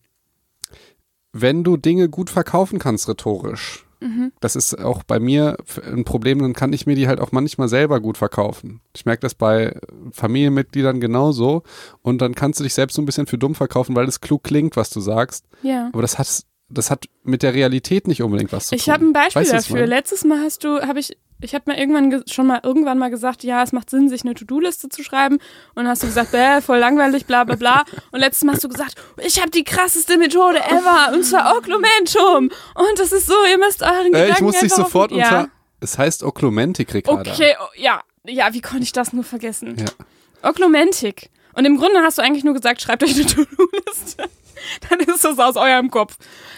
wenn 1.33 1.63
du 1.63 1.77
Dinge 1.77 2.09
gut 2.09 2.29
verkaufen 2.29 2.77
kannst 2.79 3.07
rhetorisch, 3.07 3.85
Mhm. 4.01 4.31
das 4.41 4.55
ist 4.55 4.77
auch 4.79 5.03
bei 5.03 5.19
mir 5.19 5.57
ein 5.85 6.03
Problem, 6.03 6.39
dann 6.39 6.53
kann 6.53 6.73
ich 6.73 6.85
mir 6.87 6.95
die 6.95 7.07
halt 7.07 7.19
auch 7.21 7.31
manchmal 7.31 7.69
selber 7.69 7.99
gut 8.01 8.17
verkaufen. 8.17 8.81
Ich 8.95 9.05
merke 9.05 9.21
das 9.21 9.35
bei 9.35 9.79
Familienmitgliedern 10.11 10.99
genauso 10.99 11.63
und 12.01 12.19
dann 12.21 12.33
kannst 12.35 12.59
du 12.59 12.63
dich 12.63 12.73
selbst 12.73 12.95
so 12.95 13.01
ein 13.01 13.05
bisschen 13.05 13.27
für 13.27 13.37
dumm 13.37 13.53
verkaufen, 13.55 13.95
weil 13.95 14.07
es 14.07 14.19
klug 14.19 14.43
klingt, 14.43 14.75
was 14.75 14.89
du 14.89 14.99
sagst, 15.01 15.45
Ja. 15.61 15.89
aber 15.93 16.01
das 16.01 16.17
hat 16.19 16.43
das 16.73 16.89
hat 16.89 17.03
mit 17.23 17.43
der 17.43 17.53
Realität 17.53 18.07
nicht 18.07 18.23
unbedingt 18.23 18.53
was 18.53 18.67
zu 18.67 18.75
Ich 18.75 18.85
tun. 18.85 18.93
habe 18.93 19.05
ein 19.05 19.11
Beispiel 19.13 19.41
Weißt 19.41 19.53
ich 19.53 19.67
dafür. 19.67 19.85
Letztes 19.85 20.23
Mal 20.23 20.39
hast 20.39 20.63
du, 20.63 20.81
habe 20.81 20.99
ich 20.99 21.17
ich 21.41 21.55
habe 21.55 21.71
mir 21.71 21.79
irgendwann 21.79 22.23
schon 22.27 22.47
mal 22.47 22.59
irgendwann 22.63 22.97
mal 22.97 23.09
gesagt, 23.09 23.43
ja, 23.43 23.63
es 23.63 23.71
macht 23.71 23.89
Sinn, 23.89 24.09
sich 24.09 24.23
eine 24.23 24.33
To-Do-Liste 24.33 24.89
zu 24.89 25.03
schreiben. 25.03 25.35
Und 25.35 25.83
dann 25.83 25.87
hast 25.87 26.03
du 26.03 26.07
gesagt, 26.07 26.31
bäh, 26.31 26.61
voll 26.61 26.77
langweilig, 26.77 27.25
bla 27.25 27.43
bla 27.43 27.55
bla. 27.55 27.83
Und 28.11 28.19
letztes 28.19 28.43
Mal 28.43 28.53
hast 28.53 28.63
du 28.63 28.69
gesagt, 28.69 28.95
ich 29.17 29.39
habe 29.39 29.49
die 29.51 29.63
krasseste 29.63 30.17
Methode 30.17 30.59
ever, 30.59 31.13
und 31.13 31.23
zwar 31.23 31.57
Oklumentum. 31.57 32.51
Und 32.75 32.99
das 32.99 33.11
ist 33.11 33.27
so, 33.27 33.35
ihr 33.49 33.57
müsst 33.57 33.81
euren 33.81 34.07
Äh, 34.07 34.09
Gedanken 34.11 34.33
ich 34.33 34.41
muss 34.41 34.59
dich 34.59 34.73
sofort 34.73 35.11
auf, 35.11 35.17
ja. 35.17 35.39
unter. 35.39 35.51
Es 35.79 35.97
heißt 35.97 36.23
Oklumentik, 36.23 36.93
Ricarda. 36.93 37.31
Okay, 37.31 37.55
oh, 37.59 37.67
ja, 37.75 38.01
ja, 38.25 38.53
wie 38.53 38.61
konnte 38.61 38.83
ich 38.83 38.91
das 38.91 39.13
nur 39.13 39.23
vergessen? 39.23 39.75
Ja. 39.77 40.49
Oklumentik. 40.49 41.29
Und 41.53 41.65
im 41.65 41.77
Grunde 41.77 42.01
hast 42.01 42.17
du 42.17 42.21
eigentlich 42.21 42.43
nur 42.43 42.53
gesagt, 42.53 42.81
schreibt 42.81 43.03
euch 43.03 43.15
eine 43.15 43.25
To-Do-Liste. 43.25 44.29
Dann 44.89 44.99
ist 44.99 45.25
das 45.25 45.39
aus 45.39 45.55
eurem 45.55 45.89
Kopf. 45.89 46.17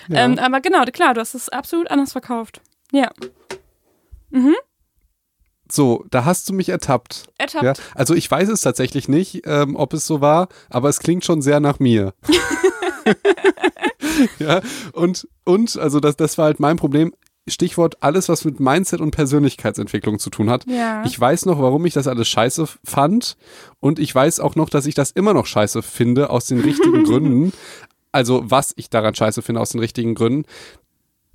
Ja. 0.09 0.25
Ähm, 0.25 0.37
aber 0.37 0.59
genau, 0.59 0.83
klar, 0.85 1.13
du 1.13 1.21
hast 1.21 1.33
es 1.35 1.49
absolut 1.49 1.89
anders 1.89 2.11
verkauft. 2.11 2.61
Ja. 2.91 3.09
So, 5.71 6.05
da 6.11 6.25
hast 6.25 6.49
du 6.49 6.53
mich 6.53 6.69
ertappt. 6.69 7.25
Ertappt. 7.37 7.63
Ja, 7.63 7.73
also 7.95 8.13
ich 8.13 8.29
weiß 8.29 8.49
es 8.49 8.61
tatsächlich 8.61 9.07
nicht, 9.07 9.43
ähm, 9.45 9.75
ob 9.75 9.93
es 9.93 10.05
so 10.05 10.21
war, 10.21 10.49
aber 10.69 10.89
es 10.89 10.99
klingt 10.99 11.25
schon 11.25 11.41
sehr 11.41 11.59
nach 11.59 11.79
mir. 11.79 12.13
ja, 14.39 14.61
und, 14.91 15.27
und, 15.45 15.77
also 15.77 15.99
das, 15.99 16.15
das 16.17 16.37
war 16.37 16.45
halt 16.45 16.59
mein 16.59 16.77
Problem. 16.77 17.13
Stichwort 17.47 18.01
alles, 18.01 18.29
was 18.29 18.45
mit 18.45 18.59
Mindset 18.61 19.01
und 19.01 19.11
Persönlichkeitsentwicklung 19.11 20.17
zu 20.17 20.29
tun 20.29 20.49
hat. 20.49 20.65
Ja. 20.65 21.03
Ich 21.05 21.19
weiß 21.19 21.45
noch, 21.45 21.61
warum 21.61 21.85
ich 21.85 21.93
das 21.93 22.07
alles 22.07 22.27
scheiße 22.29 22.67
fand 22.85 23.35
und 23.79 23.99
ich 23.99 24.13
weiß 24.15 24.39
auch 24.39 24.55
noch, 24.55 24.69
dass 24.69 24.85
ich 24.85 24.95
das 24.95 25.11
immer 25.11 25.33
noch 25.33 25.45
scheiße 25.45 25.81
finde 25.81 26.29
aus 26.29 26.45
den 26.45 26.61
richtigen 26.61 27.03
Gründen. 27.05 27.51
Also 28.13 28.43
was 28.45 28.73
ich 28.77 28.89
daran 28.89 29.15
scheiße 29.15 29.41
finde 29.41 29.59
aus 29.59 29.71
den 29.71 29.81
richtigen 29.81 30.15
Gründen. 30.15 30.45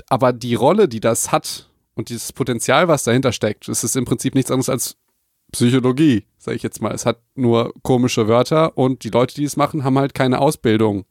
Aber 0.08 0.32
die 0.32 0.54
Rolle, 0.54 0.88
die 0.88 1.00
das 1.00 1.30
hat 1.30 1.67
und 1.98 2.10
dieses 2.10 2.32
Potenzial, 2.32 2.86
was 2.86 3.02
dahinter 3.02 3.32
steckt, 3.32 3.66
das 3.66 3.82
ist 3.82 3.96
im 3.96 4.04
Prinzip 4.04 4.36
nichts 4.36 4.52
anderes 4.52 4.68
als 4.68 4.96
Psychologie, 5.50 6.24
sage 6.38 6.56
ich 6.56 6.62
jetzt 6.62 6.80
mal. 6.80 6.94
Es 6.94 7.04
hat 7.04 7.18
nur 7.34 7.74
komische 7.82 8.28
Wörter 8.28 8.78
und 8.78 9.02
die 9.02 9.10
Leute, 9.10 9.34
die 9.34 9.42
es 9.44 9.56
machen, 9.56 9.82
haben 9.82 9.98
halt 9.98 10.14
keine 10.14 10.38
Ausbildung 10.38 11.06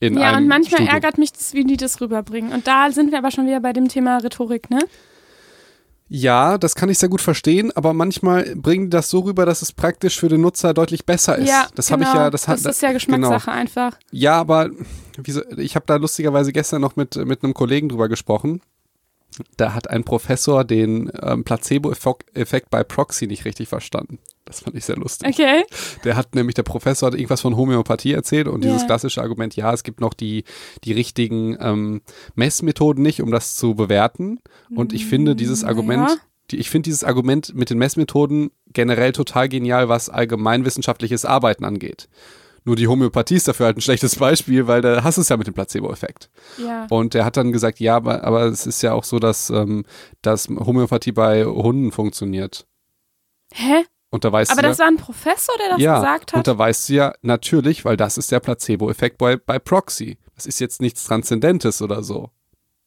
in 0.00 0.16
Ja, 0.16 0.36
und 0.36 0.48
manchmal 0.48 0.80
Studium. 0.80 0.94
ärgert 0.94 1.18
mich 1.18 1.32
das, 1.32 1.52
wie 1.52 1.64
die 1.64 1.76
das 1.76 2.00
rüberbringen. 2.00 2.52
Und 2.52 2.66
da 2.66 2.90
sind 2.90 3.10
wir 3.12 3.18
aber 3.18 3.30
schon 3.30 3.46
wieder 3.46 3.60
bei 3.60 3.74
dem 3.74 3.88
Thema 3.88 4.16
Rhetorik, 4.16 4.70
ne? 4.70 4.78
Ja, 6.08 6.56
das 6.56 6.74
kann 6.74 6.88
ich 6.88 6.98
sehr 6.98 7.08
gut 7.10 7.20
verstehen, 7.20 7.70
aber 7.74 7.92
manchmal 7.92 8.54
bringen 8.56 8.84
die 8.84 8.90
das 8.90 9.10
so 9.10 9.20
rüber, 9.20 9.44
dass 9.44 9.60
es 9.60 9.72
praktisch 9.72 10.18
für 10.18 10.28
den 10.28 10.40
Nutzer 10.40 10.72
deutlich 10.72 11.04
besser 11.04 11.36
ist. 11.36 11.48
Ja, 11.48 11.66
das 11.74 11.88
genau. 11.88 11.98
habe 11.98 12.10
ich 12.10 12.14
ja, 12.14 12.30
das, 12.30 12.48
hat, 12.48 12.64
das 12.64 12.76
ist 12.76 12.82
ja 12.82 12.92
Geschmackssache 12.92 13.50
einfach. 13.50 13.98
Ja, 14.10 14.40
aber 14.40 14.70
ich 15.56 15.76
habe 15.76 15.84
da 15.86 15.96
lustigerweise 15.96 16.52
gestern 16.52 16.80
noch 16.80 16.96
mit, 16.96 17.16
mit 17.16 17.44
einem 17.44 17.52
Kollegen 17.52 17.90
drüber 17.90 18.08
gesprochen. 18.08 18.62
Da 19.56 19.74
hat 19.74 19.90
ein 19.90 20.04
Professor 20.04 20.64
den 20.64 21.10
ähm, 21.22 21.42
Placebo-Effekt 21.44 22.70
bei 22.70 22.84
Proxy 22.84 23.26
nicht 23.26 23.44
richtig 23.44 23.68
verstanden. 23.68 24.18
Das 24.44 24.60
fand 24.60 24.76
ich 24.76 24.84
sehr 24.84 24.96
lustig. 24.96 25.28
Okay. 25.28 25.64
Der 26.04 26.16
hat 26.16 26.34
nämlich, 26.34 26.54
der 26.54 26.62
Professor 26.64 27.06
hat 27.08 27.14
irgendwas 27.14 27.40
von 27.40 27.56
Homöopathie 27.56 28.12
erzählt 28.12 28.46
und 28.46 28.62
dieses 28.62 28.82
Ja. 28.82 28.86
klassische 28.86 29.22
Argument, 29.22 29.56
ja, 29.56 29.72
es 29.72 29.82
gibt 29.82 30.00
noch 30.00 30.14
die, 30.14 30.44
die 30.84 30.92
richtigen 30.92 31.56
ähm, 31.60 32.02
Messmethoden 32.34 33.02
nicht, 33.02 33.22
um 33.22 33.30
das 33.30 33.56
zu 33.56 33.74
bewerten. 33.74 34.40
Und 34.74 34.92
ich 34.92 35.06
finde 35.06 35.34
dieses 35.34 35.62
Mm, 35.62 35.66
Argument, 35.68 36.10
ja. 36.10 36.16
die, 36.50 36.56
ich 36.58 36.70
finde 36.70 36.88
dieses 36.88 37.04
Argument 37.04 37.54
mit 37.54 37.70
den 37.70 37.78
Messmethoden 37.78 38.50
generell 38.72 39.12
total 39.12 39.48
genial, 39.48 39.88
was 39.88 40.10
allgemeinwissenschaftliches 40.10 41.24
Arbeiten 41.24 41.64
angeht. 41.64 42.08
Nur 42.66 42.76
die 42.76 42.88
Homöopathie 42.88 43.36
ist 43.36 43.46
dafür 43.46 43.66
halt 43.66 43.76
ein 43.76 43.82
schlechtes 43.82 44.16
Beispiel, 44.16 44.66
weil 44.66 44.80
da 44.80 45.04
hast 45.04 45.18
du 45.18 45.20
es 45.20 45.28
ja 45.28 45.36
mit 45.36 45.46
dem 45.46 45.52
Placebo-Effekt. 45.52 46.30
Ja. 46.56 46.86
Und 46.88 47.12
der 47.12 47.26
hat 47.26 47.36
dann 47.36 47.52
gesagt, 47.52 47.78
ja, 47.78 47.96
aber, 47.96 48.24
aber 48.24 48.44
es 48.44 48.66
ist 48.66 48.82
ja 48.82 48.94
auch 48.94 49.04
so, 49.04 49.18
dass, 49.18 49.50
ähm, 49.50 49.84
dass 50.22 50.48
Homöopathie 50.48 51.12
bei 51.12 51.44
Hunden 51.44 51.92
funktioniert. 51.92 52.66
Hä? 53.52 53.84
Und 54.10 54.24
da 54.24 54.32
weißt 54.32 54.52
Aber 54.52 54.62
du 54.62 54.68
das 54.68 54.78
ja, 54.78 54.84
war 54.84 54.92
ein 54.92 54.96
Professor, 54.96 55.54
der 55.58 55.70
das 55.70 55.80
ja, 55.80 55.96
gesagt 55.96 56.32
und 56.32 56.38
hat? 56.38 56.46
da 56.46 56.56
weißt 56.56 56.88
du 56.88 56.92
ja 56.94 57.14
natürlich, 57.22 57.84
weil 57.84 57.96
das 57.96 58.16
ist 58.16 58.32
der 58.32 58.40
Placebo-Effekt 58.40 59.18
bei, 59.18 59.36
bei 59.36 59.58
Proxy. 59.58 60.18
Das 60.34 60.46
ist 60.46 60.60
jetzt 60.60 60.80
nichts 60.80 61.04
Transzendentes 61.04 61.82
oder 61.82 62.02
so. 62.02 62.30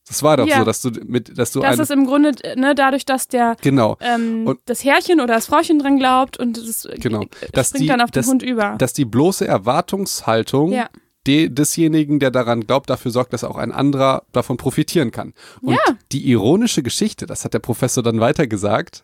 Das 0.08 0.24
war 0.24 0.38
doch 0.38 0.48
Ja. 0.48 0.60
so, 0.60 0.64
dass 0.64 0.82
du 0.82 0.92
mit, 1.06 1.38
dass 1.38 1.52
du 1.52 1.60
Das 1.60 1.80
ist 1.80 1.92
im 1.92 2.06
Grunde, 2.06 2.32
ne, 2.56 2.74
dadurch, 2.76 3.06
dass 3.06 3.28
der 3.28 3.58
genau, 3.62 3.98
ähm, 4.00 4.48
Und- 4.48 4.60
das 4.66 4.84
Herrchen 4.84 5.20
oder 5.20 5.34
das 5.36 5.48
Frauchen 5.48 5.80
dran 5.80 5.98
glaubt 6.00 6.38
und 6.38 6.58
es 6.58 6.86
äh, 6.86 6.96
Genau. 6.98 7.24
äh, 7.24 7.28
Dass 7.52 7.70
springt 7.70 7.84
die- 7.84 7.88
dann 7.88 8.02
auf 8.02 8.12
den 8.12 8.22
dass- 8.22 8.28
Hund 8.30 8.42
über. 8.44 8.76
dass 8.78 8.94
die 8.94 9.06
bloße 9.06 9.46
Erwartungshaltung 9.48 10.72
Ja. 10.72 10.90
de, 11.26 11.50
desjenigen, 11.50 12.20
der 12.20 12.32
daran 12.32 12.62
glaubt, 12.66 12.90
dafür 12.90 13.12
sorgt, 13.12 13.34
dass 13.34 13.44
auch 13.44 13.58
ein 13.58 13.72
anderer 13.74 14.24
davon 14.32 14.56
profitieren 14.56 15.12
kann. 15.12 15.34
Und 15.62 15.74
Ja. 15.74 15.94
die 16.14 16.30
ironische 16.30 16.84
Geschichte, 16.84 17.26
das 17.26 17.44
hat 17.44 17.54
der 17.54 17.60
Professor 17.60 18.02
dann 18.02 18.20
weiter 18.22 18.48
gesagt, 18.48 19.04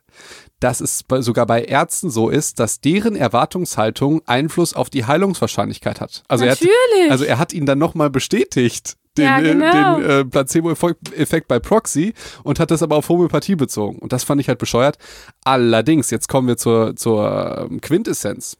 dass 0.60 0.80
es 0.80 1.04
sogar 1.20 1.46
bei 1.46 1.64
Ärzten 1.64 2.10
so 2.10 2.30
ist, 2.30 2.60
dass 2.60 2.80
deren 2.80 3.16
Erwartungshaltung 3.16 4.22
Einfluss 4.26 4.74
auf 4.74 4.90
die 4.90 5.06
Heilungswahrscheinlichkeit 5.06 6.00
hat. 6.00 6.24
Also 6.28 6.46
er 6.46 6.52
hat, 6.52 6.62
Natürlich. 6.62 7.12
also 7.12 7.26
er 7.26 7.38
hat 7.38 7.54
ihn 7.54 7.66
dann 7.66 7.80
nochmal 7.80 8.10
bestätigt, 8.10 8.96
den, 9.18 9.26
Ja, 9.26 9.40
äh, 9.40 9.44
genau. 9.44 9.98
den 10.00 10.10
äh, 10.10 10.26
Placebo-Effekt 10.26 11.48
bei 11.48 11.60
Proxy 11.60 12.14
und 12.44 12.60
hat 12.60 12.72
das 12.72 12.82
aber 12.82 12.96
auf 12.96 13.10
Homöopathie 13.10 13.56
bezogen. 13.56 14.00
Und 14.00 14.14
das 14.14 14.24
fand 14.24 14.42
ich 14.42 14.48
halt 14.48 14.60
bescheuert. 14.60 14.98
Allerdings, 15.44 16.10
jetzt 16.10 16.30
kommen 16.30 16.48
wir 16.48 16.58
zur, 16.58 16.96
zur 16.96 17.68
ähm, 17.70 17.82
Quintessenz. 17.82 18.58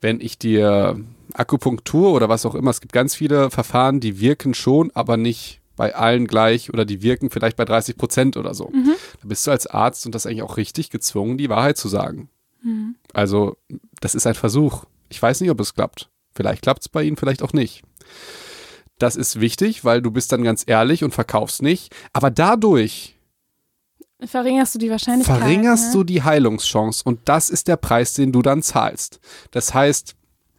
Wenn 0.00 0.20
ich 0.20 0.36
dir 0.36 1.00
Akupunktur 1.32 2.12
oder 2.12 2.28
was 2.28 2.44
auch 2.44 2.54
immer, 2.54 2.70
es 2.70 2.80
gibt 2.80 2.92
ganz 2.92 3.14
viele 3.14 3.50
Verfahren, 3.50 4.00
die 4.00 4.20
wirken 4.20 4.52
schon, 4.52 4.90
aber 4.94 5.16
nicht 5.16 5.61
bei 5.76 5.94
allen 5.94 6.26
gleich 6.26 6.72
oder 6.72 6.84
die 6.84 7.02
wirken 7.02 7.30
vielleicht 7.30 7.56
bei 7.56 7.64
30 7.64 7.96
Prozent 7.96 8.36
oder 8.36 8.54
so. 8.54 8.68
Mhm. 8.68 8.94
Da 9.20 9.28
bist 9.28 9.46
du 9.46 9.50
als 9.50 9.66
Arzt 9.66 10.06
und 10.06 10.14
das 10.14 10.26
eigentlich 10.26 10.42
auch 10.42 10.56
richtig 10.56 10.90
gezwungen, 10.90 11.38
die 11.38 11.48
Wahrheit 11.48 11.76
zu 11.76 11.88
sagen. 11.88 12.28
Mhm. 12.62 12.96
Also, 13.12 13.56
das 14.00 14.14
ist 14.14 14.26
ein 14.26 14.34
Versuch. 14.34 14.84
Ich 15.08 15.20
weiß 15.20 15.40
nicht, 15.40 15.50
ob 15.50 15.60
es 15.60 15.74
klappt. 15.74 16.10
Vielleicht 16.34 16.62
klappt 16.62 16.82
es 16.82 16.88
bei 16.88 17.02
Ihnen, 17.02 17.16
vielleicht 17.16 17.42
auch 17.42 17.52
nicht. 17.52 17.82
Das 18.98 19.16
ist 19.16 19.40
wichtig, 19.40 19.84
weil 19.84 20.00
du 20.00 20.10
bist 20.10 20.32
dann 20.32 20.42
ganz 20.42 20.64
ehrlich 20.66 21.02
und 21.04 21.12
verkaufst 21.12 21.62
nicht. 21.62 21.94
Aber 22.12 22.30
dadurch 22.30 23.18
Verringerst 24.24 24.76
du 24.76 24.78
die 24.78 24.90
Wahrscheinlichkeit. 24.90 25.38
verringerst 25.38 25.88
ne? 25.88 25.92
du 25.92 26.04
die 26.04 26.22
Heilungschance 26.22 27.02
und 27.04 27.20
das 27.24 27.50
ist 27.50 27.66
der 27.66 27.76
Preis, 27.76 28.14
den 28.14 28.30
du 28.30 28.40
dann 28.40 28.62
zahlst. 28.62 29.18
Das 29.50 29.74
heißt, 29.74 30.14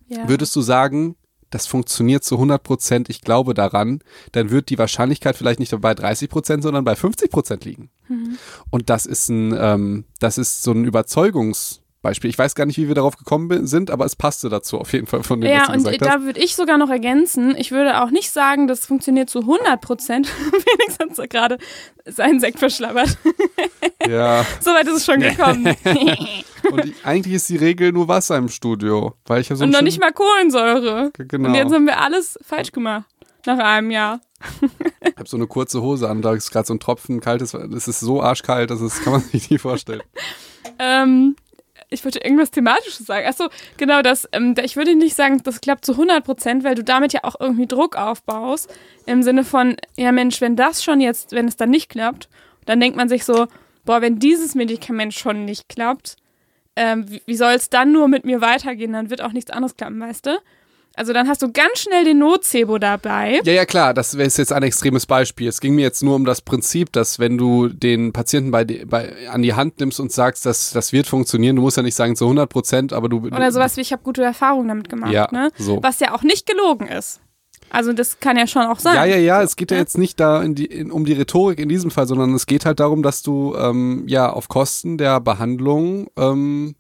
ja. 0.10 0.28
würdest 0.28 0.54
du 0.56 0.62
sagen, 0.62 1.16
das 1.54 1.68
funktioniert 1.68 2.24
zu 2.24 2.36
100 2.36 2.64
Prozent, 2.64 3.10
ich 3.10 3.22
glaube 3.22 3.54
daran, 3.54 4.00
dann 4.32 4.50
wird 4.50 4.70
die 4.70 4.78
Wahrscheinlichkeit 4.78 5.36
vielleicht 5.36 5.60
nicht 5.60 5.80
bei 5.82 5.94
30 5.94 6.30
Prozent, 6.30 6.64
sondern 6.64 6.84
bei 6.84 6.96
50 6.96 7.30
Prozent 7.30 7.66
liegen. 7.66 7.90
Mhm. 8.08 8.38
Und 8.72 8.90
das 8.90 9.06
ist 9.06 9.30
ein, 9.30 9.56
ähm, 9.58 10.06
das 10.20 10.38
ist 10.38 10.64
so 10.64 10.72
ein 10.72 10.86
Überzeugungsbeispiel. 12.04 12.30
Ich 12.30 12.38
weiß 12.38 12.56
gar 12.56 12.66
nicht, 12.66 12.78
wie 12.78 12.88
wir 12.88 12.96
darauf 12.96 13.18
gekommen 13.18 13.66
sind, 13.66 13.90
aber 13.90 14.06
es 14.06 14.16
passte 14.16 14.50
dazu 14.50 14.78
auf 14.80 14.92
jeden 14.94 15.08
Fall 15.08 15.24
von 15.24 15.42
dem, 15.42 15.50
was 15.50 15.58
Ja, 15.58 15.66
du 15.68 15.72
und 15.74 15.78
gesagt 15.86 16.02
hast. 16.02 16.10
da 16.16 16.22
würde 16.24 16.40
ich 16.40 16.56
sogar 16.56 16.78
noch 16.78 16.90
ergänzen, 16.90 17.56
ich 17.58 17.72
würde 17.72 18.02
auch 18.02 18.12
nicht 18.12 18.30
sagen, 18.32 18.68
das 18.68 18.86
funktioniert 18.86 19.30
zu 19.30 19.40
100 19.40 19.82
Prozent. 19.82 20.28
Felix 20.28 21.00
hat 21.00 21.16
so 21.16 21.24
gerade 21.28 21.58
seinen 22.06 22.40
Sekt 22.40 22.60
verschlabbert. 22.60 23.18
Ja, 24.06 24.46
Soweit 24.60 24.86
ist 24.88 24.96
es 24.98 25.06
schon 25.06 25.22
gekommen. 25.22 25.66
und 26.72 26.86
ich, 26.86 27.06
eigentlich 27.06 27.36
ist 27.36 27.48
die 27.48 27.56
Regel 27.56 27.94
nur 27.94 28.10
Wasser 28.10 28.36
im 28.36 28.50
Studio, 28.50 29.14
weil 29.26 29.40
ich 29.40 29.48
ja 29.48 29.56
so 29.56 29.64
und 29.64 29.70
noch 29.72 29.82
nicht 29.82 29.98
mal 29.98 30.12
Kohlensäure. 30.12 31.12
Genau. 31.18 31.48
Und 31.48 31.56
jetzt 31.56 31.74
haben 31.74 31.86
wir 31.86 32.02
alles 32.02 32.38
falsch 32.46 32.74
gemacht. 32.74 33.06
Nach 33.46 33.58
einem 33.58 33.92
Jahr. 33.92 34.20
Ich 35.06 35.18
habe 35.18 35.30
so 35.30 35.38
eine 35.38 35.48
kurze 35.48 35.82
Hose 35.82 36.10
an, 36.10 36.22
da 36.22 36.34
ist 36.34 36.52
gerade 36.52 36.66
so 36.66 36.74
ein 36.74 36.80
Tropfen 36.80 37.22
kaltes, 37.22 37.54
es 37.54 37.88
ist 37.88 38.00
so 38.02 38.22
arschkalt, 38.22 38.72
das 38.72 38.82
ist, 38.82 39.04
kann 39.04 39.14
man 39.14 39.22
sich 39.22 39.50
nicht 39.50 39.62
vorstellen. 39.62 40.02
Ähm, 40.80 41.36
ich 41.94 42.04
wollte 42.04 42.20
irgendwas 42.20 42.52
Thematisches 42.52 43.06
sagen. 43.06 43.28
Achso, 43.28 43.48
genau 43.78 44.02
das. 44.02 44.28
Ähm, 44.32 44.56
ich 44.62 44.76
würde 44.76 44.96
nicht 44.96 45.16
sagen, 45.16 45.42
das 45.44 45.62
klappt 45.62 45.86
zu 45.86 45.94
100 45.94 46.24
Prozent, 46.24 46.64
weil 46.64 46.76
du 46.76 46.84
damit 46.84 47.14
ja 47.14 47.22
auch 47.24 47.36
irgendwie 47.40 47.68
Druck 47.68 47.96
aufbaust. 47.96 48.74
Im 49.06 49.24
Sinne 49.24 49.44
von, 49.44 49.78
ja 49.98 50.12
Mensch, 50.12 50.42
wenn 50.42 50.56
das 50.56 50.84
schon 50.84 51.00
jetzt, 51.00 51.32
wenn 51.32 51.48
es 51.48 51.56
dann 51.56 51.70
nicht 51.70 51.90
klappt, 51.90 52.30
dann 52.66 52.80
denkt 52.80 52.98
man 52.98 53.10
sich 53.10 53.26
so, 53.26 53.48
boah, 53.86 54.02
wenn 54.02 54.20
dieses 54.20 54.56
Medikament 54.56 55.14
schon 55.14 55.46
nicht 55.46 55.70
klappt, 55.70 56.18
ähm, 56.76 57.10
wie, 57.10 57.22
wie 57.26 57.36
soll 57.36 57.54
es 57.54 57.70
dann 57.70 57.92
nur 57.92 58.08
mit 58.08 58.26
mir 58.26 58.42
weitergehen? 58.42 58.94
Dann 58.94 59.10
wird 59.10 59.22
auch 59.22 59.32
nichts 59.32 59.52
anderes 59.52 59.76
klappen, 59.76 60.00
weißt 60.00 60.26
du? 60.26 60.40
Also 60.96 61.12
dann 61.12 61.28
hast 61.28 61.42
du 61.42 61.52
ganz 61.52 61.80
schnell 61.80 62.04
den 62.06 62.20
Nocebo 62.20 62.78
dabei. 62.78 63.42
Ja, 63.44 63.54
ja, 63.54 63.66
klar, 63.66 63.96
das 63.96 64.14
ist 64.14 64.38
jetzt 64.38 64.54
ein 64.54 64.62
extremes 64.62 65.08
Beispiel. 65.08 65.48
Es 65.48 65.60
ging 65.60 65.74
mir 65.74 65.82
jetzt 65.82 66.04
nur 66.04 66.16
um 66.16 66.24
das 66.24 66.42
Prinzip, 66.42 66.92
dass 66.92 67.18
wenn 67.18 67.38
du 67.38 67.68
den 67.68 68.14
Patienten 68.14 68.52
bei, 68.52 68.64
bei, 68.64 69.28
an 69.28 69.42
die 69.42 69.56
Hand 69.56 69.80
nimmst 69.80 70.00
und 70.00 70.12
sagst, 70.12 70.46
dass 70.46 70.72
das 70.72 70.94
wird 70.94 71.08
funktionieren, 71.08 71.56
du 71.56 71.64
musst 71.64 71.78
ja 71.78 71.84
nicht 71.84 71.96
sagen 71.96 72.16
zu 72.16 72.26
100 72.26 72.48
Prozent, 72.48 72.94
aber 72.94 73.10
du... 73.10 73.26
Oder 73.26 73.52
sowas 73.52 73.76
wie, 73.76 73.82
ich 73.82 73.92
habe 73.92 74.04
gute 74.04 74.24
Erfahrungen 74.24 74.68
damit 74.68 74.88
gemacht. 74.90 75.12
Ja, 75.12 75.28
ne? 75.32 75.52
so. 75.58 75.82
Was 75.82 76.00
ja 76.00 76.14
auch 76.14 76.22
nicht 76.22 76.46
gelogen 76.46 76.88
ist. 76.88 77.22
Also 77.72 77.92
das 77.92 78.20
kann 78.20 78.38
ja 78.38 78.46
schon 78.46 78.62
auch 78.64 78.78
sein. 78.78 78.94
Ja, 78.94 79.06
ja, 79.06 79.18
ja, 79.18 79.42
es 79.42 79.56
geht 79.56 79.72
ja 79.72 79.78
Ja. 79.78 79.82
jetzt 79.82 79.98
nicht 79.98 80.20
da 80.20 80.44
in 80.44 80.54
die, 80.54 80.66
in, 80.66 80.92
um 80.92 81.06
die 81.06 81.14
Rhetorik 81.14 81.60
in 81.60 81.70
diesem 81.70 81.90
Fall, 81.90 82.06
sondern 82.06 82.36
es 82.36 82.46
geht 82.46 82.66
halt 82.68 82.80
darum, 82.80 83.02
dass 83.02 83.24
du 83.24 83.56
ähm, 83.56 84.04
ja 84.06 84.30
auf 84.32 84.48
Kosten 84.48 85.00
der 85.00 85.20
Behandlung 85.20 86.08
ähm, 86.18 86.76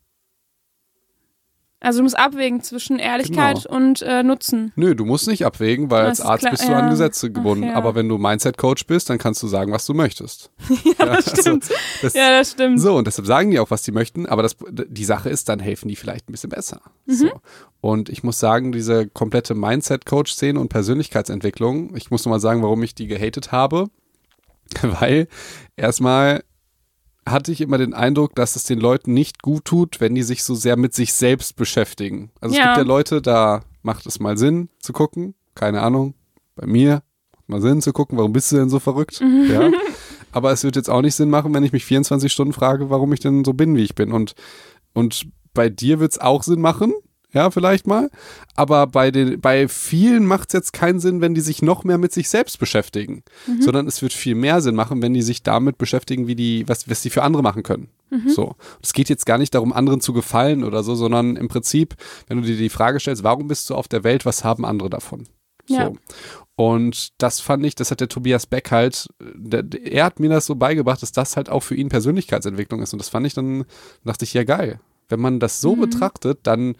Also 1.83 1.99
du 1.99 2.03
musst 2.03 2.17
abwägen 2.17 2.61
zwischen 2.61 2.97
Ehrlichkeit 2.97 3.63
Genau. 3.65 3.75
und 3.75 4.01
äh, 4.01 4.23
Nutzen. 4.23 4.71
Nö, 4.75 4.95
du 4.95 5.05
musst 5.05 5.27
nicht 5.27 5.45
abwägen, 5.45 5.91
weil 5.91 6.05
Das 6.05 6.21
als 6.21 6.29
Arzt 6.29 6.39
klar, 6.41 6.51
bist 6.51 6.63
du 6.67 6.71
ja. 6.71 6.79
an 6.79 6.89
Gesetze 6.89 7.27
Ach, 7.29 7.33
gebunden. 7.33 7.65
ja. 7.65 7.75
Aber 7.75 7.93
wenn 7.93 8.07
du 8.09 8.17
Mindset-Coach 8.17 8.87
bist, 8.87 9.09
dann 9.09 9.17
kannst 9.17 9.43
du 9.43 9.47
sagen, 9.47 9.71
was 9.71 9.85
du 9.85 9.93
möchtest. 9.93 10.49
Ja, 10.97 11.05
das 11.05 11.27
also, 11.27 11.41
stimmt. 11.41 11.69
das- 12.01 12.13
ja, 12.13 12.29
das 12.31 12.51
stimmt. 12.51 12.79
So, 12.79 12.95
und 12.95 13.05
deshalb 13.05 13.27
sagen 13.27 13.51
die 13.51 13.59
auch, 13.59 13.69
was 13.69 13.81
die 13.83 13.91
möchten, 13.91 14.25
aber 14.25 14.41
das, 14.43 14.55
die 14.71 15.05
Sache 15.05 15.29
ist, 15.29 15.49
dann 15.49 15.59
helfen 15.59 15.87
die 15.89 15.95
vielleicht 15.95 16.29
ein 16.29 16.31
bisschen 16.31 16.49
besser. 16.49 16.81
Mhm. 17.05 17.13
So. 17.13 17.31
Und 17.81 18.07
ich 18.09 18.23
muss 18.23 18.39
sagen, 18.39 18.71
diese 18.71 19.07
komplette 19.09 19.53
Mindset-Coach-Szene 19.53 20.57
und 20.59 20.69
Persönlichkeitsentwicklung, 20.69 21.95
ich 21.97 22.09
muss 22.11 22.23
nochmal 22.25 22.39
sagen, 22.39 22.63
warum 22.63 22.81
ich 22.83 22.95
die 22.95 23.07
gehatet 23.07 23.51
habe, 23.51 23.89
weil 24.81 25.27
erstmal 25.75 26.43
hatte 27.27 27.51
ich 27.51 27.61
immer 27.61 27.77
den 27.77 27.93
Eindruck, 27.93 28.35
dass 28.35 28.55
es 28.55 28.63
den 28.65 28.79
Leuten 28.79 29.13
nicht 29.13 29.41
gut 29.41 29.65
tut, 29.65 30.01
wenn 30.01 30.15
die 30.15 30.23
sich 30.23 30.43
so 30.43 30.55
sehr 30.55 30.77
mit 30.77 30.93
sich 30.93 31.13
selbst 31.13 31.55
beschäftigen. 31.55 32.31
Also 32.41 32.53
es 32.53 32.59
Ja. 32.59 32.65
gibt 32.67 32.77
ja 32.77 32.83
Leute, 32.83 33.21
da 33.21 33.61
macht 33.81 34.05
es 34.05 34.19
mal 34.19 34.37
Sinn 34.37 34.69
zu 34.79 34.93
gucken, 34.93 35.35
keine 35.55 35.81
Ahnung, 35.81 36.13
bei 36.55 36.65
mir 36.67 37.01
macht 37.35 37.49
mal 37.49 37.61
Sinn 37.61 37.81
zu 37.81 37.93
gucken, 37.93 38.17
warum 38.17 38.33
bist 38.33 38.51
du 38.51 38.57
denn 38.57 38.69
so 38.69 38.79
verrückt? 38.79 39.21
Ja. 39.49 39.71
Aber 40.31 40.51
es 40.51 40.63
wird 40.63 40.75
jetzt 40.75 40.89
auch 40.89 41.01
nicht 41.01 41.15
Sinn 41.15 41.29
machen, 41.29 41.53
wenn 41.53 41.63
ich 41.63 41.71
mich 41.73 41.85
24 41.85 42.31
Stunden 42.31 42.53
frage, 42.53 42.89
warum 42.89 43.13
ich 43.13 43.19
denn 43.19 43.43
so 43.45 43.53
bin, 43.53 43.75
wie 43.75 43.83
ich 43.83 43.93
bin. 43.95 44.11
Und, 44.11 44.33
und 44.93 45.27
bei 45.53 45.69
dir 45.69 45.99
wird 45.99 46.11
es 46.13 46.19
auch 46.19 46.41
Sinn 46.43 46.59
machen, 46.61 46.93
ja, 47.33 47.49
vielleicht 47.51 47.87
mal. 47.87 48.09
Aber 48.55 48.87
bei, 48.87 49.09
den, 49.11 49.41
bei 49.41 49.67
vielen 49.67 50.25
macht 50.25 50.49
es 50.49 50.53
jetzt 50.53 50.73
keinen 50.73 50.99
Sinn, 50.99 51.19
wenn 51.21 51.33
die 51.33 51.41
sich 51.41 51.61
noch 51.61 51.83
mehr 51.83 51.97
mit 51.97 52.11
sich 52.13 52.29
selbst 52.29 52.59
beschäftigen. 52.59 53.23
Sondern 53.61 53.87
es 53.87 54.01
wird 54.01 54.13
viel 54.13 54.35
mehr 54.35 54.61
Sinn 54.61 54.75
machen, 54.75 55.01
wenn 55.01 55.13
die 55.13 55.21
sich 55.23 55.43
damit 55.43 55.77
beschäftigen, 55.77 56.27
wie 56.27 56.35
die, 56.35 56.67
was, 56.67 56.89
was 56.89 57.01
die 57.01 57.09
für 57.09 57.23
andere 57.23 57.43
machen 57.43 57.63
können. 57.63 57.89
So. 58.29 58.55
Es 58.81 58.93
geht 58.93 59.09
jetzt 59.09 59.25
gar 59.25 59.39
nicht 59.39 59.55
darum, 59.55 59.73
anderen 59.73 59.99
zu 59.99 60.13
gefallen 60.13 60.63
oder 60.63 60.83
so, 60.83 60.93
sondern 60.93 61.35
im 61.35 61.47
Prinzip, 61.47 61.95
wenn 62.27 62.39
du 62.41 62.47
dir 62.47 62.55
die 62.57 62.69
Frage 62.69 62.99
stellst, 62.99 63.23
warum 63.23 63.47
bist 63.47 63.69
du 63.71 63.75
auf 63.75 63.87
der 63.87 64.03
Welt, 64.03 64.25
was 64.25 64.43
haben 64.43 64.65
andere 64.65 64.89
davon? 64.91 65.23
Ja. 65.67 65.87
So. 65.87 65.97
Und 66.55 67.09
das 67.17 67.39
fand 67.39 67.65
ich, 67.65 67.73
das 67.73 67.89
hat 67.89 67.99
der 68.01 68.09
Tobias 68.09 68.45
Beck 68.45 68.69
halt, 68.69 69.07
der- 69.19 69.65
er 69.83 70.05
hat 70.05 70.19
mir 70.19 70.29
das 70.29 70.45
so 70.45 70.53
beigebracht, 70.53 71.01
dass 71.01 71.11
das 71.11 71.35
halt 71.35 71.49
auch 71.49 71.61
für 71.61 71.73
ihn 71.73 71.89
Persönlichkeitsentwicklung 71.89 72.81
ist. 72.83 72.93
Und 72.93 72.99
das 72.99 73.09
fand 73.09 73.25
ich 73.25 73.33
dann, 73.33 73.65
dachte 74.03 74.25
ich, 74.25 74.33
ja 74.35 74.43
geil. 74.43 74.79
Wenn 75.09 75.19
man 75.19 75.39
das 75.39 75.61
so 75.61 75.75
betrachtet, 75.75 76.39
dann, 76.43 76.75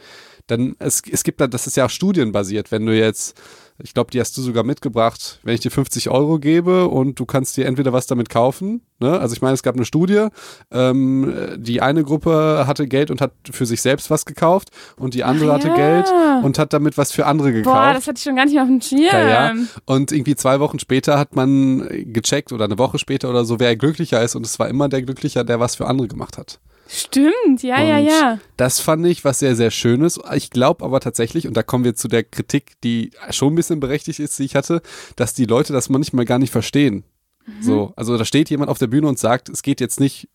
dann, 0.47 0.75
es, 0.79 1.01
es 1.09 1.23
gibt 1.23 1.41
da, 1.41 1.47
das 1.47 1.67
ist 1.67 1.77
ja 1.77 1.85
auch 1.85 1.89
studienbasiert, 1.89 2.71
wenn 2.71 2.85
du 2.85 2.95
jetzt, 2.95 3.39
ich 3.81 3.93
glaube, 3.93 4.11
die 4.11 4.19
hast 4.19 4.37
du 4.37 4.41
sogar 4.41 4.63
mitgebracht, 4.63 5.39
wenn 5.43 5.55
ich 5.55 5.61
dir 5.61 5.71
50 5.71 6.09
Euro 6.09 6.37
gebe 6.39 6.87
und 6.87 7.19
du 7.19 7.25
kannst 7.25 7.57
dir 7.57 7.65
entweder 7.65 7.91
was 7.91 8.07
damit 8.07 8.29
kaufen, 8.29 8.81
ne? 8.99 9.19
Also 9.19 9.33
ich 9.33 9.41
meine, 9.41 9.53
es 9.53 9.63
gab 9.63 9.75
eine 9.75 9.85
Studie, 9.85 10.27
ähm, 10.71 11.33
die 11.57 11.81
eine 11.81 12.03
Gruppe 12.03 12.65
hatte 12.67 12.87
Geld 12.87 13.09
und 13.09 13.19
hat 13.19 13.33
für 13.51 13.65
sich 13.65 13.81
selbst 13.81 14.09
was 14.09 14.25
gekauft 14.25 14.69
und 14.97 15.13
die 15.13 15.23
andere 15.23 15.51
Ach 15.51 15.55
hatte 15.55 15.69
ja. 15.69 15.75
Geld 15.75 16.13
und 16.43 16.59
hat 16.59 16.73
damit 16.73 16.97
was 16.97 17.11
für 17.11 17.25
andere 17.25 17.51
gekauft. 17.51 17.75
Boah, 17.75 17.93
das 17.93 18.07
hatte 18.07 18.17
ich 18.17 18.23
schon 18.23 18.35
gar 18.35 18.45
nicht 18.45 18.53
mehr 18.53 18.63
auf 18.63 18.69
dem 18.69 18.81
Schirm. 18.81 19.01
Ja, 19.01 19.27
ja. 19.27 19.55
Und 19.85 20.11
irgendwie 20.11 20.35
zwei 20.35 20.59
Wochen 20.59 20.79
später 20.79 21.17
hat 21.17 21.35
man 21.35 21.87
gecheckt 22.13 22.51
oder 22.51 22.65
eine 22.65 22.77
Woche 22.77 22.99
später 22.99 23.29
oder 23.29 23.45
so, 23.45 23.59
wer 23.59 23.75
glücklicher 23.75 24.21
ist. 24.21 24.35
Und 24.35 24.45
es 24.45 24.59
war 24.59 24.69
immer 24.69 24.89
der 24.89 25.01
Glücklicher, 25.01 25.43
der 25.43 25.59
was 25.59 25.75
für 25.75 25.87
andere 25.87 26.07
gemacht 26.07 26.37
hat. 26.37 26.59
Stimmt, 26.87 27.63
ja, 27.63 27.81
ja, 27.81 27.97
Und 27.97 28.05
ja. 28.05 28.39
Das 28.57 28.79
fand 28.79 29.05
ich 29.05 29.23
was 29.25 29.39
sehr, 29.39 29.55
sehr 29.55 29.71
Schönes. 29.71 30.19
Ich 30.35 30.49
glaube 30.49 30.83
aber 30.83 30.99
tatsächlich, 30.99 31.47
und 31.47 31.55
da 31.55 31.63
kommen 31.63 31.83
wir 31.85 31.95
zu 31.95 32.07
der 32.07 32.23
Kritik, 32.23 32.73
die 32.83 33.11
schon 33.31 33.53
ein 33.53 33.55
bisschen 33.55 33.79
berechtigt 33.79 34.19
ist, 34.19 34.37
die 34.37 34.43
ich 34.43 34.55
hatte, 34.55 34.81
dass 35.15 35.33
die 35.33 35.45
Leute 35.45 35.73
das 35.73 35.89
manchmal 35.89 36.25
gar 36.25 36.39
nicht 36.39 36.51
verstehen. 36.51 37.03
So, 37.59 37.91
also 37.97 38.17
da 38.17 38.23
steht 38.23 38.49
jemand 38.49 38.69
auf 38.69 38.77
der 38.79 38.87
Bühne 38.87 39.07
und 39.07 39.19
sagt, 39.19 39.49
es 39.49 39.63
geht 39.63 39.81
jetzt 39.81 39.99
nicht, 39.99 40.29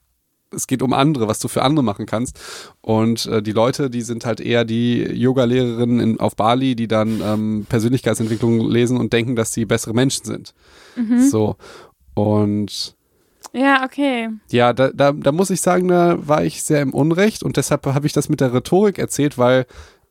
es 0.51 0.66
geht 0.66 0.82
um 0.82 0.92
andere, 0.92 1.26
was 1.26 1.38
du 1.38 1.49
für 1.49 1.62
andere 1.62 1.82
machen 1.82 2.05
kannst. 2.05 2.38
Und 2.82 3.24
äh, 3.26 3.42
die 3.42 3.53
Leute, 3.53 3.88
die 3.88 4.03
sind 4.03 4.26
halt 4.26 4.40
eher 4.40 4.64
die 4.66 5.03
Yoga-Lehrerinnen 5.03 6.01
in- 6.01 6.20
auf 6.20 6.36
Bali, 6.36 6.76
die 6.76 6.86
dann 6.88 7.22
ähm, 7.24 7.66
Persönlichkeitsentwicklung 7.68 8.61
lesen 8.68 8.99
und 8.99 9.12
denken, 9.14 9.36
dass 9.36 9.53
sie 9.55 9.64
bessere 9.64 9.94
Menschen 9.94 10.24
sind. 10.26 10.55
So. 11.30 11.57
Und 12.14 12.94
Ja, 13.59 13.84
okay. 13.84 14.28
ja, 14.50 14.72
da, 14.72 14.90
da, 14.94 15.11
da 15.11 15.32
muss 15.32 15.50
ich 15.50 15.61
sagen, 15.61 15.88
da 15.88 16.16
war 16.20 16.44
ich 16.44 16.62
sehr 16.62 16.80
im 16.80 16.94
Unrecht 16.94 17.42
und 17.42 17.56
deshalb 17.56 17.86
habe 17.86 18.06
ich 18.06 18.12
das 18.12 18.28
mit 18.28 18.40
der 18.40 18.54
Rhetorik 18.54 18.98
erzählt, 18.98 19.36
weil 19.36 19.66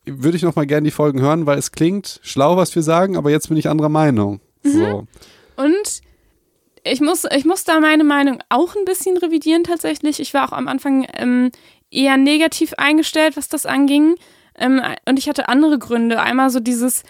würde 0.05 0.35
ich 0.35 0.43
noch 0.43 0.55
mal 0.55 0.67
gerne 0.67 0.85
die 0.85 0.91
Folgen 0.91 1.21
hören, 1.21 1.45
weil 1.45 1.57
es 1.57 1.71
klingt 1.71 2.19
schlau, 2.23 2.57
was 2.57 2.75
wir 2.75 2.83
sagen, 2.83 3.15
aber 3.15 3.29
jetzt 3.29 3.47
bin 3.47 3.57
ich 3.57 3.69
anderer 3.69 3.89
Meinung. 3.89 4.41
So. 4.63 5.07
Und 5.55 6.01
ich 6.83 7.01
muss, 7.01 7.25
ich 7.35 7.45
muss 7.45 7.63
da 7.63 7.79
meine 7.79 8.03
Meinung 8.03 8.41
auch 8.49 8.75
ein 8.75 8.85
bisschen 8.85 9.17
revidieren 9.17 9.63
tatsächlich. 9.63 10.19
Ich 10.19 10.33
war 10.33 10.47
auch 10.47 10.53
am 10.53 10.67
Anfang 10.67 11.07
ähm, 11.15 11.51
eher 11.89 12.17
negativ 12.17 12.73
eingestellt, 12.77 13.37
was 13.37 13.47
das 13.47 13.65
anging. 13.65 14.15
Ähm, 14.57 14.81
und 15.07 15.19
ich 15.19 15.29
hatte 15.29 15.49
andere 15.49 15.79
Gründe. 15.79 16.21
Einmal 16.21 16.49
so 16.49 16.59
dieses, 16.59 17.03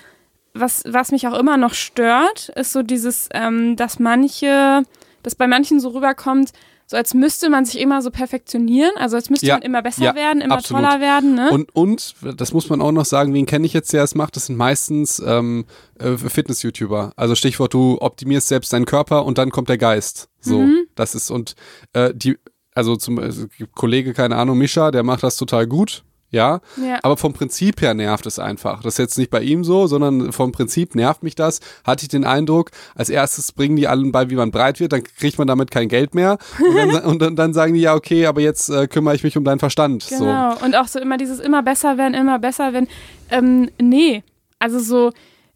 was, 0.53 0.83
was 0.87 1.11
mich 1.11 1.27
auch 1.27 1.37
immer 1.37 1.57
noch 1.57 1.73
stört, 1.73 2.49
ist 2.49 2.73
so 2.73 2.83
dieses, 2.83 3.29
ähm, 3.33 3.75
dass 3.75 3.99
manche, 3.99 4.83
dass 5.23 5.35
bei 5.35 5.47
manchen 5.47 5.79
so 5.79 5.89
rüberkommt, 5.89 6.51
so 6.89 6.95
als 6.95 7.13
müsste 7.13 7.49
man 7.49 7.65
sich 7.65 7.79
immer 7.81 8.01
so 8.01 8.11
perfektionieren, 8.11 8.91
also 8.95 9.17
als 9.17 9.29
müsste 9.29 9.47
Ja, 9.47 9.55
man 9.55 9.61
immer 9.63 9.81
besser 9.81 10.05
ja, 10.05 10.15
werden, 10.15 10.41
immer 10.41 10.55
absolut. 10.55 10.83
toller 10.83 11.01
werden, 11.01 11.35
ne? 11.35 11.51
Und, 11.51 11.75
und, 11.75 12.15
das 12.37 12.53
muss 12.53 12.69
man 12.69 12.81
auch 12.81 12.93
noch 12.93 13.03
sagen, 13.03 13.33
wen 13.33 13.45
kenne 13.45 13.65
ich 13.65 13.73
jetzt, 13.73 13.91
der 13.91 14.03
es 14.03 14.15
macht? 14.15 14.37
Das 14.37 14.45
sind 14.45 14.55
meistens 14.55 15.21
ähm, 15.25 15.65
äh, 15.99 16.15
Fitness-YouTuber. 16.15 17.11
Also 17.17 17.35
Stichwort, 17.35 17.73
du 17.73 17.97
optimierst 17.99 18.47
selbst 18.47 18.71
deinen 18.71 18.85
Körper 18.85 19.25
und 19.25 19.37
dann 19.37 19.49
kommt 19.51 19.67
der 19.67 19.77
Geist. 19.77 20.29
So, 20.39 20.59
Mhm. 20.59 20.87
das 20.95 21.13
ist, 21.13 21.29
und 21.29 21.55
äh, 21.91 22.13
die, 22.15 22.37
also 22.73 22.95
zum 22.95 23.19
also, 23.19 23.47
Kollege, 23.75 24.13
keine 24.13 24.37
Ahnung, 24.37 24.57
Mischa, 24.57 24.91
der 24.91 25.03
macht 25.03 25.23
das 25.23 25.35
total 25.35 25.67
gut. 25.67 26.03
Ja, 26.29 26.59
ja. 26.75 26.99
aber 27.03 27.15
vom 27.15 27.31
Prinzip 27.31 27.81
her 27.81 27.93
nervt 27.93 28.25
es 28.25 28.37
einfach. 28.37 28.81
Das 28.81 28.95
ist 28.95 28.97
jetzt 28.97 29.17
nicht 29.17 29.31
bei 29.31 29.41
ihm 29.41 29.63
so, 29.63 29.87
sondern 29.87 30.33
vom 30.33 30.51
Prinzip 30.51 30.93
nervt 30.93 31.23
mich 31.23 31.35
das. 31.35 31.61
Hatte 31.85 32.03
ich 32.03 32.09
den 32.09 32.25
Eindruck, 32.25 32.71
als 32.95 33.09
erstes 33.09 33.53
bringen 33.53 33.77
die 33.77 33.87
allen 33.87 34.11
bei, 34.11 34.29
wie 34.29 34.35
man 34.35 34.51
breit 34.51 34.81
wird, 34.81 34.91
dann 34.91 35.03
kriegt 35.03 35.37
man 35.37 35.47
damit 35.47 35.71
kein 35.71 35.87
Geld 35.87 36.15
mehr. 36.15 36.37
Und 36.59 36.75
dann, 36.75 37.05
und 37.05 37.21
dann, 37.21 37.35
dann 37.37 37.53
sagen 37.53 37.75
die, 37.75 37.81
ja, 37.81 37.95
okay, 37.95 38.25
aber 38.25 38.41
jetzt 38.41 38.69
äh, 38.69 38.87
kümmere 38.87 39.15
ich 39.15 39.23
mich 39.23 39.37
um 39.37 39.45
deinen 39.45 39.59
Verstand. 39.59 40.03
So. 40.03 40.25
Genau. 40.25 40.57
Und 40.63 40.75
auch 40.75 40.87
so 40.87 40.99
immer 40.99 41.17
dieses 41.17 41.39
immer 41.39 41.63
besser 41.63 41.97
werden, 41.97 42.13
immer 42.13 42.39
besser 42.39 42.73
werden. 42.73 42.89
Ähm, 43.29 43.69
nee. 43.79 44.23
Also 44.59 44.79
so, 44.79 45.11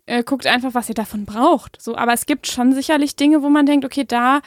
äh, 0.05 0.23
guckt 0.23 0.47
einfach, 0.47 0.73
was 0.73 0.89
ihr 0.89 0.95
davon 0.95 1.25
braucht. 1.25 1.81
So, 1.81 1.95
aber 1.95 2.13
es 2.13 2.25
gibt 2.25 2.47
schon 2.47 2.73
sicherlich 2.73 3.15
Dinge, 3.15 3.43
wo 3.43 3.49
man 3.49 3.65
denkt, 3.65 3.85
okay, 3.85 4.05
da, 4.07 4.41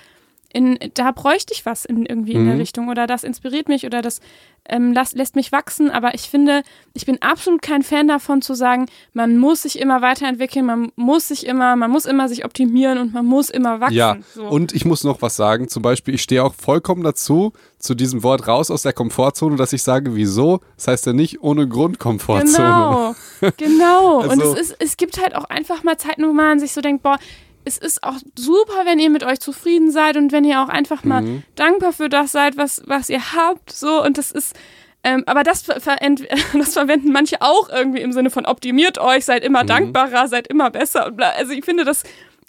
in, 0.54 0.78
da 0.94 1.10
bräuchte 1.10 1.52
ich 1.52 1.66
was 1.66 1.84
in, 1.84 2.06
irgendwie 2.06 2.32
in 2.32 2.44
der 2.46 2.54
Mhm. 2.54 2.60
Richtung 2.60 2.88
oder 2.88 3.06
das 3.06 3.24
inspiriert 3.24 3.68
mich 3.68 3.84
oder 3.84 4.00
das 4.00 4.20
ähm, 4.66 4.94
las, 4.94 5.12
lässt 5.12 5.36
mich 5.36 5.52
wachsen. 5.52 5.90
Aber 5.90 6.14
ich 6.14 6.22
finde, 6.30 6.62
ich 6.94 7.04
bin 7.04 7.20
absolut 7.20 7.60
kein 7.60 7.82
Fan 7.82 8.08
davon 8.08 8.40
zu 8.40 8.54
sagen, 8.54 8.86
man 9.12 9.36
muss 9.36 9.62
sich 9.62 9.78
immer 9.78 10.00
weiterentwickeln, 10.00 10.64
man 10.64 10.90
muss 10.96 11.28
sich 11.28 11.44
immer, 11.46 11.76
man 11.76 11.90
muss 11.90 12.06
immer 12.06 12.28
sich 12.30 12.44
optimieren 12.46 12.96
und 12.98 13.12
man 13.12 13.26
muss 13.26 13.50
immer 13.50 13.80
wachsen. 13.80 13.94
Ja, 13.96 14.16
so. 14.34 14.44
und 14.46 14.72
ich 14.72 14.86
muss 14.86 15.04
noch 15.04 15.20
was 15.20 15.36
sagen. 15.36 15.68
Zum 15.68 15.82
Beispiel, 15.82 16.14
ich 16.14 16.22
stehe 16.22 16.42
auch 16.42 16.54
vollkommen 16.54 17.02
dazu, 17.02 17.52
zu 17.78 17.94
diesem 17.94 18.22
Wort 18.22 18.48
raus 18.48 18.70
aus 18.70 18.82
der 18.82 18.94
Komfortzone, 18.94 19.56
dass 19.56 19.74
ich 19.74 19.82
sage, 19.82 20.14
wieso? 20.14 20.60
Das 20.76 20.88
heißt 20.88 21.06
ja 21.06 21.12
nicht 21.12 21.42
ohne 21.42 21.68
Grund 21.68 21.98
Komfortzone. 21.98 22.56
Genau, 22.56 23.14
genau. 23.58 24.20
und 24.22 24.30
Also- 24.30 24.54
es, 24.54 24.70
ist, 24.70 24.76
es 24.78 24.96
gibt 24.96 25.20
halt 25.20 25.34
auch 25.34 25.44
einfach 25.44 25.82
mal 25.82 25.98
Zeiten, 25.98 26.26
wo 26.26 26.32
man 26.32 26.58
sich 26.58 26.72
so 26.72 26.80
denkt, 26.80 27.02
boah, 27.02 27.18
es 27.64 27.78
ist 27.78 28.02
auch 28.02 28.16
super, 28.38 28.84
wenn 28.84 28.98
ihr 28.98 29.10
mit 29.10 29.24
euch 29.24 29.40
zufrieden 29.40 29.90
seid 29.90 30.16
und 30.16 30.32
wenn 30.32 30.44
ihr 30.44 30.62
auch 30.62 30.68
einfach 30.68 31.04
mal 31.04 31.22
Mhm. 31.22 31.42
dankbar 31.54 31.92
für 31.92 32.08
das 32.08 32.32
seid, 32.32 32.56
was, 32.56 32.82
was 32.86 33.08
ihr 33.08 33.32
habt. 33.34 33.72
So, 33.72 34.02
und 34.04 34.18
das 34.18 34.30
ist, 34.30 34.54
ähm, 35.02 35.22
aber 35.26 35.42
das, 35.42 35.62
ver 35.62 35.78
das 36.58 36.72
verwenden 36.74 37.12
manche 37.12 37.40
auch 37.42 37.68
irgendwie 37.68 38.00
im 38.00 38.12
Sinne 38.12 38.30
von 38.30 38.46
optimiert 38.46 38.98
euch, 38.98 39.24
seid 39.24 39.44
immer 39.44 39.62
Mhm. 39.62 39.68
dankbarer, 39.68 40.28
seid 40.28 40.46
immer 40.48 40.70
besser. 40.70 41.06
Und 41.06 41.16
bla. 41.16 41.30
Also 41.30 41.52
ich 41.52 41.64
finde 41.64 41.84
das 41.84 42.02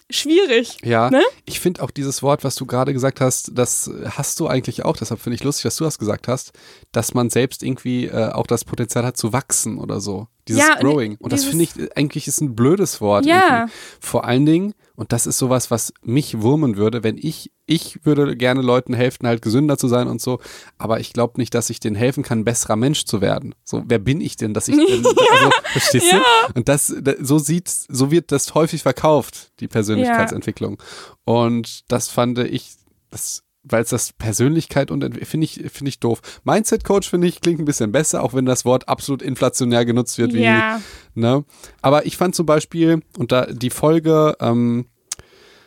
schwierig. 0.08 0.78
Ja, 0.84 1.10
Ne? 1.10 1.22
ich 1.46 1.58
finde 1.60 1.82
auch 1.82 1.90
dieses 1.90 2.22
Wort, 2.22 2.44
was 2.44 2.54
du 2.54 2.64
gerade 2.66 2.92
gesagt 2.92 3.20
hast, 3.20 3.50
das 3.54 3.90
hast 4.16 4.38
du 4.38 4.46
eigentlich 4.46 4.84
auch, 4.84 4.96
deshalb 4.96 5.20
finde 5.20 5.34
ich 5.34 5.42
lustig, 5.44 5.64
dass 5.64 5.76
du 5.76 5.84
das 5.84 5.98
gesagt 5.98 6.28
hast, 6.28 6.52
dass 6.92 7.12
man 7.14 7.28
selbst 7.28 7.62
irgendwie 7.62 8.06
äh, 8.06 8.30
auch 8.32 8.46
das 8.46 8.64
Potenzial 8.64 9.04
hat 9.04 9.16
zu 9.16 9.32
wachsen 9.32 9.78
oder 9.78 10.00
so. 10.00 10.28
Dieses 10.46 10.62
Ja, 10.62 10.74
und 10.74 10.80
Growing. 10.80 11.16
Und 11.18 11.32
das 11.32 11.40
dieses- 11.40 11.50
finde 11.50 11.64
ich 11.64 11.76
äh, 11.76 11.88
eigentlich 11.96 12.28
ist 12.28 12.40
ein 12.40 12.54
blödes 12.54 13.00
Wort. 13.00 13.26
Ja. 13.26 13.58
irgendwie. 13.58 13.72
Vor 14.00 14.24
allen 14.24 14.46
Dingen, 14.46 14.74
und 14.96 15.12
das 15.12 15.26
ist 15.26 15.38
sowas, 15.38 15.70
was 15.70 15.92
mich 16.02 16.40
wurmen 16.40 16.76
würde, 16.76 17.04
wenn 17.04 17.16
ich, 17.18 17.52
ich 17.66 18.04
würde 18.04 18.36
gerne 18.36 18.62
Leuten 18.62 18.94
helfen, 18.94 19.26
halt 19.26 19.42
gesünder 19.42 19.78
zu 19.78 19.88
sein 19.88 20.08
und 20.08 20.20
so, 20.20 20.40
aber 20.78 21.00
ich 21.00 21.12
glaube 21.12 21.34
nicht, 21.40 21.54
dass 21.54 21.70
ich 21.70 21.80
denen 21.80 21.96
helfen 21.96 22.22
kann, 22.22 22.44
besserer 22.44 22.76
Mensch 22.76 23.04
zu 23.04 23.20
werden. 23.20 23.54
So, 23.64 23.82
wer 23.86 23.98
bin 23.98 24.20
ich 24.20 24.36
denn, 24.36 24.54
dass 24.54 24.68
ich 24.68 24.76
denn, 24.86 25.04
also, 25.06 25.50
verstehst 25.72 26.12
du? 26.12 26.16
Und 26.54 26.68
das, 26.68 26.94
da- 27.00 27.14
so 27.20 27.38
sieht, 27.38 27.68
so 27.68 28.10
wird 28.10 28.32
das 28.32 28.54
häufig 28.54 28.82
verkauft, 28.82 29.52
die 29.60 29.68
Persönlichkeitsentwicklung. 29.68 30.82
Und 31.24 31.90
das 31.90 32.08
fand 32.08 32.38
ich, 32.38 32.72
das, 33.10 33.42
weil 33.68 33.82
es 33.82 33.90
das 33.90 34.12
Persönlichkeit 34.12 34.90
und 34.92 35.02
finde 35.26 35.44
ich, 35.44 35.54
finde 35.72 35.88
ich 35.88 35.98
doof. 35.98 36.20
Mindset 36.44 36.84
Coach 36.84 37.10
finde 37.10 37.26
ich 37.26 37.40
klingt 37.40 37.58
ein 37.60 37.64
bisschen 37.64 37.90
besser, 37.90 38.22
auch 38.22 38.32
wenn 38.32 38.46
das 38.46 38.64
Wort 38.64 38.88
absolut 38.88 39.22
inflationär 39.22 39.84
genutzt 39.84 40.18
wird, 40.18 40.32
wie, 40.34 40.42
Ja. 40.42 40.80
Ne? 41.16 41.44
Aber 41.82 42.06
ich 42.06 42.16
fand 42.16 42.34
zum 42.34 42.46
Beispiel, 42.46 43.00
und 43.18 43.32
da 43.32 43.46
die 43.46 43.70
Folge 43.70 44.36
ähm, 44.40 44.86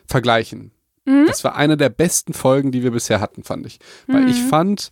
Vergleichen, 0.08 0.72
das 1.28 1.44
war 1.44 1.56
eine 1.56 1.76
der 1.76 1.90
besten 1.90 2.34
Folgen, 2.34 2.72
die 2.72 2.84
wir 2.84 2.92
bisher 2.92 3.20
hatten, 3.20 3.44
fand 3.44 3.66
ich. 3.66 3.80
Weil 4.06 4.30
ich 4.30 4.44
fand, 4.44 4.92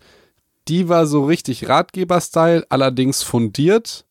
die 0.68 0.90
war 0.90 1.06
so 1.06 1.26
richtig 1.26 1.70
Ratgeber-Style, 1.70 2.66
allerdings 2.70 3.22
fundiert 3.22 4.06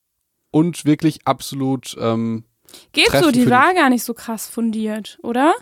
und 0.53 0.85
wirklich 0.85 1.27
absolut 1.27 1.97
ähm, 2.01 2.45
Geht 2.93 3.11
so, 3.11 3.33
die 3.33 3.51
war 3.51 3.75
gar 3.75 3.91
nicht 3.91 4.05
so 4.05 4.15
krass 4.15 4.47
fundiert, 4.47 5.19
oder? 5.25 5.53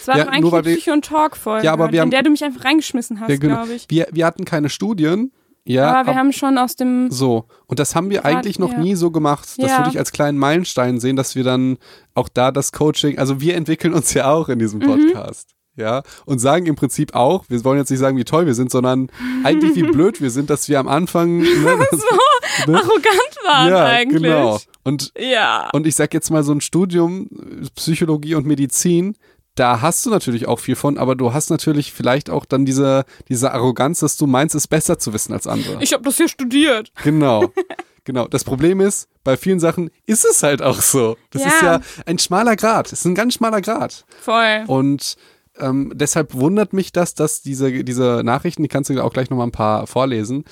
Es 0.00 0.08
war 0.08 0.16
Ja, 0.16 0.24
doch 0.24 0.30
nur 0.30 0.34
eigentlich 0.38 0.52
weil 0.52 0.64
eine 0.66 0.74
Psycho- 0.76 0.92
und 0.92 1.04
Talk-Folge, 1.04 1.66
Ja, 1.66 1.72
aber 1.74 1.88
wir 1.92 1.94
in 1.98 2.00
haben- 2.02 2.10
der 2.10 2.22
du 2.22 2.30
mich 2.30 2.42
einfach 2.42 2.64
reingeschmissen 2.64 3.20
hast, 3.20 3.28
Ja, 3.28 3.36
genau. 3.36 3.56
glaube 3.56 3.74
ich. 3.74 3.84
wir, 3.90 4.08
wir 4.12 4.24
hatten 4.24 4.46
keine 4.46 4.70
Studien. 4.70 5.30
Ja, 5.64 5.92
aber 5.94 6.06
wir 6.06 6.12
ab- 6.12 6.18
haben 6.18 6.32
schon 6.32 6.58
aus 6.58 6.74
dem 6.76 7.10
so. 7.10 7.44
Und 7.66 7.78
das 7.78 7.94
haben 7.94 8.10
wir 8.10 8.20
Grad- 8.22 8.34
eigentlich 8.34 8.58
noch 8.58 8.72
ja. 8.72 8.78
nie 8.78 8.94
so 8.96 9.10
gemacht. 9.10 9.48
Das 9.58 9.70
Ja. 9.70 9.78
würde 9.78 9.90
ich 9.90 9.98
als 9.98 10.10
kleinen 10.12 10.38
Meilenstein 10.38 10.98
sehen, 10.98 11.14
dass 11.16 11.34
wir 11.36 11.44
dann 11.44 11.78
auch 12.14 12.28
da 12.28 12.50
das 12.50 12.72
Coaching, 12.72 13.18
also 13.18 13.40
wir 13.40 13.54
entwickeln 13.54 13.94
uns 13.94 14.12
ja 14.14 14.30
auch 14.30 14.48
in 14.48 14.58
diesem 14.58 14.80
Mhm. 14.80 14.86
Podcast. 14.86 15.50
Ja, 15.74 16.02
und 16.26 16.38
sagen 16.38 16.66
im 16.66 16.74
Prinzip 16.76 17.14
auch, 17.14 17.44
wir 17.48 17.64
wollen 17.64 17.78
jetzt 17.78 17.88
nicht 17.88 17.98
sagen, 18.00 18.18
wie 18.18 18.24
toll 18.24 18.44
wir 18.44 18.52
sind, 18.54 18.70
sondern 18.70 19.08
eigentlich 19.44 19.74
wie 19.74 19.84
blöd 19.84 20.20
wir 20.20 20.30
sind, 20.30 20.50
dass 20.50 20.68
wir 20.68 20.78
am 20.78 20.86
Anfang 20.86 21.38
ne, 21.38 21.46
das, 21.90 22.66
ne? 22.66 22.76
arrogant 22.76 23.36
waren 23.46 23.68
ja, 23.70 23.84
eigentlich. 23.86 24.22
genau. 24.22 24.58
Und 24.84 25.12
Ja. 25.16 25.70
Und 25.72 25.86
ich 25.86 25.94
sag 25.94 26.12
jetzt 26.12 26.30
mal, 26.30 26.42
so 26.42 26.52
ein 26.52 26.60
Studium 26.60 27.28
Psychologie 27.74 28.34
und 28.34 28.46
Medizin, 28.46 29.16
da 29.54 29.80
hast 29.82 30.04
du 30.06 30.10
natürlich 30.10 30.48
auch 30.48 30.58
viel 30.60 30.76
von, 30.76 30.96
aber 30.98 31.14
du 31.14 31.32
hast 31.32 31.50
natürlich 31.50 31.92
vielleicht 31.92 32.30
auch 32.30 32.44
dann 32.44 32.64
diese, 32.64 33.04
diese 33.28 33.52
Arroganz, 33.52 34.00
dass 34.00 34.16
du 34.16 34.26
meinst, 34.26 34.54
es 34.54 34.66
besser 34.66 34.98
zu 34.98 35.12
wissen 35.12 35.32
als 35.32 35.46
andere. 35.46 35.82
Ich 35.82 35.92
habe 35.92 36.02
das 36.04 36.16
hier 36.16 36.28
studiert. 36.28 36.92
Genau. 37.02 37.50
Genau. 38.04 38.26
Das 38.26 38.42
Problem 38.42 38.80
ist, 38.80 39.08
bei 39.22 39.36
vielen 39.36 39.60
Sachen 39.60 39.88
ist 40.06 40.24
es 40.24 40.42
halt 40.42 40.60
auch 40.60 40.80
so. 40.82 41.16
Das 41.30 41.42
Ja. 41.42 41.48
ist 41.48 41.62
ja 41.62 41.80
ein 42.04 42.18
schmaler 42.18 42.56
Grad. 42.56 42.86
Es 42.88 42.94
ist 42.94 43.04
ein 43.04 43.14
ganz 43.14 43.34
schmaler 43.34 43.60
Grad. 43.60 44.04
Voll. 44.20 44.64
Und 44.66 45.16
ähm, 45.56 45.92
deshalb 45.94 46.34
wundert 46.34 46.72
mich 46.72 46.90
das, 46.90 47.14
dass 47.14 47.42
diese, 47.42 47.84
diese 47.84 48.22
Nachrichten, 48.24 48.64
die 48.64 48.68
kannst 48.68 48.90
du 48.90 49.00
auch 49.04 49.12
gleich 49.12 49.30
nochmal 49.30 49.46
ein 49.46 49.52
paar 49.52 49.86
vorlesen. 49.86 50.44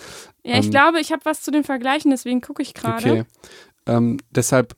Ja, 0.44 0.58
ich 0.60 0.66
ähm, 0.66 0.70
glaube, 0.70 1.00
ich 1.00 1.10
habe 1.10 1.24
was 1.24 1.42
zu 1.42 1.50
den 1.50 1.64
Vergleichen, 1.64 2.12
deswegen 2.12 2.40
gucke 2.40 2.62
ich 2.62 2.72
gerade. 2.72 3.10
Okay. 3.10 3.24
Ähm, 3.86 4.18
deshalb 4.30 4.76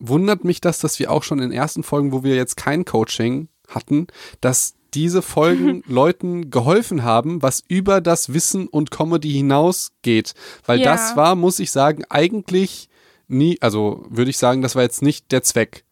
wundert 0.00 0.42
mich 0.42 0.60
das, 0.60 0.80
dass 0.80 0.98
wir 0.98 1.12
auch 1.12 1.22
schon 1.22 1.38
in 1.38 1.50
den 1.50 1.56
ersten 1.56 1.84
Folgen, 1.84 2.10
wo 2.10 2.24
wir 2.24 2.34
jetzt 2.34 2.56
kein 2.56 2.84
Coaching 2.84 3.48
hatten, 3.68 4.06
dass 4.40 4.74
diese 4.94 5.22
Folgen 5.22 5.82
Leuten 5.86 6.50
geholfen 6.50 7.04
haben, 7.04 7.42
was 7.42 7.62
über 7.68 8.00
das 8.00 8.32
Wissen 8.32 8.66
und 8.68 8.90
Comedy 8.90 9.30
hinausgeht. 9.32 10.34
Weil 10.66 10.80
Ja. 10.80 10.92
das 10.92 11.14
war, 11.16 11.34
muss 11.36 11.58
ich 11.60 11.70
sagen, 11.70 12.04
eigentlich 12.08 12.88
nie, 13.28 13.58
also 13.60 14.06
würde 14.08 14.30
ich 14.30 14.38
sagen, 14.38 14.62
das 14.62 14.74
war 14.74 14.82
jetzt 14.82 15.02
nicht 15.02 15.30
der 15.30 15.42
Zweck. 15.42 15.84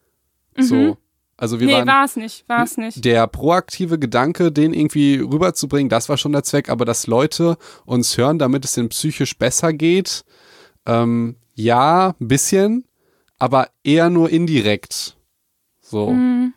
So. 0.59 0.97
Also 1.37 1.61
wir 1.61 1.67
Mhm. 1.67 1.71
nee, 1.73 1.79
waren 1.81 1.87
war 1.89 2.05
es 2.07 2.17
nicht, 2.17 2.49
war 2.49 2.65
es 2.65 2.79
nicht. 2.79 3.05
der 3.05 3.27
proaktive 3.27 3.99
Gedanke, 3.99 4.51
den 4.51 4.73
irgendwie 4.73 5.17
rüberzubringen, 5.17 5.91
das 5.91 6.09
war 6.09 6.17
schon 6.17 6.33
der 6.33 6.45
Zweck, 6.45 6.71
aber 6.71 6.87
dass 6.87 7.07
Leute 7.07 7.59
uns 7.85 8.17
hören, 8.17 8.39
damit 8.39 8.65
es 8.65 8.79
ihnen 8.79 8.89
psychisch 8.89 9.37
besser 9.37 9.75
geht, 9.75 10.25
ähm, 10.87 11.37
ja, 11.55 12.15
ein 12.19 12.29
bisschen, 12.29 12.87
aber 13.39 13.69
eher 13.85 14.09
nur 14.09 14.31
indirekt. 14.31 15.16
So. 15.89 16.17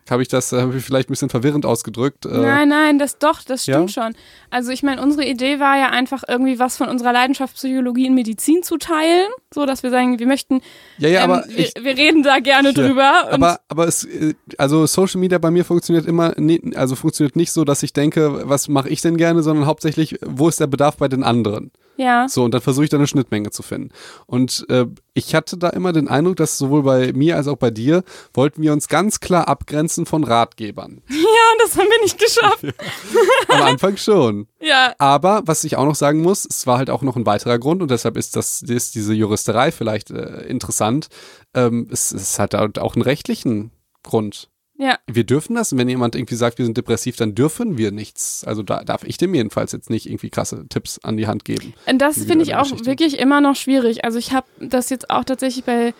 Habe 0.10 0.24
ich 0.24 0.28
das 0.28 0.52
hab 0.54 0.74
ich 0.74 0.84
vielleicht 0.84 1.08
ein 1.08 1.14
bisschen 1.14 1.30
verwirrend 1.30 1.64
ausgedrückt? 1.64 2.26
Äh, 2.26 2.30
Mhm. 2.30 2.42
Nein, 2.42 2.70
nein, 2.70 3.00
das 3.00 3.20
doch, 3.20 3.44
das 3.44 3.68
Ja? 3.68 3.76
stimmt 3.76 3.92
schon. 3.92 4.16
Also 4.50 4.72
ich 4.72 4.82
meine, 4.82 5.02
unsere 5.04 5.24
Idee 5.24 5.60
war 5.60 5.78
ja 5.78 5.90
einfach 5.90 6.24
irgendwie 6.28 6.58
was 6.58 6.78
von 6.78 6.88
unserer 6.90 7.14
Leidenschaft 7.14 7.54
Psychologie 7.54 8.08
in 8.08 8.16
Medizin 8.16 8.64
zu 8.64 8.78
teilen, 8.78 9.28
so 9.54 9.68
dass 9.68 9.84
wir 9.84 9.92
sagen, 9.92 10.18
wir 10.18 10.26
möchten, 10.26 10.62
ja, 10.98 11.10
ja, 11.10 11.24
ähm, 11.26 11.32
aber 11.32 11.46
wir, 11.48 11.60
ich, 11.60 11.74
wir 11.80 11.96
reden 11.96 12.24
da 12.24 12.40
gerne 12.40 12.70
Ja, 12.70 12.74
drüber. 12.74 13.32
Aber, 13.32 13.60
aber 13.68 13.88
es, 13.88 14.04
äh, 14.06 14.34
also 14.58 14.88
Social 14.88 15.20
Media 15.20 15.38
bei 15.38 15.52
mir 15.52 15.64
funktioniert 15.64 16.08
immer, 16.08 16.34
also 16.76 16.96
funktioniert 16.96 17.36
nicht 17.36 17.52
so, 17.52 17.64
dass 17.66 17.84
ich 17.84 17.94
denke, 17.94 18.50
was 18.50 18.68
mache 18.68 18.90
ich 18.90 19.02
denn 19.02 19.16
gerne, 19.18 19.44
sondern 19.44 19.68
hauptsächlich, 19.68 20.18
wo 20.26 20.50
ist 20.50 20.60
der 20.60 20.68
Bedarf 20.68 20.98
bei 20.98 21.08
den 21.08 21.22
anderen? 21.24 21.72
Ja, 22.00 22.30
So, 22.30 22.46
und 22.46 22.54
dann 22.54 22.62
versuche 22.62 22.86
ich 22.86 22.90
da 22.90 22.96
eine 22.96 23.08
Schnittmenge 23.08 23.52
zu 23.52 23.62
finden. 23.62 23.90
Und 24.26 24.66
äh, 24.70 24.86
ich 25.14 25.36
hatte 25.36 25.58
da 25.58 25.68
immer 25.70 25.92
den 25.92 26.08
Eindruck, 26.08 26.38
dass 26.38 26.58
sowohl 26.58 26.84
bei 26.84 27.12
mir 27.12 27.36
als 27.36 27.50
auch 27.50 27.58
bei 27.58 27.72
dir 27.72 28.04
wollten 28.34 28.62
wir 28.62 28.72
uns 28.72 28.88
ganz 28.88 29.20
klar 29.20 29.50
abgrenzen 29.50 30.06
von 30.06 30.24
Ratgebern. 30.24 31.02
ja, 31.10 31.16
und 31.18 31.62
das 31.62 31.78
haben 31.78 31.90
wir 31.90 32.02
nicht 32.02 32.18
geschafft. 32.18 32.64
Am 33.50 33.62
Anfang 33.64 33.98
schon. 33.98 34.48
Ja, 34.62 34.94
Aber 34.98 35.42
was 35.44 35.66
ich 35.66 35.76
auch 35.76 35.84
noch 35.84 35.96
sagen 35.96 36.22
muss, 36.22 36.48
es 36.50 36.66
war 36.66 36.78
halt 36.78 36.90
auch 36.90 37.02
noch 37.02 37.18
ein 37.18 37.26
weiterer 37.26 37.60
Grund 37.60 37.82
und 37.82 37.92
deshalb 37.92 38.16
ist 38.16 38.38
das 38.38 38.62
ist 38.62 38.96
diese 38.96 39.14
Juristerei 39.14 39.72
vielleicht 39.74 40.10
äh, 40.10 40.44
interessant. 40.44 41.10
Ähm, 41.54 41.90
es, 41.92 42.14
es 42.14 42.40
hat 42.40 42.54
halt 42.54 42.80
auch 42.80 42.96
einen 42.96 43.04
rechtlichen 43.04 43.72
Grund. 44.04 44.50
Ja, 44.82 44.98
Wir 45.08 45.26
dürfen 45.26 45.56
das. 45.56 45.74
Und 45.74 45.78
wenn 45.78 45.90
jemand 45.90 46.16
irgendwie 46.16 46.36
sagt, 46.36 46.58
wir 46.58 46.64
sind 46.66 46.78
depressiv, 46.78 47.18
dann 47.18 47.36
dürfen 47.36 47.78
wir 47.78 47.92
nichts. 47.92 48.46
Also 48.46 48.64
da 48.64 48.84
darf 48.86 49.04
ich 49.04 49.18
dem 49.18 49.34
jedenfalls 49.36 49.74
jetzt 49.74 49.90
nicht 49.90 50.06
irgendwie 50.08 50.30
krasse 50.30 50.66
Tipps 50.70 51.00
an 51.04 51.18
die 51.18 51.28
Hand 51.28 51.44
geben. 51.44 51.74
und 51.86 52.00
das 52.02 52.18
finde 52.24 52.44
ich 52.44 52.56
auch 52.56 52.64
Geschichte. 52.64 52.86
wirklich 52.86 53.20
immer 53.20 53.42
noch 53.42 53.56
schwierig. 53.58 54.06
Also 54.06 54.18
ich 54.18 54.32
habe 54.32 54.48
das 54.60 54.90
jetzt 54.90 55.10
auch 55.10 55.26
tatsächlich 55.26 55.66
bei 55.66 55.94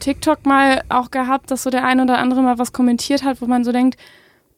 TikTok 0.00 0.46
mal 0.46 0.82
auch 0.88 1.10
gehabt, 1.10 1.50
dass 1.50 1.62
so 1.62 1.68
der 1.70 1.84
ein 1.84 2.00
oder 2.00 2.16
andere 2.18 2.40
mal 2.42 2.58
was 2.58 2.72
kommentiert 2.72 3.22
hat, 3.22 3.42
wo 3.42 3.46
man 3.46 3.64
so 3.64 3.70
denkt, 3.72 4.00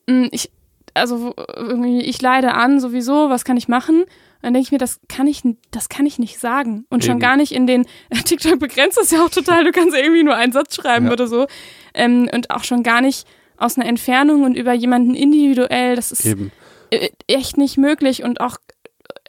mh, 0.08 0.28
ich, 0.30 0.50
also 0.94 1.34
irgendwie, 1.56 2.00
ich 2.02 2.22
leide 2.22 2.54
an 2.54 2.78
sowieso, 2.78 3.28
was 3.28 3.44
kann 3.44 3.56
ich 3.56 3.66
machen? 3.66 4.02
Und 4.04 4.08
dann 4.42 4.54
denke 4.54 4.66
ich 4.68 4.72
mir, 4.72 4.78
das 4.78 5.00
kann 5.08 5.26
ich, 5.26 5.42
das 5.72 5.88
kann 5.88 6.06
ich 6.06 6.18
nicht 6.20 6.38
sagen. 6.38 6.84
Und 6.90 7.02
schon 7.02 7.14
Eben. 7.14 7.20
gar 7.20 7.36
nicht 7.36 7.50
in 7.52 7.66
den, 7.66 7.86
TikTok 8.24 8.60
begrenzt 8.60 8.98
das 8.98 9.10
ja 9.10 9.24
auch 9.24 9.30
total, 9.30 9.64
du 9.64 9.72
kannst 9.72 9.96
ja 9.96 10.00
irgendwie 10.02 10.22
nur 10.22 10.36
einen 10.36 10.52
Satz 10.52 10.76
schreiben 10.76 11.06
Ja. 11.06 11.12
oder 11.12 11.26
so. 11.26 11.46
Ähm, 11.92 12.28
und 12.32 12.50
auch 12.50 12.62
schon 12.62 12.82
gar 12.84 13.00
nicht 13.00 13.26
aus 13.64 13.76
einer 13.76 13.88
Entfernung 13.88 14.44
und 14.44 14.56
über 14.56 14.72
jemanden 14.72 15.14
individuell, 15.14 15.96
das 15.96 16.12
ist 16.12 16.24
Eben. 16.24 16.52
äh, 16.90 17.08
echt 17.26 17.56
nicht 17.56 17.76
möglich 17.78 18.22
und 18.22 18.40
auch, 18.40 18.56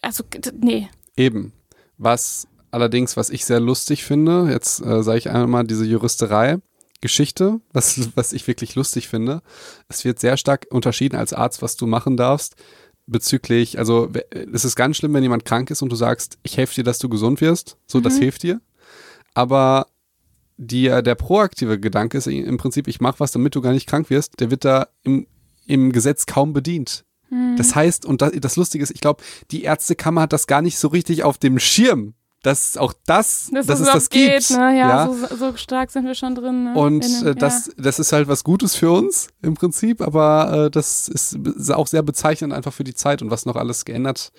also, 0.02 0.24
nee. 0.60 0.90
Eben. 1.16 1.54
Was 1.98 2.48
allerdings, 2.72 3.16
was 3.18 3.30
ich 3.30 3.46
sehr 3.46 3.60
lustig 3.60 4.04
finde, 4.04 4.50
jetzt 4.52 4.82
äh, 4.86 5.02
sage 5.04 5.18
ich 5.18 5.30
einmal 5.30 5.66
diese 5.66 5.86
Juristerei. 5.86 6.58
Geschichte, 7.02 7.60
was, 7.72 8.10
was 8.16 8.34
ich 8.34 8.48
wirklich 8.48 8.74
lustig 8.74 9.10
finde. 9.10 9.42
Es 9.90 10.06
wird 10.06 10.18
sehr 10.20 10.38
stark 10.38 10.66
unterschieden 10.72 11.18
als 11.18 11.34
Arzt, 11.34 11.62
was 11.62 11.76
du 11.76 11.86
machen 11.86 12.18
darfst 12.18 12.56
bezüglich, 13.08 13.78
also 13.78 14.10
es 14.52 14.66
ist 14.66 14.76
ganz 14.76 14.98
schlimm, 14.98 15.14
wenn 15.14 15.24
jemand 15.24 15.46
krank 15.46 15.70
ist 15.70 15.82
und 15.82 15.92
du 15.92 15.96
sagst, 15.96 16.40
ich 16.44 16.58
helfe 16.58 16.76
dir, 16.76 16.84
dass 16.84 17.00
du 17.00 17.10
gesund 17.10 17.42
wirst. 17.42 17.78
So, 17.86 18.00
das 18.00 18.18
hilft 18.18 18.44
dir. 18.44 18.62
Aber 19.34 19.88
die, 20.58 20.88
äh, 20.88 21.04
der 21.04 21.16
proaktive 21.16 21.80
Gedanke 21.80 22.18
ist 22.18 22.28
im 22.28 22.58
Prinzip, 22.58 22.88
ich 22.88 23.02
mache 23.02 23.20
was, 23.20 23.32
damit 23.32 23.56
du 23.56 23.62
gar 23.62 23.74
nicht 23.74 23.88
krank 23.88 24.10
wirst, 24.10 24.40
der 24.40 24.52
wird 24.52 24.66
da 24.66 24.88
im, 25.04 25.28
im 25.66 25.92
Gesetz 25.92 26.26
kaum 26.26 26.54
bedient. 26.54 27.04
Das 27.58 27.76
heißt, 27.76 28.06
und 28.06 28.22
das, 28.22 28.32
das 28.40 28.56
Lustige 28.56 28.84
ist, 28.84 28.92
ich 28.92 29.02
glaube, 29.02 29.22
die 29.52 29.64
Ärztekammer 29.64 30.22
hat 30.22 30.32
das 30.32 30.48
gar 30.48 30.62
nicht 30.62 30.78
so 30.78 30.88
richtig 30.88 31.24
auf 31.24 31.38
dem 31.38 31.60
Schirm, 31.60 32.14
dass 32.44 32.78
auch 32.78 32.94
das, 33.08 33.50
Dass 33.52 33.66
dass 33.66 33.80
es 33.80 33.88
das 33.92 34.10
geht, 34.12 34.48
gibt. 34.48 34.52
ne? 34.52 34.78
Ja, 34.78 35.08
ja? 35.08 35.12
So, 35.12 35.36
so 35.36 35.58
stark 35.58 35.90
sind 35.90 36.06
wir 36.06 36.14
schon 36.14 36.36
drin. 36.36 36.66
Ne? 36.66 36.76
Und 36.76 37.04
dem- 37.04 37.28
äh, 37.30 37.36
das, 37.36 37.72
das 37.78 37.98
ist 37.98 38.14
halt 38.14 38.28
was 38.28 38.44
Gutes 38.44 38.76
für 38.76 38.92
uns 38.92 39.30
im 39.42 39.56
Prinzip, 39.56 40.02
aber 40.02 40.66
äh, 40.68 40.72
das 40.72 41.08
ist 41.10 41.36
auch 41.74 41.88
sehr 41.88 42.04
bezeichnend 42.04 42.54
einfach 42.54 42.72
für 42.72 42.84
die 42.84 42.94
Zeit 42.94 43.24
und 43.24 43.32
was 43.32 43.46
noch 43.48 43.56
alles 43.56 43.84
geändert 43.84 44.32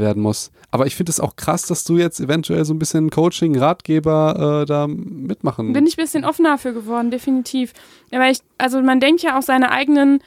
werden 0.00 0.22
muss. 0.22 0.50
Aber 0.70 0.86
ich 0.86 0.96
finde 0.96 1.10
es 1.10 1.20
auch 1.20 1.36
krass, 1.36 1.66
dass 1.66 1.84
du 1.84 1.98
jetzt 1.98 2.20
eventuell 2.20 2.64
so 2.64 2.72
ein 2.72 2.78
bisschen 2.78 3.10
Coaching, 3.10 3.58
Ratgeber 3.58 4.62
äh, 4.62 4.66
da 4.66 4.86
mitmachen. 4.86 5.72
Bin 5.72 5.86
ich 5.86 5.98
ein 5.98 6.02
bisschen 6.02 6.24
offener 6.24 6.58
für 6.58 6.72
geworden, 6.72 7.10
definitiv. 7.10 7.72
Weil 8.10 8.32
ich, 8.32 8.40
also 8.58 8.80
man 8.80 9.00
denkt 9.00 9.22
ja 9.22 9.38
auch 9.38 9.42
seine 9.42 9.70
eigenen, 9.70 10.20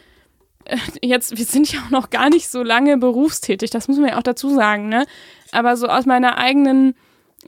äh, 0.66 0.78
jetzt, 1.02 1.38
wir 1.38 1.46
sind 1.46 1.72
ja 1.72 1.80
auch 1.86 1.90
noch 1.90 2.10
gar 2.10 2.30
nicht 2.30 2.48
so 2.50 2.62
lange 2.62 2.98
berufstätig, 2.98 3.72
das 3.72 3.88
muss 3.88 3.98
man 3.98 4.10
ja 4.10 4.18
auch 4.18 4.24
dazu 4.24 4.50
sagen, 4.50 4.88
ne? 4.88 5.06
Aber 5.52 5.78
so 5.78 5.88
aus 5.88 6.06
meiner 6.06 6.38
eigenen 6.38 6.96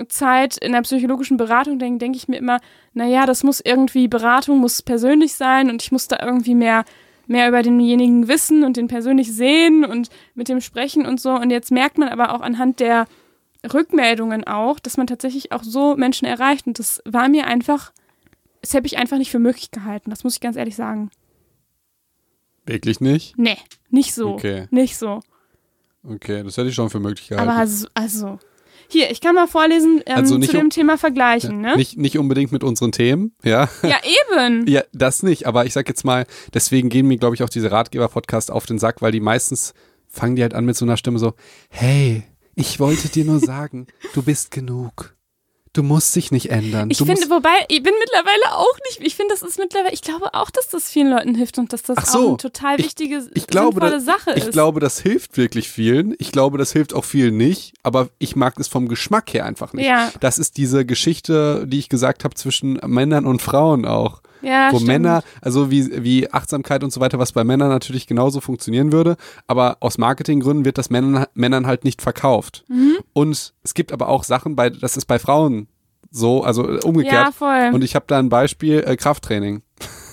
Zeit 0.08 0.58
in 0.58 0.72
der 0.72 0.82
psychologischen 0.82 1.38
Beratung 1.38 1.80
denke 1.80 2.00
denk 2.00 2.16
ich 2.16 2.28
mir 2.28 2.38
immer, 2.38 2.60
naja, 2.94 3.26
das 3.26 3.44
muss 3.44 3.62
irgendwie, 3.64 4.08
Beratung 4.08 4.60
muss 4.60 4.82
persönlich 4.82 5.34
sein 5.34 5.70
und 5.70 5.82
ich 5.82 5.92
muss 5.92 6.08
da 6.08 6.18
irgendwie 6.24 6.56
mehr, 6.56 6.86
mehr 7.28 7.48
über 7.48 7.62
denjenigen 7.62 8.28
wissen 8.28 8.64
und 8.64 8.78
den 8.78 8.88
persönlich 8.88 9.32
sehen 9.34 9.86
und 9.86 10.10
mit 10.34 10.50
dem 10.50 10.62
sprechen 10.62 11.06
und 11.06 11.20
so. 11.22 11.32
Und 11.32 11.52
jetzt 11.52 11.72
merkt 11.72 11.98
man 11.98 12.10
aber 12.10 12.34
auch 12.34 12.42
anhand 12.42 12.80
der 12.80 13.08
Rückmeldungen 13.74 14.46
auch, 14.46 14.80
dass 14.80 14.98
man 14.98 15.08
tatsächlich 15.08 15.52
auch 15.52 15.64
so 15.64 15.96
Menschen 15.96 16.26
erreicht. 16.26 16.68
Und 16.68 16.80
das 16.80 17.02
war 17.06 17.30
mir 17.30 17.48
einfach, 17.48 17.92
das 18.62 18.74
habe 18.74 18.88
ich 18.88 18.98
einfach 18.98 19.18
nicht 19.18 19.32
für 19.32 19.40
möglich 19.40 19.72
gehalten. 19.72 20.10
Das 20.10 20.24
muss 20.24 20.36
ich 20.36 20.42
ganz 20.42 20.56
ehrlich 20.56 20.76
sagen. 20.76 21.12
Wirklich 22.66 23.00
nicht? 23.00 23.38
Nee, 23.38 23.58
nicht 23.90 24.14
so. 24.14 24.34
Okay. 24.34 24.68
Nicht 24.72 24.98
so. 24.98 25.22
Okay, 26.04 26.44
das 26.44 26.58
hätte 26.58 26.70
ich 26.70 26.76
schon 26.76 26.90
für 26.90 27.00
möglich 27.00 27.28
gehalten. 27.28 27.50
Aber 27.50 27.60
also, 27.60 27.88
also. 27.94 28.40
Hier, 28.90 29.12
ich 29.12 29.22
kann 29.22 29.36
mal 29.36 29.48
vorlesen 29.48 30.02
ähm, 30.06 30.16
Also 30.16 30.40
zu 30.40 30.52
dem 30.52 30.70
Thema 30.70 30.98
Vergleichen, 30.98 31.62
ne? 31.62 31.76
nicht, 31.76 31.98
nicht 31.98 32.18
unbedingt 32.18 32.52
mit 32.52 32.64
unseren 32.64 32.92
Themen, 32.92 33.34
ja. 33.44 33.70
Ja, 33.84 33.98
eben. 34.32 34.66
Ja, 34.68 34.84
das 34.94 35.24
nicht, 35.24 35.46
aber 35.46 35.66
ich 35.66 35.74
sag 35.74 35.88
jetzt 35.88 36.06
mal, 36.06 36.26
deswegen 36.54 36.90
gehen 36.90 37.08
mir, 37.08 37.18
glaube 37.18 37.36
ich, 37.36 37.44
auch 37.44 37.50
diese 37.50 37.72
Ratgeber-Podcasts 37.72 38.50
auf 38.50 38.66
den 38.66 38.80
Sack, 38.80 39.02
weil 39.02 39.12
die 39.12 39.20
meistens 39.20 39.74
fangen 40.08 40.36
die 40.36 40.42
halt 40.42 40.54
an 40.54 40.66
mit 40.66 40.76
so 40.76 40.86
einer 40.86 40.98
Stimme 40.98 41.20
so, 41.20 41.34
hey, 41.70 42.24
ich 42.56 42.80
wollte 42.80 43.10
dir 43.10 43.26
nur 43.26 43.40
sagen, 43.40 43.88
du 44.14 44.24
bist 44.24 44.52
genug. 44.52 45.17
Du 45.78 45.84
musst 45.84 46.16
dich 46.16 46.32
nicht 46.32 46.50
ändern. 46.50 46.90
Ich 46.90 46.98
du 46.98 47.06
finde, 47.06 47.30
wobei, 47.30 47.54
ich 47.68 47.84
bin 47.84 47.94
mittlerweile 48.00 48.56
auch 48.58 48.74
nicht, 48.88 49.00
ich 49.06 49.16
finde, 49.16 49.36
das 49.36 49.44
ist 49.48 49.60
mittlerweile, 49.60 49.94
ich 49.94 50.02
glaube 50.02 50.34
auch, 50.34 50.50
dass 50.50 50.68
das 50.70 50.90
vielen 50.90 51.12
Leuten 51.12 51.36
hilft 51.36 51.60
und 51.60 51.72
dass 51.72 51.84
das 51.84 52.12
so, 52.12 52.18
auch 52.20 52.28
eine 52.30 52.38
total 52.38 52.80
ich- 52.80 52.86
wichtige, 52.88 53.24
ich 53.36 53.46
glaube, 53.46 53.74
sinnvolle 53.80 53.92
das- 53.92 54.06
Sache 54.06 54.32
ich 54.36 54.46
ist. 54.46 54.52
glaube, 54.54 54.80
das 54.80 55.00
hilft 55.00 55.38
wirklich 55.38 55.70
vielen. 55.70 56.16
Ich 56.18 56.32
glaube, 56.32 56.58
das 56.58 56.72
hilft 56.72 56.96
auch 56.96 57.06
vielen 57.06 57.38
nicht. 57.38 57.74
Aber 57.84 58.10
ich 58.18 58.36
mag 58.36 58.60
es 58.60 58.68
vom 58.68 58.88
Geschmack 58.88 59.32
her 59.36 59.46
einfach 59.46 59.74
nicht. 59.74 59.86
Ja. 59.86 60.12
Das 60.20 60.40
ist 60.40 60.58
diese 60.58 60.84
Geschichte, 60.84 61.66
die 61.68 61.78
ich 61.78 61.90
gesagt 61.90 62.24
habe, 62.24 62.34
zwischen 62.34 62.80
Männern 62.88 63.28
und 63.28 63.40
Frauen 63.40 63.86
auch. 63.86 64.22
Ja, 64.42 64.70
wo 64.72 64.78
stimmt. 64.78 64.88
Männer, 64.88 65.24
also 65.42 65.72
wie, 65.72 66.04
wie 66.04 66.32
Achtsamkeit 66.32 66.84
und 66.84 66.92
so 66.92 67.00
weiter, 67.00 67.20
was 67.20 67.32
bei 67.32 67.44
Männern 67.44 67.70
natürlich 67.70 68.08
genauso 68.08 68.42
funktionieren 68.42 68.92
würde, 68.92 69.18
aber 69.48 69.78
aus 69.80 69.98
Marketinggründen 69.98 70.66
wird 70.66 70.78
das 70.78 70.90
Männern, 70.90 71.26
Männern 71.34 71.68
halt 71.68 71.84
nicht 71.84 72.02
verkauft. 72.02 72.64
Mhm. 72.68 72.98
Und 73.14 73.54
es 73.64 73.74
gibt 73.74 73.92
aber 73.92 74.10
auch 74.10 74.24
Sachen, 74.24 74.56
bei, 74.56 74.70
das 74.70 74.98
ist 74.98 75.06
bei 75.06 75.20
Frauen 75.20 75.68
so, 76.12 76.44
also 76.44 76.68
äh, 76.68 76.76
Ja, 76.76 76.82
umgekehrt. 76.84 77.34
voll. 77.34 77.72
Und 77.74 77.84
ich 77.84 77.96
habe 77.96 78.06
da 78.08 78.18
ein 78.20 78.30
Beispiel, 78.30 78.84
äh, 78.86 78.96
Krafttraining. 78.96 79.62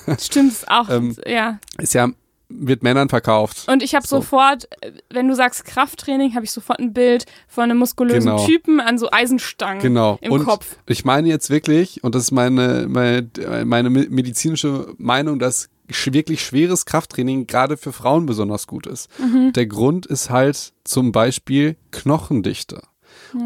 Stimmt, 0.19 0.53
ist 0.53 0.71
auch, 0.71 0.89
Ähm, 0.91 1.17
ja. 1.27 1.59
Ist 1.79 1.95
ja, 1.95 2.09
wird 2.57 2.83
Männern 2.83 3.09
verkauft. 3.09 3.67
Und 3.69 3.83
ich 3.83 3.95
habe 3.95 4.07
So. 4.07 4.17
sofort, 4.17 4.69
äh, 4.81 4.93
wenn 5.11 5.29
du 5.29 5.35
sagst 5.35 5.65
Krafttraining, 5.65 6.35
habe 6.35 6.45
ich 6.45 6.51
sofort 6.53 6.79
ein 6.79 6.93
Bild 6.93 7.27
von 7.49 7.65
einem 7.65 7.79
muskulösen 7.79 8.31
Genau. 8.31 8.47
Typen 8.47 8.81
an 8.81 8.97
so 8.99 9.11
Eisenstangen 9.11 9.83
Genau. 9.83 10.19
im 10.21 10.33
und 10.33 10.45
Kopf. 10.45 10.77
ich 10.87 11.05
meine 11.05 11.29
jetzt 11.29 11.51
wirklich, 11.51 12.03
und 12.05 12.15
das 12.15 12.25
ist 12.25 12.31
meine, 12.31 12.87
meine, 12.89 13.29
meine 13.65 13.91
me- 13.91 14.07
medizinische 14.09 14.95
Meinung, 14.99 15.39
dass 15.39 15.69
wirklich 15.89 16.43
schweres 16.43 16.87
Krafttraining 16.87 17.47
gerade 17.47 17.77
für 17.77 17.93
Frauen 17.93 18.25
besonders 18.25 18.67
gut 18.67 18.87
ist. 18.87 19.09
Mhm. 19.19 19.53
Der 19.53 19.67
Grund 19.67 20.07
ist 20.07 20.31
halt 20.31 20.73
zum 20.85 21.13
Beispiel 21.13 21.77
Knochendichte. 21.91 22.81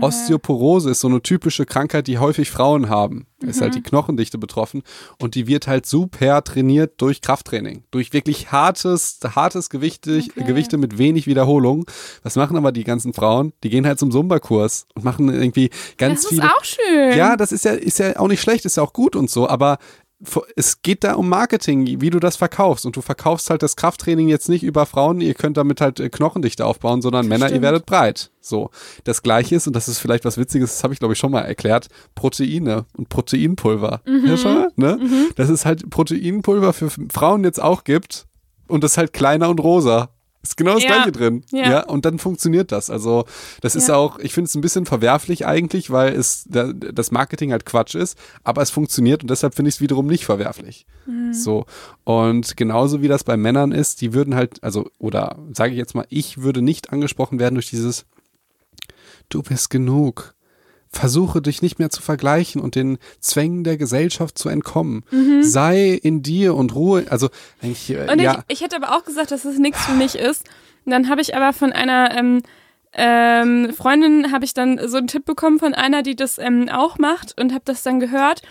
Osteoporose 0.00 0.90
ist 0.90 1.00
so 1.00 1.08
eine 1.08 1.22
typische 1.22 1.66
Krankheit, 1.66 2.06
die 2.06 2.18
häufig 2.18 2.50
Frauen 2.50 2.88
haben. 2.88 3.26
Da 3.40 3.46
Ist 3.48 3.60
halt 3.60 3.72
Mhm. 3.72 3.76
die 3.76 3.82
Knochendichte 3.82 4.36
betroffen 4.38 4.82
und 5.20 5.34
die 5.34 5.46
wird 5.46 5.66
halt 5.68 5.86
super 5.86 6.42
trainiert 6.42 6.94
durch 7.00 7.20
Krafttraining, 7.20 7.84
durch 7.90 8.12
wirklich 8.12 8.50
hartes, 8.50 9.20
hartes 9.34 9.70
Gewichte, 9.70 10.18
Okay. 10.18 10.44
Gewichte 10.44 10.76
mit 10.76 10.98
wenig 10.98 11.26
Wiederholung. 11.26 11.84
Was 12.22 12.36
machen 12.36 12.56
aber 12.56 12.72
die 12.72 12.84
ganzen 12.84 13.12
Frauen? 13.12 13.52
Die 13.62 13.70
gehen 13.70 13.86
halt 13.86 13.98
zum 13.98 14.10
Zumba-Kurs 14.10 14.86
und 14.94 15.04
machen 15.04 15.28
irgendwie 15.32 15.70
ganz 15.98 16.22
Das 16.22 16.32
ist 16.32 16.38
viele 16.40 16.50
auch 16.52 16.64
schön. 16.64 17.16
ja, 17.16 17.36
das 17.36 17.52
ist 17.52 17.64
ja, 17.64 17.72
ist 17.72 17.98
ja 17.98 18.18
auch 18.18 18.28
nicht 18.28 18.40
schlecht, 18.40 18.64
ist 18.64 18.76
ja 18.76 18.82
auch 18.82 18.92
gut 18.92 19.14
und 19.14 19.30
so, 19.30 19.48
aber 19.48 19.78
es 20.56 20.82
geht 20.82 21.04
da 21.04 21.14
um 21.14 21.28
Marketing, 21.28 22.00
wie 22.00 22.10
du 22.10 22.18
das 22.18 22.36
verkaufst. 22.36 22.84
Und 22.86 22.96
du 22.96 23.02
verkaufst 23.02 23.50
halt 23.50 23.62
das 23.62 23.76
Krafttraining 23.76 24.28
jetzt 24.28 24.48
nicht 24.48 24.64
über 24.64 24.84
Frauen, 24.84 25.20
ihr 25.20 25.34
könnt 25.34 25.56
damit 25.56 25.80
halt 25.80 26.00
äh, 26.00 26.08
Knochendichte 26.08 26.66
aufbauen, 26.66 27.02
sondern 27.02 27.28
Männer, 27.28 27.46
ihr 27.46 27.50
Stimmt. 27.50 27.62
werdet 27.62 27.86
breit. 27.86 28.30
So. 28.40 28.70
Das 29.04 29.22
gleiche 29.22 29.54
ist, 29.54 29.66
und 29.68 29.76
das 29.76 29.88
ist 29.88 29.98
vielleicht 29.98 30.24
was 30.24 30.36
Witziges, 30.36 30.74
das 30.74 30.84
habe 30.84 30.92
ich 30.92 30.98
glaube 30.98 31.14
ich 31.14 31.18
schon 31.18 31.30
mal 31.30 31.42
erklärt, 31.42 31.88
Proteine 32.14 32.86
und 32.96 33.08
Proteinpulver. 33.08 34.00
Mhm. 34.06 34.26
Ja, 34.26 34.36
schon 34.36 34.54
mal, 34.54 34.72
ne? 34.76 34.98
Das 35.36 35.48
ist 35.50 35.64
halt 35.64 35.88
Proteinpulver 35.88 36.72
für 36.72 36.90
Frauen 37.12 37.44
jetzt 37.44 37.62
auch 37.62 37.84
gibt 37.84 38.26
und 38.66 38.82
das 38.82 38.98
halt 38.98 39.12
kleiner 39.12 39.48
und 39.48 39.60
rosa. 39.60 40.10
Ist 40.42 40.56
genau 40.56 40.74
das 40.74 40.84
Ja. 40.84 40.90
gleiche 40.94 41.12
drin. 41.12 41.44
Ja. 41.50 41.70
Ja. 41.70 41.84
und 41.86 42.04
dann 42.04 42.18
funktioniert 42.18 42.70
das. 42.70 42.90
Also, 42.90 43.24
das 43.60 43.74
ist 43.74 43.88
Ja. 43.88 43.96
auch, 43.96 44.18
ich 44.20 44.32
finde 44.34 44.46
es 44.48 44.54
ein 44.54 44.60
bisschen 44.60 44.86
verwerflich 44.86 45.46
eigentlich, 45.46 45.90
weil 45.90 46.14
es 46.14 46.44
da, 46.48 46.72
das 46.72 47.10
Marketing 47.10 47.50
halt 47.52 47.66
Quatsch 47.66 47.96
ist, 47.96 48.16
aber 48.44 48.62
es 48.62 48.70
funktioniert 48.70 49.22
und 49.22 49.30
deshalb 49.30 49.54
finde 49.56 49.68
ich 49.70 49.74
es 49.76 49.80
wiederum 49.80 50.06
nicht 50.06 50.24
verwerflich. 50.24 50.86
Mhm. 51.06 51.34
So. 51.34 51.66
Und 52.04 52.56
genauso 52.56 53.02
wie 53.02 53.08
das 53.08 53.24
bei 53.24 53.36
Männern 53.36 53.72
ist, 53.72 54.00
die 54.00 54.14
würden 54.14 54.36
halt, 54.36 54.62
also, 54.62 54.88
oder 54.98 55.36
sage 55.52 55.72
ich 55.72 55.78
jetzt 55.78 55.94
mal, 55.94 56.06
ich 56.08 56.38
würde 56.40 56.62
nicht 56.62 56.92
angesprochen 56.92 57.40
werden 57.40 57.54
durch 57.56 57.70
dieses, 57.70 58.06
du 59.28 59.42
bist 59.42 59.70
genug. 59.70 60.34
Versuche 60.90 61.42
dich 61.42 61.60
nicht 61.62 61.78
mehr 61.78 61.90
zu 61.90 62.00
vergleichen 62.02 62.60
und 62.60 62.74
den 62.74 62.98
Zwängen 63.20 63.62
der 63.64 63.76
Gesellschaft 63.76 64.38
zu 64.38 64.48
entkommen. 64.48 65.04
Sei 65.42 65.90
in 66.02 66.22
dir 66.22 66.54
und 66.54 66.74
Ruhe. 66.74 67.04
Also, 67.10 67.28
eigentlich, 67.62 67.90
äh, 67.90 68.04
Mhm. 68.04 68.10
Und 68.10 68.20
ja. 68.20 68.44
ich, 68.48 68.56
ich 68.56 68.60
hätte 68.62 68.76
aber 68.76 68.96
auch 68.96 69.04
gesagt, 69.04 69.30
dass 69.30 69.44
es 69.44 69.58
nichts 69.58 69.84
für 69.84 69.92
mich 69.92 70.14
ist. 70.14 70.44
Und 70.84 70.92
dann 70.92 71.08
habe 71.08 71.20
ich 71.20 71.36
aber 71.36 71.52
von 71.52 71.72
einer 71.72 72.16
ähm, 72.16 72.42
ähm, 72.94 73.72
Freundin, 73.76 74.32
habe 74.32 74.44
ich 74.44 74.54
dann 74.54 74.80
so 74.88 74.96
einen 74.96 75.06
Tipp 75.08 75.24
bekommen 75.24 75.58
von 75.58 75.74
einer, 75.74 76.02
die 76.02 76.16
das 76.16 76.38
ähm, 76.38 76.68
auch 76.70 76.98
macht 76.98 77.38
und 77.40 77.52
habe 77.52 77.62
das 77.64 77.82
dann 77.82 78.00
gehört 78.00 78.42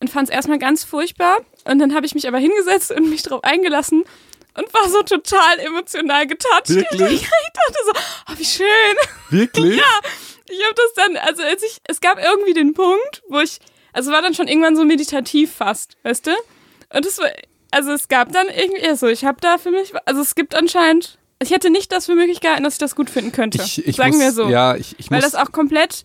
und 0.00 0.10
fand 0.10 0.28
es 0.28 0.34
erstmal 0.34 0.58
ganz 0.58 0.84
furchtbar. 0.84 1.38
Und 1.64 1.78
dann 1.78 1.94
habe 1.94 2.04
ich 2.06 2.14
mich 2.14 2.26
aber 2.26 2.38
hingesetzt 2.38 2.90
und 2.90 3.08
mich 3.08 3.22
drauf 3.22 3.44
eingelassen 3.44 4.04
und 4.56 4.74
war 4.74 4.88
so 4.88 5.02
total 5.02 5.58
emotional 5.60 6.26
getoucht. 6.26 6.68
Wirklich? 6.68 7.22
Ich 7.54 7.60
dachte 7.70 7.78
so, 7.86 7.92
oh, 8.32 8.38
wie 8.38 8.44
schön. 8.44 8.66
Wirklich? 9.30 9.80
Ich 10.56 10.64
habe 10.64 10.74
das 10.76 10.94
dann, 10.94 11.16
also 11.16 11.42
als 11.42 11.62
ich, 11.62 11.78
es 11.84 12.00
gab 12.00 12.22
irgendwie 12.22 12.54
den 12.54 12.74
Punkt, 12.74 13.22
wo 13.28 13.40
ich, 13.40 13.58
also 13.92 14.12
war 14.12 14.22
dann 14.22 14.34
schon 14.34 14.48
irgendwann 14.48 14.76
so 14.76 14.84
meditativ 14.84 15.52
fast, 15.52 15.96
weißt 16.02 16.26
du? 16.26 16.32
Und 16.94 17.06
es 17.06 17.18
war, 17.18 17.30
also 17.70 17.92
es 17.92 18.08
gab 18.08 18.32
dann 18.32 18.46
irgendwie, 18.48 18.94
so, 18.96 19.08
ich 19.08 19.24
habe 19.24 19.40
da 19.40 19.58
für 19.58 19.70
mich, 19.70 19.92
also 20.04 20.20
es 20.20 20.34
gibt 20.34 20.54
anscheinend, 20.54 21.18
ich 21.42 21.50
hätte 21.50 21.70
nicht 21.70 21.90
das 21.92 22.06
für 22.06 22.14
möglich 22.14 22.40
gehalten, 22.40 22.62
dass 22.64 22.74
ich 22.74 22.78
das 22.78 22.94
gut 22.94 23.10
finden 23.10 23.32
könnte. 23.32 23.60
Ich, 23.62 23.86
ich 23.86 23.96
sagen 23.96 24.12
muss, 24.12 24.20
wir 24.20 24.32
so. 24.32 24.48
Ja, 24.48 24.76
ich, 24.76 24.98
ich 24.98 25.10
Weil 25.10 25.20
muss, 25.20 25.32
das 25.32 25.40
auch 25.40 25.52
komplett 25.52 26.04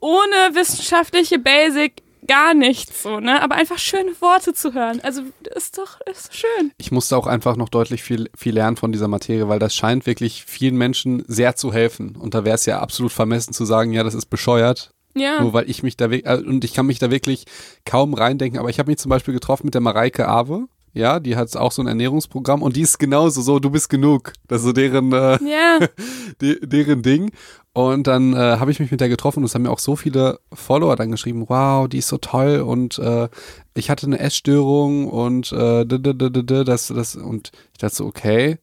ohne 0.00 0.54
wissenschaftliche 0.54 1.38
Basic 1.38 2.02
gar 2.26 2.54
nichts 2.54 3.02
so, 3.02 3.20
ne? 3.20 3.42
Aber 3.42 3.54
einfach 3.54 3.78
schöne 3.78 4.12
Worte 4.20 4.54
zu 4.54 4.74
hören. 4.74 5.00
Also 5.02 5.22
ist 5.54 5.78
doch, 5.78 6.00
ist 6.10 6.34
schön. 6.34 6.72
ich 6.78 6.90
musste 6.90 7.16
auch 7.16 7.26
einfach 7.26 7.56
noch 7.56 7.68
deutlich 7.68 8.02
viel, 8.02 8.30
viel 8.36 8.54
lernen 8.54 8.76
von 8.76 8.92
dieser 8.92 9.08
Materie, 9.08 9.48
weil 9.48 9.58
das 9.58 9.74
scheint 9.74 10.06
wirklich 10.06 10.44
vielen 10.46 10.76
Menschen 10.76 11.24
sehr 11.26 11.56
zu 11.56 11.72
helfen. 11.72 12.16
Und 12.16 12.34
da 12.34 12.44
wäre 12.44 12.54
es 12.54 12.66
ja 12.66 12.80
absolut 12.80 13.12
vermessen 13.12 13.52
zu 13.52 13.64
sagen, 13.64 13.92
ja, 13.92 14.02
das 14.02 14.14
ist 14.14 14.26
bescheuert. 14.26 14.90
Ja. 15.14 15.40
Nur 15.40 15.54
weil 15.54 15.68
ich 15.70 15.82
mich 15.82 15.96
da 15.96 16.10
wirklich, 16.10 16.46
und 16.46 16.62
ich 16.62 16.74
kann 16.74 16.86
mich 16.86 16.98
da 16.98 17.10
wirklich 17.10 17.46
kaum 17.84 18.12
reindenken, 18.12 18.60
aber 18.60 18.68
ich 18.68 18.78
habe 18.78 18.90
mich 18.90 18.98
zum 18.98 19.08
Beispiel 19.08 19.32
getroffen 19.32 19.66
mit 19.66 19.74
der 19.74 19.80
Mareike 19.80 20.28
Awe. 20.28 20.66
Ja, 20.96 21.20
die 21.20 21.36
hat 21.36 21.54
auch 21.58 21.72
so 21.72 21.82
ein 21.82 21.88
Ernährungsprogramm 21.88 22.62
und 22.62 22.74
die 22.74 22.80
ist 22.80 22.98
genauso 22.98 23.42
so, 23.42 23.58
du 23.58 23.68
bist 23.68 23.90
genug. 23.90 24.32
Das 24.48 24.62
ist 24.62 24.64
so 24.64 24.72
deren, 24.72 25.12
äh, 25.12 25.38
Ja. 25.44 25.78
de, 26.40 26.64
deren 26.66 27.02
Ding. 27.02 27.32
Und 27.74 28.06
dann 28.06 28.32
äh, 28.32 28.36
habe 28.36 28.70
ich 28.70 28.80
mich 28.80 28.90
mit 28.90 29.02
der 29.02 29.10
getroffen 29.10 29.40
und 29.40 29.44
es 29.44 29.54
haben 29.54 29.62
mir 29.62 29.70
auch 29.70 29.78
so 29.78 29.94
viele 29.94 30.40
Follower 30.54 30.96
dann 30.96 31.10
geschrieben, 31.10 31.44
wow, 31.48 31.86
die 31.86 31.98
ist 31.98 32.08
so 32.08 32.16
toll 32.16 32.60
und 32.60 32.98
äh, 32.98 33.28
ich 33.74 33.90
hatte 33.90 34.06
eine 34.06 34.18
Essstörung 34.18 35.06
und 35.08 35.52
äh, 35.52 35.84
das, 35.84 36.86
das 36.86 37.16
und 37.16 37.50
ich 37.72 37.78
dachte 37.78 37.94
so, 37.94 38.06
okay, 38.06 38.56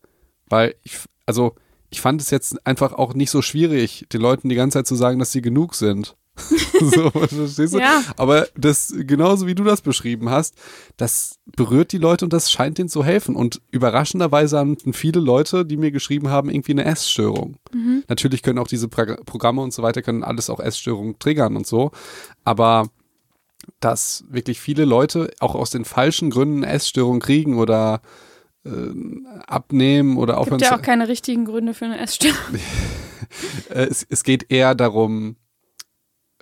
weil 0.50 0.74
ich, 0.82 0.98
also 1.28 1.54
ich 1.92 2.02
fand 2.02 2.20
es 2.20 2.32
jetzt 2.32 2.66
einfach 2.66 2.94
auch 2.94 3.14
nicht 3.14 3.30
so 3.30 3.44
schwierig, 3.44 4.08
den 4.12 4.22
Leuten 4.22 4.50
die 4.50 4.56
ganze 4.56 4.80
Zeit 4.80 4.88
zu 4.88 4.96
sagen, 4.96 5.20
dass 5.20 5.32
sie 5.32 5.44
genug 5.44 5.76
sind. 5.76 6.16
so, 6.80 7.12
verstehst 7.12 7.76
du? 7.76 7.80
Ja. 7.80 8.02
Aber 8.18 8.48
das, 8.56 8.94
genauso 8.98 9.46
wie 9.46 9.54
du 9.54 9.64
das 9.64 9.82
beschrieben 9.82 10.30
hast, 10.30 10.56
das 10.98 11.40
berührt 11.46 11.92
die 11.92 12.00
Leute 12.00 12.26
und 12.26 12.34
das 12.34 12.52
scheint 12.52 12.80
denen 12.80 12.90
zu 12.90 13.04
helfen. 13.04 13.36
Und 13.36 13.62
überraschenderweise 13.72 14.58
hatten 14.58 14.94
viele 14.94 15.20
Leute, 15.20 15.66
die 15.66 15.78
mir 15.78 15.92
geschrieben 15.92 16.30
haben, 16.30 16.50
irgendwie 16.50 16.72
eine 16.72 16.86
Essstörung. 16.86 17.58
Natürlich 18.08 18.42
können 18.42 18.60
auch 18.60 18.68
diese 18.68 18.88
Pro 18.88 19.04
Programme 19.26 19.62
und 19.62 19.74
so 19.74 19.84
weiter, 19.84 20.02
können 20.02 20.24
alles 20.24 20.50
auch 20.50 20.60
Essstörungen 20.60 21.20
triggern 21.20 21.56
und 21.56 21.68
so. 21.68 21.92
Aber 22.44 22.88
dass 23.80 24.26
wirklich 24.30 24.60
viele 24.60 24.86
Leute 24.86 25.32
auch 25.40 25.56
aus 25.56 25.70
den 25.70 25.86
falschen 25.86 26.30
Gründen 26.30 26.64
eine 26.64 26.74
Essstörung 26.74 27.20
kriegen 27.20 27.58
oder 27.58 28.02
äh, 28.66 28.70
abnehmen 29.48 30.18
oder 30.18 30.38
aufhören 30.38 30.58
Gibt 30.58 30.72
ja 30.72 30.78
auch 30.78 30.82
keine 30.82 31.08
richtigen 31.08 31.46
Gründe 31.46 31.74
für 31.74 31.86
eine 31.86 32.00
Essstörung. 32.00 32.38
äh, 33.70 33.86
es, 33.86 34.06
es 34.10 34.24
geht 34.24 34.52
eher 34.52 34.76
darum, 34.76 35.38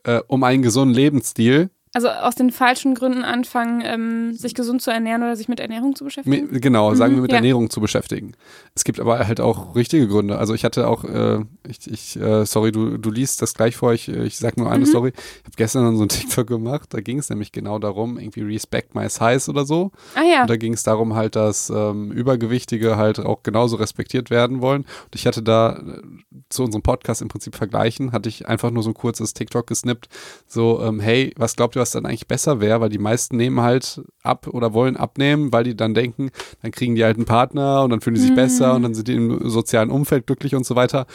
äh, 0.04 0.22
um 0.28 0.44
einen 0.44 0.62
gesunden 0.64 0.96
Lebensstil. 0.96 1.70
Also 1.94 2.08
aus 2.08 2.36
den 2.36 2.52
falschen 2.52 2.96
Gründen 2.96 3.24
anfangen, 3.24 3.82
ähm, 3.84 4.34
sich 4.34 4.56
gesund 4.56 4.82
zu 4.82 4.92
ernähren 4.92 5.24
oder 5.24 5.36
sich 5.36 5.50
mit 5.50 5.60
Ernährung 5.60 5.94
zu 5.94 6.06
beschäftigen. 6.06 6.48
Mi- 6.50 6.60
Genau, 6.62 6.96
sagen 6.96 7.16
wir 7.16 7.22
mit 7.22 7.32
ja. 7.32 7.38
Ernährung 7.38 7.70
zu 7.70 7.82
beschäftigen. 7.82 8.32
Es 8.76 8.86
gibt 8.86 9.00
aber 9.02 9.28
halt 9.28 9.42
auch 9.42 9.76
richtige 9.76 10.08
Gründe. 10.08 10.38
Also 10.38 10.54
ich 10.54 10.64
hatte 10.64 10.88
auch, 10.88 11.04
äh, 11.04 11.40
ich, 11.68 11.92
ich 11.92 12.16
äh, 12.18 12.46
sorry, 12.46 12.72
du, 12.72 12.98
du 12.98 13.12
liest 13.12 13.42
das 13.42 13.54
gleich 13.54 13.76
vor, 13.76 13.92
ich, 13.94 14.08
ich 14.08 14.38
sag 14.38 14.56
nur 14.56 14.72
eine 14.72 14.86
Mhm. 14.86 14.90
Story. 14.90 15.10
Ich 15.16 15.44
habe 15.44 15.56
gestern 15.58 15.84
dann 15.84 15.98
so 15.98 16.04
ein 16.04 16.08
TikTok 16.10 16.48
gemacht, 16.48 16.94
da 16.94 17.02
ging 17.02 17.20
es 17.20 17.30
nämlich 17.30 17.52
genau 17.52 17.78
darum, 17.78 18.18
irgendwie 18.18 18.42
Respect 18.44 18.96
My 18.96 19.10
Size 19.10 19.50
oder 19.52 19.66
so. 19.66 19.92
ah 20.16 20.24
ja. 20.24 20.42
Und 20.44 20.50
da 20.50 20.56
ging 20.56 20.72
es 20.74 20.84
darum 20.84 21.16
halt, 21.16 21.36
dass 21.36 21.70
ähm, 21.70 22.14
Übergewichtige 22.14 22.96
halt 22.96 23.20
auch 23.20 23.44
genauso 23.44 23.76
respektiert 23.76 24.30
werden 24.30 24.62
wollen. 24.62 24.84
Und 24.84 25.16
ich 25.16 25.28
hatte 25.28 25.44
da 25.44 25.74
äh, 25.76 26.02
zu 26.48 26.64
unserem 26.64 26.84
Podcast 26.84 27.22
im 27.22 27.28
Prinzip 27.28 27.56
vergleichen, 27.58 28.14
hatte 28.14 28.30
ich 28.30 28.48
einfach 28.48 28.72
nur 28.72 28.82
so 28.82 28.92
ein 28.92 28.94
kurzes 28.94 29.34
TikTok 29.34 29.68
gesnippt, 29.68 30.08
so, 30.48 30.82
ähm, 30.82 31.02
hey, 31.02 31.34
was 31.36 31.58
glaubt 31.58 31.76
ihr, 31.76 31.81
was 31.82 31.92
dann 31.92 32.06
eigentlich 32.06 32.28
besser 32.28 32.62
wäre? 32.62 32.80
Weil 32.82 32.90
die 32.90 32.98
meisten 32.98 33.36
nehmen 33.38 33.62
halt 33.62 34.02
ab 34.24 34.48
oder 34.48 34.74
wollen 34.74 34.96
abnehmen, 34.98 35.52
weil 35.52 35.64
die 35.66 35.76
dann 35.76 35.94
denken, 35.94 36.32
dann 36.62 36.72
kriegen 36.72 36.96
die 36.96 37.04
halt 37.04 37.18
einen 37.18 37.26
Partner 37.26 37.84
und 37.84 37.90
dann 37.90 38.02
fühlen 38.02 38.16
die 38.16 38.22
sich 38.22 38.32
Mhm. 38.32 38.36
besser 38.36 38.76
und 38.76 38.84
dann 38.84 38.94
sind 38.94 39.08
die 39.08 39.14
im 39.16 39.50
sozialen 39.50 39.90
Umfeld 39.90 40.28
glücklich 40.28 40.56
und 40.56 40.66
so 40.66 40.76
weiter. 40.76 41.06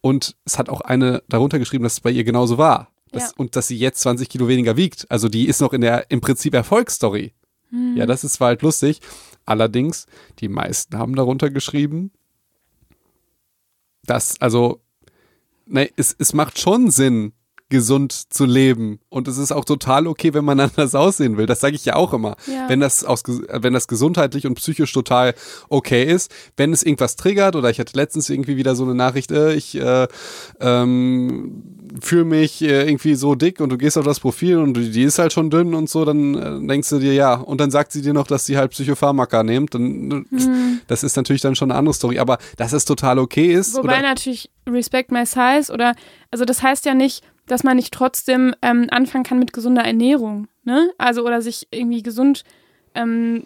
Und 0.00 0.36
es 0.44 0.58
hat 0.58 0.68
auch 0.68 0.80
eine 0.82 1.22
darunter 1.28 1.58
geschrieben, 1.58 1.84
dass 1.84 1.94
es 1.94 2.00
bei 2.00 2.10
ihr 2.10 2.24
genauso 2.24 2.58
war. 2.58 2.92
Das, 3.12 3.22
Ja. 3.22 3.30
Und 3.38 3.56
dass 3.56 3.68
sie 3.68 3.76
jetzt 3.78 4.00
20 4.00 4.28
Kilo 4.28 4.48
weniger 4.48 4.76
wiegt. 4.76 5.10
Also 5.10 5.28
die 5.28 5.46
ist 5.46 5.60
noch 5.60 5.72
in 5.72 5.80
der 5.80 6.10
im 6.10 6.20
Prinzip 6.20 6.52
Erfolgsstory. 6.54 7.32
Mhm. 7.70 7.94
Ja, 7.96 8.06
das 8.06 8.24
ist 8.24 8.34
zwar 8.34 8.48
halt 8.48 8.62
lustig. 8.62 9.00
Allerdings, 9.44 10.06
die 10.40 10.48
meisten 10.48 10.98
haben 10.98 11.14
darunter 11.14 11.50
geschrieben, 11.50 12.10
dass, 14.04 14.40
also, 14.40 14.80
ne, 15.66 15.90
es, 15.96 16.14
es 16.18 16.32
macht 16.32 16.58
schon 16.58 16.90
Sinn, 16.90 17.32
gesund 17.68 18.12
zu 18.12 18.44
leben. 18.44 19.00
Und 19.08 19.28
es 19.28 19.38
ist 19.38 19.52
auch 19.52 19.64
total 19.64 20.06
okay, 20.06 20.34
wenn 20.34 20.44
man 20.44 20.60
anders 20.60 20.94
aussehen 20.94 21.36
will. 21.36 21.46
Das 21.46 21.60
sage 21.60 21.74
ich 21.74 21.84
ja 21.84 21.96
auch 21.96 22.12
immer. 22.12 22.36
Ja. 22.46 22.68
Wenn, 22.68 22.80
das 22.80 23.04
aus, 23.04 23.22
wenn 23.26 23.72
das 23.72 23.88
gesundheitlich 23.88 24.46
und 24.46 24.54
psychisch 24.54 24.92
total 24.92 25.34
okay 25.68 26.04
ist, 26.04 26.32
wenn 26.56 26.72
es 26.72 26.82
irgendwas 26.82 27.16
triggert, 27.16 27.56
oder 27.56 27.70
ich 27.70 27.80
hatte 27.80 27.96
letztens 27.96 28.30
irgendwie 28.30 28.56
wieder 28.56 28.76
so 28.76 28.84
eine 28.84 28.94
Nachricht, 28.94 29.30
äh, 29.30 29.54
ich 29.54 29.74
äh, 29.80 30.06
ähm, 30.60 31.62
fühle 32.00 32.24
mich 32.24 32.62
äh, 32.62 32.88
irgendwie 32.88 33.14
so 33.14 33.34
dick 33.34 33.60
und 33.60 33.70
du 33.70 33.78
gehst 33.78 33.96
auf 33.98 34.04
das 34.04 34.20
Profil 34.20 34.58
und 34.58 34.74
die 34.74 35.02
ist 35.02 35.18
halt 35.18 35.32
schon 35.32 35.50
dünn 35.50 35.74
und 35.74 35.88
so, 35.88 36.04
dann 36.04 36.34
äh, 36.34 36.66
denkst 36.66 36.88
du 36.90 36.98
dir, 36.98 37.14
ja, 37.14 37.34
und 37.34 37.60
dann 37.60 37.70
sagt 37.70 37.92
sie 37.92 38.02
dir 38.02 38.12
noch, 38.12 38.26
dass 38.26 38.46
sie 38.46 38.56
halt 38.56 38.72
Psychopharmaka 38.72 39.42
nimmt, 39.42 39.74
dann 39.74 40.26
Mhm. 40.30 40.80
das 40.86 41.02
ist 41.02 41.16
natürlich 41.16 41.42
dann 41.42 41.54
schon 41.54 41.70
eine 41.70 41.78
andere 41.78 41.94
Story, 41.94 42.18
aber 42.18 42.38
dass 42.56 42.72
es 42.72 42.84
total 42.84 43.18
okay 43.18 43.52
ist. 43.52 43.74
Wobei 43.74 44.00
natürlich 44.00 44.50
Respect 44.68 45.12
My 45.12 45.24
Size 45.24 45.72
oder, 45.72 45.94
also 46.30 46.44
das 46.44 46.62
heißt 46.62 46.84
ja 46.84 46.94
nicht, 46.94 47.22
dass 47.46 47.64
man 47.64 47.76
nicht 47.76 47.92
trotzdem 47.92 48.54
ähm, 48.62 48.88
anfangen 48.90 49.24
kann 49.24 49.38
mit 49.38 49.52
gesunder 49.52 49.82
Ernährung, 49.82 50.48
ne? 50.64 50.90
Also 50.98 51.24
oder 51.24 51.42
sich 51.42 51.68
irgendwie 51.70 52.02
gesund, 52.02 52.44
ähm, 52.94 53.44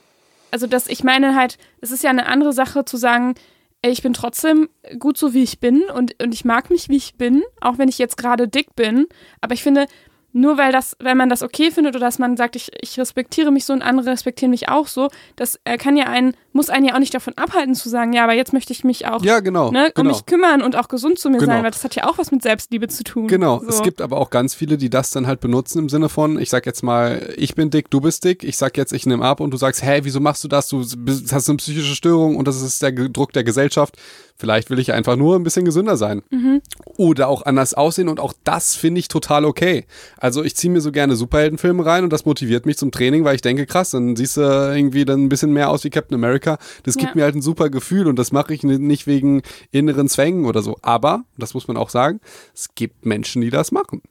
also 0.51 0.67
das, 0.67 0.89
ich 0.89 1.05
meine 1.05 1.35
halt, 1.35 1.59
es 1.81 1.91
ist 1.91 2.03
ja 2.03 2.11
eine 2.11 2.27
andere 2.27 2.53
Sache 2.53 2.85
zu 2.85 2.97
sagen, 2.97 3.35
ey, 3.83 3.93
ich 3.93 4.03
bin 4.03 4.13
trotzdem 4.13 4.69
gut 4.99 5.17
so 5.17 5.33
wie 5.33 5.43
ich 5.43 5.61
bin 5.61 5.83
und, 5.83 6.23
und 6.23 6.35
ich 6.35 6.45
mag 6.45 6.71
mich 6.71 6.89
wie 6.89 6.97
ich 6.97 7.15
bin, 7.15 7.43
auch 7.61 7.79
wenn 7.79 7.89
ich 7.89 7.99
jetzt 7.99 8.17
gerade 8.17 8.49
dick 8.49 8.75
bin, 8.75 9.07
aber 9.41 9.55
ich 9.55 9.63
finde, 9.63 9.87
nur 10.33 10.59
weil 10.59 10.71
das, 10.71 10.97
wenn 11.01 11.17
man 11.17 11.29
das 11.29 11.43
okay 11.43 11.71
findet 11.71 11.97
oder 11.97 12.07
dass 12.07 12.19
man 12.19 12.37
sagt, 12.37 12.57
ich, 12.57 12.71
ich 12.81 12.99
respektiere 12.99 13.51
mich 13.51 13.65
so 13.65 13.73
und 13.73 13.83
andere 13.83 14.11
respektieren 14.11 14.51
mich 14.51 14.69
auch 14.69 14.87
so, 14.87 15.09
das 15.37 15.59
äh, 15.65 15.77
kann 15.77 15.97
ja 15.97 16.07
einen, 16.07 16.37
muss 16.53 16.71
einen 16.71 16.87
ja 16.87 16.95
auch 16.95 16.99
nicht 16.99 17.15
davon 17.15 17.35
abhalten 17.37 17.75
zu 17.75 17.89
sagen, 17.89 18.13
ja, 18.13 18.25
aber 18.25 18.35
jetzt 18.35 18.53
möchte 18.53 18.73
ich 18.73 18.85
mich 18.85 19.07
auch 19.07 19.23
ja, 19.23 19.41
genau. 19.41 19.71
ne, 19.71 19.87
um 19.87 19.93
genau. 19.95 20.09
mich 20.11 20.27
kümmern 20.27 20.63
und 20.63 20.77
auch 20.77 20.89
gesund 20.89 21.19
zu 21.19 21.31
mir 21.31 21.39
Genau. 21.39 21.53
sein, 21.53 21.63
weil 21.63 21.71
das 21.71 21.85
hat 21.85 21.95
ja 21.95 22.09
auch 22.09 22.19
was 22.19 22.31
mit 22.31 22.43
Selbstliebe 22.43 22.89
zu 22.89 23.05
tun. 23.05 23.29
Genau, 23.29 23.61
so. 23.61 23.69
es 23.69 23.83
gibt 23.83 24.01
aber 24.01 24.19
auch 24.19 24.31
ganz 24.31 24.55
viele, 24.55 24.77
die 24.77 24.91
das 24.91 25.11
dann 25.11 25.27
halt 25.27 25.41
benutzen 25.41 25.79
im 25.79 25.89
Sinne 25.89 26.09
von, 26.09 26.39
ich 26.39 26.51
sag 26.51 26.67
jetzt 26.67 26.83
mal, 26.83 27.33
ich 27.37 27.55
bin 27.55 27.71
dick, 27.71 27.91
du 27.91 28.01
bist 28.01 28.25
dick, 28.25 28.45
ich 28.45 28.57
sag 28.57 28.77
jetzt, 28.77 28.93
ich 28.93 29.07
nehme 29.07 29.25
ab 29.25 29.41
und 29.41 29.53
du 29.53 29.57
sagst, 29.57 29.83
hey, 29.83 30.05
wieso 30.05 30.21
machst 30.21 30.43
du 30.45 30.49
das? 30.49 30.69
Du 30.69 30.81
hast 30.81 31.49
eine 31.49 31.57
psychische 31.59 31.95
Störung 31.95 32.37
und 32.37 32.49
das 32.49 32.61
ist 32.61 32.83
der 32.83 32.93
Druck 32.93 33.33
der 33.33 33.45
Gesellschaft. 33.45 33.97
Vielleicht 34.37 34.71
will 34.71 34.79
ich 34.79 34.93
einfach 34.93 35.17
nur 35.17 35.37
ein 35.37 35.43
bisschen 35.43 35.67
gesünder 35.67 35.99
sein. 35.99 36.23
Mhm. 36.31 36.63
Oder 36.97 37.29
auch 37.29 37.45
anders 37.45 37.75
aussehen 37.75 38.09
und 38.09 38.21
auch 38.21 38.33
das 38.43 38.75
finde 38.75 38.99
ich 38.99 39.09
total 39.09 39.45
okay. 39.45 39.85
Also 40.17 40.43
ich 40.43 40.57
ziehe 40.57 40.73
mir 40.73 40.81
so 40.81 40.93
gerne 40.93 41.15
Superheldenfilme 41.15 41.85
rein 41.85 42.05
und 42.05 42.13
das 42.13 42.25
motiviert 42.25 42.65
mich 42.65 42.79
zum 42.79 42.91
Training, 42.91 43.25
weil 43.25 43.35
ich 43.35 43.43
denke, 43.43 43.67
krass, 43.67 43.91
dann 43.91 44.17
siehst 44.17 44.39
du 44.39 44.41
irgendwie 44.41 45.05
dann 45.05 45.25
ein 45.25 45.29
bisschen 45.29 45.53
mehr 45.53 45.69
aus 45.69 45.85
wie 45.85 45.91
Captain 45.91 46.15
America. 46.15 46.39
Das 46.82 46.97
gibt 46.97 47.11
Ja. 47.11 47.14
mir 47.16 47.22
halt 47.24 47.34
ein 47.36 47.43
super 47.43 47.70
Gefühl 47.70 48.07
und 48.09 48.16
das 48.18 48.32
mache 48.32 48.53
ich 48.55 48.62
ni- 48.62 48.78
nicht 48.78 49.07
wegen 49.07 49.43
inneren 49.70 50.09
Zwängen 50.09 50.45
oder 50.47 50.62
so. 50.62 50.76
Aber, 50.82 51.24
das 51.38 51.55
muss 51.55 51.68
man 51.68 51.76
auch 51.76 51.91
sagen, 51.91 52.20
es 52.55 52.74
gibt 52.74 53.07
Menschen, 53.07 53.43
die 53.43 53.51
das 53.51 53.70
machen. 53.72 54.03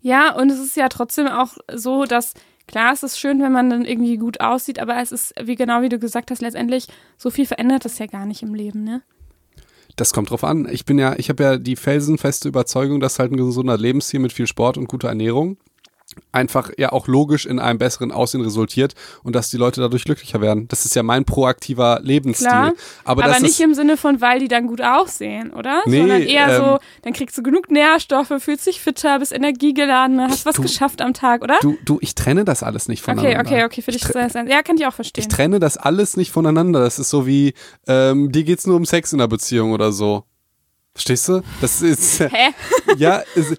Ja, 0.00 0.34
und 0.34 0.50
es 0.50 0.58
ist 0.58 0.76
ja 0.76 0.88
trotzdem 0.88 1.26
auch 1.28 1.56
so, 1.74 2.04
dass 2.04 2.34
klar, 2.66 2.92
es 2.92 3.02
ist 3.02 3.18
schön, 3.18 3.40
wenn 3.42 3.52
man 3.52 3.68
dann 3.70 3.84
irgendwie 3.84 4.16
gut 4.16 4.40
aussieht, 4.40 4.78
aber 4.78 4.96
es 5.00 5.12
ist, 5.12 5.34
wie 5.42 5.54
genau 5.56 5.82
wie 5.82 5.88
du 5.88 5.98
gesagt 5.98 6.30
hast, 6.30 6.40
letztendlich 6.42 6.86
so 7.18 7.30
viel 7.30 7.46
verändert 7.46 7.84
es 7.86 7.98
ja 7.98 8.06
gar 8.06 8.26
nicht 8.26 8.42
im 8.42 8.54
Leben, 8.54 8.84
ne? 8.84 9.02
Das 9.96 10.12
kommt 10.12 10.30
drauf 10.30 10.42
an. 10.42 10.66
Ich 10.70 10.84
bin 10.84 10.98
ja, 10.98 11.14
ich 11.18 11.28
habe 11.28 11.42
ja 11.42 11.56
die 11.56 11.76
felsenfeste 11.76 12.48
Überzeugung, 12.48 12.98
dass 13.00 13.18
halt 13.18 13.30
ein 13.32 13.36
gesunder 13.36 13.78
Lebensstil 13.78 14.18
mit 14.18 14.32
viel 14.32 14.46
Sport 14.48 14.76
und 14.76 14.88
guter 14.88 15.08
Ernährung 15.08 15.56
einfach 16.32 16.70
ja 16.78 16.92
auch 16.92 17.06
logisch 17.06 17.46
in 17.46 17.58
einem 17.58 17.78
besseren 17.78 18.12
Aussehen 18.12 18.40
resultiert 18.40 18.94
und 19.22 19.34
dass 19.34 19.50
die 19.50 19.56
Leute 19.56 19.80
dadurch 19.80 20.04
glücklicher 20.04 20.40
werden. 20.40 20.68
Das 20.68 20.84
ist 20.84 20.94
ja 20.94 21.02
mein 21.02 21.24
proaktiver 21.24 22.00
Lebensstil. 22.02 22.48
Klar, 22.48 22.72
aber, 23.04 23.24
Aber, 23.24 23.40
nicht 23.40 23.50
ist, 23.52 23.60
im 23.60 23.74
Sinne 23.74 23.96
von, 23.96 24.20
weil 24.20 24.40
die 24.40 24.48
dann 24.48 24.66
gut 24.66 24.80
aussehen, 24.82 25.52
oder? 25.52 25.82
Nee, 25.86 26.00
Sondern 26.00 26.22
eher 26.22 26.48
ähm, 26.48 26.64
so, 26.64 26.78
dann 27.02 27.12
kriegst 27.12 27.38
du 27.38 27.42
genug 27.42 27.70
Nährstoffe, 27.70 28.32
fühlst 28.38 28.66
dich 28.66 28.80
fitter, 28.80 29.18
bist 29.18 29.32
energiegeladener, 29.32 30.28
hast 30.28 30.46
was 30.46 30.56
du- 30.56 30.62
geschafft 30.62 31.00
am 31.00 31.14
Tag, 31.14 31.42
oder? 31.42 31.58
du, 31.60 31.76
du, 31.84 31.98
ich 32.00 32.14
trenne 32.14 32.44
das 32.44 32.62
alles 32.62 32.88
nicht 32.88 33.02
okay, 33.06 33.16
voneinander. 33.16 33.40
okay, 33.50 33.64
okay, 33.64 33.82
für 33.82 33.90
dich 33.92 34.02
Ich 34.02 34.08
ist 34.08 34.14
das 34.14 34.36
ein, 34.36 34.48
ja, 34.48 34.62
kann 34.62 34.76
ich 34.76 34.86
auch 34.86 34.94
verstehen. 34.94 35.22
Ich 35.22 35.28
trenne 35.28 35.60
das 35.60 35.76
alles 35.76 36.16
nicht 36.16 36.30
voneinander. 36.30 36.80
Das 36.80 36.98
ist 36.98 37.10
so 37.10 37.26
wie, 37.26 37.54
ähm, 37.86 38.32
dir 38.32 38.44
geht's 38.44 38.66
nur 38.66 38.76
um 38.76 38.84
Sex 38.84 39.12
in 39.12 39.18
der 39.18 39.28
Beziehung 39.28 39.72
oder 39.72 39.92
so. 39.92 40.24
Verstehst 40.94 41.28
du? 41.28 41.42
Das 41.60 41.82
ist, 41.82 42.20
Hä? 42.20 42.54
ja, 42.96 43.22
es, 43.34 43.56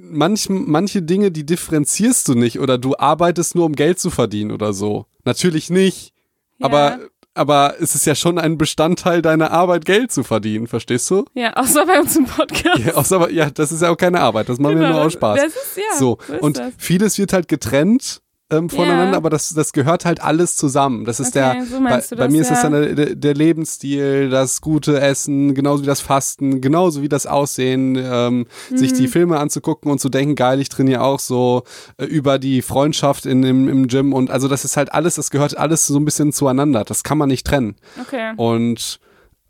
manch, 0.00 0.48
manche 0.48 1.02
Dinge, 1.02 1.30
die 1.30 1.44
differenzierst 1.44 2.28
du 2.28 2.34
nicht 2.34 2.60
oder 2.60 2.78
du 2.78 2.96
arbeitest 2.96 3.54
nur, 3.54 3.66
um 3.66 3.74
Geld 3.74 3.98
zu 3.98 4.10
verdienen 4.10 4.50
oder 4.50 4.72
so. 4.72 5.06
Natürlich 5.24 5.70
nicht. 5.70 6.12
Aber, 6.60 6.98
aber 7.34 7.74
es 7.80 7.94
ist 7.94 8.04
ja 8.06 8.14
schon 8.14 8.38
ein 8.38 8.58
Bestandteil 8.58 9.22
deiner 9.22 9.52
Arbeit, 9.52 9.84
Geld 9.84 10.10
zu 10.10 10.24
verdienen. 10.24 10.66
Verstehst 10.66 11.08
du? 11.10 11.24
Ja, 11.34 11.52
außer 11.54 11.86
bei 11.86 12.00
uns 12.00 12.16
im 12.16 12.24
Podcast. 12.24 12.78
Ja, 12.84 12.94
außer, 12.94 13.30
ja 13.30 13.50
das 13.50 13.72
ist 13.72 13.82
ja 13.82 13.90
auch 13.90 13.96
keine 13.96 14.20
Arbeit. 14.20 14.48
Das 14.48 14.58
machen 14.58 14.80
wir 14.80 14.88
nur 14.88 15.02
aus 15.02 15.12
Spaß. 15.12 15.36
Genau, 15.36 15.48
Das 15.48 15.56
ist, 15.56 15.76
ja, 15.76 15.98
so, 15.98 16.18
ist 16.28 16.42
und 16.42 16.60
vieles 16.78 17.18
wird 17.18 17.32
halt 17.32 17.48
getrennt 17.48 18.22
ähm, 18.50 18.70
voneinander, 18.70 19.12
Ja. 19.12 19.16
aber 19.18 19.28
das, 19.30 19.52
das 19.52 19.72
gehört 19.72 20.04
halt 20.06 20.22
alles 20.22 20.56
zusammen. 20.56 21.04
Das 21.04 21.20
ist 21.20 21.36
Okay, 21.36 21.54
der, 21.58 21.66
so 21.66 21.80
bei, 21.82 22.00
du 22.00 22.16
bei 22.16 22.24
das, 22.24 22.32
mir 22.32 22.40
ist 22.40 22.50
das 22.50 22.62
ja. 22.62 22.70
dann 22.70 22.96
der, 22.96 23.14
der 23.14 23.34
Lebensstil, 23.34 24.30
das 24.30 24.60
gute 24.62 24.98
Essen, 25.00 25.54
genauso 25.54 25.82
wie 25.82 25.86
das 25.86 26.00
Fasten, 26.00 26.60
genauso 26.62 27.02
wie 27.02 27.08
das 27.10 27.26
Aussehen, 27.26 27.96
ähm, 28.00 28.46
sich 28.74 28.92
Mhm. 28.92 28.96
die 28.96 29.08
Filme 29.08 29.38
anzugucken 29.38 29.90
und 29.90 30.00
zu 30.00 30.08
denken, 30.08 30.34
geil, 30.34 30.60
ich 30.60 30.70
trainiere 30.70 31.02
auch 31.02 31.20
so 31.20 31.64
äh, 31.98 32.04
über 32.06 32.38
die 32.38 32.62
Freundschaft 32.62 33.26
in, 33.26 33.42
im, 33.42 33.68
im 33.68 33.86
Gym 33.86 34.12
und 34.14 34.30
also 34.30 34.48
das 34.48 34.64
ist 34.64 34.76
halt 34.78 34.92
alles, 34.94 35.16
das 35.16 35.30
gehört 35.30 35.58
alles 35.58 35.86
so 35.86 35.98
ein 35.98 36.04
bisschen 36.06 36.32
zueinander. 36.32 36.84
Das 36.84 37.02
kann 37.04 37.18
man 37.18 37.28
nicht 37.28 37.46
trennen. 37.46 37.76
Okay. 38.00 38.32
Und 38.36 38.98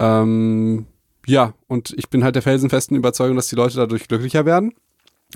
ähm, 0.01 0.87
ja, 1.27 1.53
und 1.67 1.95
ich 1.97 2.09
bin 2.09 2.25
halt 2.25 2.35
der 2.35 2.43
felsenfesten 2.43 2.97
Überzeugung, 2.97 3.37
dass 3.37 3.49
die 3.49 3.57
Leute 3.57 3.77
dadurch 3.77 4.09
glücklicher 4.09 4.47
werden. 4.47 4.73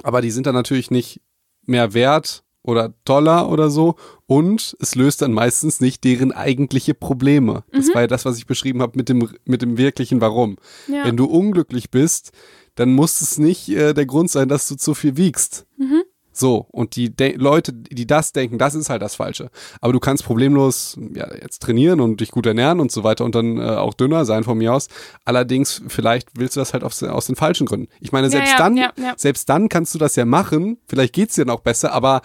Aber 0.02 0.22
die 0.22 0.30
sind 0.30 0.46
dann 0.46 0.54
natürlich 0.54 0.90
nicht 0.90 1.20
mehr 1.66 1.92
wert 1.94 2.42
oder 2.62 2.94
toller 3.04 3.48
oder 3.50 3.70
so. 3.70 3.96
Und 4.26 4.76
es 4.80 4.94
löst 4.94 5.22
dann 5.22 5.32
meistens 5.32 5.80
nicht 5.80 6.04
deren 6.04 6.32
eigentliche 6.32 6.94
Probleme. 6.94 7.64
Das 7.72 7.88
Mhm. 7.88 7.94
war 7.94 8.00
ja 8.02 8.06
das, 8.06 8.24
was 8.24 8.38
ich 8.38 8.46
beschrieben 8.46 8.82
habe 8.82 8.92
mit 8.96 9.08
dem, 9.08 9.28
mit 9.44 9.62
dem 9.62 9.78
wirklichen 9.78 10.20
Warum. 10.20 10.56
Ja. 10.88 11.04
Wenn 11.04 11.16
du 11.16 11.24
unglücklich 11.26 11.90
bist, 11.90 12.30
dann 12.74 12.92
muss 12.94 13.20
es 13.20 13.38
nicht 13.38 13.68
äh, 13.68 13.92
der 13.94 14.06
Grund 14.06 14.30
sein, 14.30 14.48
dass 14.48 14.68
du 14.68 14.76
zu 14.76 14.94
viel 14.94 15.16
wiegst. 15.16 15.66
Mhm. 15.76 16.02
So, 16.32 16.66
und 16.70 16.96
die 16.96 17.14
De 17.14 17.36
Leute, 17.36 17.72
die 17.72 18.06
das 18.06 18.32
denken, 18.32 18.58
das 18.58 18.74
ist 18.74 18.88
halt 18.88 19.02
das 19.02 19.16
Falsche. 19.16 19.50
Aber 19.80 19.92
du 19.92 20.00
kannst 20.00 20.24
problemlos 20.24 20.98
ja, 21.14 21.32
jetzt 21.34 21.60
trainieren 21.62 22.00
und 22.00 22.20
dich 22.20 22.30
gut 22.30 22.46
ernähren 22.46 22.80
und 22.80 22.90
so 22.90 23.04
weiter 23.04 23.24
und 23.24 23.34
dann 23.34 23.58
äh, 23.58 23.62
auch 23.62 23.94
dünner 23.94 24.24
sein 24.24 24.42
von 24.44 24.56
mir 24.56 24.72
aus. 24.72 24.88
Allerdings, 25.24 25.82
vielleicht 25.88 26.28
willst 26.38 26.56
du 26.56 26.60
das 26.60 26.72
halt 26.72 26.84
aus, 26.84 27.02
aus 27.02 27.26
den 27.26 27.36
falschen 27.36 27.66
Gründen. 27.66 27.88
Ich 28.00 28.12
meine, 28.12 28.28
Ja, 28.28 28.30
selbst 28.30 28.52
ja, 28.52 28.58
dann, 28.58 28.76
ja, 28.76 28.92
ja. 28.96 29.14
selbst 29.16 29.48
dann 29.48 29.68
kannst 29.68 29.94
du 29.94 29.98
das 29.98 30.16
ja 30.16 30.24
machen. 30.24 30.78
Vielleicht 30.88 31.12
geht's 31.12 31.34
dir 31.34 31.44
dann 31.44 31.54
auch 31.54 31.60
besser, 31.60 31.92
aber 31.92 32.22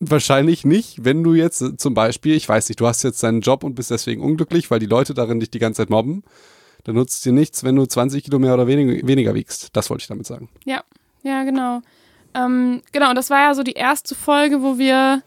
wahrscheinlich 0.00 0.64
nicht, 0.64 1.04
wenn 1.04 1.22
du 1.22 1.34
jetzt 1.34 1.60
äh, 1.62 1.76
zum 1.76 1.94
Beispiel, 1.94 2.34
ich 2.34 2.48
weiß 2.48 2.68
nicht, 2.68 2.80
du 2.80 2.86
hast 2.86 3.02
jetzt 3.02 3.22
deinen 3.22 3.40
Job 3.40 3.64
und 3.64 3.74
bist 3.74 3.90
deswegen 3.90 4.22
unglücklich, 4.22 4.70
weil 4.70 4.78
die 4.78 4.86
Leute 4.86 5.14
darin 5.14 5.40
dich 5.40 5.50
die 5.50 5.58
ganze 5.58 5.82
Zeit 5.82 5.90
mobben. 5.90 6.22
Dann 6.84 6.94
nutzt 6.94 7.16
es 7.16 7.20
dir 7.22 7.32
nichts, 7.32 7.64
wenn 7.64 7.74
du 7.76 7.84
20 7.84 8.22
Kilo 8.24 8.38
mehr 8.38 8.54
oder 8.54 8.66
weniger, 8.66 9.06
weniger 9.06 9.34
wiegst. 9.34 9.70
Das 9.74 9.90
wollte 9.90 10.02
ich 10.02 10.08
damit 10.08 10.26
sagen. 10.26 10.48
Ja, 10.64 10.84
ja, 11.22 11.42
genau. 11.44 11.82
Ähm, 12.36 12.82
genau, 12.92 13.10
und 13.10 13.16
das 13.16 13.30
war 13.30 13.40
ja 13.40 13.54
so 13.54 13.62
die 13.62 13.72
erste 13.72 14.14
Folge, 14.14 14.62
wo 14.62 14.78
wir 14.78 15.22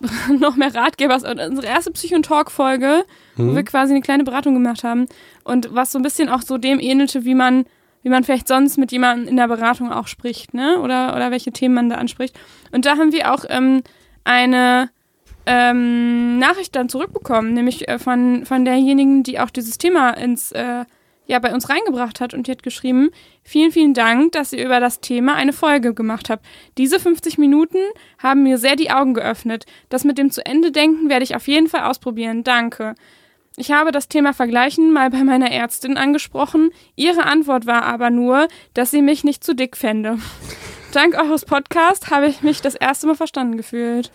noch 0.38 0.56
mehr 0.56 0.74
Ratgeber, 0.74 1.14
also 1.14 1.28
unsere 1.28 1.66
erste 1.66 1.90
Psychon-Talk-Folge, 1.90 3.04
wo 3.36 3.54
wir 3.54 3.62
quasi 3.64 3.92
eine 3.92 4.02
kleine 4.02 4.24
Beratung 4.24 4.54
gemacht 4.54 4.84
haben. 4.84 5.06
Und 5.44 5.74
was 5.74 5.92
so 5.92 5.98
ein 5.98 6.02
bisschen 6.02 6.28
auch 6.28 6.42
so 6.42 6.58
dem 6.58 6.80
ähnelte, 6.80 7.24
wie 7.24 7.34
man, 7.34 7.64
wie 8.02 8.08
man 8.08 8.24
vielleicht 8.24 8.48
sonst 8.48 8.76
mit 8.76 8.92
jemandem 8.92 9.28
in 9.28 9.36
der 9.36 9.48
Beratung 9.48 9.92
auch 9.92 10.06
spricht, 10.06 10.54
ne? 10.54 10.78
Oder, 10.80 11.14
oder 11.16 11.30
welche 11.30 11.52
Themen 11.52 11.74
man 11.74 11.90
da 11.90 11.96
anspricht. 11.96 12.38
Und 12.72 12.86
da 12.86 12.96
haben 12.96 13.12
wir 13.12 13.32
auch 13.32 13.44
ähm, 13.48 13.82
eine 14.24 14.90
ähm, 15.46 16.38
Nachricht 16.38 16.76
dann 16.76 16.88
zurückbekommen, 16.88 17.54
nämlich 17.54 17.88
äh, 17.88 17.98
von, 17.98 18.44
von 18.44 18.64
derjenigen, 18.64 19.22
die 19.22 19.40
auch 19.40 19.50
dieses 19.50 19.78
Thema 19.78 20.10
ins, 20.10 20.52
äh, 20.52 20.84
ja, 21.30 21.38
bei 21.38 21.54
uns 21.54 21.68
reingebracht 21.68 22.18
hat 22.20 22.34
und 22.34 22.48
die 22.48 22.50
hat 22.50 22.64
geschrieben, 22.64 23.10
vielen, 23.44 23.70
vielen 23.70 23.94
Dank, 23.94 24.32
dass 24.32 24.52
ihr 24.52 24.64
über 24.66 24.80
das 24.80 25.00
Thema 25.00 25.36
eine 25.36 25.52
Folge 25.52 25.94
gemacht 25.94 26.28
habt. 26.28 26.44
Diese 26.76 26.98
50 26.98 27.38
Minuten 27.38 27.78
haben 28.18 28.42
mir 28.42 28.58
sehr 28.58 28.74
die 28.74 28.90
Augen 28.90 29.14
geöffnet. 29.14 29.64
Das 29.90 30.02
mit 30.02 30.18
dem 30.18 30.32
zu 30.32 30.44
Ende 30.44 30.72
denken 30.72 31.08
werde 31.08 31.22
ich 31.22 31.36
auf 31.36 31.46
jeden 31.46 31.68
Fall 31.68 31.84
ausprobieren. 31.84 32.42
Danke. 32.42 32.96
Ich 33.56 33.70
habe 33.70 33.92
das 33.92 34.08
Thema 34.08 34.32
Vergleichen 34.32 34.92
mal 34.92 35.08
bei 35.10 35.22
meiner 35.22 35.52
Ärztin 35.52 35.96
angesprochen. 35.96 36.70
Ihre 36.96 37.22
Antwort 37.26 37.64
war 37.64 37.84
aber 37.84 38.10
nur, 38.10 38.48
dass 38.74 38.90
sie 38.90 39.00
mich 39.00 39.22
nicht 39.22 39.44
zu 39.44 39.54
dick 39.54 39.76
fände. 39.76 40.18
Dank 40.92 41.14
eures 41.16 41.44
Podcasts 41.44 42.10
habe 42.10 42.26
ich 42.26 42.42
mich 42.42 42.60
das 42.60 42.74
erste 42.74 43.06
Mal 43.06 43.14
verstanden 43.14 43.56
gefühlt. 43.56 44.10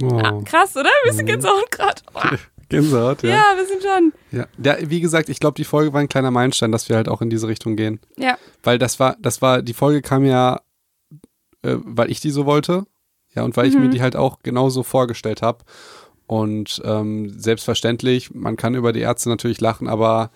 Oh. 0.00 0.20
Ah, 0.22 0.40
krass, 0.44 0.76
oder? 0.76 0.90
Wir 1.02 1.12
sind 1.12 1.28
jetzt 1.28 1.44
auch 1.44 1.70
gerade. 1.70 2.02
Gänsehaut, 2.68 3.22
ja. 3.22 3.30
Ja, 3.30 3.44
wir 3.56 3.66
sind 3.66 3.82
schon. 3.82 4.12
Ja, 4.32 4.46
ja 4.62 4.90
wie 4.90 5.00
gesagt, 5.00 5.28
ich 5.28 5.38
glaube, 5.40 5.54
die 5.56 5.64
Folge 5.64 5.92
war 5.92 6.00
ein 6.00 6.08
kleiner 6.08 6.30
Meilenstein, 6.30 6.72
dass 6.72 6.88
wir 6.88 6.96
halt 6.96 7.08
auch 7.08 7.22
in 7.22 7.30
diese 7.30 7.46
Richtung 7.48 7.76
gehen. 7.76 8.00
Ja, 8.16 8.36
Weil 8.62 8.78
das 8.78 8.98
war, 8.98 9.16
das 9.20 9.40
war, 9.42 9.62
die 9.62 9.74
Folge 9.74 10.02
kam 10.02 10.24
ja, 10.24 10.60
äh, 11.62 11.76
weil 11.84 12.10
ich 12.10 12.20
die 12.20 12.30
so 12.30 12.46
wollte. 12.46 12.84
Ja, 13.34 13.42
und 13.44 13.56
weil 13.56 13.66
ich 13.66 13.74
Mhm. 13.74 13.82
mir 13.82 13.88
die 13.90 14.00
halt 14.02 14.16
auch 14.16 14.38
genauso 14.42 14.82
vorgestellt 14.82 15.42
habe. 15.42 15.64
Und 16.26 16.80
ähm, 16.84 17.30
selbstverständlich, 17.38 18.34
man 18.34 18.56
kann 18.56 18.74
über 18.74 18.92
die 18.92 19.00
Ärzte 19.00 19.28
natürlich 19.28 19.60
lachen, 19.60 19.86
aber 19.88 20.30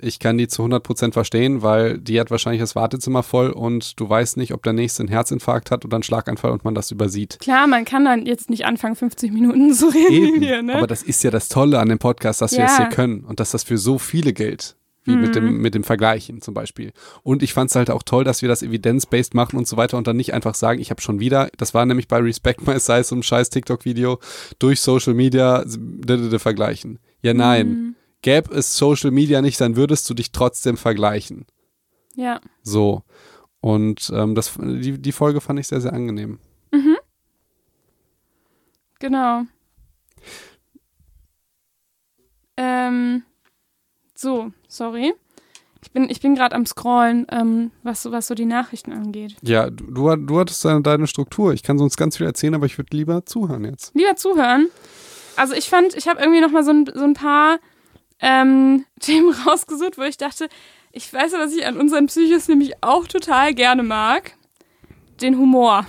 ich 0.00 0.18
kann 0.18 0.38
die 0.38 0.48
zu 0.48 0.62
100% 0.62 1.12
verstehen, 1.12 1.62
weil 1.62 1.98
die 1.98 2.20
hat 2.20 2.30
wahrscheinlich 2.30 2.60
das 2.60 2.74
Wartezimmer 2.76 3.22
voll 3.22 3.50
und 3.50 3.98
du 4.00 4.08
weißt 4.08 4.36
nicht, 4.36 4.52
ob 4.54 4.62
der 4.62 4.72
nächste 4.72 5.02
einen 5.02 5.08
Herzinfarkt 5.08 5.70
hat 5.70 5.84
oder 5.84 5.96
einen 5.96 6.02
Schlaganfall 6.02 6.50
und 6.52 6.64
man 6.64 6.74
das 6.74 6.90
übersieht. 6.90 7.38
Klar, 7.40 7.66
man 7.66 7.84
kann 7.84 8.04
dann 8.04 8.26
jetzt 8.26 8.50
nicht 8.50 8.64
anfangen, 8.64 8.96
50 8.96 9.32
Minuten 9.32 9.72
zu 9.74 9.86
reden 9.88 10.12
Eben. 10.34 10.42
hier, 10.42 10.62
ne? 10.62 10.76
Aber 10.76 10.86
das 10.86 11.02
ist 11.02 11.22
ja 11.24 11.30
das 11.30 11.48
Tolle 11.48 11.78
an 11.78 11.88
dem 11.88 11.98
Podcast, 11.98 12.40
dass 12.40 12.52
wir 12.52 12.64
es 12.64 12.72
Ja. 12.72 12.86
hier 12.86 12.86
können 12.94 13.20
und 13.24 13.40
dass 13.40 13.50
das 13.50 13.64
für 13.64 13.78
so 13.78 13.98
viele 13.98 14.32
gilt. 14.32 14.76
Wie 15.04 15.16
mit, 15.16 15.30
Mhm. 15.30 15.32
dem, 15.32 15.58
mit 15.62 15.74
dem 15.74 15.84
Vergleichen 15.84 16.42
zum 16.42 16.52
Beispiel. 16.52 16.92
Und 17.22 17.42
ich 17.42 17.54
fand 17.54 17.70
es 17.70 17.76
halt 17.76 17.88
auch 17.88 18.02
toll, 18.02 18.24
dass 18.24 18.42
wir 18.42 18.48
das 18.50 18.62
evidence-based 18.62 19.32
machen 19.32 19.56
und 19.56 19.66
so 19.66 19.78
weiter 19.78 19.96
und 19.96 20.06
dann 20.06 20.18
nicht 20.18 20.34
einfach 20.34 20.54
sagen, 20.54 20.80
ich 20.80 20.90
habe 20.90 21.00
schon 21.00 21.18
wieder, 21.18 21.48
das 21.56 21.72
war 21.72 21.86
nämlich 21.86 22.08
bei 22.08 22.18
Respect 22.18 22.66
My 22.66 22.78
Size, 22.78 23.04
so 23.04 23.14
ein 23.16 23.22
scheiß 23.22 23.48
TikTok-Video, 23.48 24.18
durch 24.58 24.80
Social 24.82 25.14
Media 25.14 25.64
vergleichen. 26.38 26.98
Ja, 27.22 27.32
nein. 27.34 27.68
Mhm. 27.68 27.94
Gäbe 28.22 28.54
es 28.54 28.76
Social 28.76 29.10
Media 29.10 29.40
nicht, 29.42 29.60
dann 29.60 29.76
würdest 29.76 30.08
du 30.10 30.14
dich 30.14 30.32
trotzdem 30.32 30.76
vergleichen. 30.76 31.46
ja. 32.14 32.40
So. 32.62 33.02
Und 33.60 34.12
ähm, 34.14 34.36
das, 34.36 34.54
die, 34.56 34.98
die 35.02 35.12
Folge 35.12 35.40
fand 35.40 35.58
ich 35.58 35.66
sehr, 35.66 35.80
sehr 35.80 35.92
angenehm. 35.92 36.38
Genau. 39.00 39.42
Ähm, 42.56 43.22
so, 44.14 44.50
sorry. 44.66 45.14
Ich 45.82 45.92
bin, 45.92 46.10
ich 46.10 46.20
bin 46.20 46.34
gerade 46.34 46.56
am 46.56 46.66
Scrollen, 46.66 47.26
ähm, 47.30 47.70
was, 47.84 48.02
so, 48.02 48.10
was 48.10 48.26
so 48.26 48.34
die 48.34 48.44
Nachrichten 48.44 48.92
angeht. 48.92 49.36
Ja, 49.42 49.70
du, 49.70 49.84
du, 49.86 50.16
du 50.16 50.40
hattest 50.40 50.64
deine, 50.64 50.82
deine 50.82 51.06
Struktur. 51.06 51.52
Ich 51.52 51.62
kann 51.62 51.78
sonst 51.78 51.96
ganz 51.96 52.16
viel 52.16 52.26
erzählen, 52.26 52.54
aber 52.56 52.66
ich 52.66 52.76
würde 52.76 52.96
lieber 52.96 53.24
zuhören 53.24 53.64
jetzt. 53.64 53.94
Lieber 53.94 54.16
zuhören. 54.16 54.68
Also 55.36 55.54
ich 55.54 55.68
fand, 55.68 55.94
ich 55.94 56.08
habe 56.08 56.20
irgendwie 56.20 56.40
noch 56.40 56.50
mal 56.50 56.64
so 56.64 56.72
ein, 56.72 56.90
so 56.92 57.04
ein 57.04 57.14
paar 57.14 57.60
ähm, 58.20 58.84
Themen 59.00 59.34
rausgesucht, 59.46 59.98
wo 59.98 60.02
ich 60.02 60.16
dachte, 60.16 60.48
ich 60.92 61.12
weiß 61.12 61.32
ja, 61.32 61.38
was 61.38 61.52
ich 61.54 61.66
an 61.66 61.78
unseren 61.78 62.06
Psychos 62.06 62.48
nämlich 62.48 62.82
auch 62.82 63.06
total 63.06 63.54
gerne 63.54 63.82
mag. 63.82 64.34
Den 65.20 65.36
Humor. 65.36 65.86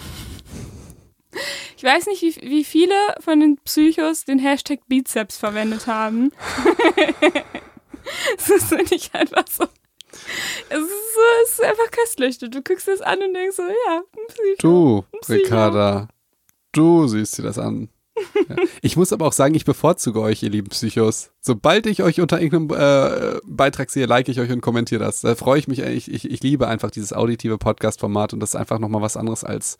Ich 1.77 1.83
weiß 1.83 2.07
nicht, 2.07 2.21
wie, 2.21 2.35
wie 2.49 2.63
viele 2.63 2.95
von 3.19 3.39
den 3.39 3.57
Psychos 3.57 4.25
den 4.25 4.39
Hashtag 4.39 4.79
Bizeps 4.87 5.37
verwendet 5.37 5.87
haben. 5.87 6.31
Es 8.37 8.49
ist 8.49 8.71
nicht 8.71 9.13
einfach 9.13 9.45
so. 9.49 9.65
Es 10.69 10.79
ist 10.79 11.13
so, 11.13 11.21
es 11.43 11.51
ist 11.53 11.63
einfach 11.63 11.91
köstlich. 11.91 12.37
Du, 12.37 12.49
du 12.49 12.61
guckst 12.61 12.87
das 12.87 13.01
an 13.01 13.19
und 13.21 13.33
denkst 13.33 13.55
so, 13.55 13.63
ja, 13.63 13.97
ein 13.97 14.27
Psycho. 14.27 15.05
Du, 15.11 15.19
Psycho. 15.19 15.43
Ricarda, 15.43 16.07
du 16.71 17.07
siehst 17.07 17.37
dir 17.37 17.43
das 17.43 17.57
an. 17.57 17.89
Ja. 18.47 18.55
Ich 18.81 18.95
muss 18.97 19.13
aber 19.13 19.25
auch 19.25 19.33
sagen, 19.33 19.55
ich 19.55 19.65
bevorzuge 19.65 20.21
euch, 20.21 20.43
ihr 20.43 20.49
lieben 20.49 20.69
Psychos. 20.69 21.31
Sobald 21.41 21.85
ich 21.85 22.03
euch 22.03 22.21
unter 22.21 22.41
irgendeinem 22.41 22.79
äh, 22.79 23.39
Beitrag 23.45 23.89
sehe, 23.89 24.05
like 24.05 24.27
ich 24.29 24.39
euch 24.39 24.51
und 24.51 24.61
kommentiere 24.61 25.03
das. 25.03 25.21
Da 25.21 25.35
freue 25.35 25.59
ich 25.59 25.67
mich. 25.67 25.79
Ich, 25.79 26.11
ich, 26.11 26.29
ich 26.29 26.43
liebe 26.43 26.67
einfach 26.67 26.91
dieses 26.91 27.13
auditive 27.13 27.57
Podcast-Format 27.57 28.33
und 28.33 28.39
das 28.39 28.51
ist 28.51 28.55
einfach 28.55 28.79
nochmal 28.79 29.01
was 29.01 29.17
anderes 29.17 29.43
als, 29.43 29.77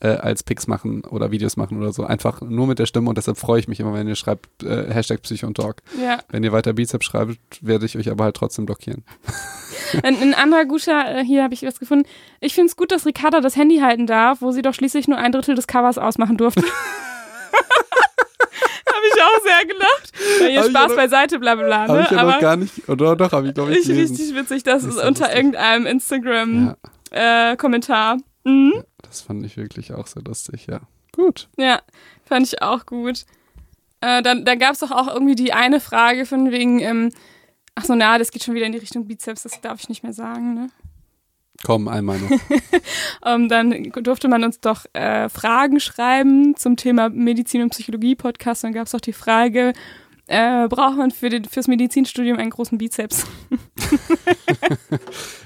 äh, 0.00 0.08
als 0.08 0.42
Pics 0.42 0.66
machen 0.66 1.04
oder 1.04 1.30
Videos 1.30 1.56
machen 1.56 1.78
oder 1.78 1.92
so. 1.92 2.04
Einfach 2.04 2.40
nur 2.40 2.66
mit 2.66 2.78
der 2.78 2.86
Stimme 2.86 3.08
und 3.08 3.18
deshalb 3.18 3.38
freue 3.38 3.60
ich 3.60 3.68
mich 3.68 3.80
immer, 3.80 3.94
wenn 3.94 4.08
ihr 4.08 4.16
schreibt 4.16 4.62
äh, 4.62 4.92
Hashtag 4.92 5.22
Psycho 5.22 5.46
und 5.46 5.56
Talk. 5.56 5.82
Ja. 6.00 6.18
Wenn 6.28 6.44
ihr 6.44 6.52
weiter 6.52 6.72
Bizeps 6.72 7.06
schreibt, 7.06 7.38
werde 7.60 7.86
ich 7.86 7.96
euch 7.96 8.10
aber 8.10 8.24
halt 8.24 8.36
trotzdem 8.36 8.66
blockieren. 8.66 9.04
Ein, 10.02 10.20
ein 10.20 10.34
anderer 10.34 10.64
guter, 10.64 11.18
äh, 11.18 11.24
hier 11.24 11.44
habe 11.44 11.54
ich 11.54 11.62
was 11.62 11.78
gefunden. 11.78 12.08
Ich 12.40 12.54
finde 12.54 12.70
es 12.70 12.76
gut, 12.76 12.90
dass 12.90 13.06
Ricarda 13.06 13.40
das 13.40 13.54
Handy 13.54 13.78
halten 13.78 14.06
darf, 14.06 14.42
wo 14.42 14.50
sie 14.50 14.62
doch 14.62 14.74
schließlich 14.74 15.06
nur 15.06 15.16
ein 15.16 15.30
Drittel 15.30 15.54
des 15.54 15.68
Covers 15.68 15.96
ausmachen 15.96 16.36
durfte. 16.36 16.64
habe 18.86 19.04
ich 19.14 19.22
auch 19.22 19.42
sehr 19.44 19.64
gelacht. 19.66 20.12
Ja, 20.40 20.46
hier 20.46 20.60
Hab 20.60 20.68
Spaß 20.70 20.84
aber- 20.84 20.96
beiseite, 20.96 21.38
bla 21.38 21.54
bla 21.54 21.86
Ne? 21.86 22.02
ich 22.02 22.10
ja 22.10 22.22
noch 22.24 22.40
gar 22.40 22.56
nicht, 22.56 22.88
oder 22.88 23.14
doch, 23.16 23.32
habe 23.32 23.48
ich 23.48 23.54
glaube 23.54 23.72
ich 23.72 23.78
ich 23.80 23.86
gelesen. 23.88 24.16
richtig 24.16 24.34
witzig, 24.36 24.62
das 24.62 24.82
Ist 24.84 24.90
ist 24.90 24.98
ja 25.00 25.06
unter 25.08 25.20
lustig. 25.24 25.36
irgendeinem 25.36 25.86
Instagram-Kommentar. 25.86 28.16
mhm. 28.44 28.82
Das 29.02 29.20
fand 29.20 29.44
ich 29.46 29.56
wirklich 29.56 29.92
auch 29.94 30.06
sehr 30.06 30.22
lustig, 30.22 30.66
ja. 30.68 30.80
Gut. 31.12 31.48
Ja, 31.56 31.80
fand 32.24 32.46
ich 32.46 32.60
auch 32.62 32.86
gut. 32.86 33.24
Äh, 34.00 34.22
dann 34.22 34.44
dann 34.44 34.58
gab 34.58 34.72
es 34.72 34.80
doch 34.80 34.90
auch 34.90 35.06
irgendwie 35.08 35.34
die 35.36 35.52
eine 35.52 35.80
Frage 35.80 36.26
von 36.26 36.50
wegen, 36.50 36.80
ähm, 36.80 37.10
ach 37.74 37.84
so, 37.84 37.94
na, 37.94 38.18
das 38.18 38.30
geht 38.30 38.44
schon 38.44 38.54
wieder 38.54 38.66
in 38.66 38.72
die 38.72 38.78
Richtung 38.78 39.06
Bizeps, 39.06 39.42
das 39.44 39.60
darf 39.62 39.80
ich 39.80 39.88
nicht 39.88 40.02
mehr 40.02 40.12
sagen, 40.12 40.54
ne? 40.54 40.68
Komm, 41.64 41.88
einmal 41.88 42.18
noch. 42.18 42.30
Ähm, 43.24 43.48
dann 43.48 43.90
durfte 44.02 44.28
man 44.28 44.44
uns 44.44 44.60
doch 44.60 44.84
äh, 44.92 45.28
Fragen 45.28 45.80
schreiben 45.80 46.54
zum 46.56 46.76
Thema 46.76 47.08
Medizin- 47.08 47.62
und 47.62 47.70
Psychologie-Podcast. 47.70 48.62
Dann 48.62 48.72
gab 48.72 48.86
es 48.86 48.94
auch 48.94 49.00
die 49.00 49.12
Frage, 49.12 49.72
äh, 50.28 50.68
braucht 50.68 50.96
man 50.96 51.10
für 51.10 51.28
den, 51.28 51.44
fürs 51.44 51.66
Medizinstudium 51.66 52.38
einen 52.38 52.50
großen 52.50 52.78
Bizeps? 52.78 53.24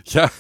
Ja, 0.07 0.31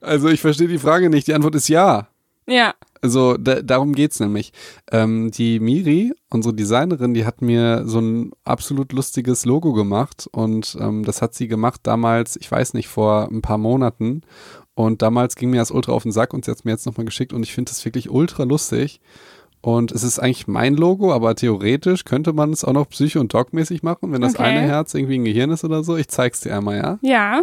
also 0.00 0.28
ich 0.28 0.40
verstehe 0.40 0.68
die 0.68 0.78
Frage 0.78 1.10
nicht. 1.10 1.26
Die 1.26 1.34
Antwort 1.34 1.54
ist 1.54 1.68
ja. 1.68 2.08
Ja, 2.46 2.74
Also 3.02 3.36
da, 3.36 3.60
darum 3.60 3.92
geht's 3.92 4.20
nämlich. 4.20 4.52
Ähm, 4.90 5.30
die 5.30 5.60
Miri, 5.60 6.14
unsere 6.30 6.54
Designerin, 6.54 7.12
die 7.12 7.26
hat 7.26 7.42
mir 7.42 7.82
so 7.86 8.00
ein 8.00 8.30
absolut 8.44 8.92
lustiges 8.94 9.44
Logo 9.44 9.74
gemacht 9.74 10.28
und 10.32 10.74
ähm, 10.80 11.04
das 11.04 11.20
hat 11.20 11.34
sie 11.34 11.46
gemacht 11.46 11.80
damals, 11.82 12.36
ich 12.36 12.50
weiß 12.50 12.72
nicht, 12.72 12.88
vor 12.88 13.28
ein 13.30 13.42
paar 13.42 13.58
Monaten. 13.58 14.22
Und 14.78 15.02
damals 15.02 15.34
ging 15.34 15.50
mir 15.50 15.56
das 15.56 15.72
ultra 15.72 15.90
auf 15.90 16.04
den 16.04 16.12
Sack 16.12 16.32
und 16.32 16.44
sie 16.44 16.52
hat 16.52 16.58
es 16.58 16.64
mir 16.64 16.70
jetzt 16.70 16.86
nochmal 16.86 17.04
geschickt 17.04 17.32
und 17.32 17.42
ich 17.42 17.52
finde 17.52 17.70
das 17.72 17.84
wirklich 17.84 18.10
ultra 18.10 18.44
lustig. 18.44 19.00
Und 19.60 19.90
es 19.90 20.04
ist 20.04 20.20
eigentlich 20.20 20.46
mein 20.46 20.76
Logo, 20.76 21.12
aber 21.12 21.34
theoretisch 21.34 22.04
könnte 22.04 22.32
man 22.32 22.52
es 22.52 22.62
auch 22.64 22.72
noch 22.74 22.88
psycho- 22.88 23.18
und 23.18 23.34
dogmäßig 23.34 23.82
machen, 23.82 24.12
wenn 24.12 24.20
das 24.20 24.36
Okay. 24.36 24.44
eine 24.44 24.60
Herz 24.60 24.94
irgendwie 24.94 25.18
ein 25.18 25.24
Gehirn 25.24 25.50
ist 25.50 25.64
oder 25.64 25.82
so. 25.82 25.96
Ich 25.96 26.06
zeig's 26.06 26.42
dir 26.42 26.54
einmal, 26.56 26.76
ja? 26.76 26.98
ja. 27.02 27.42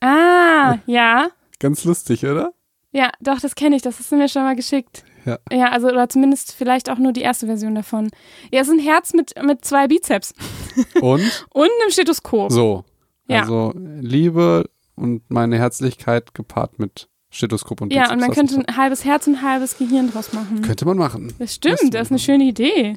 Ah, 0.00 0.78
ja. 0.86 1.28
Ganz 1.60 1.84
lustig, 1.84 2.24
oder? 2.26 2.52
Ja, 2.90 3.10
doch, 3.20 3.38
das 3.40 3.54
kenne 3.54 3.76
ich. 3.76 3.82
Das 3.82 3.98
hast 4.00 4.10
du 4.10 4.16
mir 4.16 4.28
schon 4.28 4.42
mal 4.42 4.56
geschickt. 4.56 5.04
Ja. 5.26 5.38
Ja, 5.52 5.70
also, 5.70 5.86
oder 5.86 6.08
zumindest 6.08 6.52
vielleicht 6.54 6.90
auch 6.90 6.98
nur 6.98 7.12
die 7.12 7.20
erste 7.22 7.46
Version 7.46 7.76
davon. 7.76 8.10
Ja, 8.50 8.60
es 8.62 8.66
ist 8.66 8.74
ein 8.74 8.80
Herz 8.80 9.12
mit, 9.14 9.32
mit 9.44 9.64
zwei 9.64 9.86
Bizeps 9.86 10.34
Und 11.00 11.46
und 11.52 11.68
einem 11.82 11.90
Stethoskop. 11.90 12.50
so. 12.50 12.84
Ja. 13.28 13.42
Also 13.42 13.72
Liebe 13.76 14.64
und 14.96 15.22
meine 15.30 15.56
Herzlichkeit 15.58 16.34
gepaart 16.34 16.78
mit 16.78 17.08
Stethoskop 17.30 17.80
und 17.82 17.92
ja, 17.92 18.10
und 18.12 18.20
man 18.20 18.30
könnte 18.30 18.64
ein 18.66 18.76
halbes 18.76 19.04
Herz 19.04 19.26
und 19.26 19.36
ein 19.36 19.42
halbes 19.42 19.76
Gehirn 19.78 20.10
draus 20.10 20.32
machen. 20.32 20.62
Könnte 20.62 20.84
man 20.86 20.96
machen. 20.96 21.32
Das 21.38 21.54
stimmt, 21.54 21.92
das 21.94 22.08
ist 22.08 22.10
eine 22.12 22.18
schöne 22.18 22.44
Idee. 22.44 22.96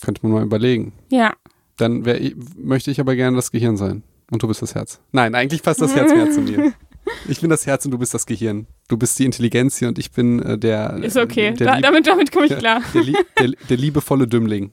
Könnte 0.00 0.20
man 0.22 0.32
mal 0.32 0.42
überlegen. 0.44 0.92
Ja. 1.10 1.34
Dann 1.76 2.04
ich- 2.06 2.36
möchte 2.56 2.90
ich 2.90 3.00
aber 3.00 3.16
gerne 3.16 3.36
das 3.36 3.50
Gehirn 3.50 3.76
sein. 3.76 4.02
Und 4.30 4.42
du 4.42 4.48
bist 4.48 4.62
das 4.62 4.74
Herz. 4.74 5.00
Nein, 5.12 5.34
eigentlich 5.34 5.62
passt 5.62 5.80
das 5.82 5.94
Herz 5.94 6.10
mehr 6.12 6.30
zu 6.30 6.40
mir. 6.40 6.72
Ich 7.28 7.40
bin 7.40 7.50
das 7.50 7.66
Herz 7.66 7.84
und 7.84 7.90
du 7.90 7.98
bist 7.98 8.14
das 8.14 8.26
Gehirn. 8.26 8.68
Du 8.86 8.96
bist 8.96 9.18
die 9.18 9.24
Intelligenz 9.24 9.76
hier 9.76 9.88
und 9.88 9.98
ich 9.98 10.12
bin 10.12 10.40
äh, 10.40 10.56
der. 10.56 10.98
Ist 11.02 11.16
okay. 11.16 11.52
Der, 11.52 11.66
Da, 11.66 11.80
damit 11.80 12.06
damit 12.06 12.30
komme 12.30 12.46
ich 12.46 12.56
klar. 12.56 12.80
der, 12.94 13.02
lie- 13.02 13.16
der, 13.40 13.48
der 13.68 13.76
liebevolle 13.76 14.28
Dümmling. 14.28 14.70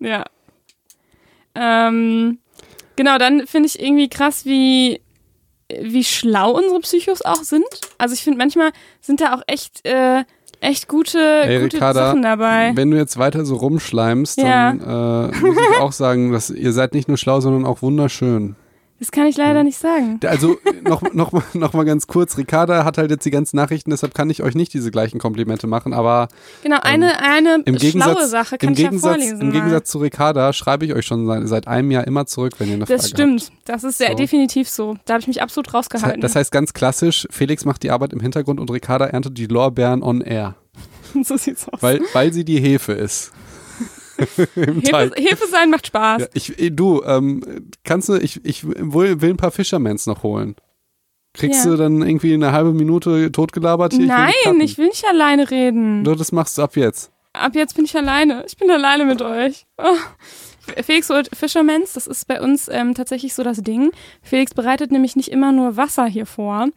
Ja. 0.00 0.24
Ähm, 1.54 2.38
genau, 2.96 3.18
dann 3.18 3.46
finde 3.46 3.68
ich 3.68 3.80
irgendwie 3.80 4.08
krass, 4.08 4.44
wie, 4.44 5.00
wie 5.82 6.04
schlau 6.04 6.52
unsere 6.52 6.80
Psychos 6.80 7.22
auch 7.22 7.42
sind. 7.42 7.64
Also 7.98 8.14
ich 8.14 8.22
finde, 8.22 8.38
manchmal 8.38 8.70
sind 9.00 9.20
da 9.20 9.34
auch 9.34 9.42
echt, 9.46 9.86
äh, 9.86 10.24
echt 10.60 10.88
gute, 10.88 11.18
Ey, 11.18 11.60
gute 11.62 11.76
Ricarda, 11.76 12.08
Sachen 12.08 12.22
dabei. 12.22 12.72
Wenn 12.74 12.90
du 12.90 12.96
jetzt 12.96 13.18
weiter 13.18 13.44
so 13.44 13.56
rumschleimst, 13.56 14.38
Ja. 14.38 14.72
dann 14.72 15.30
äh, 15.32 15.36
muss 15.38 15.56
ich 15.56 15.78
auch 15.80 15.92
sagen, 15.92 16.32
dass 16.32 16.50
ihr 16.50 16.72
seid 16.72 16.94
nicht 16.94 17.08
nur 17.08 17.16
schlau, 17.16 17.40
sondern 17.40 17.64
auch 17.64 17.82
wunderschön. 17.82 18.56
Das 19.00 19.10
kann 19.10 19.26
ich 19.26 19.36
leider 19.38 19.64
nicht 19.64 19.78
sagen. 19.78 20.20
Also 20.26 20.58
noch, 20.84 21.00
noch, 21.14 21.32
mal, 21.32 21.42
noch 21.54 21.72
mal 21.72 21.84
ganz 21.84 22.06
kurz, 22.06 22.36
Ricarda 22.36 22.84
hat 22.84 22.98
halt 22.98 23.10
jetzt 23.10 23.24
die 23.24 23.30
ganzen 23.30 23.56
Nachrichten, 23.56 23.90
deshalb 23.90 24.14
kann 24.14 24.28
ich 24.28 24.42
euch 24.42 24.54
nicht 24.54 24.74
diese 24.74 24.90
gleichen 24.90 25.18
Komplimente 25.18 25.66
machen, 25.66 25.94
aber 25.94 26.28
Genau, 26.62 26.76
eine, 26.82 27.18
eine 27.22 27.54
ähm, 27.54 27.62
im 27.64 27.78
schlaue 27.78 28.26
Sache 28.26 28.58
kann 28.58 28.68
im, 28.68 28.72
ich 28.74 28.78
ja 28.80 28.84
Gegensatz, 28.90 29.10
vorlesen. 29.12 29.40
im 29.40 29.46
mal. 29.48 29.52
Gegensatz 29.54 29.90
zu 29.90 29.98
Ricarda 29.98 30.52
schreibe 30.52 30.84
ich 30.84 30.92
euch 30.92 31.06
schon 31.06 31.26
seit, 31.26 31.48
seit 31.48 31.66
einem 31.66 31.90
Jahr 31.90 32.06
immer 32.06 32.26
zurück, 32.26 32.52
wenn 32.58 32.68
ihr 32.68 32.74
eine 32.74 32.84
das 32.84 33.00
Frage 33.00 33.08
stimmt. 33.08 33.52
Das 33.64 33.84
ist 33.84 33.96
sehr 33.98 34.10
So. 34.10 34.16
definitiv 34.16 34.68
so. 34.68 34.96
Da 35.06 35.14
habe 35.14 35.22
ich 35.22 35.28
mich 35.28 35.40
absolut 35.42 35.68
habt. 35.68 35.74
Das, 35.74 35.92
rausgehalten. 35.94 36.20
das 36.20 36.36
heißt 36.36 36.52
ganz 36.52 36.74
klassisch, 36.74 37.26
Felix 37.30 37.64
macht 37.64 37.82
die 37.82 37.90
Arbeit 37.90 38.12
im 38.12 38.20
Hintergrund 38.20 38.60
und 38.60 38.70
Ricarda 38.70 39.06
erntet 39.06 39.38
die 39.38 39.46
Lorbeeren 39.46 40.02
on 40.02 40.20
air, 40.20 40.56
so 41.24 41.38
sieht's 41.38 41.66
aus. 41.70 41.82
weil, 41.82 42.02
weil 42.12 42.32
sie 42.34 42.44
die 42.44 42.60
Hefe 42.60 42.92
ist. 42.92 43.32
Hefe. 44.20 45.12
Hefe 45.16 45.46
sein 45.50 45.70
macht 45.70 45.86
Spaß. 45.86 46.22
Ja, 46.22 46.28
ich, 46.34 46.58
eh, 46.60 46.70
du, 46.70 47.02
ähm, 47.04 47.70
kannst 47.84 48.08
du, 48.08 48.16
ich, 48.16 48.44
ich 48.44 48.66
will, 48.66 49.20
will 49.20 49.30
ein 49.30 49.36
paar 49.36 49.50
Fishermans 49.50 50.06
noch 50.06 50.22
holen. 50.22 50.56
Kriegst 51.32 51.64
Ja. 51.64 51.70
du 51.72 51.76
dann 51.76 52.02
irgendwie 52.02 52.34
eine 52.34 52.52
halbe 52.52 52.72
Minute 52.72 53.30
totgelabert 53.30 53.92
hier? 53.92 54.06
Nein, 54.06 54.60
ich 54.60 54.78
will 54.78 54.86
nicht 54.88 55.04
alleine 55.06 55.50
reden. 55.50 56.02
Nur 56.02 56.16
das 56.16 56.32
machst 56.32 56.58
du 56.58 56.62
ab 56.62 56.76
jetzt. 56.76 57.12
Ab 57.32 57.54
jetzt 57.54 57.76
bin 57.76 57.84
ich 57.84 57.96
alleine. 57.96 58.44
Ich 58.46 58.56
bin 58.56 58.70
alleine 58.70 59.04
mit 59.04 59.22
euch. 59.22 59.66
Oh. 59.78 59.84
Felix 60.82 61.08
holt 61.08 61.30
Fishermans, 61.34 61.94
das 61.94 62.06
ist 62.06 62.26
bei 62.28 62.40
uns 62.40 62.68
ähm, 62.68 62.94
tatsächlich 62.94 63.34
so 63.34 63.42
das 63.42 63.62
Ding. 63.62 63.90
Felix 64.22 64.54
bereitet 64.54 64.92
nämlich 64.92 65.16
nicht 65.16 65.28
immer 65.30 65.52
nur 65.52 65.76
Wasser 65.76 66.06
hier 66.06 66.26
vor, 66.26 66.68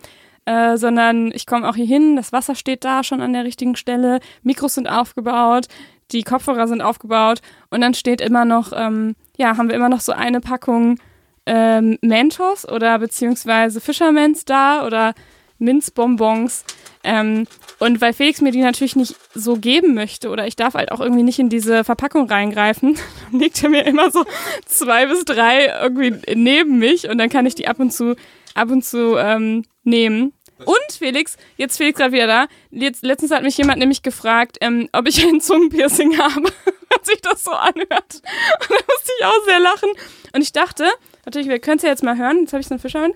äh, 0.45 0.77
sondern 0.77 1.31
ich 1.33 1.45
komme 1.45 1.67
auch 1.69 1.75
hier 1.75 1.85
hin, 1.85 2.15
das 2.15 2.31
Wasser 2.31 2.55
steht 2.55 2.85
da 2.85 3.03
schon 3.03 3.21
an 3.21 3.33
der 3.33 3.43
richtigen 3.43 3.75
Stelle, 3.75 4.19
Mikros 4.41 4.75
sind 4.75 4.87
aufgebaut, 4.87 5.67
die 6.11 6.23
Kopfhörer 6.23 6.67
sind 6.67 6.81
aufgebaut 6.81 7.39
und 7.69 7.81
dann 7.81 7.93
steht 7.93 8.21
immer 8.21 8.45
noch, 8.45 8.71
ähm, 8.75 9.15
ja, 9.37 9.57
haben 9.57 9.69
wir 9.69 9.75
immer 9.75 9.89
noch 9.89 10.01
so 10.01 10.11
eine 10.11 10.41
Packung 10.41 10.99
ähm, 11.45 11.97
Mentos 12.01 12.67
oder 12.67 12.99
beziehungsweise 12.99 13.81
Fisherman's 13.81 14.41
Star 14.41 14.85
oder 14.85 15.13
Minzbonbons. 15.59 16.65
Ähm, 17.03 17.47
und 17.79 17.99
weil 17.99 18.13
Felix 18.13 18.39
mir 18.39 18.51
die 18.51 18.61
natürlich 18.61 18.95
nicht 18.95 19.15
so 19.33 19.55
geben 19.55 19.93
möchte 19.93 20.29
oder 20.29 20.47
ich 20.47 20.55
darf 20.55 20.73
halt 20.73 20.91
auch 20.91 21.01
irgendwie 21.01 21.23
nicht 21.23 21.39
in 21.39 21.49
diese 21.49 21.83
Verpackung 21.83 22.29
reingreifen, 22.29 22.97
legt 23.31 23.61
er 23.61 23.69
mir 23.69 23.85
immer 23.85 24.09
so 24.09 24.23
zwei 24.65 25.07
bis 25.07 25.25
drei 25.25 25.67
irgendwie 25.81 26.15
neben 26.35 26.79
mich 26.79 27.09
und 27.09 27.17
dann 27.17 27.29
kann 27.29 27.45
ich 27.45 27.55
die 27.55 27.67
ab 27.67 27.79
und 27.79 27.91
zu 27.91 28.15
ab 28.55 28.69
und 28.69 28.85
zu 28.85 29.17
ähm, 29.17 29.63
nehmen. 29.83 30.33
Und 30.65 30.97
Felix, 30.97 31.37
jetzt 31.57 31.77
Felix 31.77 31.97
gerade 31.97 32.13
wieder 32.13 32.27
da. 32.27 32.47
Jetzt, 32.71 33.03
letztens 33.03 33.31
hat 33.31 33.43
mich 33.43 33.57
jemand 33.57 33.79
nämlich 33.79 34.03
gefragt, 34.03 34.57
ähm, 34.61 34.89
ob 34.91 35.07
ich 35.07 35.23
ein 35.25 35.41
Zungenpiercing 35.41 36.17
habe, 36.17 36.51
als 36.89 37.07
sich 37.07 37.21
das 37.21 37.43
so 37.43 37.51
anhört. 37.51 37.83
Und 37.89 38.69
da 38.69 38.75
musste 38.87 39.11
ich 39.19 39.25
auch 39.25 39.45
sehr 39.45 39.59
lachen. 39.59 39.89
Und 40.33 40.41
ich 40.41 40.51
dachte, 40.51 40.85
natürlich, 41.25 41.47
wir 41.47 41.59
können 41.59 41.77
es 41.77 41.83
ja 41.83 41.89
jetzt 41.89 42.03
mal 42.03 42.17
hören. 42.17 42.41
Jetzt 42.41 42.53
habe 42.53 42.61
ich 42.61 42.67
so 42.67 42.73
einen 42.73 42.81
Fisherman. 42.81 43.13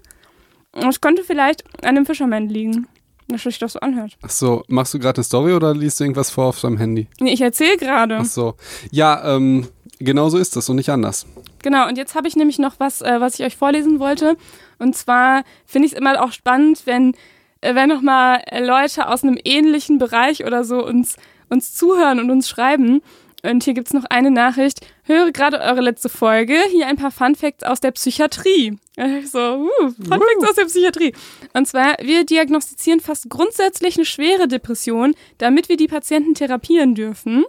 Und 0.74 0.89
es 0.89 1.02
könnte 1.02 1.24
vielleicht 1.24 1.64
an 1.84 1.95
dem 1.95 2.06
Fisherman 2.06 2.50
liegen. 2.50 2.88
Dass 3.30 3.43
sich 3.43 3.60
das 3.60 3.74
so 3.74 3.80
anhört. 3.80 4.18
Ach 4.22 4.30
so, 4.30 4.64
machst 4.70 4.93
du 4.93 5.00
gerade 5.00 5.18
eine 5.18 5.24
Story 5.26 5.52
oder 5.52 5.76
liest 5.76 6.00
du 6.00 6.06
irgendwas 6.06 6.32
vor 6.32 6.45
auf 6.45 6.62
deinem 6.62 6.78
Handy? 6.78 7.08
Nee, 7.20 7.34
ich 7.34 7.41
erzähle 7.41 7.76
gerade. 7.76 8.20
Ach 8.22 8.26
so. 8.26 8.56
Ja, 8.89 9.36
ähm, 9.36 9.68
genau 10.00 10.30
so 10.30 10.38
ist 10.38 10.56
das 10.56 10.70
und 10.70 10.78
nicht 10.78 10.89
anders. 10.89 11.26
Genau, 11.62 11.88
und 11.89 11.98
jetzt 11.98 12.16
habe 12.16 12.30
ich 12.30 12.38
nämlich 12.38 12.58
noch 12.58 12.76
was, 12.78 13.02
äh, 13.02 13.20
was 13.20 13.38
ich 13.38 13.45
euch 13.45 13.58
vorlesen 13.58 14.00
wollte. 14.00 14.38
Und 14.80 14.95
zwar 14.95 15.43
finde 15.66 15.88
ich 15.88 15.93
es 15.93 16.00
immer 16.00 16.24
auch 16.24 16.32
spannend, 16.32 16.84
wenn, 16.86 17.16
wenn 17.62 17.89
nochmal 17.89 18.41
Leute 18.60 19.08
aus 19.08 19.24
einem 19.24 19.38
ähnlichen 19.43 19.97
Bereich 19.97 20.45
oder 20.45 20.64
so 20.64 20.86
uns, 20.86 21.18
uns 21.49 21.74
zuhören 21.74 22.20
und 22.20 22.30
uns 22.30 22.49
schreiben. 22.49 23.01
Und 23.43 23.64
hier 23.64 23.74
gibt 23.74 23.88
es 23.88 23.93
noch 23.93 24.05
eine 24.05 24.32
Nachricht. 24.32 24.86
Höre 25.03 25.32
gerade 25.32 25.60
eure 25.60 25.82
letzte 25.82 26.10
Folge. 26.10 26.55
Hier 26.72 26.88
ein 26.88 26.97
paar 26.97 27.12
Fun 27.12 27.36
Facts 27.36 27.64
aus 27.64 27.80
der 27.80 27.91
Psychiatrie. 27.91 28.78
So, 29.26 29.70
uh, 29.80 29.89
Fun 29.89 30.20
Facts 30.20 30.49
aus 30.49 30.55
der 30.55 30.66
Psychiatrie. 30.66 31.14
Und 31.53 31.68
zwar, 31.68 31.97
wir 32.01 32.26
diagnostizieren 32.26 32.99
fast 32.99 33.30
grundsätzlich 33.30 33.95
eine 33.95 34.05
schwere 34.05 34.47
Depression, 34.47 35.14
damit 35.38 35.70
wir 35.70 35.78
die 35.78 35.88
Patienten 35.88 36.34
therapieren 36.34 36.95
dürfen. 36.95 37.45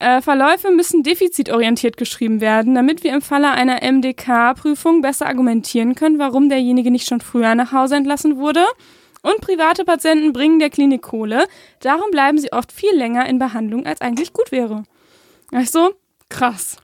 Äh, 0.00 0.22
Verläufe 0.22 0.70
müssen 0.70 1.02
defizitorientiert 1.02 1.96
geschrieben 1.96 2.40
werden, 2.40 2.74
damit 2.74 3.02
wir 3.02 3.12
im 3.12 3.20
Falle 3.20 3.50
einer 3.50 3.82
MDK-Prüfung 3.82 5.02
besser 5.02 5.26
argumentieren 5.26 5.96
können, 5.96 6.20
warum 6.20 6.48
derjenige 6.48 6.92
nicht 6.92 7.08
schon 7.08 7.20
früher 7.20 7.54
nach 7.56 7.72
Hause 7.72 7.96
entlassen 7.96 8.36
wurde. 8.36 8.64
Und 9.22 9.40
private 9.40 9.84
Patienten 9.84 10.32
bringen 10.32 10.60
der 10.60 10.70
Klinik 10.70 11.02
Kohle. 11.02 11.46
Darum 11.80 12.10
bleiben 12.12 12.38
sie 12.38 12.52
oft 12.52 12.70
viel 12.70 12.94
länger 12.94 13.26
in 13.26 13.40
Behandlung, 13.40 13.86
als 13.86 14.00
eigentlich 14.00 14.32
gut 14.32 14.52
wäre. 14.52 14.84
Also, 15.50 15.94
krass. 16.28 16.76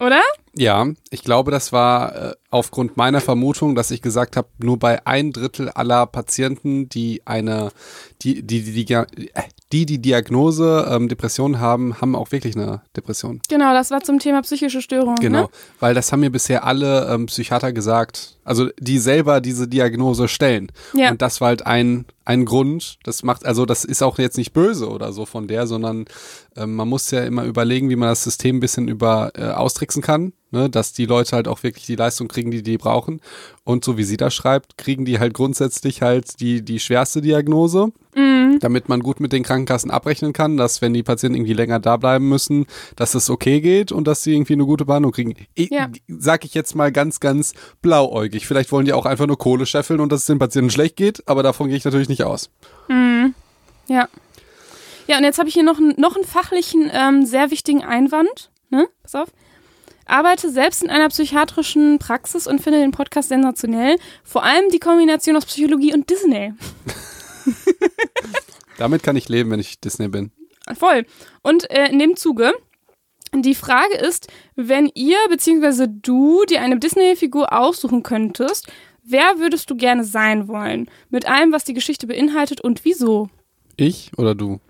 Oder? 0.00 0.20
Ja, 0.54 0.86
ich 1.10 1.22
glaube, 1.22 1.50
das 1.50 1.72
war 1.72 2.14
äh, 2.14 2.34
aufgrund 2.50 2.96
meiner 2.96 3.20
Vermutung, 3.20 3.74
dass 3.74 3.90
ich 3.90 4.02
gesagt 4.02 4.36
habe, 4.36 4.48
nur 4.58 4.78
bei 4.78 5.06
ein 5.06 5.32
Drittel 5.32 5.70
aller 5.70 6.06
Patienten, 6.06 6.88
die 6.88 7.22
eine, 7.24 7.70
die, 8.22 8.42
die, 8.42 8.62
die, 8.62 8.84
die, 8.84 8.96
die, 9.72 9.86
die 9.86 9.98
Diagnose 9.98 10.86
ähm, 10.90 11.08
Depression 11.08 11.58
haben, 11.58 12.00
haben 12.00 12.14
auch 12.14 12.30
wirklich 12.32 12.56
eine 12.56 12.82
Depression. 12.96 13.40
Genau, 13.48 13.72
das 13.72 13.90
war 13.90 14.02
zum 14.02 14.18
Thema 14.18 14.42
psychische 14.42 14.80
Störungen. 14.80 15.16
Genau, 15.16 15.42
Ne? 15.42 15.48
weil 15.80 15.94
das 15.94 16.12
haben 16.12 16.20
mir 16.20 16.30
bisher 16.30 16.64
alle 16.64 17.08
ähm, 17.12 17.26
Psychiater 17.26 17.72
gesagt, 17.72 18.36
also 18.44 18.68
die 18.78 18.98
selber 18.98 19.40
diese 19.40 19.66
Diagnose 19.66 20.28
stellen. 20.28 20.70
Ja. 20.94 21.10
Und 21.10 21.22
das 21.22 21.40
war 21.40 21.48
halt 21.48 21.66
ein, 21.66 22.04
ein 22.24 22.44
Grund, 22.44 22.98
das 23.02 23.22
macht, 23.22 23.44
also 23.44 23.66
das 23.66 23.84
ist 23.84 24.02
auch 24.02 24.18
jetzt 24.18 24.36
nicht 24.36 24.52
böse 24.52 24.88
oder 24.88 25.12
so 25.12 25.26
von 25.26 25.48
der, 25.48 25.66
sondern 25.66 26.04
ähm, 26.56 26.76
man 26.76 26.88
muss 26.88 27.10
ja 27.10 27.24
immer 27.24 27.44
überlegen, 27.44 27.90
wie 27.90 27.96
man 27.96 28.08
das 28.10 28.22
System 28.22 28.56
ein 28.56 28.60
bisschen 28.60 28.88
über 28.88 29.32
äh, 29.34 29.46
austricksen 29.46 30.02
kann, 30.02 30.32
ne, 30.50 30.70
dass 30.70 30.92
die 30.92 31.06
Leute 31.06 31.36
halt 31.36 31.48
auch 31.48 31.62
wirklich 31.62 31.86
die 31.86 31.96
Leistung 31.96 32.28
kriegen, 32.28 32.50
die 32.50 32.62
die 32.62 32.78
brauchen. 32.78 33.20
Und 33.66 33.82
so 33.84 33.96
wie 33.96 34.04
sie 34.04 34.18
da 34.18 34.30
schreibt, 34.30 34.76
kriegen 34.76 35.06
die 35.06 35.18
halt 35.18 35.32
grundsätzlich 35.32 36.02
halt 36.02 36.38
die, 36.40 36.62
die 36.62 36.78
schwerste 36.80 37.22
Diagnose, 37.22 37.92
damit 38.60 38.88
man 38.90 39.00
gut 39.00 39.20
mit 39.20 39.32
den 39.32 39.42
Krankenkassen 39.42 39.90
abrechnen 39.90 40.32
kann, 40.34 40.56
dass 40.58 40.82
wenn 40.82 40.92
die 40.92 41.02
Patienten 41.02 41.36
irgendwie 41.36 41.54
länger 41.54 41.80
da 41.80 41.96
bleiben 41.96 42.28
müssen, 42.28 42.66
dass 42.94 43.14
es 43.14 43.30
okay 43.30 43.60
geht 43.62 43.90
und 43.90 44.06
dass 44.06 44.22
sie 44.22 44.34
irgendwie 44.34 44.52
eine 44.52 44.66
gute 44.66 44.84
Behandlung 44.84 45.12
kriegen. 45.12 45.34
Ich, 45.54 45.70
Ja. 45.70 45.88
Sag 46.08 46.44
ich 46.44 46.52
jetzt 46.54 46.74
mal 46.76 46.92
ganz, 46.92 47.20
ganz 47.20 47.54
blauäugig. 47.82 48.46
Vielleicht 48.46 48.70
wollen 48.70 48.84
die 48.84 48.92
auch 48.92 49.06
einfach 49.06 49.26
nur 49.26 49.38
Kohle 49.38 49.64
scheffeln 49.66 49.98
und 50.00 50.12
dass 50.12 50.20
es 50.20 50.26
den 50.26 50.38
Patienten 50.38 50.70
schlecht 50.70 50.96
geht, 50.96 51.26
aber 51.26 51.42
davon 51.42 51.68
gehe 51.68 51.76
ich 51.76 51.84
natürlich 51.84 52.08
nicht 52.10 52.22
aus. 52.22 52.50
Ja. 53.88 54.08
Ja, 55.06 55.18
und 55.18 55.24
jetzt 55.24 55.38
habe 55.38 55.48
ich 55.48 55.54
hier 55.54 55.64
noch, 55.64 55.78
einen- 55.78 55.94
noch 55.98 56.16
einen 56.16 56.24
fachlichen, 56.24 56.90
ähm, 56.92 57.26
sehr 57.26 57.50
wichtigen 57.50 57.82
Einwand. 57.82 58.50
Ne? 58.70 58.88
Pass 59.02 59.14
auf. 59.14 59.28
Arbeite 60.06 60.50
selbst 60.50 60.82
in 60.82 60.90
einer 60.90 61.08
psychiatrischen 61.08 61.98
Praxis 61.98 62.46
und 62.46 62.60
finde 62.60 62.80
den 62.80 62.90
Podcast 62.90 63.28
sensationell. 63.28 63.96
Vor 64.22 64.42
allem 64.42 64.68
die 64.70 64.78
Kombination 64.78 65.36
aus 65.36 65.46
Psychologie 65.46 65.94
und 65.94 66.10
Disney. 66.10 66.52
Damit 68.78 69.02
kann 69.02 69.16
ich 69.16 69.28
leben, 69.28 69.50
wenn 69.50 69.60
ich 69.60 69.80
Disney 69.80 70.08
bin. 70.08 70.30
Voll. 70.76 71.06
Und 71.42 71.70
äh, 71.70 71.88
in 71.88 71.98
dem 71.98 72.16
Zuge, 72.16 72.52
die 73.32 73.54
Frage 73.54 73.94
ist, 73.94 74.28
wenn 74.56 74.90
ihr 74.94 75.18
bzw. 75.28 75.86
du 75.88 76.44
dir 76.44 76.60
eine 76.60 76.78
Disney-Figur 76.78 77.52
aussuchen 77.52 78.02
könntest, 78.02 78.68
wer 79.02 79.38
würdest 79.38 79.70
du 79.70 79.76
gerne 79.76 80.04
sein 80.04 80.48
wollen? 80.48 80.88
Mit 81.10 81.28
allem, 81.28 81.52
was 81.52 81.64
die 81.64 81.74
Geschichte 81.74 82.06
beinhaltet 82.06 82.60
und 82.60 82.84
wieso? 82.84 83.28
Ich 83.76 84.10
oder 84.16 84.34
du? 84.34 84.60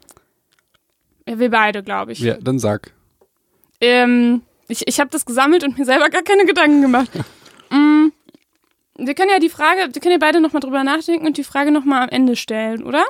Ja, 1.28 1.38
wir 1.38 1.50
beide, 1.50 1.82
glaube 1.82 2.12
ich. 2.12 2.20
Ja, 2.20 2.36
dann 2.38 2.58
sag. 2.58 2.92
Ähm, 3.80 4.42
ich 4.68 4.86
ich 4.86 5.00
habe 5.00 5.10
das 5.10 5.26
gesammelt 5.26 5.64
und 5.64 5.78
mir 5.78 5.84
selber 5.84 6.10
gar 6.10 6.22
keine 6.22 6.44
Gedanken 6.44 6.82
gemacht. 6.82 7.10
mm, 7.70 8.08
wir 8.96 9.14
können 9.14 9.30
ja 9.30 9.38
die 9.38 9.48
Frage, 9.48 9.88
wir 9.92 10.00
können 10.00 10.12
ja 10.12 10.18
beide 10.18 10.40
nochmal 10.40 10.60
drüber 10.60 10.84
nachdenken 10.84 11.26
und 11.26 11.36
die 11.36 11.44
Frage 11.44 11.70
nochmal 11.70 12.02
am 12.02 12.08
Ende 12.08 12.36
stellen, 12.36 12.82
oder? 12.84 13.04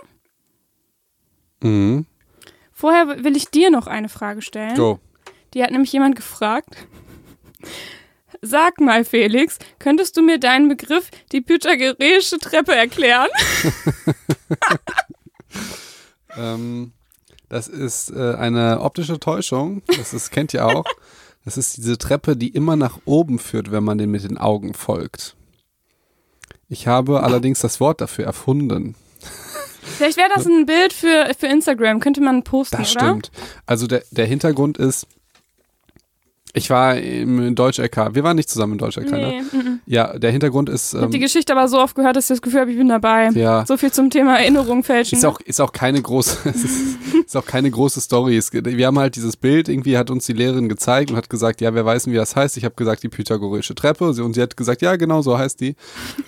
Mhm. 1.62 2.06
Vorher 2.72 3.24
will 3.24 3.36
ich 3.36 3.48
dir 3.50 3.70
noch 3.70 3.86
eine 3.86 4.08
Frage 4.08 4.42
stellen. 4.42 4.76
Go. 4.76 4.98
Die 5.54 5.62
hat 5.62 5.70
nämlich 5.70 5.92
jemand 5.92 6.16
gefragt. 6.16 6.76
Sag 8.42 8.80
mal, 8.80 9.04
Felix, 9.04 9.58
könntest 9.78 10.16
du 10.16 10.22
mir 10.22 10.38
deinen 10.38 10.68
Begriff 10.68 11.10
die 11.32 11.40
pythagoreische 11.40 12.38
Treppe 12.38 12.74
erklären? 12.74 13.28
Ähm, 16.36 16.92
das 17.48 17.68
ist 17.68 18.10
äh, 18.10 18.34
eine 18.34 18.80
optische 18.80 19.18
Täuschung. 19.20 19.82
Das 19.96 20.12
ist, 20.12 20.30
kennt 20.30 20.54
ihr 20.54 20.66
auch. 20.66 20.84
Das 21.44 21.56
ist 21.58 21.76
diese 21.76 21.98
Treppe, 21.98 22.36
die 22.36 22.48
immer 22.48 22.76
nach 22.76 22.98
oben 23.04 23.38
führt, 23.38 23.70
wenn 23.70 23.84
man 23.84 23.98
den 23.98 24.10
mit 24.10 24.24
den 24.24 24.38
Augen 24.38 24.72
folgt. 24.74 25.36
Ich 26.68 26.86
habe 26.86 27.22
allerdings 27.22 27.60
das 27.60 27.80
Wort 27.80 28.00
dafür 28.00 28.24
erfunden. 28.24 28.94
Vielleicht 29.82 30.16
wäre 30.16 30.30
das 30.34 30.46
ein 30.46 30.64
Bild 30.66 30.92
für, 30.92 31.30
für 31.38 31.46
Instagram, 31.46 32.00
könnte 32.00 32.22
man 32.22 32.42
posten, 32.42 32.78
Das 32.78 32.92
oder? 32.96 33.04
stimmt. 33.06 33.30
Also 33.66 33.86
der, 33.86 34.02
der 34.10 34.26
Hintergrund 34.26 34.78
ist, 34.78 35.06
ich 36.56 36.70
war 36.70 36.96
im 36.96 37.54
Deutsch-LK. 37.54 38.14
Wir 38.14 38.22
waren 38.22 38.36
nicht 38.36 38.48
zusammen 38.48 38.72
im 38.74 38.78
Deutsch-LK, 38.78 39.10
Nee, 39.12 39.18
ne? 39.18 39.42
mm, 39.42 39.56
mm. 39.56 39.80
Ja, 39.86 40.16
der 40.18 40.30
Hintergrund 40.30 40.68
ist, 40.68 40.92
Ich 40.92 40.96
habe 40.96 41.06
ähm, 41.06 41.10
die 41.10 41.18
Geschichte 41.18 41.52
aber 41.52 41.66
so 41.68 41.80
oft 41.80 41.94
gehört, 41.96 42.14
dass 42.16 42.24
ich 42.26 42.28
das 42.28 42.42
Gefühl 42.42 42.60
habe, 42.60 42.70
ich 42.70 42.78
bin 42.78 42.88
dabei. 42.88 43.28
ja, 43.30 43.66
So 43.66 43.76
viel 43.76 43.90
zum 43.92 44.08
Thema 44.08 44.38
Erinnerung 44.38 44.84
fälschen. 44.84 45.18
Ist 45.18 45.24
auch, 45.24 45.40
ist 45.40 45.60
auch 45.60 45.72
keine 45.72 46.00
große, 46.00 46.48
ist, 46.48 47.26
ist 47.26 47.36
auch 47.36 47.44
keine 47.44 47.70
große 47.70 48.00
Story. 48.00 48.36
Es, 48.36 48.52
wir 48.52 48.86
haben 48.86 48.98
halt 48.98 49.16
dieses 49.16 49.36
Bild, 49.36 49.68
irgendwie 49.68 49.98
hat 49.98 50.10
uns 50.10 50.26
die 50.26 50.32
Lehrerin 50.32 50.68
gezeigt 50.68 51.10
und 51.10 51.16
hat 51.16 51.28
gesagt, 51.28 51.60
ja, 51.60 51.74
wer 51.74 51.84
weiß, 51.84 52.06
wie 52.06 52.14
das 52.14 52.36
heißt. 52.36 52.56
Ich 52.56 52.64
habe 52.64 52.76
gesagt, 52.76 53.02
die 53.02 53.08
pythagoreische 53.08 53.74
Treppe. 53.74 54.06
Und 54.08 54.34
sie 54.34 54.40
hat 54.40 54.56
gesagt, 54.56 54.80
ja, 54.80 54.94
genau 54.96 55.22
so 55.22 55.36
heißt 55.36 55.60
die. 55.60 55.74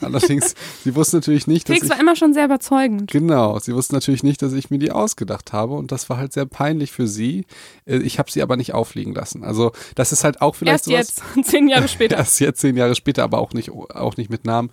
Allerdings, 0.01 0.55
sie 0.85 0.95
wusste 0.97 1.19
natürlich 1.19 1.47
nicht, 1.47 1.69
dass 1.69 1.77
Felix 1.77 1.89
war 1.91 2.01
immer 2.01 2.17
schon 2.17 2.35
sehr 2.35 2.47
überzeugend. 2.47 3.11
genau, 3.13 3.59
sie 3.61 3.75
wusste 3.75 3.95
natürlich 3.95 4.23
nicht, 4.25 4.43
dass 4.43 4.53
ich 4.53 4.71
mir 4.71 4.79
die 4.79 4.91
ausgedacht 4.91 5.53
habe 5.53 5.75
und 5.75 5.93
das 5.93 6.11
war 6.11 6.17
halt 6.17 6.33
sehr 6.33 6.47
peinlich 6.47 6.91
für 6.93 7.07
sie. 7.07 7.45
Äh, 7.87 7.99
Ich 7.99 8.19
habe 8.19 8.31
sie 8.31 8.43
aber 8.43 8.57
nicht 8.57 8.75
auffliegen 8.75 9.15
lassen. 9.15 9.45
Also, 9.45 9.71
das 9.95 10.13
ist 10.13 10.16
halt 10.25 10.43
auch 10.43 10.55
vielleicht 10.55 10.89
Erst 10.89 11.17
sowas, 11.17 11.35
jetzt, 11.37 11.47
zehn 11.51 11.69
Jahre 11.69 11.89
später. 11.89 12.17
Erst 12.19 12.41
jetzt, 12.41 12.61
zehn 12.61 12.77
Jahre 12.77 12.95
später, 12.95 13.25
aber 13.25 13.39
auch 13.39 13.53
nicht, 13.53 13.71
auch 13.71 14.17
nicht 14.17 14.31
mit 14.31 14.45
Namen. 14.45 14.71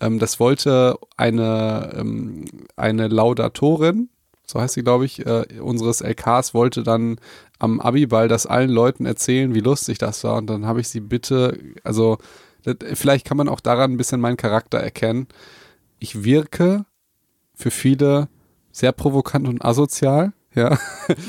Ähm, 0.00 0.18
das 0.18 0.40
wollte 0.40 0.98
eine, 1.16 1.94
ähm, 1.96 2.44
eine 2.76 3.08
Laudatorin, 3.08 4.08
so 4.46 4.60
heißt 4.60 4.74
sie, 4.74 4.82
glaube 4.82 5.04
ich, 5.04 5.26
äh, 5.26 5.44
unseres 5.60 6.00
LKs, 6.00 6.54
wollte 6.54 6.82
dann 6.82 7.18
am 7.58 7.80
Abiball 7.80 8.28
das 8.28 8.46
allen 8.46 8.70
Leuten 8.70 9.06
erzählen, 9.06 9.54
wie 9.54 9.60
lustig 9.60 9.98
das 9.98 10.22
war. 10.24 10.36
Und 10.36 10.46
dann 10.48 10.66
habe 10.66 10.80
ich 10.80 10.88
sie 10.88 11.00
bitte, 11.00 11.58
also 11.82 12.18
das, 12.62 12.76
vielleicht 12.94 13.26
kann 13.26 13.36
man 13.36 13.48
auch 13.48 13.60
daran 13.60 13.92
ein 13.92 13.96
bisschen 13.96 14.20
meinen 14.20 14.36
Charakter 14.36 14.78
erkennen. 14.78 15.26
Ich 15.98 16.24
wirke 16.24 16.84
für 17.54 17.70
viele 17.70 18.28
sehr 18.70 18.92
provokant 18.92 19.48
und 19.48 19.64
asozial, 19.64 20.32
ja. 20.54 20.78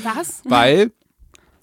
Was? 0.02 0.42
Weil 0.44 0.92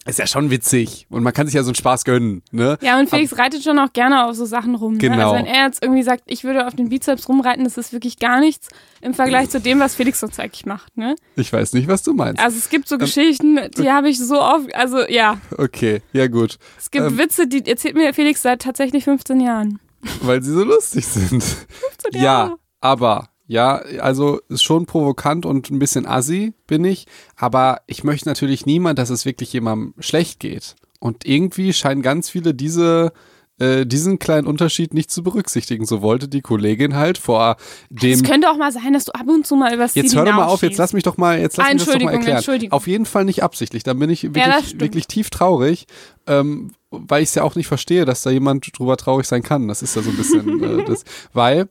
ist 0.06 0.18
ja 0.18 0.26
schon 0.26 0.50
witzig 0.50 1.06
und 1.10 1.22
man 1.22 1.32
kann 1.32 1.46
sich 1.46 1.54
ja 1.54 1.62
so 1.62 1.68
einen 1.70 1.74
Spaß 1.74 2.04
gönnen, 2.04 2.42
ne? 2.52 2.78
Ja, 2.80 2.98
und 2.98 3.10
Felix 3.10 3.36
reitet 3.38 3.62
schon 3.62 3.78
auch 3.78 3.92
gerne 3.92 4.26
auf 4.26 4.34
so 4.36 4.44
Sachen 4.44 4.74
rum. 4.74 4.92
Ne? 4.94 4.98
Genau. 4.98 5.32
Also 5.32 5.34
wenn 5.36 5.46
er 5.46 5.66
jetzt 5.66 5.82
irgendwie 5.82 6.02
sagt, 6.02 6.22
ich 6.26 6.44
würde 6.44 6.66
auf 6.66 6.74
den 6.74 6.88
Bizeps 6.88 7.28
rumreiten, 7.28 7.64
das 7.64 7.76
ist 7.76 7.92
wirklich 7.92 8.18
gar 8.18 8.40
nichts 8.40 8.68
im 9.00 9.14
Vergleich 9.14 9.50
zu 9.50 9.60
dem, 9.60 9.80
was 9.80 9.94
Felix 9.94 10.20
sonst 10.20 10.38
eigentlich 10.40 10.66
macht, 10.66 10.96
ne? 10.96 11.16
Ich 11.36 11.52
weiß 11.52 11.72
nicht, 11.74 11.88
was 11.88 12.02
du 12.02 12.12
meinst. 12.14 12.40
Also 12.42 12.56
es 12.58 12.68
gibt 12.70 12.88
so 12.88 12.98
Geschichten, 12.98 13.58
die 13.76 13.90
habe 13.90 14.08
ich 14.08 14.18
so 14.18 14.40
oft, 14.40 14.74
also 14.74 15.00
ja, 15.08 15.38
Okay, 15.58 16.02
ja 16.12 16.26
gut. 16.28 16.58
es 16.78 16.90
gibt 16.90 17.04
Ähm. 17.06 17.18
Witze, 17.18 17.46
die 17.46 17.66
erzählt 17.68 17.94
mir 17.96 18.12
Felix 18.14 18.42
seit 18.42 18.62
tatsächlich 18.62 19.04
15 19.04 19.40
Jahren. 19.40 19.80
Weil 20.22 20.42
sie 20.42 20.52
so 20.52 20.62
lustig 20.62 21.06
sind. 21.06 21.42
15 21.42 21.66
Ja, 22.14 22.22
Jahre. 22.22 22.56
aber, 22.80 23.28
ja, 23.46 23.76
also 24.00 24.40
ist 24.48 24.62
schon 24.62 24.86
provokant 24.86 25.46
und 25.46 25.70
ein 25.70 25.78
bisschen 25.78 26.06
assi 26.06 26.52
bin 26.66 26.84
ich, 26.84 27.06
aber 27.36 27.80
ich 27.86 28.04
möchte 28.04 28.28
natürlich 28.28 28.66
niemand, 28.66 28.98
dass 28.98 29.10
es 29.10 29.24
wirklich 29.24 29.52
jemandem 29.52 29.94
schlecht 29.98 30.40
geht. 30.40 30.74
Und 30.98 31.24
irgendwie 31.26 31.72
scheinen 31.72 32.02
ganz 32.02 32.30
viele 32.30 32.54
diese 32.54 33.12
äh, 33.58 33.86
diesen 33.86 34.18
kleinen 34.18 34.46
Unterschied 34.46 34.92
nicht 34.92 35.10
zu 35.10 35.22
berücksichtigen. 35.22 35.86
So 35.86 36.02
wollte 36.02 36.28
die 36.28 36.42
Kollegin 36.42 36.94
halt 36.94 37.16
vor 37.16 37.56
dem 37.88 38.12
Es 38.12 38.22
könnte 38.22 38.50
auch 38.50 38.58
mal 38.58 38.70
sein, 38.70 38.92
dass 38.92 39.06
du 39.06 39.12
ab 39.12 39.26
und 39.28 39.46
zu 39.46 39.56
mal 39.56 39.72
übers 39.72 39.94
Jetzt 39.94 40.14
hör 40.14 40.26
doch 40.26 40.34
mal 40.34 40.44
auf, 40.44 40.62
jetzt 40.62 40.76
lass 40.76 40.92
mich 40.92 41.04
doch 41.04 41.16
mal, 41.16 41.38
jetzt 41.40 41.56
lass 41.56 41.66
Ah, 41.66 41.72
mich 41.72 41.78
das 41.78 41.86
doch 41.86 41.92
mal 41.92 41.94
Entschuldigung, 41.94 42.14
erklären. 42.14 42.36
Entschuldigung. 42.36 42.72
Auf 42.72 42.86
jeden 42.86 43.06
Fall 43.06 43.24
nicht 43.24 43.42
absichtlich, 43.42 43.82
dann 43.82 43.98
bin 43.98 44.10
ich 44.10 44.24
wirklich, 44.24 44.66
stimmt. 44.66 44.82
wirklich 44.82 45.06
tief 45.06 45.30
traurig, 45.30 45.86
ähm, 46.26 46.72
weil 46.90 47.22
ich 47.22 47.30
es 47.30 47.34
ja 47.34 47.44
auch 47.44 47.54
nicht 47.54 47.66
verstehe, 47.66 48.04
dass 48.04 48.20
da 48.22 48.30
jemand 48.30 48.78
drüber 48.78 48.98
traurig 48.98 49.26
sein 49.26 49.42
kann. 49.42 49.68
Das 49.68 49.80
ist 49.82 49.96
ja 49.96 50.02
so 50.02 50.10
ein 50.10 50.16
bisschen 50.16 50.62
äh, 50.80 50.84
das, 50.86 51.04
weil 51.32 51.68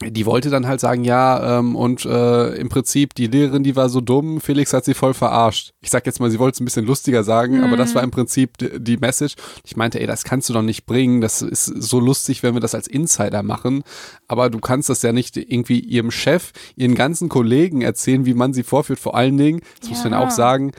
die 0.00 0.26
wollte 0.26 0.48
dann 0.50 0.66
halt 0.66 0.80
sagen, 0.80 1.02
ja, 1.02 1.58
ähm, 1.58 1.74
und 1.74 2.04
äh, 2.04 2.54
im 2.54 2.68
Prinzip 2.68 3.14
die 3.14 3.26
Lehrerin, 3.26 3.64
die 3.64 3.74
war 3.74 3.88
so 3.88 4.00
dumm, 4.00 4.40
Felix 4.40 4.72
hat 4.72 4.84
sie 4.84 4.94
voll 4.94 5.12
verarscht. 5.14 5.72
Ich 5.80 5.90
sag 5.90 6.06
jetzt 6.06 6.20
mal, 6.20 6.30
sie 6.30 6.38
wollte 6.38 6.54
es 6.56 6.60
ein 6.60 6.64
bisschen 6.64 6.86
lustiger 6.86 7.24
sagen, 7.24 7.64
aber 7.64 7.76
das 7.76 7.94
war 7.96 8.02
im 8.04 8.10
Prinzip 8.10 8.52
die, 8.58 8.96
Message. 8.96 9.34
Ich 9.64 9.76
meinte, 9.76 10.00
ey, 10.00 10.06
das 10.06 10.24
kannst 10.24 10.48
du 10.48 10.52
doch 10.52 10.62
nicht 10.62 10.86
bringen, 10.86 11.20
das 11.20 11.42
ist 11.42 11.64
so 11.66 11.98
lustig, 12.00 12.42
wenn 12.42 12.54
wir 12.54 12.60
das 12.60 12.74
als 12.74 12.86
Insider 12.86 13.42
machen, 13.42 13.82
aber 14.28 14.50
du 14.50 14.60
kannst 14.60 14.88
das 14.88 15.02
ja 15.02 15.12
nicht 15.12 15.36
irgendwie 15.36 15.80
ihrem 15.80 16.10
Chef, 16.10 16.52
ihren 16.76 16.94
ganzen 16.94 17.28
Kollegen 17.28 17.82
erzählen, 17.82 18.24
wie 18.24 18.34
man 18.34 18.52
sie 18.52 18.62
vorführt. 18.62 18.98
Vor 19.00 19.16
allen 19.16 19.36
Dingen, 19.36 19.62
das 19.80 19.90
muss 19.90 20.04
man 20.04 20.12
Ja. 20.12 20.20
auch 20.20 20.30
sagen, 20.30 20.72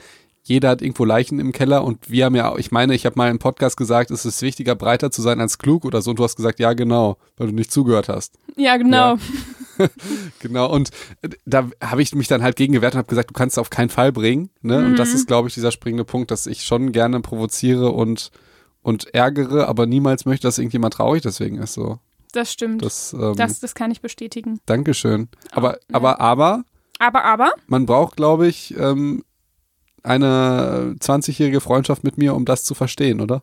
jeder 0.50 0.68
hat 0.70 0.82
irgendwo 0.82 1.04
Leichen 1.04 1.38
im 1.38 1.52
Keller 1.52 1.84
und 1.84 2.10
wir 2.10 2.24
haben 2.24 2.34
ja, 2.34 2.56
ich 2.56 2.72
meine, 2.72 2.94
ich 2.94 3.06
habe 3.06 3.14
mal 3.16 3.30
im 3.30 3.38
Podcast 3.38 3.76
gesagt, 3.76 4.10
es 4.10 4.24
ist 4.26 4.42
wichtiger, 4.42 4.74
breiter 4.74 5.10
zu 5.12 5.22
sein 5.22 5.40
als 5.40 5.58
klug 5.58 5.84
oder 5.84 6.02
so 6.02 6.10
und 6.10 6.18
du 6.18 6.24
hast 6.24 6.34
gesagt, 6.36 6.58
ja 6.58 6.72
genau, 6.72 7.18
weil 7.36 7.46
du 7.46 7.54
nicht 7.54 7.70
zugehört 7.72 8.08
hast. 8.08 8.36
Ja, 8.56 8.76
genau. 8.76 9.16
Genau, 10.40 10.70
und 10.70 10.90
äh, 11.22 11.30
da 11.46 11.70
habe 11.82 12.02
ich 12.02 12.14
mich 12.14 12.28
dann 12.28 12.42
halt 12.42 12.56
gegen 12.56 12.74
gewehrt 12.74 12.92
und 12.94 12.98
habe 12.98 13.08
gesagt, 13.08 13.30
du 13.30 13.34
kannst 13.34 13.54
es 13.54 13.58
auf 13.58 13.70
keinen 13.70 13.88
Fall 13.88 14.12
bringen. 14.12 14.50
Ne? 14.60 14.76
Und 14.76 14.90
Mhm. 14.92 14.96
das 14.96 15.14
ist, 15.14 15.26
glaube 15.26 15.48
ich, 15.48 15.54
dieser 15.54 15.70
springende 15.70 16.04
Punkt, 16.04 16.30
dass 16.30 16.46
ich 16.46 16.64
schon 16.64 16.92
gerne 16.92 17.20
provoziere 17.20 17.90
und, 17.90 18.30
und 18.82 19.14
ärgere, 19.14 19.68
aber 19.68 19.86
niemals 19.86 20.26
möchte, 20.26 20.46
dass 20.46 20.58
irgendjemand 20.58 20.92
traurig 20.92 21.22
deswegen 21.22 21.56
ist. 21.56 21.72
So. 21.72 21.98
Das 22.32 22.52
stimmt. 22.52 22.84
Das, 22.84 23.14
ähm, 23.14 23.34
Das, 23.36 23.60
das 23.60 23.74
kann 23.74 23.90
ich 23.90 24.02
bestätigen. 24.02 24.60
Dankeschön. 24.66 25.28
Aber, 25.52 25.74
ja. 25.74 25.78
aber, 25.92 26.20
aber, 26.20 26.64
Aber, 26.98 27.24
aber, 27.24 27.52
man 27.66 27.86
braucht, 27.86 28.16
glaube 28.16 28.48
ich, 28.48 28.76
ähm, 28.78 29.24
eine 30.02 30.94
20-jährige 31.00 31.60
Freundschaft 31.60 32.04
mit 32.04 32.18
mir, 32.18 32.34
um 32.34 32.44
das 32.44 32.64
zu 32.64 32.74
verstehen, 32.74 33.20
oder? 33.20 33.42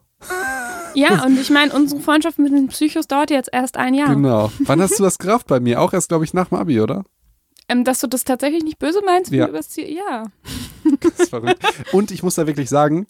ja, 0.94 1.24
und 1.26 1.40
ich 1.40 1.50
meine, 1.50 1.74
unsere 1.74 2.02
Freundschaft 2.02 2.40
mit 2.40 2.52
den 2.52 2.68
Psychos 2.68 3.08
dauert 3.08 3.30
jetzt 3.30 3.50
erst 3.52 3.78
ein 3.78 3.94
Jahr. 3.94 4.10
Genau. 4.16 4.52
Wann 4.60 4.82
hast 4.82 4.98
du 5.00 5.04
das 5.04 5.18
gerafft 5.20 5.48
bei 5.48 5.60
mir? 5.60 5.82
Auch 5.82 5.94
erst, 5.94 6.10
glaube 6.10 6.26
ich, 6.26 6.34
nach 6.34 6.50
dem 6.50 6.58
Abi, 6.58 6.82
oder? 6.82 7.04
Ähm, 7.70 7.84
dass 7.84 8.00
du 8.00 8.08
das 8.08 8.24
tatsächlich 8.24 8.64
nicht 8.64 8.80
böse 8.80 9.02
meinst, 9.06 9.32
wie 9.32 9.38
Ja. 9.38 9.46
du 9.46 9.52
übers 9.52 9.70
Ziel. 9.70 9.90
Ja. 9.94 10.26
Das 11.02 11.20
ist 11.20 11.30
verrückt. 11.30 11.62
Und 11.92 12.12
ich 12.12 12.24
muss 12.24 12.36
da 12.36 12.48
wirklich 12.48 12.70
sagen, 12.70 13.08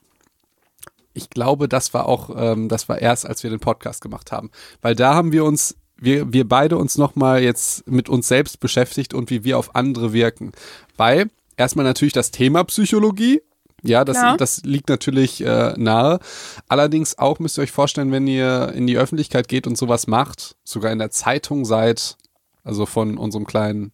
ich 1.13 1.29
glaube, 1.29 1.67
das 1.67 1.93
war 1.93 2.07
auch, 2.07 2.29
ähm, 2.35 2.67
das 2.69 2.89
war 2.89 2.99
erst, 2.99 3.25
als 3.27 3.43
wir 3.43 3.49
den 3.51 3.59
Podcast 3.59 4.01
gemacht 4.01 4.31
haben. 4.31 4.49
Weil 4.81 4.95
da 4.95 5.13
haben 5.13 5.31
wir 5.31 5.45
uns, 5.45 5.75
wir, 5.95 6.31
wir 6.33 6.47
beide 6.47 6.77
uns 6.77 6.97
nochmal 6.97 7.41
jetzt 7.43 7.87
mit 7.87 8.09
uns 8.09 8.27
selbst 8.27 8.59
beschäftigt 8.59 9.13
und 9.13 9.29
wie 9.29 9.43
wir 9.43 9.57
auf 9.59 9.75
andere 9.75 10.11
wirken. 10.13 10.51
Weil 10.95 11.29
erstmal 11.57 11.85
natürlich 11.85 12.13
das 12.13 12.31
Thema 12.31 12.63
Psychologie. 12.63 13.41
Ja, 13.83 14.03
das, 14.03 14.17
das 14.37 14.63
liegt 14.63 14.89
natürlich 14.89 15.41
äh, 15.41 15.73
nahe. 15.77 16.19
Allerdings 16.67 17.17
auch 17.19 17.39
müsst 17.39 17.59
ihr 17.59 17.61
euch 17.61 17.71
vorstellen, 17.71 18.11
wenn 18.11 18.25
ihr 18.25 18.71
in 18.73 18.87
die 18.87 18.97
Öffentlichkeit 18.97 19.47
geht 19.47 19.67
und 19.67 19.77
sowas 19.77 20.07
macht, 20.07 20.55
sogar 20.63 20.91
in 20.91 20.99
der 20.99 21.11
Zeitung 21.11 21.63
seid, 21.63 22.17
also 22.63 22.85
von 22.85 23.17
unserem 23.17 23.45
kleinen 23.45 23.91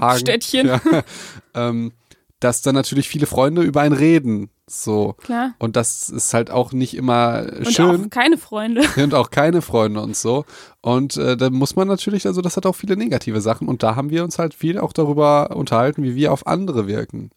Hagen, 0.00 0.18
Städtchen. 0.18 0.66
Ja, 0.66 0.80
ähm, 1.54 1.92
dass 2.40 2.62
dann 2.62 2.74
natürlich 2.74 3.08
viele 3.08 3.26
Freunde 3.26 3.62
über 3.62 3.82
einen 3.82 3.94
reden. 3.94 4.50
So. 4.66 5.14
Klar. 5.18 5.54
Und 5.58 5.76
das 5.76 6.08
ist 6.08 6.32
halt 6.32 6.50
auch 6.50 6.72
nicht 6.72 6.96
immer 6.96 7.46
Und 7.58 7.72
schön 7.72 8.06
auch 8.06 8.10
keine 8.10 8.38
Freunde. 8.38 8.82
und 8.96 9.14
auch 9.14 9.30
keine 9.30 9.62
Freunde 9.62 10.00
und 10.00 10.16
so. 10.16 10.44
Und 10.80 11.16
äh, 11.16 11.36
da 11.36 11.50
muss 11.50 11.76
man 11.76 11.88
natürlich, 11.88 12.26
also 12.26 12.40
das 12.40 12.56
hat 12.56 12.66
auch 12.66 12.74
viele 12.74 12.96
negative 12.96 13.40
Sachen. 13.40 13.68
Und 13.68 13.82
da 13.82 13.96
haben 13.96 14.10
wir 14.10 14.24
uns 14.24 14.38
halt 14.38 14.54
viel 14.54 14.78
auch 14.78 14.92
darüber 14.92 15.54
unterhalten, 15.54 16.02
wie 16.02 16.14
wir 16.14 16.32
auf 16.32 16.46
andere 16.46 16.86
wirken. 16.86 17.30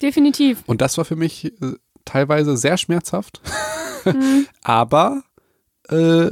Definitiv. 0.00 0.62
Und 0.66 0.80
das 0.80 0.96
war 0.96 1.04
für 1.04 1.16
mich 1.16 1.46
äh, 1.46 1.74
teilweise 2.04 2.56
sehr 2.56 2.76
schmerzhaft, 2.76 3.40
Mhm. 4.04 4.46
aber 4.62 5.22
äh, 5.88 6.30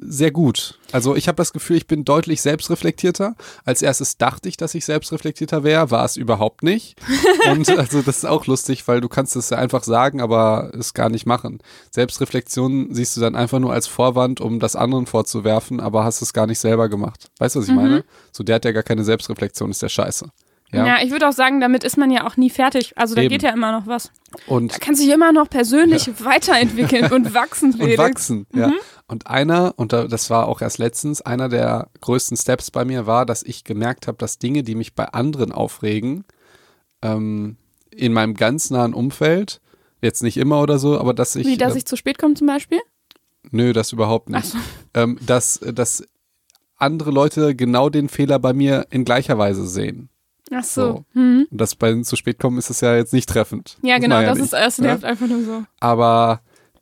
sehr 0.00 0.30
gut. 0.30 0.78
Also 0.92 1.14
ich 1.14 1.28
habe 1.28 1.36
das 1.36 1.52
Gefühl, 1.52 1.76
ich 1.76 1.86
bin 1.86 2.04
deutlich 2.04 2.40
selbstreflektierter. 2.40 3.36
Als 3.64 3.82
erstes 3.82 4.16
dachte 4.16 4.48
ich, 4.48 4.56
dass 4.56 4.74
ich 4.74 4.86
selbstreflektierter 4.86 5.62
wäre, 5.62 5.90
war 5.90 6.04
es 6.06 6.16
überhaupt 6.16 6.62
nicht. 6.62 6.96
Und 7.50 7.68
also 7.68 8.00
das 8.00 8.18
ist 8.18 8.24
auch 8.24 8.46
lustig, 8.46 8.88
weil 8.88 9.02
du 9.02 9.08
kannst 9.08 9.36
es 9.36 9.50
ja 9.50 9.58
einfach 9.58 9.82
sagen, 9.84 10.22
aber 10.22 10.72
es 10.78 10.94
gar 10.94 11.10
nicht 11.10 11.26
machen. 11.26 11.58
Selbstreflexion 11.90 12.94
siehst 12.94 13.16
du 13.16 13.20
dann 13.20 13.36
einfach 13.36 13.58
nur 13.58 13.74
als 13.74 13.86
Vorwand, 13.86 14.40
um 14.40 14.60
das 14.60 14.76
anderen 14.76 15.04
vorzuwerfen, 15.06 15.80
aber 15.80 16.04
hast 16.04 16.22
es 16.22 16.32
gar 16.32 16.46
nicht 16.46 16.58
selber 16.58 16.88
gemacht. 16.88 17.30
Weißt 17.38 17.56
du, 17.56 17.60
was 17.60 17.68
ich 17.68 17.74
meine? 17.74 18.04
So, 18.32 18.42
der 18.42 18.56
hat 18.56 18.64
ja 18.64 18.72
gar 18.72 18.82
keine 18.82 19.04
Selbstreflexion, 19.04 19.70
ist 19.70 19.82
der 19.82 19.90
scheiße. 19.90 20.30
Ja. 20.72 20.86
Ja. 20.86 20.96
ich 21.02 21.10
würde 21.10 21.26
auch 21.28 21.32
sagen, 21.32 21.60
damit 21.60 21.82
ist 21.82 21.96
man 21.96 22.10
ja 22.10 22.26
auch 22.26 22.36
nie 22.36 22.50
fertig. 22.50 22.92
Also 22.96 23.14
da 23.14 23.22
Eben. 23.22 23.30
geht 23.30 23.42
ja 23.42 23.50
immer 23.50 23.72
noch 23.72 23.86
was. 23.86 24.10
Und 24.46 24.74
Da 24.74 24.78
kann 24.78 24.94
sich 24.94 25.08
immer 25.08 25.32
noch 25.32 25.48
persönlich 25.48 26.10
weiterentwickeln 26.22 27.10
und 27.12 27.32
wachsen, 27.34 27.72
und 27.72 27.78
Felix. 27.78 27.98
wachsen. 27.98 28.46
Ja. 28.54 28.70
Und 29.06 29.26
einer, 29.26 29.72
und 29.76 29.94
da- 29.94 30.06
das 30.06 30.28
war 30.28 30.46
auch 30.46 30.60
erst 30.60 30.76
letztens, 30.78 31.22
einer 31.22 31.48
der 31.48 31.88
größten 32.02 32.36
Steps 32.36 32.70
bei 32.70 32.84
mir 32.84 33.06
war, 33.06 33.24
dass 33.24 33.42
ich 33.42 33.64
gemerkt 33.64 34.06
habe, 34.06 34.18
dass 34.18 34.38
Dinge, 34.38 34.62
die 34.62 34.74
mich 34.74 34.94
bei 34.94 35.06
anderen 35.06 35.52
aufregen, 35.52 36.24
ähm, 37.02 37.56
in 37.90 38.12
meinem 38.12 38.34
ganz 38.34 38.68
nahen 38.70 38.92
Umfeld, 38.94 39.60
jetzt 40.02 40.22
nicht 40.22 40.36
immer 40.36 40.60
oder 40.60 40.78
so, 40.78 40.98
aber 41.00 41.14
dass 41.14 41.34
ich, 41.34 41.46
Wie, 41.46 41.56
dass 41.56 41.74
äh, 41.74 41.78
ich 41.78 41.86
zu 41.86 41.96
spät 41.96 42.18
komme 42.18 42.34
zum 42.34 42.46
Beispiel? 42.46 42.80
nö, 43.50 43.72
das 43.72 43.92
überhaupt 43.92 44.28
nicht, 44.28 44.44
so. 44.44 44.58
ähm, 44.94 45.18
dass, 45.24 45.60
dass 45.60 46.04
andere 46.76 47.10
Leute 47.10 47.56
genau 47.56 47.88
den 47.88 48.08
Fehler 48.10 48.38
bei 48.38 48.52
mir 48.52 48.86
in 48.90 49.04
gleicher 49.06 49.38
Weise 49.38 49.66
sehen. 49.66 50.10
Ach 50.52 50.64
So. 50.64 50.82
so. 50.82 51.04
Hm. 51.12 51.46
Und 51.50 51.60
das 51.60 51.74
bei 51.74 52.00
zu 52.02 52.16
spät 52.16 52.38
kommen 52.38 52.58
ist 52.58 52.70
es 52.70 52.80
ja 52.80 52.96
jetzt 52.96 53.12
nicht 53.12 53.28
treffend. 53.28 53.76
Ja, 53.82 53.98
genau. 53.98 54.16
man 54.16 54.24
ja 54.24 54.30
das 54.30 54.38
nicht, 54.38 54.44
ist 54.46 54.52
das 54.54 54.78
ne? 54.78 54.88
nervt 54.88 55.04
einfach 55.04 55.26
nur 55.26 55.44
so. 55.44 55.64
Aber 55.80 56.40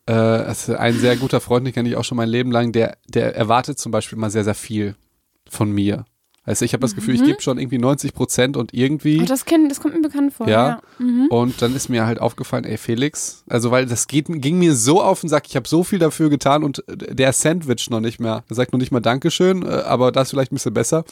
äh, 0.09 0.13
es 0.13 0.69
ist 0.69 0.75
ein 0.75 0.95
sehr 0.99 1.17
guter 1.17 1.41
Freund, 1.41 1.67
den 1.67 1.75
kenne 1.75 1.89
ich 1.89 1.97
auch 1.97 2.05
schon 2.05 2.17
mein 2.17 2.29
Leben 2.29 2.51
lang, 2.51 2.73
der, 2.73 2.97
der 3.09 3.35
erwartet 3.35 3.79
zum 3.79 3.93
Beispiel 3.93 4.19
mal 4.19 4.31
sehr, 4.31 4.45
sehr 4.45 4.55
viel 4.55 4.97
von 5.49 5.71
mir. 5.71 6.05
Also 6.47 6.65
ich 6.65 6.73
habe 6.73 6.81
das 6.83 6.95
Gefühl, 6.95 7.17
ich 7.17 7.25
gebe 7.25 7.43
schon 7.43 7.59
irgendwie 7.59 7.79
90 7.79 8.15
Prozent 8.15 8.57
und 8.57 8.73
irgendwie. 8.73 9.21
Oh, 9.21 9.25
das, 9.25 9.45
kenn, 9.45 9.69
das 9.69 9.81
kommt 9.81 9.95
mir 9.95 10.01
bekannt 10.01 10.33
vor. 10.33 10.49
Ja. 10.49 10.69
Ja. 10.69 10.83
Mhm. 11.01 11.27
Und 11.27 11.61
dann 11.61 11.75
ist 11.75 11.89
mir 11.89 12.07
halt 12.07 12.21
aufgefallen, 12.21 12.65
ey 12.65 12.79
Felix, 12.79 13.43
also 13.49 13.73
weil 13.73 13.87
das 13.87 14.07
geht, 14.07 14.27
ging 14.29 14.59
mir 14.59 14.77
so 14.77 15.03
auf 15.03 15.21
den 15.21 15.29
Sack, 15.29 15.45
ich 15.49 15.57
habe 15.57 15.67
so 15.67 15.83
viel 15.83 15.99
dafür 15.99 16.31
getan 16.31 16.63
und 16.63 16.89
äh, 16.89 17.15
der 17.15 17.33
Sandwich 17.33 17.91
noch 17.91 18.01
nicht 18.01 18.21
mehr. 18.21 18.45
Der 18.49 18.55
sagt 18.55 18.73
noch 18.73 18.79
nicht 18.79 18.93
mal 18.93 19.01
Dankeschön, 19.01 19.65
äh, 19.65 19.67
aber 19.67 20.13
das 20.13 20.31
vielleicht 20.31 20.53
ein 20.53 20.55
bisschen 20.55 20.73
besser. 20.73 21.05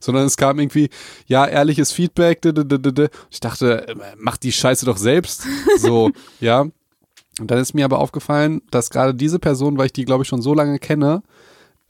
Sondern 0.00 0.26
es 0.26 0.36
kam 0.36 0.58
irgendwie, 0.58 0.90
ja, 1.26 1.46
ehrliches 1.46 1.92
Feedback. 1.92 2.40
Ich 3.30 3.40
dachte, 3.40 3.88
äh, 3.88 3.94
mach 4.18 4.38
die 4.38 4.52
Scheiße 4.52 4.86
doch 4.86 4.96
selbst. 4.96 5.46
So, 5.78 6.10
ja. 6.40 6.62
Und 7.38 7.50
dann 7.50 7.58
ist 7.58 7.74
mir 7.74 7.84
aber 7.84 8.00
aufgefallen, 8.00 8.60
dass 8.72 8.90
gerade 8.90 9.14
diese 9.14 9.38
Person, 9.38 9.78
weil 9.78 9.86
ich 9.86 9.92
die, 9.92 10.04
glaube 10.04 10.24
ich, 10.24 10.28
schon 10.28 10.42
so 10.42 10.52
lange 10.52 10.80
kenne, 10.80 11.22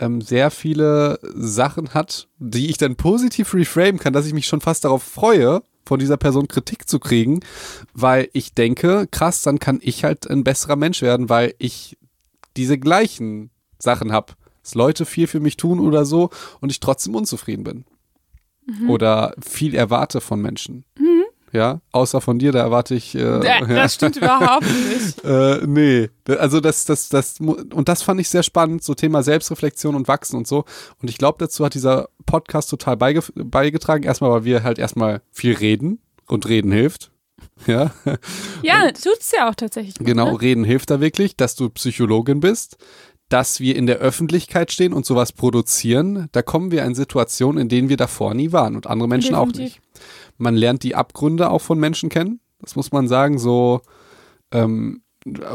ähm, 0.01 0.21
sehr 0.21 0.51
viele 0.51 1.21
Sachen 1.23 1.95
hat, 1.95 2.29
die 2.39 2.69
ich 2.71 2.79
dann 2.79 2.97
positiv 2.97 3.55
reframe 3.55 3.99
kann, 3.99 4.13
dass 4.13 4.27
ich 4.27 4.35
mich 4.35 4.47
schon 4.47 4.61
fast 4.61 4.85
darauf 4.85 5.03
freue, 5.03 5.63
von 5.87 5.99
dieser 5.99 6.17
Person 6.17 6.49
Kritik 6.49 6.89
zu 6.89 6.99
kriegen, 7.01 7.41
weil 7.95 8.29
ich 8.33 8.55
denke, 8.55 9.09
krass, 9.11 9.43
dann 9.43 9.59
kann 9.59 9.81
ich 9.83 10.05
halt 10.05 10.29
ein 10.31 10.45
besserer 10.45 10.77
Mensch 10.77 11.03
werden, 11.03 11.29
weil 11.29 11.55
ich 11.59 11.99
diese 12.57 12.79
gleichen 12.79 13.51
Sachen 13.79 14.13
habe. 14.13 14.35
Dass 14.63 14.75
Leute 14.75 15.07
viel 15.07 15.27
für 15.27 15.41
mich 15.41 15.57
tun 15.57 15.81
oder 15.81 16.05
so 16.05 16.31
und 16.61 16.71
ich 16.71 16.81
trotzdem 16.81 17.15
unzufrieden 17.15 17.65
bin. 17.65 17.85
Oder 18.89 19.35
viel 19.41 19.75
erwarte 19.75 20.21
von 20.21 20.41
Menschen. 20.41 20.85
Ja, 21.53 21.81
außer 21.93 22.21
von 22.21 22.39
dir, 22.39 22.53
da 22.53 22.61
erwarte 22.61 22.95
ich. 22.95 23.15
Äh, 23.15 23.41
Da- 23.41 23.61
Das 23.69 23.95
stimmt 23.95 24.17
überhaupt 24.17 24.67
nicht. 24.67 25.25
äh, 25.25 25.67
nee, 25.67 26.09
also 26.39 26.61
das, 26.61 26.85
das, 26.85 27.09
das, 27.09 27.41
und 27.41 27.89
das 27.89 28.03
fand 28.03 28.21
ich 28.21 28.29
sehr 28.29 28.43
spannend, 28.45 28.85
so 28.85 28.95
Thema 28.95 29.23
Selbstreflexion 29.23 29.95
und 29.95 30.07
Wachsen 30.09 30.37
und 30.37 30.47
so. 30.47 30.65
Und 31.03 31.11
ich 31.11 31.19
glaube, 31.19 31.39
dazu 31.39 31.65
hat 31.65 31.75
dieser 31.75 32.09
Podcast 32.27 32.71
total 32.71 32.97
beige 32.97 33.23
beigetragen. 33.35 34.05
Erstmal, 34.05 34.31
weil 34.31 34.45
wir 34.45 34.63
halt 34.63 34.79
erstmal 34.79 35.23
viel 35.33 35.55
reden 35.55 35.99
und 36.29 36.49
reden 36.49 36.73
hilft. 36.73 37.11
Ja. 37.67 37.91
Ja, 38.63 38.91
tut's 38.93 39.33
ja 39.37 39.49
auch 39.51 39.55
tatsächlich. 39.55 39.95
gut, 39.97 40.07
Genau, 40.07 40.33
Ne? 40.33 40.41
reden 40.41 40.65
hilft 40.65 40.91
da 40.91 41.01
wirklich, 41.01 41.37
dass 41.37 41.57
du 41.57 41.69
Psychologin 41.71 42.41
bist, 42.41 42.77
dass 43.29 43.61
wir 43.61 43.77
in 43.77 43.87
der 43.87 43.97
Öffentlichkeit 43.97 44.73
stehen 44.73 44.93
und 44.93 45.05
sowas 45.07 45.33
produzieren. 45.33 46.29
Da 46.33 46.43
kommen 46.43 46.71
wir 46.71 46.85
in 46.85 46.95
Situationen, 46.95 47.61
in 47.61 47.69
denen 47.69 47.89
wir 47.89 47.97
davor 47.97 48.35
nie 48.35 48.53
waren 48.53 48.77
und 48.77 48.87
andere 48.87 49.09
Menschen 49.09 49.35
auch 49.35 49.47
Definitiv. 49.53 49.77
nicht. 49.77 49.90
Man 50.41 50.55
lernt 50.57 50.83
die 50.83 50.95
Abgründe 50.95 51.51
auch 51.51 51.61
von 51.61 51.79
Menschen 51.79 52.09
kennen. 52.09 52.41
Das 52.61 52.77
muss 52.77 52.93
man 52.93 53.09
sagen, 53.09 53.39
so 53.39 53.81
ähm, 54.53 55.03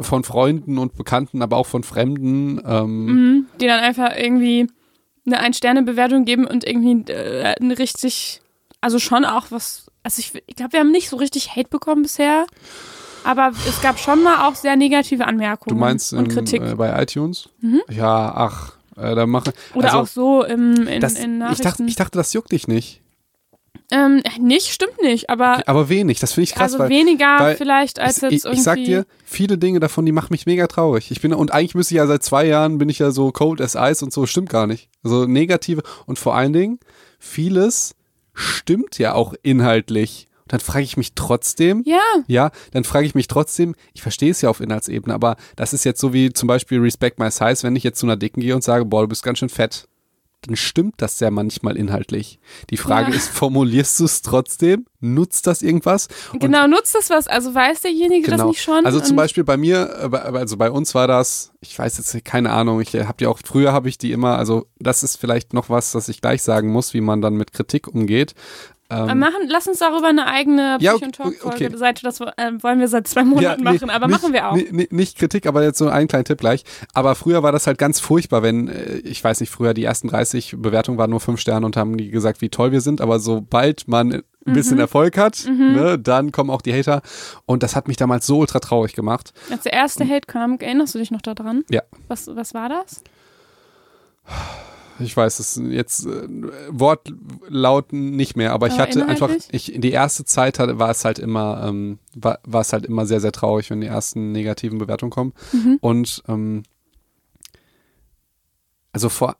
von 0.01 0.23
Freunden 0.23 0.77
und 0.77 0.95
Bekannten, 0.95 1.41
aber 1.41 1.57
auch 1.57 1.65
von 1.67 1.83
Fremden. 1.83 2.61
Ähm, 2.65 3.05
Mhm. 3.05 3.45
Die 3.59 3.67
dann 3.67 3.79
einfach 3.79 4.15
irgendwie 4.15 4.67
eine 5.25 5.39
Ein-Sterne-Bewertung 5.39 6.23
geben 6.25 6.45
und 6.45 6.63
irgendwie 6.65 7.11
äh, 7.11 7.55
richtig, 7.73 8.41
also 8.81 8.99
schon 8.99 9.25
auch 9.25 9.47
was, 9.49 9.87
also 10.03 10.19
ich, 10.19 10.33
ich 10.45 10.55
glaube, 10.55 10.73
wir 10.73 10.79
haben 10.81 10.91
nicht 10.91 11.09
so 11.09 11.17
richtig 11.17 11.55
Hate 11.55 11.69
bekommen 11.69 12.03
bisher, 12.03 12.45
aber 13.23 13.51
es 13.67 13.81
gab 13.81 13.97
schon 13.97 14.21
mal 14.21 14.47
auch 14.47 14.53
sehr 14.53 14.75
negative 14.75 15.25
Anmerkungen 15.25 15.75
Du 15.75 15.79
meinst 15.79 16.13
und 16.13 16.25
im, 16.25 16.31
Kritik. 16.31 16.61
äh, 16.61 16.75
bei 16.75 17.01
iTunes? 17.01 17.49
Ja, 17.89 18.33
ach, 18.35 18.73
äh, 18.97 19.15
da 19.15 19.25
mache 19.25 19.51
Oder 19.73 19.87
also, 19.87 19.97
auch 19.99 20.07
so 20.07 20.43
im, 20.43 20.87
in, 20.87 21.01
das, 21.01 21.15
in 21.15 21.33
ich, 21.33 21.39
Nachrichten. 21.39 21.63
dachte, 21.63 21.83
ich 21.87 21.95
dachte, 21.95 22.17
das 22.19 22.33
juckt 22.33 22.51
dich 22.51 22.67
nicht. 22.67 23.01
Ähm, 23.91 24.21
nicht, 24.39 24.67
stimmt 24.67 25.01
nicht, 25.01 25.29
aber 25.29 25.61
Aber 25.67 25.89
wenig, 25.89 26.19
das 26.19 26.33
finde 26.33 26.45
ich 26.45 26.53
krass. 26.53 26.73
also 26.73 26.79
weil, 26.79 26.89
weniger 26.89 27.39
weil 27.39 27.55
vielleicht 27.55 27.99
als 27.99 28.17
ich, 28.17 28.23
jetzt 28.23 28.31
ich, 28.33 28.43
irgendwie. 28.45 28.57
ich 28.57 28.63
sag 28.63 28.75
dir, 28.77 29.05
viele 29.25 29.57
Dinge 29.57 29.79
davon, 29.79 30.05
die 30.05 30.11
machen 30.11 30.29
mich 30.31 30.45
mega 30.45 30.67
traurig. 30.67 31.11
Ich 31.11 31.21
bin, 31.21 31.33
und 31.33 31.53
eigentlich 31.53 31.75
müsste 31.75 31.93
ich 31.93 31.97
ja 31.97 32.07
seit 32.07 32.23
zwei 32.23 32.45
Jahren, 32.45 32.77
bin 32.77 32.89
ich 32.89 32.99
ja 32.99 33.11
so 33.11 33.31
cold 33.31 33.61
as 33.61 33.75
ice 33.75 34.03
und 34.03 34.11
so, 34.11 34.25
stimmt 34.25 34.49
gar 34.49 34.67
nicht. 34.67 34.89
Also 35.03 35.25
negative 35.25 35.83
und 36.05 36.17
vor 36.17 36.35
allen 36.35 36.53
Dingen, 36.53 36.79
vieles 37.19 37.95
stimmt 38.33 38.97
ja 38.97 39.13
auch 39.13 39.33
inhaltlich. 39.43 40.27
Und 40.43 40.53
dann 40.53 40.59
frage 40.59 40.83
ich 40.83 40.97
mich 40.97 41.13
trotzdem, 41.15 41.81
ja, 41.85 42.01
ja, 42.27 42.51
dann 42.71 42.83
frage 42.83 43.07
ich 43.07 43.15
mich 43.15 43.27
trotzdem, 43.27 43.73
ich 43.93 44.01
verstehe 44.03 44.29
es 44.29 44.41
ja 44.41 44.49
auf 44.49 44.59
Inhaltsebene, 44.59 45.13
aber 45.13 45.37
das 45.55 45.73
ist 45.73 45.85
jetzt 45.85 45.99
so 45.99 46.13
wie 46.13 46.31
zum 46.33 46.47
Beispiel 46.47 46.79
Respect 46.79 47.17
My 47.17 47.31
Size, 47.31 47.63
wenn 47.63 47.75
ich 47.75 47.83
jetzt 47.83 47.99
zu 47.99 48.05
einer 48.05 48.15
Dicken 48.15 48.41
gehe 48.41 48.53
und 48.53 48.63
sage, 48.63 48.85
boah, 48.85 49.01
du 49.01 49.07
bist 49.07 49.23
ganz 49.23 49.39
schön 49.39 49.49
fett, 49.49 49.87
dann 50.45 50.55
stimmt 50.55 50.95
das 50.97 51.19
ja 51.19 51.31
manchmal 51.31 51.77
inhaltlich. 51.77 52.39
Die 52.69 52.77
Frage 52.77 53.11
Ja. 53.11 53.17
ist, 53.17 53.29
formulierst 53.29 53.99
du 53.99 54.05
es 54.05 54.21
trotzdem? 54.21 54.85
Nutzt 54.99 55.47
das 55.47 55.61
irgendwas? 55.61 56.07
Und 56.33 56.39
genau, 56.39 56.67
nutzt 56.67 56.95
das 56.95 57.09
was? 57.09 57.27
Also 57.27 57.53
weiß 57.53 57.81
derjenige 57.81 58.29
das 58.31 58.43
nicht 58.43 58.61
schon? 58.61 58.85
Also 58.85 58.99
zum 58.99 59.15
Beispiel 59.15 59.43
bei 59.43 59.57
mir, 59.57 60.09
äh, 60.11 60.15
also 60.17 60.57
bei 60.57 60.71
uns 60.71 60.95
war 60.95 61.07
das, 61.07 61.51
ich 61.61 61.77
weiß 61.77 61.97
jetzt 61.97 62.25
keine 62.25 62.51
Ahnung, 62.51 62.81
ich 62.81 62.95
habe 62.95 63.15
die 63.19 63.27
auch, 63.27 63.39
früher 63.43 63.71
habe 63.73 63.89
ich 63.89 63.97
die 63.97 64.11
immer, 64.11 64.37
also 64.37 64.67
das 64.79 65.03
ist 65.03 65.17
vielleicht 65.17 65.53
noch 65.53 65.69
was, 65.69 65.91
das 65.91 66.09
ich 66.09 66.21
gleich 66.21 66.41
sagen 66.43 66.71
muss, 66.71 66.93
wie 66.93 67.01
man 67.01 67.21
dann 67.21 67.35
mit 67.35 67.53
Kritik 67.53 67.87
umgeht. 67.87 68.33
Ähm, 68.87 69.17
machen, 69.17 69.47
lass 69.47 69.67
uns 69.67 69.79
darüber 69.79 70.07
eine 70.09 70.27
eigene 70.27 70.77
Ja, 70.79 70.93
okay, 70.93 71.09
Talk-Folge 71.11 71.65
okay. 71.67 71.77
Seite, 71.77 72.03
das 72.03 72.19
äh, 72.21 72.51
wollen 72.59 72.79
wir 72.79 72.87
seit 72.87 73.07
zwei 73.07 73.23
Monaten 73.23 73.63
nee, 73.63 73.71
machen, 73.73 73.89
aber 73.89 74.05
nicht, 74.07 74.21
machen 74.21 74.33
wir 74.33 74.49
auch. 74.49 74.55
nee, 74.55 74.87
nicht 74.91 75.17
Kritik, 75.17 75.47
aber 75.47 75.63
jetzt 75.63 75.79
so 75.79 75.87
einen 75.89 76.07
kleinen 76.07 76.25
Tipp 76.25 76.39
gleich. 76.39 76.63
Aber 76.93 77.15
früher 77.15 77.41
war 77.41 77.51
das 77.51 77.65
halt 77.65 77.79
ganz 77.79 77.99
furchtbar, 77.99 78.43
wenn, 78.43 78.67
äh, 78.67 78.97
ich 78.97 79.23
weiß 79.23 79.39
nicht, 79.39 79.49
früher 79.49 79.73
die 79.73 79.83
ersten 79.83 80.07
30 80.09 80.55
Bewertungen 80.59 80.99
waren 80.99 81.09
nur 81.09 81.19
fünf 81.19 81.39
Sterne 81.39 81.65
und 81.65 81.77
haben 81.77 81.97
die 81.97 82.11
gesagt, 82.11 82.41
wie 82.41 82.49
toll 82.49 82.71
wir 82.71 82.81
sind. 82.81 83.01
Aber 83.01 83.19
sobald 83.19 83.87
man 83.87 84.13
ein 84.13 84.23
Mhm. 84.45 84.53
bisschen 84.53 84.77
Erfolg 84.77 85.17
hat, 85.17 85.43
ne, 85.47 85.97
dann 85.97 86.31
kommen 86.31 86.51
auch 86.51 86.61
die 86.61 86.71
Hater. 86.71 87.01
Und 87.47 87.63
das 87.63 87.75
hat 87.75 87.87
mich 87.87 87.97
damals 87.97 88.27
so 88.27 88.37
ultra 88.37 88.59
traurig 88.59 88.93
gemacht. 88.93 89.33
Als 89.49 89.63
der 89.63 89.73
erste 89.73 90.07
Hate 90.07 90.27
kam, 90.27 90.59
erinnerst 90.59 90.93
du 90.93 90.99
dich 90.99 91.09
noch 91.09 91.23
daran? 91.23 91.63
Ja. 91.71 91.81
Was, 92.07 92.27
was 92.35 92.53
war 92.53 92.69
das? 92.69 93.01
Ich 94.99 95.15
weiß 95.15 95.39
es 95.39 95.61
jetzt 95.69 96.05
äh, 96.05 96.27
Wortlauten 96.69 98.11
nicht 98.11 98.35
mehr, 98.37 98.53
aber 98.53 98.67
ich 98.67 98.79
hatte 98.79 99.05
einfach, 99.05 99.29
ich 99.51 99.73
die 99.75 99.91
erste 99.91 100.23
Zeit 100.25 100.59
hatte, 100.59 100.79
war 100.79 100.89
es 100.91 101.03
halt 101.03 101.19
immer, 101.19 101.65
ähm, 101.67 101.99
war, 102.15 102.39
war 102.43 102.61
es 102.61 102.71
halt 102.71 102.85
immer 102.85 103.05
sehr, 103.05 103.19
sehr 103.19 103.31
traurig, 103.31 103.69
wenn 103.69 103.81
die 103.81 103.87
ersten 103.87 104.31
negativen 104.31 104.77
Bewertungen 104.77 105.11
kommen. 105.11 105.33
Mhm. 105.51 105.77
Und 105.81 106.23
ähm, 106.27 106.63
also 108.91 109.09
vor, 109.09 109.35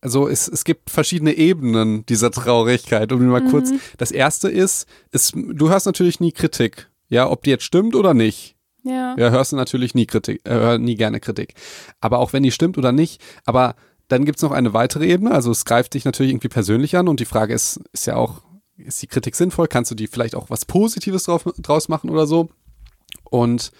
also 0.00 0.28
es, 0.28 0.48
es 0.48 0.64
gibt 0.64 0.90
verschiedene 0.90 1.34
Ebenen 1.34 2.04
dieser 2.06 2.30
Traurigkeit. 2.30 3.12
Um 3.12 3.24
mal 3.26 3.44
kurz, 3.44 3.70
Mhm. 3.70 3.80
das 3.98 4.10
erste 4.10 4.48
ist, 4.48 4.88
ist, 5.12 5.34
du 5.34 5.68
hörst 5.68 5.86
natürlich 5.86 6.18
nie 6.18 6.32
Kritik, 6.32 6.90
ja, 7.08 7.30
ob 7.30 7.42
die 7.44 7.50
jetzt 7.50 7.64
stimmt 7.64 7.94
oder 7.94 8.14
nicht. 8.14 8.56
Ja. 8.82 9.16
Ja, 9.18 9.30
hörst 9.30 9.52
du 9.52 9.56
natürlich 9.56 9.94
nie 9.94 10.06
Kritik, 10.06 10.40
äh, 10.44 10.78
nie 10.78 10.94
gerne 10.94 11.20
Kritik. 11.20 11.54
Aber 12.00 12.18
auch 12.20 12.32
wenn 12.32 12.42
die 12.44 12.52
stimmt 12.52 12.78
oder 12.78 12.92
nicht, 12.92 13.20
aber 13.44 13.74
dann 14.08 14.24
gibt's 14.24 14.42
noch 14.42 14.52
eine 14.52 14.72
weitere 14.72 15.06
Ebene, 15.06 15.32
also 15.32 15.50
es 15.50 15.64
greift 15.64 15.94
dich 15.94 16.04
natürlich 16.04 16.30
irgendwie 16.32 16.48
persönlich 16.48 16.96
an 16.96 17.08
und 17.08 17.20
die 17.20 17.24
Frage 17.24 17.54
ist, 17.54 17.80
ist 17.92 18.06
ja 18.06 18.16
auch, 18.16 18.42
ist 18.76 19.02
die 19.02 19.06
Kritik 19.06 19.34
sinnvoll? 19.34 19.68
Kannst 19.68 19.90
du 19.90 19.94
die 19.94 20.06
vielleicht 20.06 20.34
auch 20.34 20.50
was 20.50 20.64
Positives 20.64 21.24
drauf, 21.24 21.44
draus 21.58 21.88
machen 21.88 22.10
oder 22.10 22.26
so? 22.26 22.48
Und 23.24 23.72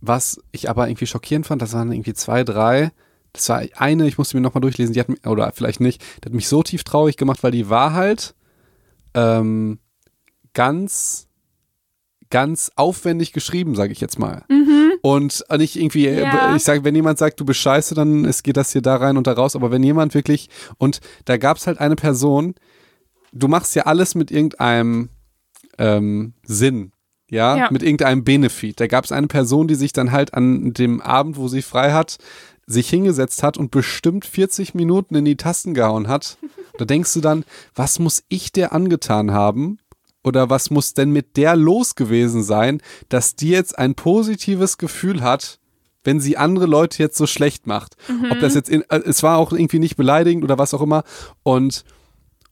was 0.00 0.40
ich 0.50 0.68
aber 0.68 0.88
irgendwie 0.88 1.06
schockierend 1.06 1.46
fand, 1.46 1.62
das 1.62 1.74
waren 1.74 1.92
irgendwie 1.92 2.14
zwei, 2.14 2.42
drei, 2.42 2.90
das 3.32 3.48
war 3.48 3.62
eine, 3.76 4.08
ich 4.08 4.18
musste 4.18 4.36
mir 4.36 4.40
nochmal 4.40 4.60
durchlesen, 4.60 4.92
die 4.92 5.00
hat 5.00 5.08
mich, 5.08 5.24
oder 5.26 5.52
vielleicht 5.52 5.80
nicht, 5.80 6.02
die 6.02 6.26
hat 6.26 6.34
mich 6.34 6.48
so 6.48 6.62
tief 6.62 6.84
traurig 6.84 7.16
gemacht, 7.16 7.42
weil 7.42 7.52
die 7.52 7.70
war 7.70 7.92
halt 7.92 8.34
ähm, 9.14 9.78
ganz, 10.54 11.28
ganz 12.32 12.72
aufwendig 12.74 13.32
geschrieben, 13.32 13.76
sage 13.76 13.92
ich 13.92 14.00
jetzt 14.00 14.18
mal. 14.18 14.42
Und 15.02 15.44
nicht 15.56 15.76
irgendwie, 15.76 16.06
äh, 16.08 16.22
Ja. 16.22 16.56
ich 16.56 16.64
sage, 16.64 16.82
wenn 16.82 16.94
jemand 16.96 17.18
sagt, 17.18 17.38
du 17.38 17.44
bist 17.44 17.60
scheiße, 17.60 17.94
dann 17.94 18.24
es 18.24 18.42
geht 18.42 18.56
das 18.56 18.72
hier 18.72 18.82
da 18.82 18.96
rein 18.96 19.16
und 19.16 19.28
da 19.28 19.32
raus. 19.32 19.54
Aber 19.54 19.70
wenn 19.70 19.82
jemand 19.84 20.14
wirklich, 20.14 20.48
und 20.78 21.00
da 21.26 21.36
gab 21.36 21.56
es 21.58 21.66
halt 21.68 21.78
eine 21.78 21.94
Person, 21.94 22.54
du 23.32 23.46
machst 23.46 23.74
ja 23.76 23.84
alles 23.84 24.14
mit 24.16 24.30
irgendeinem 24.32 25.10
ähm, 25.78 26.34
Sinn. 26.42 26.92
Ja, 27.30 27.56
Ja. 27.56 27.68
mit 27.70 27.82
irgendeinem 27.82 28.24
Benefit. 28.24 28.78
Da 28.80 28.86
gab 28.88 29.04
es 29.04 29.12
eine 29.12 29.26
Person, 29.26 29.66
die 29.68 29.74
sich 29.74 29.92
dann 29.92 30.12
halt 30.12 30.34
an 30.34 30.72
dem 30.74 31.00
Abend, 31.00 31.36
wo 31.38 31.48
sie 31.48 31.62
frei 31.62 31.92
hat, 31.92 32.18
sich 32.66 32.88
hingesetzt 32.90 33.42
hat 33.42 33.56
und 33.56 33.70
bestimmt 33.70 34.24
40 34.26 34.74
Minuten 34.74 35.14
in 35.14 35.24
die 35.24 35.36
Tasten 35.36 35.72
gehauen 35.74 36.08
hat. 36.08 36.36
Da 36.78 36.84
denkst 36.84 37.12
du 37.14 37.20
dann, 37.20 37.44
was 37.74 37.98
muss 37.98 38.22
ich 38.28 38.52
der 38.52 38.72
angetan 38.72 39.30
haben? 39.32 39.78
Oder 40.24 40.50
was 40.50 40.70
muss 40.70 40.94
denn 40.94 41.10
mit 41.10 41.36
der 41.36 41.56
los 41.56 41.94
gewesen 41.94 42.42
sein, 42.42 42.80
dass 43.08 43.34
die 43.34 43.48
jetzt 43.50 43.78
ein 43.78 43.94
positives 43.94 44.78
Gefühl 44.78 45.22
hat, 45.22 45.58
wenn 46.04 46.20
sie 46.20 46.36
andere 46.36 46.66
Leute 46.66 47.02
jetzt 47.02 47.16
so 47.16 47.26
schlecht 47.26 47.66
macht? 47.66 47.96
Ob 48.30 48.38
das 48.40 48.54
jetzt, 48.54 48.68
in, 48.68 48.82
äh, 48.88 49.00
es 49.04 49.22
war 49.22 49.38
auch 49.38 49.52
irgendwie 49.52 49.78
nicht 49.80 49.96
beleidigend 49.96 50.44
oder 50.44 50.58
was 50.58 50.74
auch 50.74 50.82
immer. 50.82 51.02
Und 51.42 51.84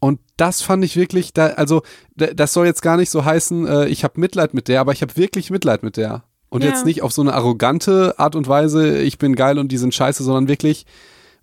und 0.03 0.19
das 0.39 0.63
fand 0.63 0.83
ich 0.83 0.97
wirklich, 0.97 1.35
da, 1.35 1.49
also 1.49 1.83
da- 2.17 2.33
das 2.33 2.55
soll 2.55 2.65
jetzt 2.65 2.81
gar 2.81 2.97
nicht 2.97 3.11
so 3.11 3.27
heißen, 3.27 3.67
äh, 3.67 3.87
ich 3.89 4.03
habe 4.03 4.19
Mitleid 4.19 4.55
mit 4.55 4.67
der, 4.67 4.81
aber 4.81 4.93
ich 4.93 5.03
habe 5.03 5.15
wirklich 5.17 5.51
Mitleid 5.51 5.83
mit 5.83 5.99
der. 5.99 6.25
Und 6.49 6.65
Ja. 6.65 6.71
jetzt 6.71 6.87
nicht 6.87 7.03
auf 7.03 7.13
so 7.13 7.21
eine 7.21 7.35
arrogante 7.35 8.19
Art 8.19 8.35
und 8.35 8.49
Weise, 8.49 8.97
ich 8.99 9.19
bin 9.19 9.37
geil 9.37 9.59
und 9.59 9.71
die 9.71 9.77
sind 9.77 9.95
scheiße, 9.95 10.23
sondern 10.25 10.49
wirklich, 10.49 10.87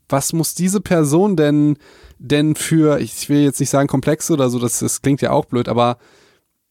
was 0.09 0.34
muss 0.34 0.55
diese 0.55 0.81
Person 0.81 1.35
denn, 1.35 1.77
denn 2.19 2.55
für, 2.55 2.99
ich 2.99 3.29
will 3.29 3.41
jetzt 3.41 3.59
nicht 3.59 3.69
sagen 3.69 3.88
Komplexe 3.88 4.34
oder 4.34 4.49
so, 4.49 4.59
das, 4.59 4.79
das 4.79 5.01
klingt 5.01 5.21
ja 5.21 5.31
auch 5.31 5.45
blöd, 5.45 5.67
aber 5.69 5.97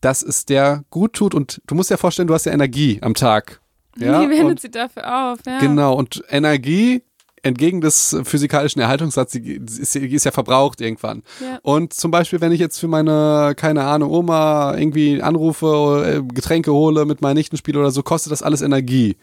dass 0.00 0.22
es 0.22 0.46
der 0.46 0.84
gut 0.90 1.14
tut 1.14 1.34
und 1.34 1.60
du 1.66 1.74
musst 1.74 1.90
dir 1.90 1.98
vorstellen, 1.98 2.28
du 2.28 2.34
hast 2.34 2.46
ja 2.46 2.52
Energie 2.52 2.98
am 3.02 3.14
Tag. 3.14 3.60
Ja? 3.98 4.20
Wie 4.20 4.28
wendet 4.28 4.46
und, 4.46 4.60
sie 4.60 4.70
dafür 4.70 5.30
auf? 5.32 5.38
Ja. 5.46 5.58
Genau, 5.58 5.94
und 5.94 6.22
Energie 6.28 7.02
entgegen 7.42 7.80
des 7.80 8.14
physikalischen 8.24 8.82
Erhaltungssatzes 8.82 9.40
ist, 9.40 9.96
ist 9.96 10.24
ja 10.24 10.32
verbraucht 10.32 10.82
irgendwann. 10.82 11.22
Ja. 11.40 11.60
Und 11.62 11.94
zum 11.94 12.10
Beispiel, 12.10 12.42
wenn 12.42 12.52
ich 12.52 12.60
jetzt 12.60 12.78
für 12.78 12.88
meine, 12.88 13.54
keine 13.56 13.84
Ahnung, 13.84 14.10
Oma 14.10 14.76
irgendwie 14.76 15.22
anrufe, 15.22 16.04
äh, 16.06 16.34
Getränke 16.34 16.72
hole, 16.72 17.06
mit 17.06 17.22
meinen 17.22 17.36
Nichten 17.36 17.56
spiele 17.56 17.78
oder 17.78 17.90
so, 17.90 18.02
kostet 18.02 18.32
das 18.32 18.42
alles 18.42 18.62
Energie. 18.62 19.16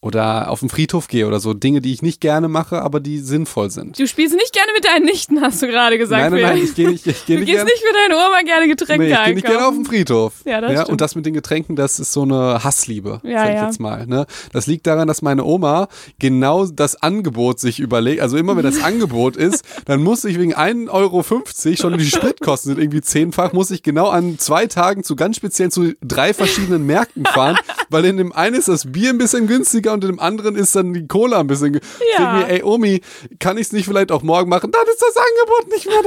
Oder 0.00 0.48
auf 0.50 0.60
den 0.60 0.68
Friedhof 0.68 1.08
gehe 1.08 1.26
oder 1.26 1.40
so. 1.40 1.54
Dinge, 1.54 1.80
die 1.80 1.92
ich 1.92 2.02
nicht 2.02 2.20
gerne 2.20 2.46
mache, 2.46 2.82
aber 2.82 3.00
die 3.00 3.18
sinnvoll 3.18 3.68
sind. 3.72 3.98
Du 3.98 4.06
spielst 4.06 4.36
nicht 4.36 4.52
gerne 4.52 4.70
mit 4.72 4.84
deinen 4.84 5.04
Nichten, 5.04 5.40
hast 5.40 5.60
du 5.60 5.66
gerade 5.66 5.98
gesagt. 5.98 6.22
nein, 6.22 6.32
nein, 6.40 6.42
nein, 6.54 6.62
ich 6.64 6.76
gehe 6.76 6.88
nicht, 6.88 7.04
ich 7.04 7.26
gehe 7.26 7.34
Du 7.36 7.40
nicht 7.40 7.50
gehst 7.50 7.64
gerne. 7.66 7.70
nicht 7.70 7.82
für 7.84 7.92
deine 7.94 8.14
Oma 8.14 8.42
gerne 8.44 8.68
Getränke 8.68 9.06
Nee, 9.06 9.12
ich 9.12 9.24
gehe 9.24 9.34
nicht 9.34 9.44
gerne 9.46 9.66
auf 9.66 9.74
den 9.74 9.78
einkaufen. 9.80 9.84
Friedhof. 9.86 10.32
Ja, 10.44 10.60
das 10.60 10.70
ja, 10.70 10.78
stimmt. 10.82 10.90
Und 10.92 11.00
das 11.00 11.16
mit 11.16 11.26
den 11.26 11.34
Getränken, 11.34 11.74
das 11.74 11.98
ist 11.98 12.12
so 12.12 12.22
eine 12.22 12.62
Hassliebe, 12.62 13.20
Ja, 13.24 13.38
sag 13.40 13.48
ich 13.48 13.54
ja. 13.56 13.66
jetzt 13.66 13.80
mal. 13.80 14.06
Ne? 14.06 14.26
Das 14.52 14.68
liegt 14.68 14.86
daran, 14.86 15.08
dass 15.08 15.20
meine 15.20 15.42
Oma 15.44 15.88
genau 16.20 16.64
das 16.66 17.02
Angebot 17.02 17.58
sich 17.58 17.80
überlegt. 17.80 18.20
Also 18.22 18.36
immer, 18.36 18.56
wenn 18.56 18.62
das 18.62 18.80
Angebot 18.84 19.36
ist, 19.36 19.64
dann 19.86 20.04
muss 20.04 20.24
ich 20.24 20.38
wegen 20.38 20.54
1,50 20.54 20.90
Euro 20.92 21.24
schon 21.24 21.98
die 21.98 22.04
Spritkosten 22.06 22.74
sind 22.74 22.80
irgendwie 22.80 23.00
zehnfach, 23.00 23.52
muss 23.52 23.72
ich 23.72 23.82
genau 23.82 24.06
an 24.10 24.38
zwei 24.38 24.68
Tagen 24.68 25.02
zu 25.02 25.16
ganz 25.16 25.34
speziellen, 25.34 25.72
zu 25.72 25.94
drei 26.04 26.32
verschiedenen 26.34 26.86
Märkten 26.86 27.24
fahren, 27.24 27.56
weil 27.90 28.04
in 28.04 28.16
dem 28.16 28.32
einen 28.32 28.54
ist 28.54 28.68
das 28.68 28.92
Bier 28.92 29.10
ein 29.10 29.18
bisschen 29.18 29.48
günstiger 29.48 29.87
und 29.92 30.04
in 30.04 30.10
dem 30.10 30.20
anderen 30.20 30.56
ist 30.56 30.74
dann 30.76 30.92
die 30.92 31.06
Cola 31.06 31.40
ein 31.40 31.46
bisschen 31.46 31.80
Ja. 32.18 32.32
mir, 32.34 32.48
ey 32.48 32.62
Omi, 32.62 33.00
kann 33.38 33.56
ich 33.58 33.68
es 33.68 33.72
nicht 33.72 33.86
vielleicht 33.86 34.12
auch 34.12 34.22
morgen 34.22 34.48
machen? 34.48 34.70
Dann 34.70 34.82
ist 34.86 35.02
das 35.02 35.16
Angebot 35.16 35.72
nicht 35.72 35.86
mehr 35.86 36.02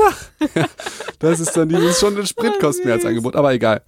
da. 0.56 0.66
Das 1.20 1.40
ist 1.40 1.56
dann 1.56 1.70
dieses 1.70 2.00
schon 2.00 2.18
ein 2.18 2.26
Spritkosten 2.26 2.86
mehr 2.86 2.96
als 2.96 3.06
Angebot, 3.06 3.36
aber 3.36 3.54
egal. 3.54 3.84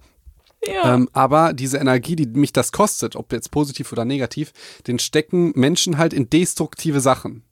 Ja. 0.66 0.94
Ähm, 0.94 1.08
aber 1.12 1.52
diese 1.52 1.78
Energie, 1.78 2.16
die 2.16 2.26
mich 2.26 2.52
das 2.52 2.72
kostet, 2.72 3.16
ob 3.16 3.32
jetzt 3.32 3.50
positiv 3.50 3.92
oder 3.92 4.04
negativ, 4.04 4.52
den 4.86 4.98
stecken 4.98 5.52
Menschen 5.56 5.98
halt 5.98 6.12
in 6.12 6.30
destruktive 6.30 7.00
Sachen. 7.00 7.42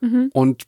Mhm. 0.00 0.30
Und 0.32 0.64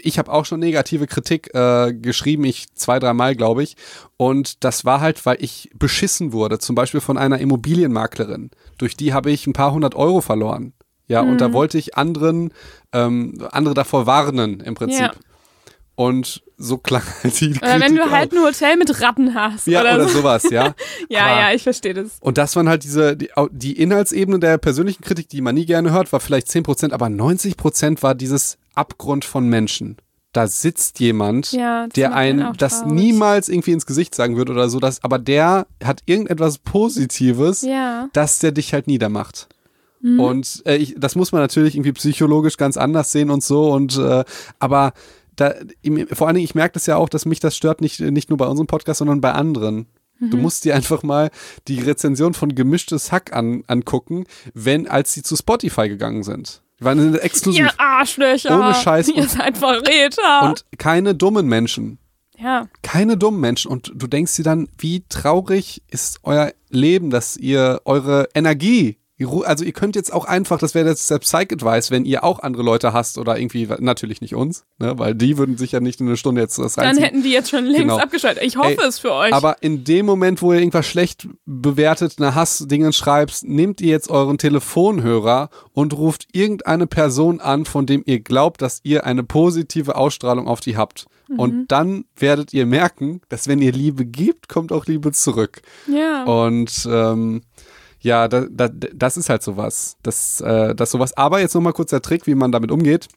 ich 0.00 0.18
habe 0.18 0.32
auch 0.32 0.44
schon 0.44 0.60
negative 0.60 1.06
Kritik 1.06 1.54
äh, 1.54 1.92
geschrieben, 1.94 2.44
ich 2.44 2.66
zwei, 2.74 2.98
dreimal, 2.98 3.34
glaube 3.36 3.62
ich. 3.62 3.76
Und 4.16 4.64
das 4.64 4.84
war 4.84 5.00
halt, 5.00 5.24
weil 5.26 5.36
ich 5.40 5.70
beschissen 5.74 6.32
wurde, 6.32 6.58
zum 6.58 6.74
Beispiel 6.74 7.00
von 7.00 7.16
einer 7.18 7.38
Immobilienmaklerin. 7.38 8.50
Durch 8.78 8.96
die 8.96 9.12
habe 9.12 9.30
ich 9.30 9.46
ein 9.46 9.52
paar 9.52 9.72
hundert 9.72 9.94
Euro 9.94 10.20
verloren. 10.20 10.72
Ja, 11.08 11.20
und 11.20 11.34
Mhm. 11.34 11.38
da 11.38 11.52
wollte 11.52 11.78
ich 11.78 11.96
anderen, 11.96 12.52
ähm, 12.92 13.46
andere 13.52 13.74
davor 13.74 14.06
warnen, 14.06 14.58
im 14.60 14.74
Prinzip. 14.74 15.00
Ja. 15.00 15.12
Und 15.94 16.42
so 16.58 16.76
klang 16.78 17.02
halt 17.22 17.40
die 17.40 17.50
Oder 17.52 17.60
wenn 17.80 17.80
Kritik 17.80 17.96
du 17.96 18.10
halt 18.10 18.32
auch. 18.32 18.36
ein 18.36 18.44
Hotel 18.44 18.76
mit 18.76 19.00
Ratten 19.00 19.34
hast. 19.34 19.66
Ja, 19.66 19.80
oder, 19.80 19.94
oder 19.94 20.08
so. 20.08 20.18
sowas, 20.18 20.42
ja. 20.50 20.74
Ja, 21.08 21.20
Aber- 21.26 21.40
ja, 21.40 21.52
ich 21.54 21.62
verstehe 21.62 21.94
das. 21.94 22.18
Und 22.20 22.36
das 22.36 22.54
waren 22.56 22.68
halt 22.68 22.82
diese, 22.84 23.16
die, 23.16 23.30
die 23.52 23.80
Inhaltsebene 23.80 24.38
der 24.40 24.58
persönlichen 24.58 25.02
Kritik, 25.02 25.28
die 25.28 25.40
man 25.40 25.54
nie 25.54 25.64
gerne 25.66 25.92
hört, 25.92 26.12
war 26.12 26.20
vielleicht 26.20 26.48
10%, 26.48 26.92
aber 26.92 27.06
90% 27.06 28.02
war 28.02 28.14
dieses 28.14 28.58
Abgrund 28.76 29.24
von 29.24 29.48
Menschen. 29.48 29.96
Da 30.32 30.46
sitzt 30.48 31.00
jemand, 31.00 31.52
Ja, 31.52 31.86
der 31.88 32.14
einen 32.14 32.52
das 32.58 32.80
traurig. 32.80 32.94
niemals 32.94 33.48
irgendwie 33.48 33.72
ins 33.72 33.86
Gesicht 33.86 34.14
sagen 34.14 34.36
würde 34.36 34.52
oder 34.52 34.68
so, 34.68 34.78
dass, 34.80 35.02
aber 35.02 35.18
der 35.18 35.66
hat 35.82 36.02
irgendetwas 36.04 36.58
Positives, 36.58 37.62
Ja. 37.62 38.08
dass 38.12 38.38
der 38.38 38.52
dich 38.52 38.74
halt 38.74 38.86
niedermacht. 38.86 39.48
Mhm. 40.02 40.20
Und 40.20 40.62
äh, 40.66 40.76
ich, 40.76 40.94
das 40.98 41.14
muss 41.16 41.32
man 41.32 41.40
natürlich 41.40 41.74
irgendwie 41.74 41.92
psychologisch 41.92 42.58
ganz 42.58 42.76
anders 42.76 43.12
sehen 43.12 43.30
und 43.30 43.42
so. 43.42 43.72
Und 43.72 43.96
äh, 43.96 44.24
aber 44.58 44.92
da, 45.36 45.54
vor 46.12 46.26
allen 46.26 46.36
Dingen, 46.36 46.44
ich 46.44 46.54
merke 46.54 46.74
das 46.74 46.86
ja 46.86 46.96
auch, 46.96 47.08
dass 47.08 47.24
mich 47.24 47.40
das 47.40 47.56
stört, 47.56 47.80
nicht, 47.80 48.00
nicht 48.00 48.28
nur 48.28 48.36
bei 48.36 48.46
unserem 48.46 48.66
Podcast, 48.66 48.98
sondern 48.98 49.22
bei 49.22 49.32
anderen. 49.32 49.86
Mhm. 50.18 50.30
Du 50.30 50.36
musst 50.36 50.64
dir 50.66 50.74
einfach 50.74 51.02
mal 51.02 51.30
die 51.66 51.80
Rezension 51.80 52.34
von 52.34 52.54
Gemischtes 52.54 53.10
Hack 53.10 53.32
an, 53.34 53.62
angucken, 53.68 54.24
wenn, 54.52 54.86
als 54.86 55.14
sie 55.14 55.22
zu 55.22 55.34
Spotify 55.36 55.88
gegangen 55.88 56.22
sind. 56.24 56.62
Die 56.80 56.84
waren 56.84 57.14
exklusiv. 57.16 57.64
Ihr 57.64 57.70
Arschlöcher. 57.80 58.58
Ohne 58.58 58.74
Scheiß 58.74 59.08
Ihr 59.08 59.22
und- 59.22 59.30
seid 59.30 59.56
Verräter. 59.58 60.42
Und 60.42 60.64
keine 60.78 61.14
dummen 61.14 61.46
Menschen. 61.46 61.98
ja. 62.38 62.68
Keine 62.82 63.16
dummen 63.16 63.40
Menschen. 63.40 63.70
Und 63.70 63.92
du 63.94 64.06
denkst 64.06 64.36
dir 64.36 64.42
dann, 64.44 64.68
wie 64.78 65.04
traurig 65.08 65.82
ist 65.90 66.20
euer 66.22 66.52
Leben, 66.68 67.10
dass 67.10 67.36
ihr 67.36 67.80
eure 67.84 68.28
Energie, 68.34 68.98
also 69.44 69.64
ihr 69.64 69.72
könnt 69.72 69.96
jetzt 69.96 70.12
auch 70.12 70.26
einfach, 70.26 70.58
das 70.58 70.74
wäre 70.74 70.88
jetzt 70.88 71.10
der 71.10 71.18
Psych-Advice, 71.18 71.90
wenn 71.90 72.04
ihr 72.04 72.22
auch 72.22 72.40
andere 72.40 72.62
Leute 72.62 72.92
hasst 72.92 73.16
oder 73.16 73.38
irgendwie, 73.38 73.66
natürlich 73.78 74.20
nicht 74.20 74.34
uns, 74.34 74.64
ne, 74.78 74.98
weil 74.98 75.14
die 75.14 75.38
würden 75.38 75.56
sich 75.56 75.72
ja 75.72 75.80
nicht 75.80 76.00
in 76.00 76.06
eine 76.06 76.16
Stunde 76.18 76.42
jetzt 76.42 76.58
das 76.58 76.74
Dann 76.74 76.84
reinziehen. 76.86 77.04
hätten 77.04 77.22
die 77.22 77.30
jetzt 77.30 77.48
schon 77.50 77.64
längst 77.64 77.80
Genau. 77.80 77.96
abgeschaltet. 77.98 78.42
Ich 78.44 78.56
hoffe 78.56 78.76
Ey, 78.82 78.88
es 78.88 78.98
für 78.98 79.12
euch. 79.12 79.32
Aber 79.32 79.62
in 79.62 79.84
dem 79.84 80.04
Moment, 80.04 80.42
wo 80.42 80.52
ihr 80.52 80.58
irgendwas 80.58 80.86
schlecht 80.86 81.28
bewertet, 81.46 82.14
eine 82.18 82.34
Hassdingen 82.34 82.92
schreibt, 82.92 83.42
nehmt 83.44 83.80
ihr 83.80 83.88
jetzt 83.90 84.10
euren 84.10 84.36
Telefonhörer 84.38 85.48
und 85.72 85.94
ruft 85.94 86.26
irgendeine 86.32 86.86
Person 86.86 87.40
an, 87.40 87.64
von 87.64 87.86
dem 87.86 88.02
ihr 88.06 88.20
glaubt, 88.20 88.60
dass 88.60 88.80
ihr 88.82 89.06
eine 89.06 89.22
positive 89.22 89.96
Ausstrahlung 89.96 90.46
auf 90.46 90.60
die 90.60 90.76
habt. 90.76 91.06
Mhm. 91.28 91.38
Und 91.38 91.66
dann 91.68 92.04
werdet 92.16 92.52
ihr 92.52 92.66
merken, 92.66 93.20
dass 93.28 93.48
wenn 93.48 93.60
ihr 93.62 93.72
Liebe 93.72 94.04
gibt, 94.04 94.48
kommt 94.48 94.72
auch 94.72 94.86
Liebe 94.86 95.12
zurück. 95.12 95.62
ja. 95.90 96.24
Und 96.24 96.86
ähm, 96.90 97.42
ja, 98.06 98.28
da, 98.28 98.46
da, 98.48 98.68
das 98.68 99.16
ist 99.16 99.28
halt 99.28 99.42
sowas. 99.42 99.96
Das, 100.02 100.40
äh, 100.40 100.76
das 100.76 100.92
sowas. 100.92 101.16
Aber 101.16 101.40
jetzt 101.40 101.54
nochmal 101.54 101.72
kurz 101.72 101.90
der 101.90 102.02
Trick, 102.02 102.28
wie 102.28 102.36
man 102.36 102.52
damit 102.52 102.70
umgeht. 102.70 103.08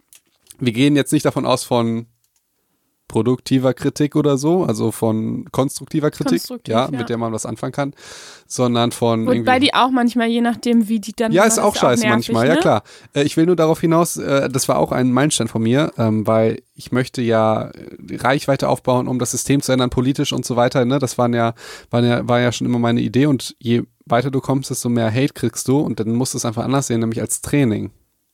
Wir 0.59 0.73
gehen 0.73 0.95
jetzt 0.95 1.13
nicht 1.13 1.25
davon 1.25 1.45
aus 1.45 1.63
von 1.63 2.07
produktiver 3.09 3.73
Kritik 3.73 4.15
oder 4.15 4.37
so, 4.37 4.63
also 4.63 4.91
von 4.91 5.45
konstruktiver 5.51 6.11
Kritik, 6.11 6.39
Konstruktiv, 6.39 6.73
ja, 6.73 6.85
ja. 6.85 6.97
mit 6.97 7.09
der 7.09 7.17
man 7.17 7.33
was 7.33 7.45
anfangen 7.45 7.73
kann, 7.73 7.93
sondern 8.47 8.93
von 8.93 9.27
Wobei 9.27 9.59
die 9.59 9.73
auch 9.73 9.89
manchmal, 9.89 10.29
je 10.29 10.39
nachdem, 10.39 10.87
wie 10.87 10.99
die 10.99 11.11
dann. 11.11 11.33
ja, 11.33 11.43
ist 11.43 11.59
auch 11.59 11.75
scheiße 11.75 12.03
nervig, 12.03 12.29
manchmal, 12.29 12.47
ne? 12.47 12.55
ja 12.55 12.61
klar. 12.61 12.83
Äh, 13.13 13.23
ich 13.23 13.35
will 13.35 13.47
nur 13.47 13.57
darauf 13.57 13.81
hinaus, 13.81 14.15
äh, 14.15 14.47
das 14.49 14.69
war 14.69 14.77
auch 14.77 14.93
ein 14.93 15.11
Meilenstein 15.11 15.49
von 15.49 15.61
mir, 15.61 15.91
ähm, 15.97 16.25
weil 16.25 16.61
ich 16.75 16.93
möchte 16.93 17.21
ja 17.21 17.71
äh, 17.71 18.15
Reichweite 18.15 18.69
aufbauen, 18.69 19.09
um 19.09 19.19
das 19.19 19.31
System 19.31 19.61
zu 19.61 19.73
ändern, 19.73 19.89
politisch 19.89 20.31
und 20.31 20.45
so 20.45 20.55
weiter. 20.55 20.85
Ne? 20.85 20.99
Das 20.99 21.17
waren 21.17 21.33
ja, 21.33 21.55
waren 21.89 22.05
ja, 22.05 22.27
war 22.27 22.39
ja 22.39 22.51
schon 22.51 22.67
immer 22.67 22.79
meine 22.79 23.01
Idee 23.01 23.25
und 23.25 23.55
je 23.59 23.83
weiter 24.05 24.31
du 24.31 24.39
kommst, 24.39 24.69
desto 24.69 24.87
mehr 24.89 25.11
Hate 25.11 25.33
kriegst 25.33 25.67
du 25.67 25.79
und 25.79 25.99
dann 25.99 26.13
musst 26.13 26.35
du 26.35 26.37
es 26.37 26.45
einfach 26.45 26.63
anders 26.63 26.87
sehen, 26.87 26.99
nämlich 26.99 27.21
als 27.21 27.41
Training. 27.41 27.91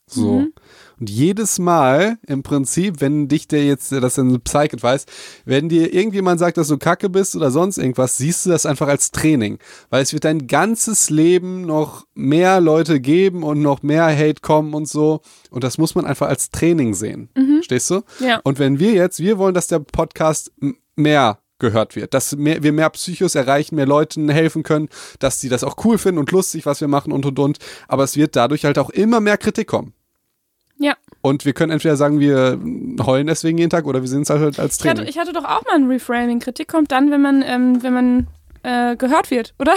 So. 0.07 0.39
Mhm. 0.39 0.53
Und 0.99 1.09
jedes 1.09 1.59
Mal 1.59 2.17
im 2.25 2.43
Prinzip, 2.43 3.01
wenn 3.01 3.27
dich 3.27 3.47
der 3.47 3.65
jetzt, 3.65 3.91
das 3.91 4.03
ist 4.03 4.17
ein 4.17 4.39
Psych-Advice, 4.39 5.05
wenn 5.43 5.67
dir 5.67 5.93
irgendjemand 5.93 6.39
sagt, 6.39 6.57
dass 6.57 6.69
du 6.69 6.77
kacke 6.77 7.09
bist 7.09 7.35
oder 7.35 7.51
sonst 7.51 7.77
irgendwas, 7.77 8.17
siehst 8.17 8.45
du 8.45 8.49
das 8.49 8.65
einfach 8.65 8.87
als 8.87 9.11
Training. 9.11 9.57
Weil 9.89 10.03
es 10.03 10.13
wird 10.13 10.23
dein 10.23 10.47
ganzes 10.47 11.09
Leben 11.09 11.61
noch 11.65 12.05
mehr 12.13 12.61
Leute 12.61 13.01
geben 13.01 13.43
und 13.43 13.61
noch 13.61 13.83
mehr 13.83 14.05
Hate 14.05 14.41
kommen 14.41 14.73
und 14.73 14.87
so. 14.87 15.21
Und 15.49 15.63
das 15.63 15.77
muss 15.77 15.95
man 15.95 16.05
einfach 16.05 16.27
als 16.27 16.49
Training 16.49 16.93
sehen. 16.93 17.29
Stehst 17.61 17.89
du? 17.89 18.01
Ja. 18.19 18.39
Und 18.43 18.59
wenn 18.59 18.79
wir 18.79 18.93
jetzt, 18.93 19.19
wir 19.19 19.37
wollen, 19.37 19.53
dass 19.53 19.67
der 19.67 19.79
Podcast 19.79 20.51
mehr 20.95 21.39
gehört 21.59 21.95
wird, 21.95 22.13
dass 22.13 22.35
mehr, 22.35 22.63
wir 22.63 22.73
mehr 22.73 22.89
Psychos 22.89 23.35
erreichen, 23.35 23.75
mehr 23.75 23.85
Leuten 23.85 24.29
helfen 24.29 24.63
können, 24.63 24.89
dass 25.19 25.39
sie 25.39 25.49
das 25.49 25.63
auch 25.63 25.75
cool 25.85 25.97
finden 25.97 26.19
und 26.19 26.31
lustig, 26.31 26.65
was 26.65 26.81
wir 26.81 26.87
machen 26.87 27.11
und 27.11 27.25
und 27.25 27.39
und. 27.39 27.57
Aber 27.87 28.03
es 28.03 28.17
wird 28.17 28.35
dadurch 28.35 28.65
halt 28.65 28.77
auch 28.77 28.89
immer 28.89 29.19
mehr 29.19 29.37
Kritik 29.37 29.67
kommen. 29.67 29.93
Ja. 30.77 30.95
Und 31.21 31.45
wir 31.45 31.53
können 31.53 31.71
entweder 31.71 31.95
sagen, 31.95 32.19
wir 32.19 32.59
heulen 33.05 33.27
deswegen 33.27 33.57
jeden 33.57 33.69
Tag 33.69 33.85
oder 33.85 34.01
wir 34.01 34.07
sehen 34.07 34.23
es 34.23 34.29
halt 34.29 34.59
als 34.59 34.79
Ich 34.79 34.87
hatte, 34.87 35.03
ich 35.05 35.17
hatte 35.17 35.33
doch 35.33 35.45
auch 35.45 35.63
mal 35.63 35.75
ein 35.75 35.87
Reframing. 35.87 36.39
Kritik 36.39 36.67
kommt 36.67 36.91
dann, 36.91 37.11
wenn 37.11 37.21
man, 37.21 37.41
ähm, 37.41 37.81
wenn 37.81 37.93
man 37.93 38.27
äh, 38.65 38.95
gehört 38.97 39.29
wird, 39.31 39.53
oder? 39.59 39.73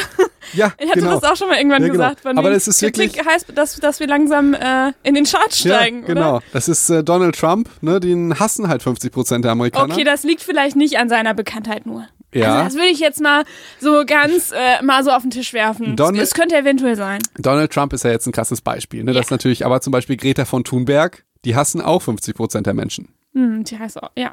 ja, 0.54 0.72
Ich 0.78 0.88
hatte 0.88 1.00
genau. 1.00 1.18
das 1.20 1.24
auch 1.30 1.36
schon 1.36 1.48
mal 1.48 1.58
irgendwann 1.58 1.82
Ja, 1.82 1.88
genau. 1.88 2.02
gesagt. 2.04 2.20
Von 2.20 2.38
Aber 2.38 2.50
das 2.50 2.66
ist 2.68 2.80
Kritik 2.80 3.14
wirklich- 3.16 3.26
heißt, 3.26 3.52
dass, 3.54 3.76
dass 3.76 4.00
wir 4.00 4.06
langsam 4.06 4.54
äh, 4.54 4.92
in 5.02 5.14
den 5.14 5.24
Charts 5.24 5.58
steigen, 5.60 6.00
ja, 6.00 6.06
genau. 6.06 6.30
oder? 6.36 6.42
Das 6.52 6.68
ist 6.68 6.88
äh, 6.90 7.04
Donald 7.04 7.38
Trump, 7.38 7.68
ne? 7.80 8.00
Den 8.00 8.38
hassen 8.40 8.68
halt 8.68 8.82
50 8.82 9.12
Prozent 9.12 9.44
der 9.44 9.52
Amerikaner. 9.52 9.92
Okay, 9.94 10.04
das 10.04 10.22
liegt 10.24 10.42
vielleicht 10.42 10.76
nicht 10.76 10.98
an 10.98 11.08
seiner 11.08 11.34
Bekanntheit 11.34 11.86
nur. 11.86 12.06
Ja. 12.34 12.56
Also 12.56 12.64
das 12.64 12.74
würde 12.74 12.88
ich 12.88 13.00
jetzt 13.00 13.20
mal 13.22 13.44
so 13.80 14.04
ganz 14.06 14.52
äh, 14.52 14.82
mal 14.82 15.02
so 15.02 15.10
auf 15.10 15.22
den 15.22 15.30
Tisch 15.30 15.52
werfen. 15.54 15.96
Donald- 15.96 16.22
Es 16.22 16.34
könnte 16.34 16.56
eventuell 16.56 16.94
sein. 16.96 17.20
Donald 17.38 17.72
Trump 17.72 17.92
ist 17.94 18.04
ja 18.04 18.10
jetzt 18.10 18.26
ein 18.26 18.32
krasses 18.32 18.60
Beispiel. 18.60 19.02
Ne? 19.04 19.12
Das 19.14 19.26
ist 19.26 19.30
natürlich, 19.30 19.64
aber 19.64 19.80
zum 19.80 19.92
Beispiel 19.92 20.16
Greta 20.18 20.44
von 20.44 20.62
Thunberg, 20.64 21.24
die 21.44 21.56
hassen 21.56 21.80
auch 21.80 22.02
50 22.02 22.34
Prozent 22.34 22.66
der 22.66 22.74
Menschen. 22.74 23.08
Hm, 23.34 23.64
die 23.64 23.78
heißt 23.78 24.02
auch, 24.02 24.10
ja. 24.16 24.32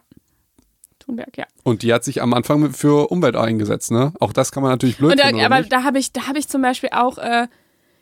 Thunberg, 1.05 1.37
ja. 1.37 1.45
Und 1.63 1.83
die 1.83 1.93
hat 1.93 2.03
sich 2.03 2.21
am 2.21 2.33
Anfang 2.33 2.73
für 2.73 3.11
Umwelt 3.11 3.35
eingesetzt, 3.35 3.91
ne? 3.91 4.13
Auch 4.19 4.33
das 4.33 4.51
kann 4.51 4.63
man 4.63 4.71
natürlich 4.71 4.97
blöd 4.97 5.17
da, 5.17 5.23
finden, 5.23 5.37
oder 5.37 5.45
aber 5.45 5.59
nicht? 5.59 5.71
da 5.71 5.83
habe 5.83 5.99
ich, 5.99 6.11
da 6.11 6.27
habe 6.27 6.39
ich 6.39 6.47
zum 6.47 6.61
Beispiel 6.61 6.89
auch, 6.91 7.17
äh, 7.17 7.47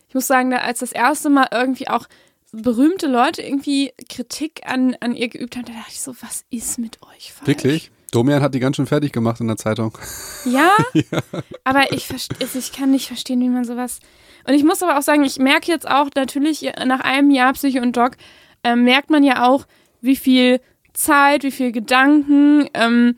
ich 0.07 0.15
muss 0.15 0.27
sagen, 0.27 0.51
da, 0.51 0.57
als 0.57 0.79
das 0.79 0.91
erste 0.91 1.29
Mal 1.29 1.47
irgendwie 1.51 1.87
auch 1.87 2.07
berühmte 2.51 3.07
Leute 3.07 3.41
irgendwie 3.41 3.91
Kritik 4.09 4.61
an, 4.65 4.95
an 4.99 5.15
ihr 5.15 5.27
geübt 5.27 5.55
haben, 5.55 5.65
da 5.65 5.73
dachte 5.73 5.91
ich 5.91 6.01
so, 6.01 6.13
was 6.21 6.45
ist 6.51 6.77
mit 6.77 7.01
euch 7.03 7.33
falsch? 7.33 7.47
Wirklich? 7.47 7.91
Domian 8.11 8.43
hat 8.43 8.53
die 8.53 8.59
ganz 8.59 8.75
schön 8.75 8.85
fertig 8.85 9.11
gemacht 9.11 9.41
in 9.41 9.47
der 9.47 9.57
Zeitung. 9.57 9.97
Ja, 10.45 10.69
aber 11.63 11.91
ich, 11.91 12.07
ich 12.39 12.71
kann 12.71 12.91
nicht 12.91 13.07
verstehen, 13.07 13.41
wie 13.41 13.49
man 13.49 13.65
sowas. 13.65 13.99
Und 14.47 14.53
ich 14.53 14.63
muss 14.63 14.83
aber 14.83 14.99
auch 14.99 15.01
sagen, 15.01 15.23
ich 15.23 15.39
merke 15.39 15.71
jetzt 15.71 15.89
auch 15.89 16.09
natürlich 16.15 16.71
nach 16.85 16.99
einem 16.99 17.31
Jahr 17.31 17.53
Psycho 17.53 17.81
und 17.81 17.97
Doc, 17.97 18.11
ähm, 18.63 18.83
merkt 18.83 19.09
man 19.09 19.23
ja 19.23 19.47
auch, 19.47 19.65
wie 20.01 20.15
viel 20.15 20.61
Zeit, 20.93 21.43
wie 21.43 21.51
viel 21.51 21.71
Gedanken 21.71 22.67
ähm, 22.73 23.15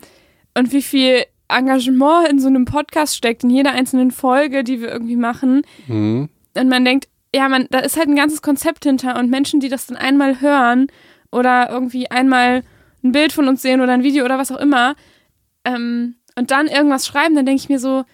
und 0.54 0.72
wie 0.72 0.82
viel 0.82 1.24
Engagement 1.48 2.28
in 2.28 2.40
so 2.40 2.48
einem 2.48 2.64
Podcast 2.64 3.16
steckt, 3.16 3.44
in 3.44 3.50
jeder 3.50 3.72
einzelnen 3.72 4.10
Folge, 4.10 4.64
die 4.64 4.80
wir 4.80 4.88
irgendwie 4.88 5.16
machen. 5.16 5.62
Mhm. 5.86 6.28
Und 6.56 6.68
man 6.68 6.84
denkt, 6.84 7.08
ja, 7.34 7.48
man, 7.48 7.66
da 7.70 7.80
ist 7.80 7.96
halt 7.96 8.08
ein 8.08 8.16
ganzes 8.16 8.42
Konzept 8.42 8.84
hinter 8.84 9.18
und 9.18 9.30
Menschen, 9.30 9.60
die 9.60 9.68
das 9.68 9.86
dann 9.86 9.96
einmal 9.96 10.40
hören 10.40 10.88
oder 11.30 11.68
irgendwie 11.70 12.10
einmal 12.10 12.62
ein 13.04 13.12
Bild 13.12 13.32
von 13.32 13.46
uns 13.46 13.62
sehen 13.62 13.80
oder 13.80 13.92
ein 13.92 14.02
Video 14.02 14.24
oder 14.24 14.38
was 14.38 14.50
auch 14.50 14.58
immer 14.58 14.96
ähm, 15.66 16.16
und 16.36 16.50
dann 16.50 16.68
irgendwas 16.68 17.06
schreiben, 17.06 17.34
dann 17.34 17.46
denke 17.46 17.62
ich 17.62 17.68
mir 17.68 17.78
so, 17.78 18.04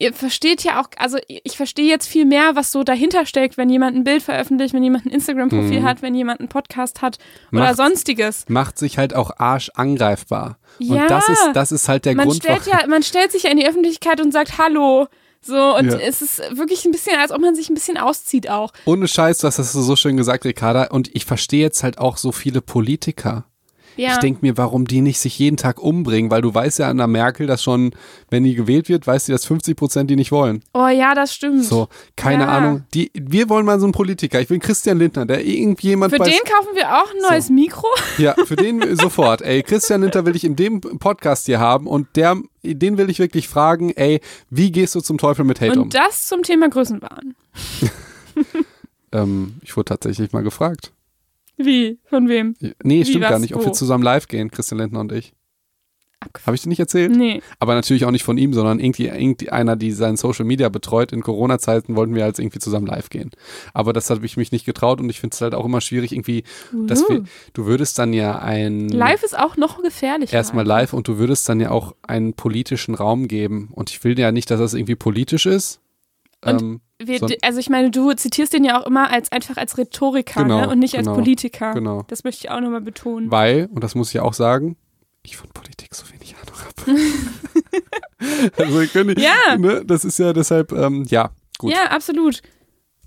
ihr 0.00 0.12
versteht 0.12 0.64
ja 0.64 0.80
auch, 0.80 0.88
also 0.96 1.18
ich 1.28 1.56
verstehe 1.56 1.88
jetzt 1.88 2.08
viel 2.08 2.24
mehr, 2.24 2.56
was 2.56 2.72
so 2.72 2.82
dahinter 2.82 3.24
steckt, 3.26 3.56
wenn 3.56 3.70
jemand 3.70 3.96
ein 3.96 4.02
Bild 4.02 4.22
veröffentlicht, 4.24 4.74
wenn 4.74 4.82
jemand 4.82 5.06
ein 5.06 5.10
Instagram-Profil 5.10 5.80
Mhm. 5.80 5.84
hat, 5.84 6.02
wenn 6.02 6.14
jemand 6.16 6.40
einen 6.40 6.48
Podcast 6.48 7.02
hat 7.02 7.18
oder 7.52 7.60
Macht- 7.60 7.76
sonstiges. 7.76 8.44
Macht 8.48 8.78
sich 8.78 8.98
halt 8.98 9.14
auch 9.14 9.30
arschangreifbar. 9.38 10.58
Ja. 10.78 11.02
Und 11.02 11.10
das 11.10 11.28
ist, 11.28 11.48
das 11.54 11.70
ist 11.72 11.88
halt 11.88 12.04
der 12.04 12.14
man 12.16 12.26
Grund, 12.26 12.42
stellt 12.42 12.66
ja, 12.66 12.86
man 12.88 13.02
stellt 13.02 13.30
sich 13.32 13.44
ja 13.44 13.50
in 13.50 13.58
die 13.58 13.66
Öffentlichkeit 13.68 14.20
und 14.20 14.32
sagt 14.32 14.58
Hallo. 14.58 15.06
So, 15.42 15.76
und 15.76 15.86
Ja. 15.90 15.98
es 15.98 16.20
ist 16.20 16.38
wirklich 16.56 16.84
ein 16.84 16.92
bisschen, 16.92 17.16
als 17.18 17.30
ob 17.32 17.40
man 17.40 17.54
sich 17.54 17.70
ein 17.70 17.74
bisschen 17.74 17.96
auszieht 17.96 18.50
auch. 18.50 18.72
Ohne 18.84 19.08
Scheiß, 19.08 19.38
du 19.38 19.46
hast 19.46 19.58
das 19.58 19.72
so 19.72 19.96
schön 19.96 20.18
gesagt, 20.18 20.44
Ricarda. 20.44 20.88
Und 20.88 21.14
ich 21.16 21.24
verstehe 21.24 21.62
jetzt 21.62 21.82
halt 21.82 21.96
auch 21.98 22.18
so 22.18 22.30
viele 22.30 22.60
Politiker. 22.60 23.44
Ja. 24.00 24.12
Ich 24.12 24.18
denke 24.18 24.38
mir, 24.42 24.56
warum 24.56 24.86
die 24.86 25.00
nicht 25.02 25.18
sich 25.18 25.38
jeden 25.38 25.56
Tag 25.56 25.78
umbringen, 25.80 26.30
weil 26.30 26.40
du 26.40 26.54
weißt 26.54 26.78
ja 26.78 26.88
an 26.88 26.96
der 26.96 27.06
Merkel, 27.06 27.46
dass 27.46 27.62
schon, 27.62 27.90
wenn 28.30 28.44
die 28.44 28.54
gewählt 28.54 28.88
wird, 28.88 29.06
weiß 29.06 29.26
sie, 29.26 29.32
dass 29.32 29.44
50 29.44 29.76
Prozent 29.76 30.10
die 30.10 30.16
nicht 30.16 30.32
wollen. 30.32 30.62
oh 30.72 30.88
ja, 30.88 31.14
das 31.14 31.34
stimmt. 31.34 31.64
So, 31.64 31.88
keine 32.16 32.44
Ja. 32.44 32.48
Ahnung. 32.48 32.84
Die, 32.94 33.10
wir 33.14 33.48
wollen 33.50 33.66
mal 33.66 33.78
so 33.78 33.84
einen 33.86 33.92
Politiker. 33.92 34.40
Ich 34.40 34.48
will 34.48 34.58
Christian 34.58 34.98
Lindner, 34.98 35.26
der 35.26 35.44
irgendjemand 35.44 36.12
Für 36.14 36.18
den 36.22 36.32
kaufen 36.32 36.74
wir 36.74 36.88
auch 36.96 37.10
ein 37.10 37.20
neues 37.30 37.50
Mikro. 37.50 37.86
Ja, 38.16 38.34
für 38.46 38.56
den 38.56 38.96
sofort. 38.96 39.42
Ey, 39.42 39.62
Christian 39.62 40.00
Lindner 40.00 40.24
will 40.24 40.34
ich 40.34 40.44
in 40.44 40.56
dem 40.56 40.80
Podcast 40.80 41.44
hier 41.46 41.60
haben 41.60 41.86
und 41.86 42.08
der, 42.16 42.36
den 42.62 42.96
will 42.96 43.10
ich 43.10 43.18
wirklich 43.18 43.48
fragen, 43.48 43.90
ey, 43.90 44.20
wie 44.48 44.72
gehst 44.72 44.94
du 44.94 45.00
zum 45.00 45.18
Teufel 45.18 45.44
mit 45.44 45.60
Hate 45.60 45.72
um? 45.78 45.82
Und 45.84 45.94
das 45.94 46.26
zum 46.26 46.42
Thema 46.42 46.68
Größenwahn. 46.70 47.34
Ähm, 49.12 49.56
ich 49.62 49.76
wurde 49.76 49.86
tatsächlich 49.86 50.32
mal 50.32 50.42
gefragt. 50.44 50.92
Wie? 51.62 51.98
Von 52.04 52.28
wem? 52.28 52.54
Nee, 52.60 53.00
Wie, 53.00 53.04
stimmt 53.04 53.22
gar 53.22 53.32
was, 53.32 53.40
nicht. 53.40 53.54
Ob 53.54 53.62
wo? 53.62 53.66
wir 53.66 53.72
zusammen 53.72 54.04
live 54.04 54.28
gehen, 54.28 54.50
Christian 54.50 54.78
Lindner 54.78 55.00
und 55.00 55.12
ich. 55.12 55.32
Habe 56.44 56.54
ich 56.54 56.60
dir 56.60 56.68
nicht 56.68 56.80
erzählt? 56.80 57.16
Nee. 57.16 57.40
Aber 57.58 57.74
natürlich 57.74 58.04
auch 58.04 58.10
nicht 58.10 58.24
von 58.24 58.36
ihm, 58.36 58.52
sondern 58.52 58.78
irgendwie, 58.78 59.06
irgendwie 59.06 59.48
einer, 59.48 59.74
die 59.74 59.90
sein 59.90 60.18
Social 60.18 60.44
Media 60.44 60.68
betreut. 60.68 61.12
In 61.12 61.22
Corona-Zeiten 61.22 61.96
wollten 61.96 62.14
wir 62.14 62.26
als 62.26 62.38
irgendwie 62.38 62.58
zusammen 62.58 62.86
live 62.86 63.08
gehen. 63.08 63.30
Aber 63.72 63.94
das 63.94 64.10
habe 64.10 64.26
ich 64.26 64.36
mich 64.36 64.52
nicht 64.52 64.66
getraut 64.66 65.00
und 65.00 65.08
ich 65.08 65.18
finde 65.18 65.34
es 65.34 65.40
halt 65.40 65.54
auch 65.54 65.64
immer 65.64 65.80
schwierig, 65.80 66.12
irgendwie, 66.12 66.44
dass 66.86 67.08
wir, 67.08 67.20
Uh. 67.20 67.24
du 67.54 67.64
würdest 67.64 67.98
dann 67.98 68.12
ja 68.12 68.38
ein. 68.38 68.90
Live 68.90 69.22
ist 69.22 69.38
auch 69.38 69.56
noch 69.56 69.82
gefährlicher. 69.82 70.34
Erstmal 70.34 70.66
live 70.66 70.92
und 70.92 71.08
du 71.08 71.16
würdest 71.16 71.48
dann 71.48 71.58
ja 71.58 71.70
auch 71.70 71.94
einen 72.02 72.34
politischen 72.34 72.94
Raum 72.94 73.26
geben. 73.26 73.70
Und 73.72 73.88
ich 73.88 74.04
will 74.04 74.18
ja 74.18 74.30
nicht, 74.30 74.50
dass 74.50 74.60
das 74.60 74.74
irgendwie 74.74 74.96
politisch 74.96 75.46
ist. 75.46 75.80
Und 76.44 76.60
ähm, 76.60 76.80
Wir, 77.02 77.18
So- 77.18 77.28
also 77.42 77.58
ich 77.58 77.70
meine, 77.70 77.90
du 77.90 78.12
zitierst 78.12 78.52
den 78.52 78.62
ja 78.64 78.80
auch 78.80 78.86
immer 78.86 79.10
als 79.10 79.32
einfach 79.32 79.56
als 79.56 79.78
Rhetoriker 79.78 80.42
Genau, 80.42 80.60
ne? 80.60 80.68
und 80.68 80.78
nicht 80.78 80.94
genau, 80.94 81.10
als 81.12 81.18
Politiker. 81.18 81.72
genau. 81.72 82.04
Das 82.08 82.24
möchte 82.24 82.44
ich 82.46 82.50
auch 82.50 82.60
nochmal 82.60 82.82
betonen. 82.82 83.30
Weil, 83.30 83.68
und 83.72 83.82
das 83.82 83.94
muss 83.94 84.08
ich 84.08 84.14
ja 84.14 84.22
auch 84.22 84.34
sagen, 84.34 84.76
ich 85.22 85.36
von 85.36 85.48
Politik 85.50 85.94
so 85.94 86.04
wenig 86.12 86.34
Ahnung 86.36 86.58
habe. 86.60 87.00
also 88.62 88.80
ich 88.80 88.92
könnte, 88.92 89.20
Ja. 89.20 89.56
ne, 89.56 89.82
das 89.84 90.04
ist 90.04 90.18
ja 90.18 90.32
deshalb, 90.32 90.72
ähm, 90.72 91.04
ja, 91.08 91.30
gut. 91.58 91.72
Ja, 91.72 91.86
absolut. 91.90 92.42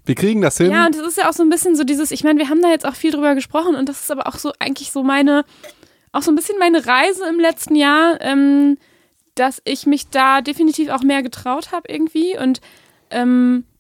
Wir 0.06 0.16
kriegen 0.16 0.42
das 0.42 0.58
hin. 0.58 0.72
Ja, 0.72 0.86
und 0.86 0.96
das 0.96 1.08
ist 1.08 1.18
ja 1.18 1.30
auch 1.30 1.34
so 1.34 1.44
ein 1.44 1.50
bisschen 1.50 1.76
so 1.76 1.84
dieses, 1.84 2.12
ich 2.12 2.24
meine, 2.24 2.40
wir 2.40 2.50
haben 2.50 2.62
da 2.62 2.70
jetzt 2.70 2.86
auch 2.86 2.96
viel 2.96 3.12
drüber 3.12 3.36
gesprochen 3.36 3.76
und 3.76 3.88
das 3.90 4.02
ist 4.02 4.12
aber 4.12 4.28
auch 4.28 4.38
so 4.38 4.52
eigentlich 4.60 4.92
so 4.92 5.02
meine, 5.04 5.46
auch 6.12 6.22
so 6.22 6.32
ein 6.32 6.36
bisschen 6.36 6.60
meine 6.60 6.86
Reise 6.86 7.24
im 7.30 7.40
letzten 7.40 7.76
Jahr, 7.76 8.20
ähm, 8.22 8.78
dass 9.36 9.62
ich 9.66 9.86
mich 9.86 10.10
da 10.10 10.42
definitiv 10.42 10.90
auch 10.90 11.04
mehr 11.04 11.24
getraut 11.24 11.72
habe 11.72 11.88
irgendwie 11.90 12.38
und 12.38 12.60
ähm, 13.12 13.64
äh, 13.66 13.73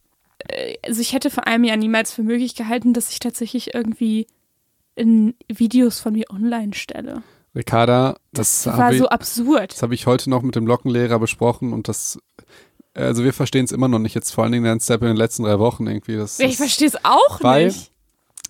also 0.85 1.01
ich 1.01 1.13
hätte 1.13 1.29
vor 1.29 1.47
einem 1.47 1.63
Jahr 1.63 1.77
niemals 1.77 2.13
für 2.13 2.23
möglich 2.23 2.55
gehalten, 2.55 2.93
dass 2.93 3.09
ich 3.11 3.19
tatsächlich 3.19 3.73
irgendwie 3.73 4.27
in 4.95 5.35
Videos 5.47 5.99
von 5.99 6.13
mir 6.13 6.25
online 6.29 6.73
stelle. 6.73 7.23
Ricarda, 7.55 8.15
das, 8.31 8.63
Das 8.63 8.73
habe 8.73 8.81
war 8.83 8.91
ich, 8.93 8.99
so 8.99 9.07
absurd. 9.09 9.73
das 9.73 9.81
hab 9.83 9.91
ich 9.91 10.07
heute 10.07 10.29
noch 10.29 10.41
mit 10.41 10.55
dem 10.55 10.65
Lockenlehrer 10.67 11.19
besprochen 11.19 11.71
und 11.71 11.87
das, 11.87 12.19
also 12.95 13.23
wir 13.23 13.33
verstehen 13.33 13.65
es 13.65 13.71
immer 13.71 13.87
noch 13.87 13.99
nicht, 13.99 14.15
jetzt 14.15 14.31
vor 14.31 14.43
allen 14.43 14.53
Dingen 14.53 14.65
den 14.65 14.79
Step 14.79 15.01
in 15.01 15.07
den 15.09 15.17
letzten 15.17 15.43
drei 15.43 15.59
Wochen 15.59 15.85
irgendwie. 15.87 16.15
Das, 16.15 16.39
Ich 16.39 16.57
verstehe 16.57 16.87
es 16.87 16.97
auch 17.05 17.41
weil- 17.41 17.67
nicht. 17.67 17.91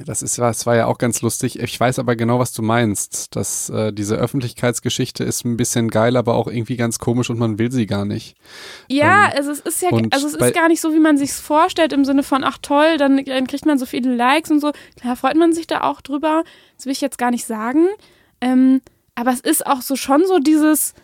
Das 0.04 0.24
ist, 0.24 0.40
das 0.40 0.66
war 0.66 0.76
ja 0.76 0.88
auch 0.88 0.98
ganz 0.98 1.22
lustig. 1.22 1.60
Ich 1.60 1.80
weiß 1.80 2.00
aber 2.00 2.16
genau, 2.16 2.40
was 2.40 2.52
du 2.52 2.64
meinst. 2.64 3.36
Dass 3.36 3.70
äh, 3.70 3.94
diese 3.94 4.16
Öffentlichkeitsgeschichte 4.16 5.24
ist 5.24 5.46
ein 5.46 5.56
bisschen 5.56 5.90
geil, 5.90 6.18
aber 6.18 6.34
auch 6.34 6.48
irgendwie 6.48 6.78
ganz 6.78 6.98
komisch 6.98 7.30
und 7.30 7.38
man 7.38 7.60
will 7.60 7.72
sie 7.72 7.86
gar 7.86 8.04
nicht. 8.04 8.36
Ja, 8.88 9.26
Ähm, 9.28 9.34
also 9.38 9.52
es 9.52 9.60
ist 9.60 9.82
ja, 9.84 9.90
also 10.10 10.28
es 10.28 10.34
ist 10.34 10.54
gar 10.56 10.68
nicht 10.68 10.82
so, 10.82 10.94
wie 10.94 11.00
man 11.00 11.18
sich 11.20 11.32
vorstellt, 11.32 11.94
im 11.94 12.06
Sinne 12.06 12.24
von, 12.24 12.44
ach 12.44 12.58
toll, 12.62 12.98
dann, 12.98 13.24
dann 13.24 13.46
kriegt 13.46 13.68
man 13.68 13.78
so 13.78 13.86
viele 13.86 14.16
Likes 14.16 14.50
und 14.50 14.62
so. 14.62 14.72
Klar 15.00 15.16
freut 15.16 15.36
man 15.36 15.54
sich 15.54 15.68
da 15.68 15.82
auch 15.82 16.02
drüber. 16.02 16.44
Das 16.76 16.86
will 16.88 16.92
ich 16.94 17.02
jetzt 17.02 17.20
gar 17.20 17.30
nicht 17.30 17.46
sagen. 17.46 17.86
Ähm, 18.42 18.82
aber 19.14 19.32
es 19.32 19.42
ist 19.42 19.68
auch 19.68 19.82
so 19.82 19.96
schon 19.96 20.26
so 20.26 20.40
dieses, 20.40 20.96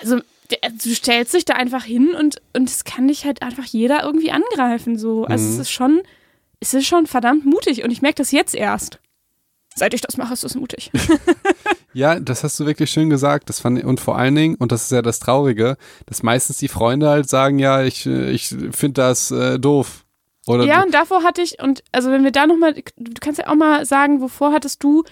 also 0.00 0.20
der- 0.50 0.70
du 0.70 0.94
stellst 0.94 1.34
dich 1.34 1.44
da 1.44 1.54
einfach 1.54 1.82
hin 1.82 2.10
und, 2.14 2.40
und 2.54 2.70
es 2.70 2.84
kann 2.84 3.08
dich 3.08 3.24
halt 3.24 3.42
einfach 3.42 3.64
jeder 3.64 4.04
irgendwie 4.04 4.30
angreifen. 4.30 4.96
So. 4.96 5.24
Also 5.24 5.44
Mhm. 5.44 5.52
es 5.54 5.58
ist 5.58 5.70
schon, 5.72 6.02
es 6.60 6.74
ist 6.74 6.86
schon 6.86 7.06
verdammt 7.06 7.44
mutig 7.44 7.84
und 7.84 7.90
ich 7.90 8.02
merke 8.02 8.16
das 8.16 8.32
jetzt 8.32 8.54
erst. 8.54 9.00
Seit 9.74 9.92
ich 9.92 10.00
das 10.00 10.16
mache, 10.16 10.32
ist 10.32 10.44
es 10.44 10.54
mutig. 10.54 10.90
Ja, 11.96 12.20
das 12.20 12.44
hast 12.44 12.60
du 12.60 12.66
wirklich 12.66 12.90
schön 12.90 13.08
gesagt. 13.08 13.48
Das 13.48 13.60
fand, 13.60 13.82
und 13.82 14.00
vor 14.00 14.18
allen 14.18 14.34
Dingen, 14.34 14.54
und 14.56 14.70
das 14.70 14.82
ist 14.82 14.92
ja 14.92 15.00
das 15.00 15.18
Traurige, 15.18 15.78
dass 16.04 16.22
meistens 16.22 16.58
die 16.58 16.68
Freunde 16.68 17.08
halt 17.08 17.26
sagen, 17.26 17.58
ja, 17.58 17.82
ich, 17.84 18.04
äh, 18.04 18.30
ich 18.32 18.48
finde 18.48 19.00
das 19.00 19.30
äh, 19.30 19.58
doof. 19.58 20.04
Oder 20.46 20.64
Ja, 20.64 20.82
und 20.82 20.92
davor 20.92 21.22
hatte 21.22 21.40
ich, 21.40 21.62
und 21.62 21.82
also 21.92 22.10
wenn 22.10 22.22
wir 22.22 22.32
da 22.32 22.46
nochmal, 22.46 22.74
du 22.74 23.12
kannst 23.18 23.38
ja 23.38 23.48
auch 23.48 23.54
mal 23.54 23.86
sagen, 23.86 24.20
wovor 24.20 24.52
hattest 24.52 24.84
du 24.84 25.04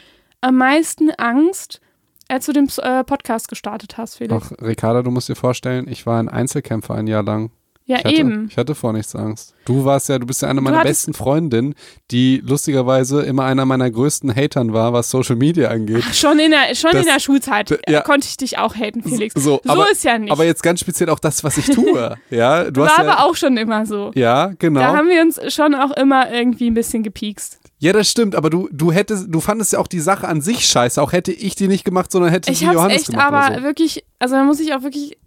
am 0.43 0.59
meisten 0.59 1.11
Angst, 1.13 1.81
als 2.29 2.45
du 2.45 2.53
den 2.53 2.69
äh, 2.83 3.03
Podcast 3.03 3.49
gestartet 3.49 3.97
hast, 3.97 4.17
Felix? 4.17 4.53
Ach, 4.53 4.53
Ricarda, 4.63 5.01
du 5.01 5.11
musst 5.11 5.31
dir 5.31 5.37
vorstellen, 5.37 5.89
ich 5.89 6.05
war 6.05 6.19
ein 6.19 6.29
Einzelkämpfer 6.29 6.97
ein 6.97 7.07
Jahr 7.07 7.23
lang. 7.23 7.51
Ja, 7.87 7.99
Ich 7.99 8.05
hatte, 8.05 8.15
eben. 8.17 8.47
Ich 8.51 8.57
hatte 8.57 8.75
vor 8.75 8.93
nichts 8.95 9.15
Angst. 9.15 9.55
Du 9.67 9.85
warst 9.85 10.09
ja, 10.09 10.19
du 10.19 10.27
bist 10.27 10.41
ja 10.43 10.49
eine 10.49 10.61
meiner 10.63 10.83
besten 10.83 11.13
Freundinnen, 11.13 11.75
die 12.11 12.41
lustigerweise 12.45 13.23
immer 13.23 13.45
einer 13.45 13.67
meiner 13.67 13.91
größten 13.91 14.35
Hatern 14.35 14.73
war, 14.73 14.93
was 14.93 15.11
Social 15.11 15.37
Media 15.37 15.69
angeht. 15.69 16.03
Schon 16.15 16.39
in 16.39 16.51
der, 16.51 16.75
schon 16.75 16.93
Das- 16.93 17.03
in 17.03 17.07
der 17.13 17.21
Schulzeit 17.21 17.79
ja. 17.89 18.01
konnte 18.01 18.27
ich 18.27 18.37
dich 18.39 18.59
auch 18.59 18.75
haten, 18.75 19.03
Felix. 19.03 19.35
So, 19.35 19.61
So 19.63 19.71
aber, 19.71 19.91
ist 19.91 20.03
ja 20.05 20.19
nicht. 20.19 20.33
aber 20.33 20.45
jetzt 20.45 20.63
ganz 20.63 20.81
speziell 20.81 21.11
auch 21.11 21.19
das, 21.19 21.45
was 21.45 21.59
ich 21.59 21.67
tue. 21.67 22.17
ja, 22.31 22.71
du 22.71 22.81
War 22.81 22.89
hast 22.89 22.99
ja, 22.99 23.05
aber 23.13 23.25
auch 23.25 23.37
schon 23.37 23.57
immer 23.59 23.85
so. 23.85 24.13
ja, 24.15 24.53
genau. 24.59 24.81
Da 24.81 24.97
haben 24.97 25.09
wir 25.09 25.21
uns 25.21 25.39
schon 25.53 25.75
auch 25.75 25.91
immer 25.97 26.31
irgendwie 26.33 26.71
ein 26.71 26.75
bisschen 26.75 27.03
gepiekst. 27.03 27.59
Ja, 27.81 27.93
das 27.93 28.11
stimmt, 28.11 28.35
aber 28.35 28.49
du, 28.49 28.69
du 28.73 28.93
hättest, 28.93 29.27
du 29.29 29.41
fandest 29.41 29.75
ja 29.75 29.79
auch 29.79 29.89
die 29.89 30.01
Sache 30.01 30.27
an 30.27 30.41
sich 30.41 30.67
scheiße. 30.67 31.03
Auch 31.03 31.13
hätte 31.13 31.33
ich 31.33 31.55
die 31.55 31.69
nicht 31.69 31.85
gemacht, 31.85 32.11
sondern 32.13 32.31
hätte 32.31 32.51
Ich 32.51 32.61
die 32.61 32.67
hab's 32.67 32.75
Johannes 32.77 32.97
echt 32.97 33.11
gemacht. 33.11 33.27
aber 33.27 33.47
oder 33.47 33.57
so. 33.59 33.63
wirklich, 33.65 34.05
also 34.19 34.37
da 34.37 34.45
muss 34.45 34.59
ich 34.61 34.73
auch 34.75 34.83
wirklich 34.83 35.19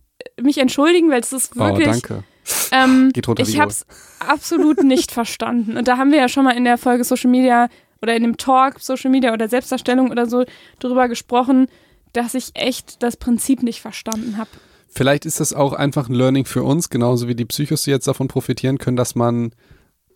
mich 0.42 0.58
entschuldigen, 0.58 1.12
weil 1.12 1.20
es 1.22 1.34
ist 1.34 1.52
Oh, 1.56 1.60
wirklich. 1.60 1.86
danke. 1.86 2.24
Ähm, 2.72 3.12
Geht 3.14 3.28
runter 3.28 3.44
ich 3.44 3.60
habe 3.60 3.72
es 3.72 3.86
absolut 4.20 4.84
nicht 4.84 5.12
verstanden. 5.12 5.78
Und 5.78 5.88
da 5.88 5.98
haben 5.98 6.12
wir 6.12 6.20
ja 6.20 6.30
schon 6.30 6.44
mal 6.44 6.56
in 6.56 6.64
der 6.64 6.78
Folge 6.78 7.04
Social 7.04 7.32
Media 7.32 7.70
oder 8.02 8.16
in 8.16 8.24
dem 8.24 8.38
Talk 8.38 8.80
Social 8.80 9.12
Media 9.12 9.34
oder 9.34 9.48
Selbstdarstellung 9.48 10.12
oder 10.12 10.28
so 10.28 10.46
drüber 10.80 11.08
gesprochen, 11.08 11.68
dass 12.14 12.34
ich 12.34 12.52
echt 12.54 13.02
das 13.04 13.18
Prinzip 13.18 13.64
nicht 13.64 13.82
verstanden 13.82 14.38
habe. 14.38 14.50
Vielleicht 14.90 15.26
ist 15.26 15.40
das 15.40 15.54
auch 15.54 15.74
einfach 15.74 16.10
ein 16.10 16.16
Learning 16.16 16.46
für 16.46 16.64
uns, 16.64 16.90
genauso 16.90 17.28
wie 17.28 17.36
die 17.36 17.46
Psychos, 17.46 17.84
die 17.84 17.92
jetzt 17.92 18.08
davon 18.08 18.28
profitieren 18.28 18.78
können, 18.78 18.98
dass 18.98 19.16
man 19.16 19.52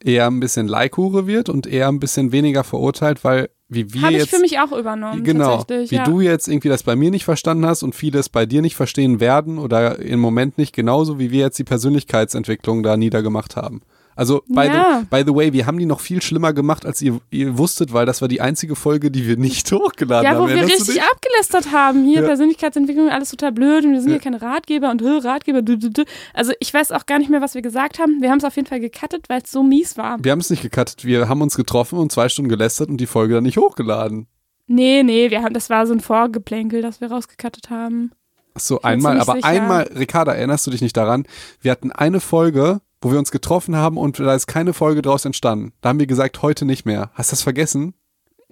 eher 0.04 0.28
ein 0.28 0.40
bisschen 0.40 0.68
Leikhure 0.68 1.28
wird 1.28 1.50
und 1.50 1.68
eher 1.68 1.88
ein 1.88 2.00
bisschen 2.00 2.32
weniger 2.32 2.64
verurteilt, 2.64 3.24
weil 3.24 3.50
wie 3.72 3.94
wir 3.94 4.02
Habe 4.02 4.14
ich 4.14 4.20
jetzt 4.20 4.30
für 4.30 4.40
mich 4.40 4.60
auch 4.60 4.74
übernommen. 4.74 5.24
genau, 5.24 5.58
tatsächlich, 5.58 5.92
wie 5.92 5.96
ja. 5.96 6.04
du 6.04 6.20
jetzt 6.20 6.50
irgendwie 6.50 6.68
das 6.68 6.84
bei 6.84 6.98
mir 6.98 7.10
nicht 7.10 7.24
verstanden 7.24 7.66
hast 7.66 7.84
und 7.84 7.96
viele 7.96 8.20
es 8.20 8.28
bei 8.28 8.46
dir 8.46 8.62
nicht 8.62 8.76
verstehen 8.76 9.22
werden 9.22 9.58
oder 9.58 9.98
im 10.00 10.20
Moment 10.20 10.58
nicht, 10.58 10.76
genauso 10.76 11.20
wie 11.20 11.32
wir 11.32 11.40
jetzt 11.40 11.58
die 11.58 11.64
Persönlichkeitsentwicklung 11.64 12.84
da 12.84 12.98
niedergemacht 12.98 13.56
haben. 13.56 13.82
Also, 14.16 14.44
by, 14.48 14.66
Ja. 14.66 15.00
the, 15.02 15.06
by 15.10 15.24
the 15.26 15.36
way, 15.36 15.54
wir 15.54 15.66
haben 15.66 15.78
die 15.78 15.86
noch 15.86 16.00
viel 16.02 16.22
schlimmer 16.22 16.54
gemacht, 16.54 16.86
als 16.86 17.02
ihr, 17.02 17.20
ihr 17.32 17.58
wusstet, 17.58 17.94
weil 17.94 18.06
das 18.06 18.22
war 18.22 18.28
die 18.28 18.42
einzige 18.42 18.76
Folge, 18.76 19.10
die 19.12 19.26
wir 19.28 19.38
nicht 19.38 19.72
hochgeladen 19.72 20.26
Ja, 20.26 20.32
haben. 20.32 20.44
wo 20.44 20.48
wir 20.48 20.56
Erinnerst 20.58 20.88
du 20.88 20.92
richtig 20.92 21.04
abgelästert 21.04 21.72
haben. 21.72 22.04
Hier 22.06 22.22
Ja. 22.22 22.28
Persönlichkeitsentwicklung, 22.28 23.10
alles 23.10 23.30
total 23.32 23.52
blöd 23.52 23.86
und 23.86 23.94
wir 23.94 24.02
sind 24.02 24.10
Ja. 24.10 24.16
hier 24.16 24.22
keine 24.22 24.42
Ratgeber 24.42 24.92
und 24.92 25.02
äh, 25.02 25.08
Ratgeber. 25.28 25.62
dü, 25.62 25.78
dü, 25.78 25.90
dü. 25.90 26.04
Also 26.34 26.52
ich 26.60 26.74
weiß 26.74 26.92
auch 26.92 27.06
gar 27.06 27.20
nicht 27.20 27.30
mehr, 27.30 27.42
was 27.42 27.56
wir 27.56 27.62
gesagt 27.62 28.00
haben. 28.00 28.22
Wir 28.22 28.30
haben 28.32 28.40
es 28.40 28.44
auf 28.44 28.56
jeden 28.56 28.68
Fall 28.68 28.80
gecuttet, 28.80 29.30
weil 29.30 29.42
es 29.44 29.52
so 29.52 29.64
mies 29.64 29.98
war. 29.98 30.18
Wir 30.24 30.32
haben 30.34 30.40
es 30.40 30.50
nicht 30.50 30.62
gecuttet, 30.62 31.06
wir 31.06 31.30
haben 31.30 31.42
uns 31.42 31.56
getroffen 31.56 31.98
und 32.00 32.12
zwei 32.12 32.28
Stunden 32.30 32.50
gelästert 32.50 32.90
und 32.90 32.98
die 32.98 33.08
Folge 33.08 33.36
dann 33.36 33.44
nicht 33.44 33.58
hochgeladen. 33.58 34.28
Nee, 34.68 35.04
nee, 35.04 35.30
wir 35.32 35.42
haben, 35.44 35.54
das 35.54 35.70
war 35.70 35.86
so 35.88 35.94
ein 35.94 36.00
Vorgeplänkel, 36.00 36.82
das 36.82 37.02
wir 37.02 37.12
rausgecuttet 37.12 37.70
haben. 37.70 38.12
Ach 38.54 38.60
so, 38.62 38.82
einmal, 38.82 39.20
aber 39.20 39.34
sicher. 39.36 39.48
einmal, 39.48 39.84
Ricarda, 39.98 40.34
erinnerst 40.34 40.68
du 40.68 40.72
dich 40.72 40.82
nicht 40.82 40.96
daran? 40.98 41.26
Wir 41.62 41.72
hatten 41.72 41.92
eine 41.92 42.20
Folge, 42.20 42.82
wo 43.02 43.12
wir 43.12 43.20
uns 43.20 43.32
getroffen 43.32 43.76
haben 43.76 43.98
und 43.98 44.20
da 44.20 44.34
ist 44.36 44.48
keine 44.48 44.74
Folge 44.74 45.02
draus 45.02 45.26
entstanden. 45.26 45.74
Da 45.82 45.90
haben 45.90 46.00
wir 46.00 46.08
gesagt, 46.08 46.42
heute 46.42 46.66
nicht 46.66 46.86
mehr. 46.86 47.10
Hast 47.16 47.32
du 47.32 47.34
das 47.34 47.42
vergessen? 47.42 47.94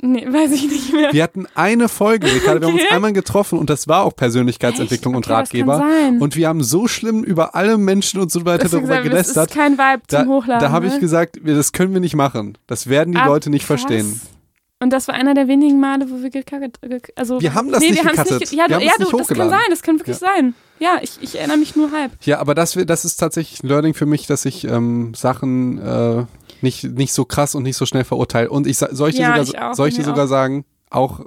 Nee, 0.02 0.26
weiß 0.32 0.52
ich 0.54 0.64
nicht 0.70 0.94
mehr. 0.94 1.12
Wir 1.12 1.22
hatten 1.24 1.46
eine 1.56 1.90
Folge, 1.90 2.26
wir 2.28 2.42
haben 2.50 2.64
uns 2.64 2.76
Okay. 2.84 2.94
einmal 2.96 3.12
getroffen 3.12 3.60
und 3.60 3.70
das 3.70 3.90
war 3.90 4.04
auch 4.06 4.16
Persönlichkeitsentwicklung 4.16 5.14
Echt? 5.14 5.18
und 5.18 5.24
Okay, 5.26 5.60
kann 5.60 5.70
Ratgeber. 5.70 5.78
sein. 5.78 6.22
Und 6.22 6.38
wir 6.38 6.48
haben 6.48 6.64
so 6.64 6.88
schlimm 6.88 7.22
über 7.26 7.54
alle 7.54 7.78
Menschen 7.78 8.22
und 8.22 8.32
so 8.32 8.46
weiter 8.46 8.64
Das 8.64 8.72
darüber 8.72 9.02
gesagt, 9.02 9.06
das 9.14 9.28
ist 9.28 9.34
gelästert. 9.36 9.52
kein 9.52 9.74
Vibe 9.78 10.02
Da, 10.08 10.20
zum 10.24 10.30
Hochladen. 10.30 10.62
da 10.62 10.72
habe 10.72 10.88
ich 10.88 10.94
ne? 10.94 11.00
gesagt, 11.02 11.38
das 11.44 11.72
können 11.74 11.92
wir 11.94 12.00
nicht 12.00 12.16
machen. 12.16 12.58
Das 12.66 12.88
werden 12.88 13.12
die 13.12 13.18
Ah, 13.20 13.26
Leute 13.28 13.50
nicht 13.50 13.68
krass. 13.68 13.82
verstehen. 13.82 14.22
Und 14.82 14.92
das 14.92 15.10
war 15.10 15.16
einer 15.16 15.34
der 15.34 15.48
wenigen 15.50 15.80
Male, 15.80 16.10
wo 16.10 16.22
wir 16.22 16.30
gecuttet 16.30 16.80
ge 16.82 17.02
also 17.16 17.42
Wir 17.42 17.54
haben 17.54 17.70
das 17.72 17.82
nee, 17.82 17.92
nicht 17.92 18.04
wir 18.04 18.12
gecuttet. 18.12 18.40
Nicht, 18.40 18.54
ja, 18.54 18.70
Wir 18.70 18.78
du, 18.78 18.86
ja 18.86 18.92
du, 18.98 19.18
das 19.18 19.28
kann 19.28 19.50
sein, 19.50 19.60
das 19.70 19.82
kann 19.82 20.00
wirklich 20.00 20.18
sein. 20.18 20.56
Ja, 20.80 21.00
ich, 21.02 21.18
ich 21.22 21.38
erinnere 21.38 21.58
mich 21.58 21.76
nur 21.76 21.92
halb. 21.92 22.14
Ja, 22.22 22.40
aber 22.40 22.56
das, 22.56 22.78
das 22.86 23.04
ist 23.04 23.18
tatsächlich 23.18 23.62
ein 23.62 23.68
Learning 23.68 23.94
für 23.94 24.06
mich, 24.06 24.26
dass 24.28 24.46
ich 24.46 24.64
ähm, 24.64 25.14
Sachen 25.14 25.80
äh, 25.80 26.26
nicht, 26.62 26.86
nicht 26.86 27.12
so 27.12 27.26
krass 27.26 27.56
und 27.56 27.64
nicht 27.64 27.76
so 27.76 27.86
schnell 27.86 28.06
verurteile. 28.06 28.50
Und 28.50 28.68
ich 28.68 28.78
soll 28.78 29.10
ich 29.10 29.16
dir 29.18 29.22
Ja, 29.24 29.44
sogar, 29.44 29.44
ich 29.44 29.60
auch, 29.72 29.74
soll 29.74 29.90
ich 29.90 29.96
dir 29.96 30.06
sogar 30.06 30.26
auch. 30.26 30.30
sagen, 30.30 30.64
auch, 30.90 31.26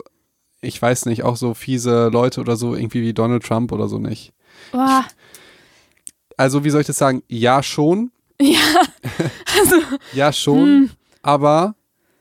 ich 0.62 0.80
weiß 0.80 1.04
nicht, 1.04 1.22
auch 1.22 1.36
so 1.36 1.52
fiese 1.52 2.08
Leute 2.08 2.40
oder 2.40 2.56
so, 2.56 2.74
irgendwie 2.74 3.02
wie 3.02 3.12
Donald 3.12 3.44
Trump 3.44 3.70
oder 3.72 3.86
so 3.88 3.98
nicht. 3.98 4.32
Boah. 4.72 5.04
Also, 6.38 6.64
wie 6.64 6.70
soll 6.70 6.80
ich 6.80 6.86
das 6.86 6.96
sagen? 6.96 7.22
Ja, 7.28 7.62
schon. 7.62 8.10
Ja, 8.40 8.58
also, 9.60 9.76
Ja, 10.14 10.32
schon. 10.32 10.58
hm, 10.64 10.90
Aber, 11.22 11.74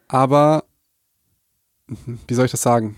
aber, 0.10 0.66
wie 2.28 2.34
soll 2.34 2.46
ich 2.46 2.52
das 2.52 2.62
sagen? 2.62 2.96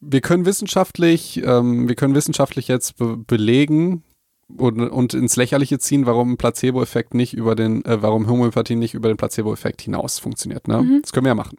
Wir 0.00 0.20
können 0.20 0.44
wissenschaftlich, 0.44 1.42
ähm, 1.44 1.88
wir 1.88 1.94
können 1.94 2.14
wissenschaftlich 2.14 2.68
jetzt 2.68 2.96
be 2.98 3.16
belegen 3.16 4.02
und, 4.56 4.78
und 4.80 5.14
ins 5.14 5.36
Lächerliche 5.36 5.78
ziehen, 5.78 6.04
warum 6.04 6.36
Placebo-Effekt 6.36 7.14
nicht 7.14 7.32
über 7.34 7.54
den, 7.54 7.84
äh, 7.86 8.02
warum 8.02 8.28
Homöopathie 8.28 8.76
nicht 8.76 8.94
über 8.94 9.08
den 9.08 9.16
Placebo-Effekt 9.16 9.80
hinaus 9.82 10.18
funktioniert. 10.18 10.68
Ne? 10.68 10.82
Mhm. 10.82 11.02
Das 11.02 11.12
können 11.12 11.24
wir 11.24 11.30
ja 11.30 11.34
machen. 11.34 11.58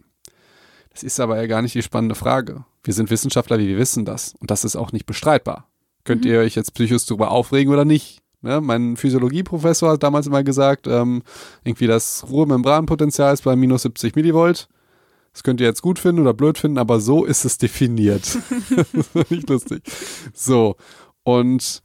Das 0.91 1.03
ist 1.03 1.19
aber 1.19 1.37
ja 1.37 1.47
gar 1.47 1.61
nicht 1.61 1.75
die 1.75 1.81
spannende 1.81 2.15
Frage. 2.15 2.63
Wir 2.83 2.93
sind 2.93 3.09
Wissenschaftler, 3.09 3.57
wir 3.57 3.77
wissen 3.77 4.05
das. 4.05 4.35
Und 4.39 4.51
das 4.51 4.63
ist 4.63 4.75
auch 4.75 4.91
nicht 4.91 5.05
bestreitbar. 5.07 5.67
Könnt 6.03 6.23
Mhm. 6.23 6.31
ihr 6.31 6.39
euch 6.39 6.55
jetzt 6.55 6.73
Psychos 6.75 7.05
darüber 7.07 7.31
aufregen 7.31 7.73
oder 7.73 7.83
nicht? 7.83 8.21
Ne? 8.41 8.61
Mein 8.61 8.95
Physiologieprofessor 8.95 9.93
hat 9.93 10.03
damals 10.03 10.27
immer 10.27 10.43
gesagt, 10.43 10.85
ähm, 10.87 11.23
irgendwie 11.63 11.87
das 11.87 12.25
Ruhemembranpotenzial 12.29 13.33
ist 13.33 13.43
bei 13.43 13.55
minus 13.55 13.81
70 13.81 14.15
Millivolt. 14.15 14.69
Das 15.35 15.43
könnt 15.43 15.59
ihr 15.59 15.67
jetzt 15.67 15.81
gut 15.81 15.99
finden 15.99 16.21
oder 16.21 16.33
blöd 16.33 16.57
finden, 16.57 16.77
aber 16.77 17.01
so 17.01 17.25
ist 17.25 17.43
es 17.43 17.57
definiert. 17.57 18.37
das 18.73 18.93
ist 18.93 19.15
nicht 19.31 19.49
lustig. 19.49 19.83
So. 20.33 20.77
Und, 21.23 21.83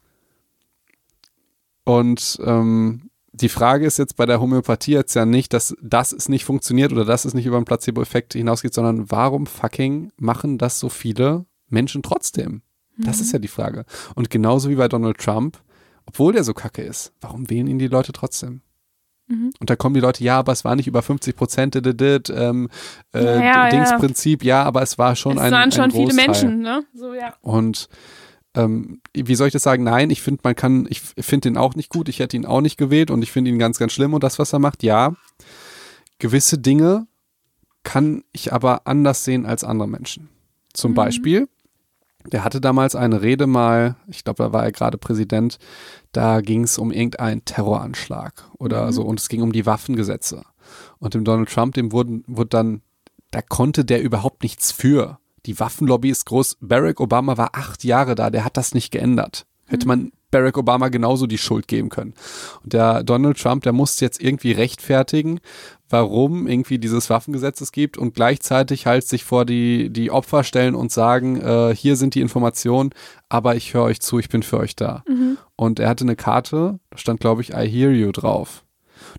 und 1.84 2.38
ähm, 2.44 3.10
die 3.32 3.48
Frage 3.48 3.86
ist 3.86 3.98
jetzt 3.98 4.14
bei 4.14 4.24
der 4.24 4.40
Homöopathie 4.40 4.92
jetzt 4.92 5.14
ja 5.14 5.26
nicht, 5.26 5.52
dass 5.52 5.74
das 5.82 6.12
es 6.12 6.28
nicht 6.28 6.44
funktioniert 6.44 6.92
oder 6.92 7.04
dass 7.04 7.24
es 7.24 7.34
nicht 7.34 7.46
über 7.46 7.58
den 7.60 7.64
Placebo-Effekt 7.64 8.34
hinausgeht, 8.34 8.72
sondern 8.72 9.10
warum 9.10 9.46
fucking 9.46 10.12
machen 10.16 10.56
das 10.56 10.78
so 10.78 10.88
viele 10.88 11.44
Menschen 11.68 12.04
trotzdem? 12.04 12.62
Das 12.98 13.16
Mhm. 13.16 13.22
ist 13.22 13.32
ja 13.32 13.38
die 13.40 13.48
Frage. 13.48 13.84
Und 14.14 14.30
genauso 14.30 14.68
wie 14.70 14.76
bei 14.76 14.86
Donald 14.86 15.18
Trump, 15.18 15.58
obwohl 16.06 16.32
der 16.34 16.44
so 16.44 16.54
kacke 16.54 16.82
ist, 16.82 17.12
warum 17.20 17.50
wählen 17.50 17.66
ihn 17.66 17.80
die 17.80 17.88
Leute 17.88 18.12
trotzdem? 18.12 18.60
Mhm. 19.30 19.52
Und 19.60 19.70
da 19.70 19.76
kommen 19.76 19.94
die 19.94 20.00
Leute, 20.00 20.24
ja, 20.24 20.38
aber 20.38 20.50
es 20.52 20.64
war 20.64 20.74
nicht 20.74 20.88
über 20.88 21.02
50 21.02 21.36
Prozent, 21.36 21.76
ähm, 21.76 22.68
äh, 23.14 23.24
Ja, 23.24 23.40
ja, 23.42 23.70
Dingsprinzip, 23.70 24.42
ja, 24.44 24.64
aber 24.64 24.82
es 24.82 24.98
war 24.98 25.14
schon 25.14 25.36
es 25.36 25.42
ein, 25.44 25.52
waren 25.52 25.70
schon 25.70 25.84
ein 25.84 25.90
viele. 25.92 26.14
Menschen, 26.14 26.60
ne? 26.60 26.82
So, 26.94 27.14
ja. 27.14 27.34
Und 27.40 27.88
ähm, 28.56 29.00
wie 29.14 29.34
soll 29.36 29.46
ich 29.46 29.52
das 29.52 29.62
sagen? 29.62 29.84
Nein, 29.84 30.10
ich 30.10 30.20
finde, 30.20 30.40
man 30.42 30.56
kann, 30.56 30.86
ich 30.90 31.00
finde 31.00 31.48
ihn 31.48 31.56
auch 31.56 31.76
nicht 31.76 31.88
gut, 31.90 32.08
ich 32.08 32.18
hätte 32.18 32.36
ihn 32.36 32.44
auch 32.44 32.60
nicht 32.60 32.76
gewählt 32.76 33.12
und 33.12 33.22
ich 33.22 33.30
finde 33.30 33.50
ihn 33.52 33.60
ganz, 33.60 33.78
ganz 33.78 33.92
schlimm 33.92 34.12
und 34.14 34.24
das, 34.24 34.40
was 34.40 34.52
er 34.52 34.58
macht, 34.58 34.82
ja. 34.82 35.14
Gewisse 36.18 36.58
Dinge 36.58 37.06
kann 37.84 38.24
ich 38.32 38.52
aber 38.52 38.86
anders 38.86 39.24
sehen 39.24 39.46
als 39.46 39.62
andere 39.62 39.88
Menschen. 39.88 40.28
Zum 40.74 40.90
Mhm. 40.90 40.96
Beispiel, 40.96 41.48
der 42.26 42.44
hatte 42.44 42.60
damals 42.60 42.94
eine 42.94 43.22
Rede 43.22 43.46
mal, 43.46 43.96
ich 44.08 44.24
glaube, 44.24 44.42
da 44.42 44.52
war 44.52 44.64
er 44.64 44.72
gerade 44.72 44.98
Präsident, 44.98 45.58
da 46.12 46.40
ging 46.40 46.64
es 46.64 46.78
um 46.78 46.90
irgendeinen 46.92 47.44
Terroranschlag 47.44 48.44
oder 48.58 48.86
Mhm. 48.86 48.92
so 48.92 49.02
und 49.02 49.20
es 49.20 49.28
ging 49.28 49.42
um 49.42 49.52
die 49.52 49.66
Waffengesetze. 49.66 50.42
Und 50.98 51.14
dem 51.14 51.24
Donald 51.24 51.50
Trump, 51.50 51.74
dem 51.74 51.92
wurden, 51.92 52.24
wurde 52.26 52.50
dann, 52.50 52.82
da 53.30 53.42
konnte 53.42 53.84
der 53.84 54.02
überhaupt 54.02 54.42
nichts 54.42 54.70
für. 54.72 55.18
Die 55.46 55.58
Waffenlobby 55.58 56.10
ist 56.10 56.26
groß. 56.26 56.58
Barack 56.60 57.00
Obama 57.00 57.36
war 57.36 57.50
acht 57.54 57.84
Jahre 57.84 58.14
da, 58.14 58.30
der 58.30 58.44
hat 58.44 58.56
das 58.56 58.74
nicht 58.74 58.90
geändert. 58.90 59.46
Hätte 59.66 59.86
man 59.88 60.12
Barack 60.30 60.58
Obama 60.58 60.88
genauso 60.88 61.26
die 61.26 61.38
Schuld 61.38 61.68
geben 61.68 61.88
können. 61.88 62.14
Und 62.62 62.72
der 62.72 63.02
Donald 63.02 63.40
Trump, 63.40 63.62
der 63.62 63.72
musste 63.72 64.04
jetzt 64.04 64.22
irgendwie 64.22 64.52
rechtfertigen, 64.52 65.40
warum 65.88 66.46
irgendwie 66.46 66.78
dieses 66.78 67.10
Waffengesetz 67.10 67.60
es 67.60 67.72
gibt 67.72 67.98
und 67.98 68.14
gleichzeitig 68.14 68.86
halt 68.86 69.06
sich 69.06 69.24
vor 69.24 69.44
die, 69.44 69.90
die 69.90 70.10
Opfer 70.10 70.44
stellen 70.44 70.74
und 70.74 70.92
sagen, 70.92 71.40
äh, 71.40 71.74
hier 71.74 71.96
sind 71.96 72.14
die 72.14 72.20
Informationen, 72.20 72.90
aber 73.28 73.56
ich 73.56 73.74
höre 73.74 73.84
euch 73.84 74.00
zu, 74.00 74.18
ich 74.18 74.28
bin 74.28 74.42
für 74.42 74.58
euch 74.58 74.76
da. 74.76 75.02
Und 75.56 75.80
er 75.80 75.88
hatte 75.88 76.04
eine 76.04 76.16
Karte, 76.16 76.78
da 76.90 76.98
stand, 76.98 77.20
glaube 77.20 77.42
ich, 77.42 77.50
I 77.50 77.68
hear 77.68 77.90
you 77.90 78.12
drauf. 78.12 78.64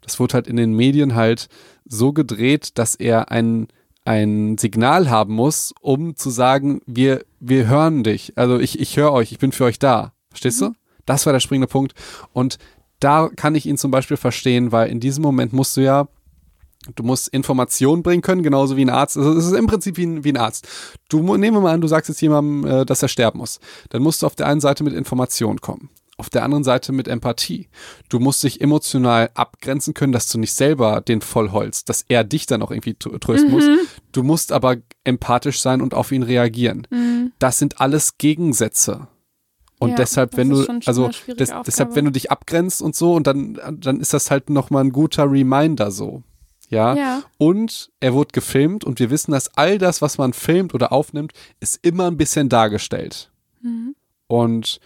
Das 0.01 0.19
wurde 0.19 0.35
halt 0.35 0.47
in 0.47 0.55
den 0.55 0.73
Medien 0.73 1.15
halt 1.15 1.49
so 1.85 2.13
gedreht, 2.13 2.77
dass 2.77 2.95
er 2.95 3.31
ein, 3.31 3.67
ein 4.05 4.57
Signal 4.57 5.09
haben 5.09 5.33
muss, 5.33 5.73
um 5.81 6.15
zu 6.15 6.29
sagen, 6.29 6.81
wir, 6.85 7.25
wir 7.39 7.67
hören 7.67 8.03
dich. 8.03 8.33
Also 8.37 8.59
ich, 8.59 8.79
ich 8.79 8.95
höre 8.95 9.11
euch, 9.11 9.31
ich 9.31 9.39
bin 9.39 9.51
für 9.51 9.65
euch 9.65 9.79
da. 9.79 10.13
Verstehst 10.29 10.61
du? 10.61 10.73
Das 11.05 11.25
war 11.25 11.33
der 11.33 11.39
springende 11.39 11.67
Punkt. 11.67 11.93
Und 12.33 12.57
da 12.99 13.29
kann 13.35 13.55
ich 13.55 13.65
ihn 13.65 13.77
zum 13.77 13.91
Beispiel 13.91 14.17
verstehen, 14.17 14.71
weil 14.71 14.89
in 14.89 14.99
diesem 14.99 15.23
Moment 15.23 15.53
musst 15.53 15.75
du 15.77 15.81
ja, 15.81 16.07
du 16.95 17.03
musst 17.03 17.27
Informationen 17.29 18.03
bringen 18.03 18.21
können, 18.21 18.43
genauso 18.43 18.77
wie 18.77 18.85
ein 18.85 18.89
Arzt. 18.89 19.17
Also 19.17 19.33
es 19.33 19.45
ist 19.45 19.53
im 19.53 19.67
Prinzip 19.67 19.97
wie 19.97 20.05
ein, 20.05 20.23
wie 20.23 20.31
ein 20.31 20.37
Arzt. 20.37 20.67
Du 21.09 21.19
nehmen 21.37 21.57
wir 21.57 21.61
mal 21.61 21.73
an, 21.73 21.81
du 21.81 21.87
sagst 21.87 22.09
jetzt 22.09 22.21
jemandem, 22.21 22.65
äh, 22.65 22.85
dass 22.85 23.01
er 23.01 23.07
sterben 23.07 23.39
muss. 23.39 23.59
Dann 23.89 24.03
musst 24.03 24.21
du 24.21 24.27
auf 24.27 24.35
der 24.35 24.47
einen 24.47 24.61
Seite 24.61 24.83
mit 24.83 24.93
Informationen 24.93 25.61
kommen. 25.61 25.89
Auf 26.17 26.29
der 26.29 26.43
anderen 26.43 26.63
Seite 26.63 26.91
mit 26.91 27.07
Empathie. 27.07 27.67
Du 28.09 28.19
musst 28.19 28.43
dich 28.43 28.61
emotional 28.61 29.31
abgrenzen 29.33 29.95
können, 29.95 30.13
dass 30.13 30.29
du 30.29 30.37
nicht 30.37 30.53
selber 30.53 31.01
den 31.01 31.21
vollholst, 31.21 31.89
dass 31.89 32.05
er 32.07 32.23
dich 32.23 32.45
dann 32.45 32.61
auch 32.61 32.69
irgendwie 32.69 32.91
tr- 32.91 33.19
trösten 33.19 33.49
muss. 33.49 33.63
Du 34.11 34.21
musst 34.21 34.51
aber 34.51 34.75
empathisch 35.03 35.59
sein 35.61 35.81
und 35.81 35.95
auf 35.95 36.11
ihn 36.11 36.21
reagieren. 36.21 36.85
Das 37.39 37.57
sind 37.57 37.81
alles 37.81 38.19
Gegensätze. 38.19 39.07
Und 39.81 39.89
Ja, 39.89 39.95
deshalb, 39.95 40.37
wenn 40.37 40.51
du, 40.51 40.63
also 40.85 41.07
des, 41.07 41.51
deshalb, 41.65 41.95
wenn 41.95 42.05
du 42.05 42.11
dich 42.11 42.29
abgrenzt 42.29 42.83
und 42.83 42.95
so, 42.95 43.15
und 43.15 43.25
dann, 43.25 43.59
dann 43.79 43.99
ist 43.99 44.13
das 44.13 44.29
halt 44.29 44.51
nochmal 44.51 44.83
ein 44.83 44.91
guter 44.91 45.23
Reminder 45.23 45.89
so. 45.89 46.21
Ja? 46.69 46.93
Ja. 46.93 47.23
Und 47.39 47.89
er 47.99 48.13
wurde 48.13 48.29
gefilmt 48.31 48.83
und 48.83 48.99
wir 48.99 49.09
wissen, 49.09 49.31
dass 49.31 49.57
all 49.57 49.79
das, 49.79 50.03
was 50.03 50.19
man 50.19 50.33
filmt 50.33 50.75
oder 50.75 50.91
aufnimmt, 50.91 51.33
ist 51.61 51.79
immer 51.81 52.05
ein 52.05 52.15
bisschen 52.15 52.47
dargestellt. 52.47 53.31
Mhm. 53.63 53.95
Und 54.27 54.79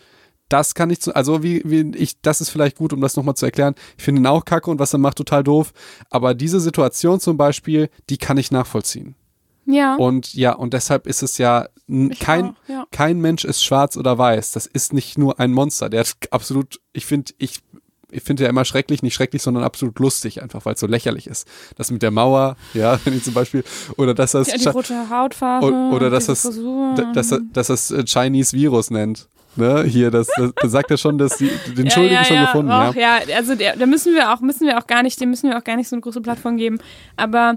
das 0.48 0.76
kann 0.76 0.90
ich 0.90 1.02
zu, 1.02 1.14
also 1.14 1.44
wie, 1.44 1.62
wie 1.66 1.92
ich, 1.98 2.22
das 2.22 2.40
ist 2.40 2.50
vielleicht 2.50 2.78
gut, 2.78 2.94
um 2.94 3.02
das 3.02 3.18
nochmal 3.18 3.36
zu 3.36 3.46
erklären. 3.46 3.76
Ich 3.98 4.04
finde 4.06 4.22
ihn 4.22 4.28
auch 4.28 4.46
kacke 4.46 4.72
und 4.72 4.80
was 4.80 4.94
er 4.94 5.00
macht 5.00 5.18
total 5.18 5.44
doof. 5.44 5.74
Aber 6.10 6.34
diese 6.36 6.62
Situation 6.62 7.20
zum 7.20 7.36
Beispiel, 7.36 7.90
die 8.10 8.18
kann 8.18 8.38
ich 8.38 8.50
nachvollziehen. 8.50 9.16
Ja. 9.66 9.96
Und 9.96 10.34
ja, 10.34 10.54
und 10.54 10.74
deshalb 10.74 11.08
ist 11.08 11.24
es 11.24 11.38
ja 11.38 11.68
Ich 11.88 12.20
kein, 12.20 12.50
auch, 12.50 12.54
ja. 12.68 12.86
kein 12.92 13.20
Mensch 13.20 13.44
ist 13.46 13.64
schwarz 13.64 13.98
oder 13.98 14.18
weiß. 14.18 14.52
Das 14.52 14.66
ist 14.68 14.94
nicht 14.94 15.18
nur 15.18 15.40
ein 15.40 15.52
Monster. 15.52 15.90
Der 15.90 16.02
hat 16.02 16.16
absolut, 16.32 16.80
ich 16.94 17.06
finde, 17.06 17.34
ich, 17.38 17.62
ich 18.12 18.24
finde 18.24 18.44
ja 18.44 18.50
immer 18.50 18.64
schrecklich, 18.66 19.02
nicht 19.04 19.14
schrecklich, 19.16 19.42
sondern 19.42 19.64
absolut 19.64 19.98
lustig, 20.00 20.42
einfach 20.42 20.66
weil 20.66 20.76
es 20.76 20.80
so 20.80 20.88
lächerlich 20.88 21.28
ist. 21.28 21.48
Das 21.76 21.92
mit 21.92 22.02
der 22.04 22.12
Mauer, 22.12 22.56
ja, 22.74 23.00
wenn 23.06 23.16
ich 23.18 23.24
zum 23.24 23.34
Beispiel, 23.34 23.64
oder 23.98 24.14
dass 24.14 24.32
das, 24.34 24.48
ja, 24.52 24.58
die 24.58 24.68
rote 24.68 25.10
Hautfarbe. 25.10 25.66
oder 25.68 26.10
dass 26.10 26.28
das, 26.28 26.44
dass, 27.14 27.32
er- 27.32 27.42
dass 27.52 27.68
das 27.68 27.92
äh, 27.92 28.04
Chinese 28.06 28.56
Virus 28.56 28.92
nennt. 28.92 29.28
Ne, 29.58 29.84
hier, 29.84 30.12
das, 30.12 30.28
das, 30.36 30.52
das 30.62 30.70
sagt 30.70 30.92
er 30.92 30.98
schon, 30.98 31.18
dass 31.18 31.38
die, 31.38 31.50
den 31.78 31.90
Schuldigen 31.90 32.16
ja, 32.16 32.20
ja, 32.20 32.26
schon 32.26 32.36
ja. 32.36 32.46
gefunden, 32.46 32.72
Och, 32.74 32.94
ja. 32.94 33.20
ja. 33.26 33.36
also 33.38 33.56
der, 33.56 33.78
da 33.78 33.86
müssen 33.86 34.14
wir 34.14 34.34
auch, 34.34 34.42
müssen 34.42 34.68
wir 34.68 34.78
auch 34.78 34.86
gar 34.86 35.02
nicht, 35.02 35.20
dem 35.22 35.30
müssen 35.30 35.50
wir 35.50 35.58
auch 35.58 35.64
gar 35.64 35.78
nicht 35.78 35.88
so 35.88 35.96
eine 35.96 36.02
große 36.02 36.20
Plattform 36.20 36.58
geben. 36.58 36.78
Aber 37.16 37.56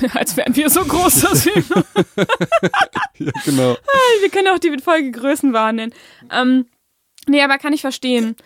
als 0.14 0.36
wären 0.36 0.54
wir 0.56 0.70
so 0.70 0.84
groß, 0.84 1.20
dass 1.20 1.46
wir, 1.46 1.54
ja. 3.18 3.32
Genau. 3.44 3.76
wir 4.20 4.30
können 4.30 4.48
auch 4.48 4.58
die 4.58 4.76
Folge 4.78 5.10
Größenwahn 5.10 5.76
nennen. 5.76 5.94
Ähm, 6.30 6.66
nee, 7.26 7.42
aber 7.42 7.58
kann 7.58 7.72
ich 7.72 7.80
verstehen. 7.80 8.36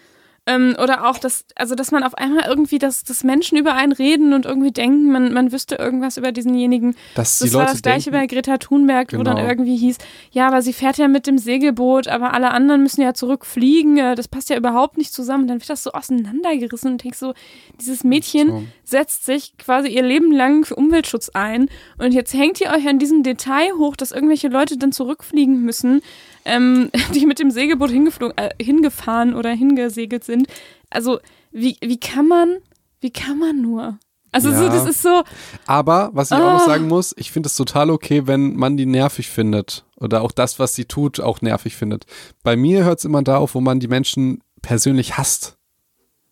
Ähm, 0.48 0.76
oder 0.80 1.08
auch, 1.10 1.18
dass, 1.18 1.44
also 1.56 1.74
dass 1.74 1.90
man 1.90 2.04
auf 2.04 2.14
einmal 2.14 2.44
irgendwie, 2.46 2.78
dass, 2.78 3.02
dass 3.02 3.24
Menschen 3.24 3.58
über 3.58 3.74
einen 3.74 3.90
reden 3.90 4.32
und 4.32 4.46
irgendwie 4.46 4.70
denken, 4.70 5.10
man, 5.10 5.32
man 5.32 5.50
wüsste 5.50 5.74
irgendwas 5.74 6.16
über 6.18 6.30
diesenjenigen. 6.30 6.94
Dass 7.16 7.38
Das 7.40 7.48
die 7.48 7.54
war 7.54 7.62
Leute 7.62 7.72
das 7.72 7.82
gleiche 7.82 8.10
denken, 8.12 8.28
bei 8.28 8.34
Greta 8.34 8.58
Thunberg, 8.58 9.12
wo 9.12 9.22
dann 9.24 9.36
Genau. 9.38 9.48
irgendwie 9.48 9.76
hieß, 9.76 9.98
ja, 10.30 10.46
aber 10.46 10.62
sie 10.62 10.72
fährt 10.72 10.98
ja 10.98 11.08
mit 11.08 11.26
dem 11.26 11.38
Segelboot, 11.38 12.06
aber 12.06 12.32
alle 12.32 12.52
anderen 12.52 12.82
müssen 12.84 13.02
ja 13.02 13.12
zurückfliegen, 13.12 13.98
äh, 13.98 14.14
das 14.14 14.28
passt 14.28 14.48
ja 14.50 14.56
überhaupt 14.56 14.98
nicht 14.98 15.12
zusammen. 15.12 15.48
Dann 15.48 15.58
wird 15.58 15.68
das 15.68 15.82
so 15.82 15.90
auseinandergerissen 15.90 16.92
und 16.92 17.02
denkst 17.02 17.18
so, 17.18 17.34
dieses 17.80 18.04
Mädchen 18.04 18.48
So. 18.48 18.62
setzt 18.84 19.26
sich 19.26 19.56
quasi 19.58 19.88
ihr 19.88 20.02
Leben 20.02 20.30
lang 20.30 20.64
für 20.64 20.76
Umweltschutz 20.76 21.28
ein 21.30 21.68
und 21.98 22.12
jetzt 22.14 22.34
hängt 22.34 22.60
ihr 22.60 22.70
euch 22.70 22.86
an 22.86 22.98
diesem 23.00 23.24
Detail 23.24 23.72
hoch, 23.78 23.96
dass 23.96 24.12
irgendwelche 24.12 24.46
Leute 24.48 24.76
dann 24.78 24.92
zurückfliegen 24.92 25.62
müssen, 25.62 26.02
ähm, 26.46 26.90
die 27.14 27.26
mit 27.26 27.38
dem 27.38 27.50
Segelboot 27.50 27.90
hingeflogen, 27.90 28.36
äh, 28.38 28.50
hingefahren 28.62 29.34
oder 29.34 29.50
hingesegelt 29.50 30.24
sind. 30.24 30.46
Also, 30.90 31.18
wie, 31.52 31.76
wie 31.80 31.98
kann 32.00 32.26
man, 32.28 32.56
wie 33.00 33.10
kann 33.10 33.38
man 33.38 33.60
nur? 33.60 33.98
Also, 34.32 34.50
so, 34.52 34.64
Ja. 34.64 34.68
das 34.68 34.86
ist 34.88 35.02
so, 35.02 35.22
Aber, 35.66 36.10
was 36.12 36.30
ich 36.30 36.36
auch 36.36 36.40
noch 36.52 36.62
Ah. 36.62 36.66
sagen 36.66 36.88
muss, 36.88 37.14
ich 37.16 37.32
finde 37.32 37.46
es 37.46 37.56
total 37.56 37.90
okay, 37.90 38.26
wenn 38.26 38.54
man 38.56 38.76
die 38.76 38.84
nervig 38.86 39.28
findet. 39.30 39.84
Oder 39.96 40.20
auch 40.22 40.30
das, 40.32 40.58
was 40.58 40.74
sie 40.74 40.84
tut, 40.84 41.20
auch 41.20 41.40
nervig 41.40 41.74
findet. 41.76 42.04
Bei 42.42 42.54
mir 42.56 42.84
hört 42.84 42.98
es 42.98 43.04
immer 43.06 43.22
da 43.22 43.38
auf, 43.38 43.54
wo 43.54 43.60
man 43.62 43.80
die 43.80 43.88
Menschen 43.88 44.42
persönlich 44.60 45.16
hasst. 45.16 45.56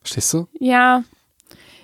Verstehst 0.00 0.34
du? 0.34 0.46
Ja. 0.60 1.02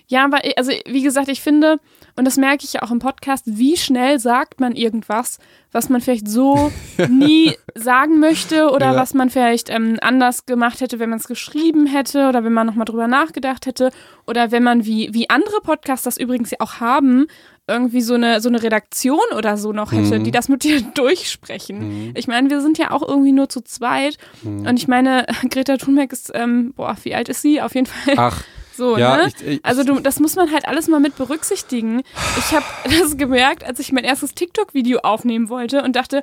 Ja, 0.08 0.24
aber 0.26 0.44
ich- 0.44 0.58
also 0.58 0.72
wie 0.86 1.02
gesagt, 1.02 1.28
ich 1.28 1.40
finde, 1.40 1.78
und 2.20 2.26
das 2.26 2.36
merke 2.36 2.64
ich 2.64 2.74
ja 2.74 2.82
auch 2.82 2.90
im 2.90 2.98
Podcast, 2.98 3.44
wie 3.46 3.76
schnell 3.78 4.18
sagt 4.20 4.60
man 4.60 4.76
irgendwas, 4.76 5.38
was 5.72 5.88
man 5.88 6.00
vielleicht 6.02 6.28
so 6.28 6.70
nie 7.08 7.54
sagen 7.74 8.20
möchte 8.20 8.70
oder 8.70 8.92
Ja. 8.92 8.96
was 8.96 9.14
man 9.14 9.30
vielleicht 9.30 9.70
ähm, 9.70 9.96
anders 10.02 10.44
gemacht 10.44 10.80
hätte, 10.82 10.98
wenn 10.98 11.08
man 11.10 11.18
es 11.18 11.26
geschrieben 11.26 11.86
hätte 11.86 12.28
oder 12.28 12.44
wenn 12.44 12.52
man 12.52 12.66
nochmal 12.66 12.84
drüber 12.84 13.08
nachgedacht 13.08 13.64
hätte 13.66 13.90
oder 14.26 14.50
wenn 14.52 14.62
man, 14.62 14.84
wie, 14.84 15.08
wie 15.14 15.30
andere 15.30 15.60
Podcasts 15.62 16.04
das 16.04 16.18
übrigens 16.18 16.50
ja 16.50 16.58
auch 16.60 16.74
haben, 16.80 17.26
irgendwie 17.66 18.00
so 18.02 18.14
eine, 18.14 18.40
so 18.42 18.48
eine 18.50 18.62
Redaktion 18.62 19.20
oder 19.36 19.56
so 19.56 19.72
noch 19.72 19.92
hätte, 19.92 20.18
Mhm. 20.18 20.24
die 20.24 20.30
das 20.30 20.48
mit 20.50 20.62
dir 20.64 20.80
durchsprechen. 20.94 22.12
Ich 22.16 22.26
meine, 22.28 22.50
wir 22.50 22.60
sind 22.60 22.76
ja 22.78 22.90
auch 22.90 23.06
irgendwie 23.06 23.32
nur 23.32 23.48
zu 23.48 23.62
zweit 23.62 24.18
und 24.44 24.76
ich 24.76 24.88
meine, 24.88 25.24
Greta 25.50 25.78
Thunberg 25.78 26.12
ist, 26.12 26.30
ähm, 26.34 26.74
boah, 26.76 26.96
wie 27.04 27.14
alt 27.14 27.28
ist 27.30 27.40
sie? 27.42 27.62
Auf 27.62 27.74
jeden 27.74 27.86
Fall 27.86 28.14
Ach, 28.16 28.42
so, 28.80 28.96
ja, 28.96 29.16
ne? 29.18 29.28
ich, 29.28 29.46
ich, 29.46 29.64
Also 29.64 29.84
du, 29.84 30.00
das 30.00 30.18
muss 30.20 30.36
man 30.36 30.50
halt 30.50 30.66
alles 30.66 30.88
mal 30.88 31.00
mit 31.00 31.16
berücksichtigen. 31.16 32.02
Ich 32.38 32.52
habe 32.54 32.64
das 33.00 33.16
gemerkt, 33.18 33.62
als 33.62 33.78
ich 33.78 33.92
mein 33.92 34.04
erstes 34.04 34.34
TikTok-Video 34.34 35.00
aufnehmen 35.00 35.48
wollte 35.50 35.82
und 35.82 35.94
dachte, 35.96 36.22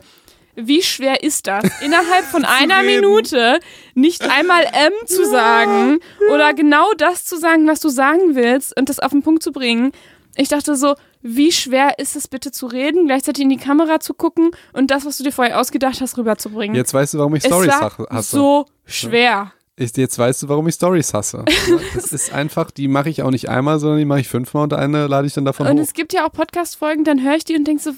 wie 0.56 0.82
schwer 0.82 1.22
ist 1.24 1.46
das, 1.46 1.64
innerhalb 1.82 2.26
von 2.26 2.44
einer 2.44 2.82
reden. 2.82 3.02
Minute 3.02 3.60
nicht 3.94 4.24
einmal 4.24 4.64
M 4.64 4.92
zu 5.06 5.24
sagen 5.30 6.00
oder 6.34 6.56
genau 6.56 6.88
das 6.98 7.26
zu 7.26 7.38
sagen, 7.38 7.68
was 7.68 7.80
du 7.80 7.90
sagen 7.90 8.34
willst 8.36 8.76
und 8.76 8.90
das 8.90 9.00
auf 9.00 9.12
den 9.12 9.22
Punkt 9.22 9.44
zu 9.44 9.52
bringen. 9.52 9.92
Ich 10.36 10.50
dachte 10.50 10.76
so, 10.76 10.96
wie 11.22 11.52
schwer 11.52 12.00
ist 12.00 12.16
es 12.16 12.28
bitte 12.28 12.52
zu 12.52 12.66
reden, 12.68 13.06
gleichzeitig 13.06 13.44
in 13.44 13.50
die 13.50 13.58
Kamera 13.58 14.00
zu 14.00 14.14
gucken 14.16 14.50
und 14.74 14.90
das, 14.92 15.06
was 15.06 15.18
du 15.18 15.24
dir 15.24 15.32
vorher 15.32 15.60
ausgedacht 15.60 16.00
hast, 16.02 16.18
rüberzubringen. 16.18 16.76
jetzt 16.76 16.94
weißt 16.94 17.14
du, 17.14 17.18
warum 17.20 17.36
ich 17.36 17.44
es 17.44 17.48
Stories 17.50 17.70
war 17.70 17.98
ha- 17.98 18.08
hasse. 18.10 18.36
so 18.36 18.66
schwer. 18.86 19.52
Ich, 19.80 19.96
jetzt 19.96 20.18
weißt 20.18 20.44
du, 20.44 20.50
warum 20.50 20.68
ich 20.68 20.76
Stories 20.76 21.14
hasse. 21.14 21.46
Das 21.94 22.12
ist 22.12 22.34
einfach, 22.34 22.72
die 22.72 22.88
mache 22.88 23.10
ich 23.10 23.22
auch 23.22 23.30
nicht 23.32 23.48
einmal, 23.50 23.80
sondern 23.80 24.00
die 24.00 24.06
mache 24.06 24.22
ich 24.22 24.28
fünfmal 24.28 24.64
und 24.64 24.74
eine 24.74 25.08
lade 25.08 25.28
ich 25.28 25.34
dann 25.34 25.46
davon 25.46 25.68
Und 25.68 25.78
hoch. 25.78 25.84
es 25.84 25.94
gibt 25.94 26.14
ja 26.14 26.26
auch 26.28 26.32
Podcast-Folgen, 26.32 27.04
dann 27.04 27.24
höre 27.24 27.36
ich 27.36 27.46
die 27.46 27.56
und 27.56 27.66
denke 27.68 27.82
so, 27.84 27.92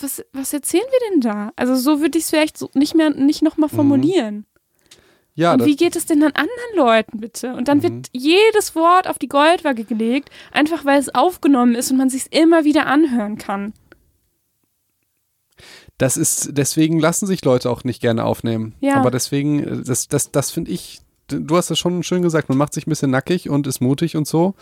was, 0.00 0.24
was 0.32 0.52
erzählen 0.52 0.84
wir 0.90 1.10
denn 1.10 1.20
da? 1.20 1.52
Also 1.56 1.76
so 1.76 2.00
würde 2.00 2.18
ich 2.18 2.24
es 2.24 2.30
vielleicht 2.30 2.58
so 2.58 2.68
nicht 2.74 2.94
mehr, 2.94 3.10
nicht 3.10 3.42
nochmal 3.42 3.68
formulieren. 3.68 4.44
Ja, 5.34 5.54
und 5.54 5.64
wie 5.64 5.76
geht 5.76 5.94
es 5.96 6.04
denn 6.06 6.20
dann 6.20 6.32
anderen 6.32 6.76
Leuten 6.76 7.18
bitte? 7.20 7.54
Und 7.54 7.68
dann 7.68 7.78
Mhm. 7.78 7.82
wird 7.82 8.06
jedes 8.12 8.74
Wort 8.74 9.06
auf 9.08 9.18
die 9.18 9.28
Goldwaage 9.28 9.84
gelegt, 9.84 10.28
einfach 10.52 10.84
weil 10.84 10.98
es 10.98 11.14
aufgenommen 11.14 11.74
ist 11.76 11.90
und 11.92 11.96
man 11.96 12.10
sich 12.10 12.26
immer 12.32 12.64
wieder 12.64 12.86
anhören 12.86 13.38
kann. 13.38 13.72
das 15.98 16.16
ist, 16.16 16.50
deswegen 16.56 16.98
lassen 16.98 17.26
sich 17.26 17.44
Leute 17.44 17.68
auch 17.70 17.84
nicht 17.84 18.00
gerne 18.00 18.24
aufnehmen. 18.24 18.74
Ja. 18.80 18.96
Aber 18.96 19.10
deswegen, 19.10 19.62
äh, 19.62 19.82
das, 19.84 20.08
das, 20.08 20.32
das 20.32 20.50
finde 20.50 20.70
ich, 20.70 21.00
du 21.32 21.56
hast 21.56 21.70
das 21.70 21.78
schon 21.78 22.02
schön 22.02 22.22
gesagt, 22.22 22.48
man 22.48 22.58
macht 22.58 22.74
sich 22.74 22.86
ein 22.86 22.90
bisschen 22.90 23.10
nackig 23.10 23.48
und 23.48 23.66
ist 23.66 23.80
mutig 23.80 24.16
und 24.16 24.26
so. 24.26 24.54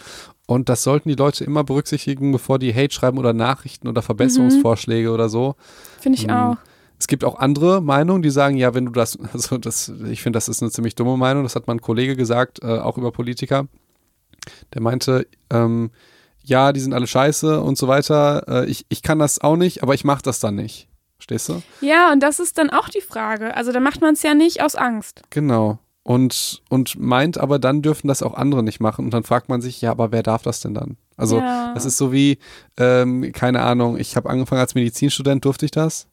Und 0.47 0.69
das 0.69 0.83
sollten 0.83 1.09
die 1.09 1.15
Leute 1.15 1.45
immer 1.45 1.65
berücksichtigen, 1.65 2.33
bevor 2.33 2.59
die 2.59 2.75
Hate 2.75 2.95
schreiben 2.95 3.19
oder 3.19 3.33
Nachrichten 3.33 3.89
oder 3.89 4.03
Verbesserungsvorschläge 4.03 5.11
oder 5.11 5.29
so. 5.29 5.57
Finde 6.01 6.19
ich 6.19 6.27
Mhm. 6.27 6.33
auch. 6.33 6.57
Es 7.01 7.07
gibt 7.07 7.23
auch 7.25 7.39
andere 7.39 7.81
Meinungen, 7.81 8.23
die 8.23 8.31
sagen, 8.31 8.57
ja, 8.57 8.75
wenn 8.75 8.87
du 8.87 8.93
das, 8.93 9.17
also 9.33 9.59
das, 9.59 9.93
ich 10.11 10.23
finde, 10.23 10.37
das 10.37 10.49
ist 10.49 10.63
eine 10.63 10.71
ziemlich 10.71 10.95
dumme 10.95 11.17
Meinung, 11.17 11.43
das 11.45 11.55
hat 11.55 11.67
mal 11.67 11.75
ein 11.75 11.81
Kollege 11.81 12.17
gesagt, 12.17 12.63
äh, 12.63 12.79
auch 12.79 12.99
über 12.99 13.13
Politiker. 13.13 13.67
Der 14.75 14.81
meinte, 14.83 15.27
ähm, 15.51 15.91
ja, 16.43 16.73
die 16.73 16.81
sind 16.81 16.95
alle 16.95 17.07
scheiße 17.07 17.61
und 17.61 17.77
so 17.77 17.89
weiter. 17.89 18.45
Äh, 18.65 18.67
ich, 18.71 18.87
ich 18.89 19.03
kann 19.03 19.19
das 19.19 19.41
auch 19.41 19.57
nicht, 19.57 19.83
aber 19.83 19.95
ich 19.95 20.05
mache 20.05 20.23
das 20.23 20.41
dann 20.41 20.55
nicht. 20.55 20.89
Verstehst 21.19 21.49
du? 21.49 21.63
Ja, 21.81 22.13
und 22.13 22.23
das 22.23 22.39
ist 22.41 22.59
dann 22.59 22.71
auch 22.71 22.89
die 22.89 23.01
Frage. 23.01 23.55
Also 23.57 23.73
da 23.73 23.81
macht 23.81 24.01
man 24.01 24.15
es 24.15 24.23
ja 24.23 24.35
nicht 24.35 24.63
aus 24.63 24.75
Angst. 24.77 25.23
Genau. 25.31 25.79
Und, 26.09 26.63
und 26.71 26.99
meint 26.99 27.37
aber, 27.37 27.59
dann 27.59 27.83
dürfen 27.83 28.09
das 28.09 28.23
auch 28.23 28.33
andere 28.33 28.63
nicht 28.63 28.81
machen. 28.81 29.05
Und 29.05 29.13
dann 29.13 29.25
fragt 29.25 29.51
man 29.51 29.61
sich, 29.61 29.83
ja, 29.83 29.91
aber 29.91 30.11
wer 30.11 30.23
darf 30.23 30.41
das 30.43 30.61
denn 30.61 30.73
dann? 30.73 30.97
Also, 31.19 31.41
Ja. 31.41 31.75
das 31.75 31.85
ist 31.85 31.99
so 31.99 32.13
wie, 32.13 32.39
ähm, 32.79 33.31
keine 33.33 33.61
Ahnung, 33.61 33.99
ich 33.99 34.17
habe 34.17 34.31
angefangen 34.31 34.61
als 34.63 34.75
Medizinstudent, 34.75 35.45
durfte 35.45 35.67
ich 35.67 35.71
das? 35.71 36.07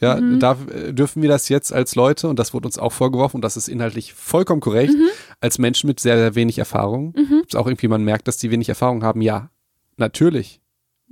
Ja, 0.00 0.16
Mhm. 0.20 0.40
darf, 0.40 0.66
äh, 0.66 0.92
dürfen 0.92 1.22
wir 1.22 1.28
das 1.28 1.48
jetzt 1.48 1.72
als 1.72 1.94
Leute, 1.94 2.26
und 2.28 2.40
das 2.40 2.52
wurde 2.52 2.66
uns 2.66 2.78
auch 2.78 2.90
vorgeworfen, 2.90 3.36
und 3.36 3.42
das 3.42 3.56
ist 3.56 3.68
inhaltlich 3.68 4.12
vollkommen 4.12 4.60
korrekt, 4.60 4.94
Mhm. 4.94 5.06
als 5.40 5.58
Menschen 5.58 5.86
mit 5.86 6.00
sehr, 6.00 6.16
sehr 6.16 6.34
wenig 6.34 6.58
Erfahrung, 6.58 7.14
Ob's 7.42 7.54
auch 7.54 7.68
irgendwie 7.68 7.86
man 7.86 8.02
merkt, 8.02 8.26
dass 8.26 8.38
die 8.38 8.50
wenig 8.50 8.68
Erfahrung 8.70 9.04
haben, 9.04 9.20
ja, 9.22 9.50
natürlich. 9.98 10.60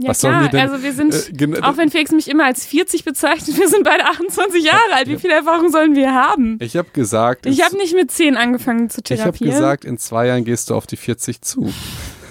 Ja, 0.03 0.09
Was 0.11 0.21
sollen 0.23 0.39
klar. 0.39 0.49
denn- 0.49 0.61
also 0.71 0.83
wir 0.83 0.93
sind, 0.95 1.13
Äh, 1.13 1.61
auch 1.63 1.77
wenn 1.77 1.91
Felix 1.91 2.11
mich 2.11 2.29
immer 2.31 2.47
als 2.47 2.65
40 2.65 3.05
bezeichnet, 3.05 3.59
wir 3.59 3.69
sind 3.69 3.85
beide 3.85 4.07
28 4.07 4.65
Jahre 4.65 4.79
alt. 4.95 5.09
Wie 5.09 5.19
viel 5.19 5.31
Erfahrung 5.31 5.71
sollen 5.71 5.95
wir 5.95 6.15
haben? 6.15 6.57
ich 6.61 6.75
habe 6.77 6.89
gesagt, 6.93 7.45
Ich 7.45 7.63
habe 7.63 7.77
nicht 7.77 7.95
mit 7.95 8.11
10 8.11 8.37
angefangen 8.39 8.89
zu 8.89 9.03
Ich 9.05 9.11
habe 9.21 9.33
therapieren. 9.33 9.53
gesagt, 9.53 9.85
in 9.85 9.99
zwei 9.99 10.27
Jahren 10.29 10.45
gehst 10.47 10.71
du 10.71 10.75
auf 10.75 10.87
die 10.87 10.97
40 10.97 11.43
zu. 11.43 11.71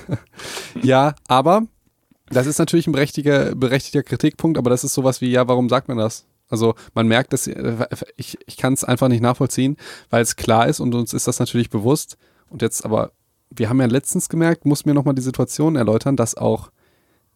ja, 0.82 1.14
aber 1.28 1.64
das 2.30 2.48
ist 2.48 2.60
natürlich 2.60 2.88
ein 2.88 2.91
berechtigter, 2.91 3.56
berechtigter 3.56 4.04
Kritikpunkt, 4.04 4.58
aber 4.58 4.70
das 4.70 4.84
ist 4.84 4.94
sowas 4.94 5.22
wie, 5.22 5.30
ja, 5.32 5.48
warum 5.48 5.70
sagt 5.70 5.88
man 5.88 5.98
das? 5.98 6.26
Also 6.50 6.74
man 6.96 7.08
merkt, 7.08 7.34
dass 7.34 7.46
äh, 7.48 7.86
ich, 8.18 8.38
ich 8.48 8.58
kann 8.58 8.74
es 8.74 8.84
einfach 8.84 9.08
nicht 9.08 9.22
nachvollziehen, 9.22 9.78
weil 10.10 10.24
es 10.24 10.36
klar 10.36 10.68
ist 10.68 10.80
und 10.80 10.96
uns 10.96 11.14
ist 11.14 11.28
das 11.28 11.40
natürlich 11.40 11.70
bewusst. 11.70 12.18
Und 12.50 12.64
jetzt 12.64 12.84
aber, 12.84 13.12
wir 13.52 13.70
haben 13.70 13.80
ja 13.80 13.86
letztens 13.86 14.30
gemerkt, 14.30 14.66
muss 14.66 14.86
mir 14.86 14.96
nochmal 14.96 15.14
die 15.14 15.22
Situation 15.22 15.76
erläutern, 15.76 16.16
dass 16.16 16.36
auch 16.36 16.72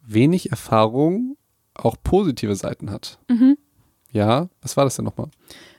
wenig 0.06 0.52
Erfahrung 0.52 1.38
auch 1.74 1.96
positive 2.04 2.56
Seiten 2.56 2.92
hat. 2.92 3.20
Mhm. 3.30 3.58
Ja, 4.12 4.50
was 4.62 4.78
war 4.78 4.84
das 4.84 4.96
denn 4.96 5.06
nochmal? 5.06 5.30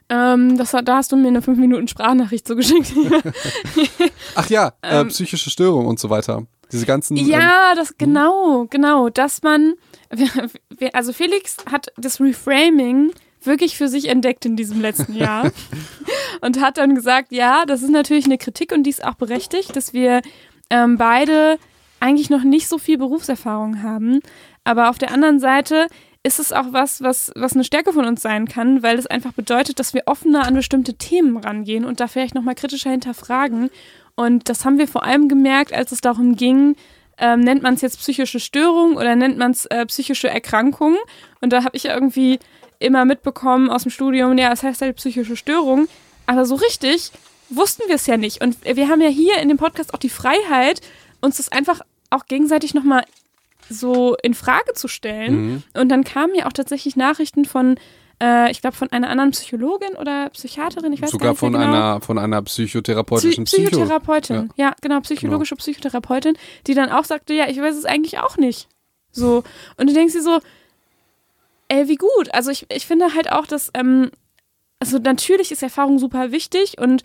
Ähm, 0.09 0.59
das, 0.59 0.73
da 0.73 0.97
hast 0.97 1.13
du 1.13 1.17
mir 1.17 1.29
eine 1.29 1.41
5 1.41 1.59
Minuten 1.59 1.89
Sprachnachricht 1.89 2.47
zugeschickt. 2.47 2.93
Ach 4.35 4.51
ja, 4.51 4.73
äh, 4.83 5.01
Ähm, 5.01 5.09
psychische 5.09 5.51
Störung 5.51 5.87
und 5.87 5.99
so 5.99 6.11
weiter. 6.11 6.47
Diese 6.73 6.85
ganzen. 6.87 7.17
ähm, 7.17 7.27
Ja, 7.27 7.75
das 7.77 7.97
genau, 7.97 8.67
genau, 8.69 9.09
dass 9.09 9.43
man, 9.43 9.75
also 10.93 11.13
Felix 11.13 11.57
hat 11.71 11.93
das 11.97 12.21
Reframing 12.21 13.13
wirklich 13.43 13.77
für 13.77 13.89
sich 13.89 14.09
entdeckt 14.09 14.45
in 14.47 14.57
diesem 14.57 14.81
letzten 14.81 15.15
Jahr 15.15 15.51
und 16.41 16.61
hat 16.61 16.79
dann 16.79 16.95
gesagt, 16.95 17.31
ja, 17.31 17.65
das 17.67 17.83
ist 17.83 17.91
natürlich 17.91 18.25
eine 18.25 18.39
Kritik 18.39 18.73
und 18.73 18.85
die 18.85 18.91
ist 18.91 19.05
auch 19.05 19.15
berechtigt, 19.15 19.77
dass 19.77 19.93
wir 19.93 20.23
ähm, 20.71 20.97
beide 20.97 21.59
eigentlich 22.05 22.29
noch 22.29 22.45
nicht 22.45 22.69
so 22.69 22.77
viel 22.77 22.99
Berufserfahrung 22.99 23.83
haben, 23.83 24.21
aber 24.63 24.91
auf 24.91 24.99
der 24.99 25.11
anderen 25.11 25.41
Seite 25.41 25.87
ist 26.23 26.39
es 26.39 26.53
auch 26.53 26.67
was, 26.71 27.03
was, 27.03 27.33
was 27.35 27.55
eine 27.55 27.65
Stärke 27.65 27.93
von 27.93 28.05
uns 28.05 28.21
sein 28.21 28.47
kann, 28.47 28.83
weil 28.83 28.99
es 28.99 29.07
einfach 29.07 29.33
bedeutet, 29.33 29.79
dass 29.79 29.95
wir 29.95 30.03
offener 30.07 30.47
an 30.47 30.55
bestimmte 30.55 30.95
Themen 30.95 31.39
rangehen 31.39 31.85
und 31.85 32.01
da 32.01 32.07
vielleicht 32.07 32.35
nochmal 32.35 32.55
kritischer 32.55 32.91
hinterfragen. 32.91 33.71
Und 34.17 34.49
das 34.49 34.65
haben 34.65 34.79
wir 34.79 34.87
vor 34.87 35.05
allem 35.05 35.29
gemerkt, 35.29 35.73
als 35.73 35.93
es 35.93 36.03
darum 36.03 36.37
ging, 36.37 36.77
ähm, 37.19 37.41
nennt 37.41 37.63
man 37.63 37.75
es 37.75 37.81
jetzt 37.81 37.99
psychische 38.01 38.41
Störung 38.41 38.97
oder 38.97 39.17
nennt 39.17 39.39
man 39.39 39.53
es 39.53 39.67
äh, 39.67 39.87
psychische 39.87 40.29
Erkrankung? 40.29 40.97
Und 41.41 41.53
da 41.53 41.65
habe 41.65 41.77
ich 41.77 41.85
ja 41.85 41.95
irgendwie 41.95 42.39
immer 42.79 43.05
mitbekommen 43.05 43.71
aus 43.71 43.83
dem 43.83 43.91
Studium, 43.91 44.37
ja, 44.37 44.53
es 44.53 44.63
heißt 44.63 44.83
halt 44.83 44.97
psychische 44.97 45.37
Störung. 45.37 45.89
Aber 46.27 46.45
so 46.45 46.55
richtig 46.55 47.13
wussten 47.51 47.83
wir 47.87 47.97
es 47.97 48.07
ja 48.07 48.17
nicht. 48.17 48.43
Und 48.43 48.57
wir 48.65 48.89
haben 48.89 49.01
ja 49.01 49.09
hier 49.09 49.39
in 49.39 49.49
dem 49.49 49.59
Podcast 49.59 49.93
auch 49.95 49.99
die 49.99 50.09
Freiheit, 50.09 50.81
uns 51.21 51.37
das 51.39 51.51
einfach 51.51 51.81
auch 52.15 52.27
gegenseitig 52.27 52.75
nochmal 52.75 53.05
so 53.69 54.17
in 54.23 54.35
Frage 54.35 54.75
zu 54.75 54.89
stellen. 54.89 55.47
Mhm. 55.47 55.63
Und 55.75 55.89
dann 55.89 56.05
kamen 56.05 56.35
ja 56.35 56.47
auch 56.47 56.53
tatsächlich 56.53 56.97
Nachrichten 56.97 57.45
von, 57.45 57.77
äh, 58.23 58.51
ich 58.51 58.61
glaube, 58.61 58.77
von 58.77 58.91
einer 58.93 59.09
anderen 59.09 59.31
Psychologin 59.31 59.97
oder 59.97 60.31
Psychiaterin, 60.31 60.93
ich 60.93 61.03
weiß 61.03 61.11
Sogar 61.11 61.27
gar 61.27 61.31
nicht 61.33 61.41
von 61.41 61.53
mehr 61.53 61.63
genau. 61.63 61.73
einer 61.73 62.01
von 62.01 62.19
einer 62.19 62.43
psychotherapeutischen 62.43 63.45
Psy 63.45 63.57
Psycho. 63.57 63.71
Psychotherapeutin. 63.71 64.51
Ja. 64.57 64.75
genau, 64.81 65.01
psychologische 65.01 65.57
Psychotherapeutin, 65.57 66.37
die 66.67 66.75
dann 66.75 66.91
auch 66.91 67.05
sagte, 67.05 67.35
ja, 67.35 67.49
ich 67.49 67.61
weiß 67.61 67.77
es 67.77 67.85
eigentlich 67.85 68.19
auch 68.19 68.37
nicht. 68.37 68.69
So. 69.11 69.45
Und 69.77 69.89
du 69.89 69.95
denkst 69.95 70.13
dir 70.13 70.23
so, 70.23 70.41
ey, 71.69 71.89
wie 71.89 71.97
gut. 71.97 72.33
Also 72.33 72.51
ich, 72.51 72.67
ich 72.71 72.87
finde 72.87 73.15
halt 73.15 73.33
auch, 73.33 73.47
dass, 73.47 73.71
ähm, 73.75 74.11
also 74.79 74.99
natürlich 74.99 75.53
ist 75.53 75.63
Erfahrung 75.63 75.99
super 75.99 76.33
wichtig 76.33 76.79
und 76.79 77.03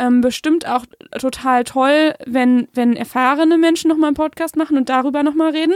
ähm, 0.00 0.20
bestimmt 0.20 0.66
auch 0.66 0.84
total 1.18 1.64
toll, 1.64 2.14
wenn, 2.26 2.68
wenn 2.74 2.96
erfahrene 2.96 3.58
Menschen 3.58 3.88
nochmal 3.88 4.08
einen 4.08 4.16
Podcast 4.16 4.56
machen 4.56 4.76
und 4.76 4.88
darüber 4.88 5.22
nochmal 5.22 5.50
reden. 5.52 5.74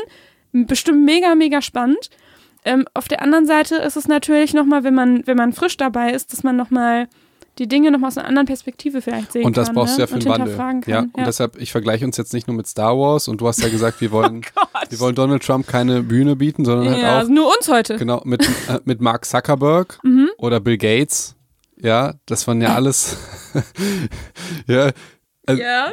Bestimmt 0.52 1.04
mega, 1.04 1.34
mega 1.34 1.60
spannend. 1.62 2.10
Ähm, 2.64 2.86
auf 2.94 3.08
der 3.08 3.20
anderen 3.22 3.44
Seite 3.46 3.76
ist 3.76 3.96
es 3.96 4.08
natürlich 4.08 4.54
nochmal, 4.54 4.84
wenn 4.84 4.94
man, 4.94 5.26
wenn 5.26 5.36
man 5.36 5.52
frisch 5.52 5.76
dabei 5.76 6.12
ist, 6.12 6.32
dass 6.32 6.42
man 6.42 6.56
nochmal 6.56 7.08
die 7.58 7.68
Dinge 7.68 7.90
nochmal 7.92 8.08
aus 8.08 8.18
einer 8.18 8.26
anderen 8.26 8.46
Perspektive 8.46 9.00
vielleicht 9.02 9.30
sehen 9.32 9.44
Und 9.44 9.56
das 9.56 9.68
kann. 9.68 9.76
brauchst 9.76 9.92
ne? 9.92 9.96
du 9.96 10.00
ja 10.02 10.06
für 10.08 10.18
den 10.18 10.28
Wandel. 10.28 10.56
Kann. 10.56 10.82
Ja, 10.86 11.00
und 11.00 11.26
deshalb, 11.26 11.56
ich 11.60 11.70
vergleiche 11.70 12.04
uns 12.04 12.16
jetzt 12.16 12.32
nicht 12.32 12.48
nur 12.48 12.56
mit 12.56 12.66
Star 12.66 12.98
Wars 12.98 13.28
und 13.28 13.40
du 13.40 13.46
hast 13.46 13.60
ja 13.62 13.68
gesagt, 13.68 14.00
wir 14.00 14.10
wollen, 14.12 14.40
Gott. 14.40 14.66
wir 14.90 14.98
wollen 15.00 15.14
Donald 15.14 15.44
Trump 15.44 15.66
keine 15.68 16.02
Bühne 16.02 16.34
bieten, 16.36 16.64
sondern 16.64 16.88
halt 16.94 17.02
ja, 17.02 17.14
auch 17.14 17.18
also 17.18 17.32
nur 17.32 17.46
uns 17.54 17.68
heute. 17.68 17.96
genau 17.96 18.22
mit, 18.24 18.42
äh, 18.42 18.80
mit 18.84 19.00
Mark 19.00 19.24
Zuckerberg 19.24 19.98
Mhm. 20.02 20.30
oder 20.38 20.58
Bill 20.60 20.78
Gates. 20.78 21.36
Ja, 21.80 22.14
das 22.26 22.46
waren 22.46 22.60
ja 22.60 22.74
alles. 22.74 23.16
ja, 24.66 24.88
äh, 25.46 25.54
Ja. 25.54 25.92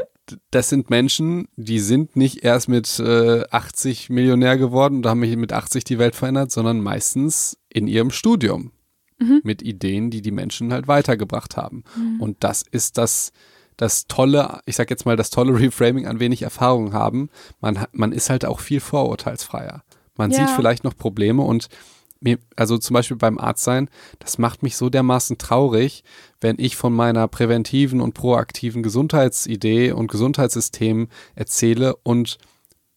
das 0.51 0.69
sind 0.69 0.89
Menschen, 0.89 1.47
die 1.55 1.79
sind 1.79 2.15
nicht 2.15 2.43
erst 2.43 2.69
mit 2.69 2.99
äh, 2.99 3.43
80 3.49 4.09
Millionär 4.09 4.57
geworden 4.57 4.97
und 4.97 5.05
haben 5.05 5.19
mit 5.19 5.53
80 5.53 5.83
die 5.83 5.99
Welt 5.99 6.15
verändert, 6.15 6.51
sondern 6.51 6.79
meistens 6.81 7.57
in 7.69 7.87
ihrem 7.87 8.11
Studium 8.11 8.71
Mhm. 9.19 9.41
mit 9.43 9.61
Ideen, 9.61 10.09
die 10.09 10.23
die 10.23 10.31
Menschen 10.31 10.73
halt 10.73 10.87
weitergebracht 10.87 11.55
haben. 11.55 11.83
Und 12.19 12.37
das 12.43 12.63
ist 12.71 12.97
das, 12.97 13.31
das 13.77 14.07
tolle, 14.07 14.61
ich 14.65 14.75
sag 14.75 14.89
jetzt 14.89 15.05
mal, 15.05 15.15
das 15.15 15.29
tolle 15.29 15.59
Reframing 15.59 16.07
an 16.07 16.19
wenig 16.19 16.41
Erfahrung 16.41 16.93
haben. 16.93 17.29
Man, 17.59 17.79
hat- 17.81 17.89
man 17.95 18.13
ist 18.13 18.31
halt 18.31 18.45
auch 18.45 18.59
viel 18.59 18.79
vorurteilsfreier. 18.79 19.83
Man 20.17 20.31
Ja. 20.31 20.37
sieht 20.39 20.49
vielleicht 20.55 20.83
noch 20.83 20.95
Probleme 20.97 21.43
und 21.43 21.67
mir, 22.21 22.37
also 22.55 22.77
zum 22.77 22.93
Beispiel 22.93 23.17
beim 23.17 23.37
Arzt 23.39 23.63
sein, 23.63 23.89
das 24.19 24.37
macht 24.37 24.63
mich 24.63 24.77
so 24.77 24.89
dermaßen 24.89 25.37
traurig, 25.37 26.03
wenn 26.39 26.55
ich 26.59 26.75
von 26.77 26.93
meiner 26.93 27.27
präventiven 27.27 27.99
und 27.99 28.13
proaktiven 28.13 28.83
Gesundheitsidee 28.83 29.91
und 29.91 30.09
Gesundheitssystem 30.09 31.07
erzähle 31.35 31.95
und 32.03 32.37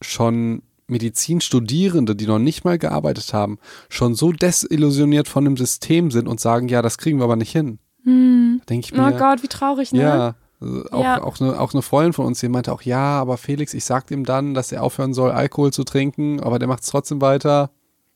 schon 0.03 0.63
Medizinstudierende, 0.87 2.15
die 2.15 2.27
noch 2.27 2.39
nicht 2.39 2.65
mal 2.65 2.79
gearbeitet 2.79 3.33
haben, 3.33 3.59
schon 3.89 4.15
so 4.15 4.33
desillusioniert 4.33 5.29
von 5.29 5.45
dem 5.45 5.57
System 5.57 6.11
sind 6.11 6.29
und 6.29 6.41
sagen, 6.41 6.69
ja, 6.69 6.83
das 6.83 6.99
kriegen 6.99 7.19
wir 7.19 7.25
aber 7.25 7.37
nicht 7.37 7.53
hin. 7.53 7.79
Hm. 8.05 8.61
Denke 8.69 8.89
ich 8.93 8.99
Oh 8.99 9.03
mir, 9.03 9.13
Gott, 9.17 9.43
wie 9.43 9.49
traurig, 9.49 9.93
ne? 9.93 10.01
ja, 10.03 10.35
auch, 10.91 11.03
Ja. 11.03 11.23
auch, 11.23 11.41
eine, 11.41 11.59
auch 11.59 11.73
eine 11.73 11.83
Freundin 11.83 12.13
von 12.13 12.27
uns, 12.27 12.41
die 12.41 12.49
meinte 12.49 12.73
auch, 12.73 12.83
ja, 12.83 13.19
aber 13.21 13.39
Felix, 13.39 13.73
ich 13.73 13.85
sagte 13.87 14.13
ihm 14.13 14.25
dann, 14.25 14.53
dass 14.53 14.73
er 14.73 14.83
aufhören 14.83 15.15
soll, 15.15 15.31
Alkohol 15.31 15.73
zu 15.73 15.85
trinken, 15.85 16.41
aber 16.41 16.59
der 16.59 16.69
macht 16.69 16.83
es 16.83 16.91
trotzdem 16.91 17.21
weiter. 17.23 17.71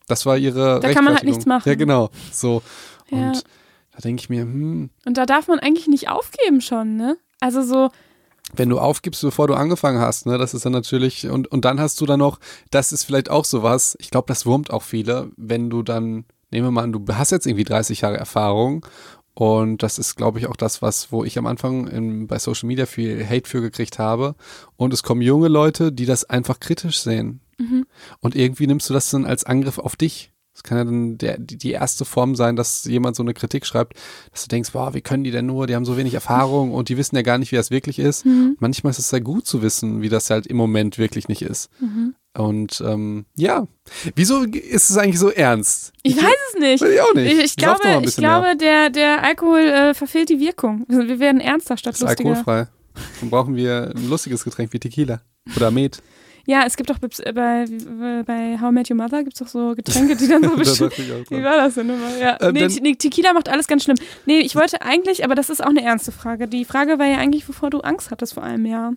Das 0.08 0.26
war 0.26 0.36
ihre 0.36 0.80
Da 0.80 0.92
kann 0.92 1.04
man 1.04 1.14
halt 1.14 1.24
nichts 1.24 1.46
machen. 1.46 1.68
Ja, 1.68 1.74
genau. 1.74 2.10
So. 2.32 2.62
Ja. 3.10 3.28
Und 3.28 3.44
da 3.92 3.98
denke 4.00 4.20
ich 4.20 4.28
mir, 4.28 4.42
hm, 4.42 4.90
Und 5.06 5.16
da 5.16 5.26
darf 5.26 5.48
man 5.48 5.58
eigentlich 5.58 5.86
nicht 5.86 6.08
aufgeben 6.08 6.60
schon, 6.60 6.96
ne? 6.96 7.16
Also 7.40 7.62
so, 7.62 7.90
wenn 8.54 8.68
du 8.68 8.78
aufgibst, 8.78 9.22
bevor 9.22 9.46
du 9.46 9.54
angefangen 9.54 10.00
hast, 10.00 10.26
ne, 10.26 10.38
das 10.38 10.54
ist 10.54 10.64
dann 10.64 10.72
natürlich, 10.72 11.28
und, 11.28 11.48
und 11.48 11.64
dann 11.64 11.80
hast 11.80 12.00
du 12.00 12.06
dann 12.06 12.18
noch, 12.18 12.38
das 12.70 12.92
ist 12.92 13.04
vielleicht 13.04 13.30
auch 13.30 13.44
sowas, 13.44 13.96
ich 14.00 14.10
glaube, 14.10 14.26
das 14.26 14.46
wurmt 14.46 14.70
auch 14.70 14.82
viele, 14.82 15.30
wenn 15.36 15.68
du 15.68 15.82
dann, 15.82 16.24
nehmen 16.50 16.66
wir 16.66 16.70
mal 16.70 16.84
an, 16.84 16.92
du 16.92 17.04
hast 17.12 17.30
jetzt 17.30 17.46
irgendwie 17.46 17.64
30 17.64 18.00
Jahre 18.00 18.16
Erfahrung 18.16 18.86
und 19.34 19.82
das 19.82 19.98
ist, 19.98 20.16
glaube 20.16 20.38
ich, 20.38 20.48
auch 20.48 20.56
das, 20.56 20.82
was, 20.82 21.12
wo 21.12 21.24
ich 21.24 21.38
am 21.38 21.46
Anfang 21.46 21.86
in, 21.86 22.26
bei 22.26 22.38
Social 22.38 22.66
Media 22.66 22.86
viel 22.86 23.24
Hate 23.24 23.48
für 23.48 23.60
gekriegt 23.60 24.00
habe. 24.00 24.34
Und 24.76 24.92
es 24.92 25.04
kommen 25.04 25.22
junge 25.22 25.46
Leute, 25.46 25.92
die 25.92 26.06
das 26.06 26.24
einfach 26.24 26.58
kritisch 26.58 26.98
sehen. 27.00 27.40
Und 28.20 28.36
irgendwie 28.36 28.66
nimmst 28.66 28.88
du 28.88 28.94
das 28.94 29.10
dann 29.10 29.24
als 29.24 29.44
Angriff 29.44 29.78
auf 29.78 29.96
dich. 29.96 30.32
Das 30.58 30.64
kann 30.64 30.78
ja 30.78 30.84
dann 30.84 31.18
der, 31.18 31.38
die, 31.38 31.70
erste 31.70 32.04
Form 32.04 32.34
sein, 32.34 32.56
dass 32.56 32.84
jemand 32.84 33.14
so 33.14 33.22
eine 33.22 33.32
Kritik 33.32 33.64
schreibt, 33.64 33.96
dass 34.32 34.42
du 34.42 34.48
denkst, 34.48 34.72
boah, 34.72 34.92
wie 34.92 35.00
können 35.00 35.22
die 35.22 35.30
denn 35.30 35.46
nur, 35.46 35.68
die 35.68 35.76
haben 35.76 35.84
so 35.84 35.96
wenig 35.96 36.14
Erfahrung 36.14 36.72
und 36.72 36.88
die 36.88 36.96
wissen 36.96 37.14
ja 37.14 37.22
gar 37.22 37.38
nicht, 37.38 37.52
wie 37.52 37.56
das 37.56 37.70
wirklich 37.70 38.00
ist. 38.00 38.26
Mhm. 38.26 38.56
Manchmal 38.58 38.90
ist 38.90 38.98
es 38.98 39.08
sehr 39.08 39.20
gut 39.20 39.46
zu 39.46 39.62
wissen, 39.62 40.02
wie 40.02 40.08
das 40.08 40.30
halt 40.30 40.48
im 40.48 40.56
Moment 40.56 40.98
wirklich 40.98 41.28
nicht 41.28 41.42
ist. 41.42 41.70
Mhm. 41.78 42.16
Und 42.36 42.82
ähm, 42.84 43.26
ja, 43.36 43.68
wieso 44.16 44.42
ist 44.42 44.90
es 44.90 44.96
eigentlich 44.96 45.20
so 45.20 45.30
ernst? 45.30 45.92
Ich 46.02 46.16
weiß 46.16 46.34
es 46.54 46.60
nicht. 46.60 46.80
Weiß 46.82 46.90
ich 46.90 47.00
auch 47.02 47.14
nicht. 47.14 47.32
Ich, 47.32 47.44
ich 47.44 47.56
glaube, 47.56 48.02
ich 48.02 48.16
glaube 48.16 48.56
der, 48.56 48.90
der 48.90 49.22
Alkohol 49.22 49.60
äh, 49.60 49.94
verfehlt 49.94 50.28
die 50.28 50.40
Wirkung. 50.40 50.86
Wir 50.88 51.20
werden 51.20 51.40
ernster 51.40 51.76
statt 51.76 51.94
ist 51.94 52.00
lustiger. 52.00 52.30
alkoholfrei. 52.30 52.66
Dann 53.20 53.30
brauchen 53.30 53.54
wir 53.54 53.92
ein 53.94 54.08
lustiges 54.08 54.42
Getränk 54.42 54.72
wie 54.72 54.80
Tequila 54.80 55.20
oder 55.54 55.70
Met. 55.70 56.02
Ja, 56.48 56.62
es 56.64 56.78
gibt 56.78 56.88
doch 56.88 56.98
bei, 56.98 57.10
bei, 58.24 58.58
How 58.58 58.70
I 58.70 58.72
Met 58.72 58.88
Your 58.90 58.96
Mother 58.96 59.22
gibt 59.22 59.34
es 59.34 59.40
doch 59.40 59.48
so 59.48 59.74
Getränke, 59.74 60.16
die 60.16 60.28
dann 60.28 60.42
so 60.42 60.50
bestimmt. 60.56 60.96
Wie 60.96 61.44
war 61.44 61.58
das 61.58 61.74
denn 61.74 61.90
immer? 61.90 62.16
Ja. 62.18 62.36
Äh, 62.36 62.52
nee, 62.52 62.66
nee, 62.80 62.94
Tequila 62.94 63.34
macht 63.34 63.50
alles 63.50 63.66
ganz 63.66 63.84
schlimm. 63.84 63.98
Nee, 64.24 64.38
ich 64.38 64.56
wollte 64.56 64.80
eigentlich, 64.80 65.24
aber 65.24 65.34
das 65.34 65.50
ist 65.50 65.62
auch 65.62 65.68
eine 65.68 65.82
ernste 65.82 66.10
Frage. 66.10 66.48
Die 66.48 66.64
Frage 66.64 66.98
war 66.98 67.04
ja 67.04 67.18
eigentlich, 67.18 67.46
wovor 67.50 67.68
du 67.68 67.80
Angst 67.80 68.10
hattest 68.10 68.32
vor 68.32 68.44
einem 68.44 68.64
Jahr. 68.64 68.94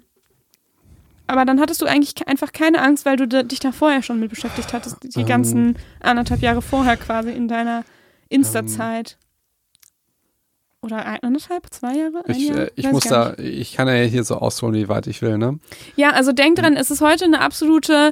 Aber 1.27 1.43
dann 1.43 1.59
hattest 1.59 1.81
du 1.81 1.87
eigentlich 1.87 2.25
einfach 2.25 2.53
keine 2.53 2.81
Angst, 2.81 3.05
weil 3.05 3.17
du 3.17 3.27
dich 3.27 3.59
da 3.59 3.73
vorher 3.73 4.01
schon 4.01 4.21
mit 4.21 4.29
beschäftigt 4.29 4.71
hattest, 4.71 5.03
die 5.03 5.19
Ähm. 5.19 5.25
ganzen 5.25 5.75
anderthalb 5.99 6.41
Jahre 6.41 6.61
vorher 6.61 6.95
quasi 6.95 7.31
in 7.31 7.49
deiner 7.49 7.83
Insta-Zeit. 8.29 9.17
Oder 10.83 11.05
ein- 11.05 11.21
anderthalb, 11.21 11.67
zwei 11.71 11.95
Jahre? 11.95 12.23
Ein 12.25 12.35
Ich, 12.35 12.47
Jahr? 12.49 12.57
äh, 12.57 12.71
ich 12.75 12.85
Weiß 12.85 12.91
muss 12.91 13.03
da, 13.03 13.35
ich 13.37 13.73
kann 13.75 13.87
ja 13.87 13.93
hier 14.03 14.23
so 14.23 14.35
ausholen, 14.35 14.73
wie 14.75 14.89
weit 14.89 15.05
ich 15.07 15.21
will, 15.21 15.37
ne? 15.37 15.59
Ja, 15.95 16.09
also 16.11 16.31
denk 16.31 16.57
dran, 16.57 16.75
es 16.75 16.89
ist 16.89 17.01
heute 17.01 17.25
eine 17.25 17.39
absolute 17.41 18.11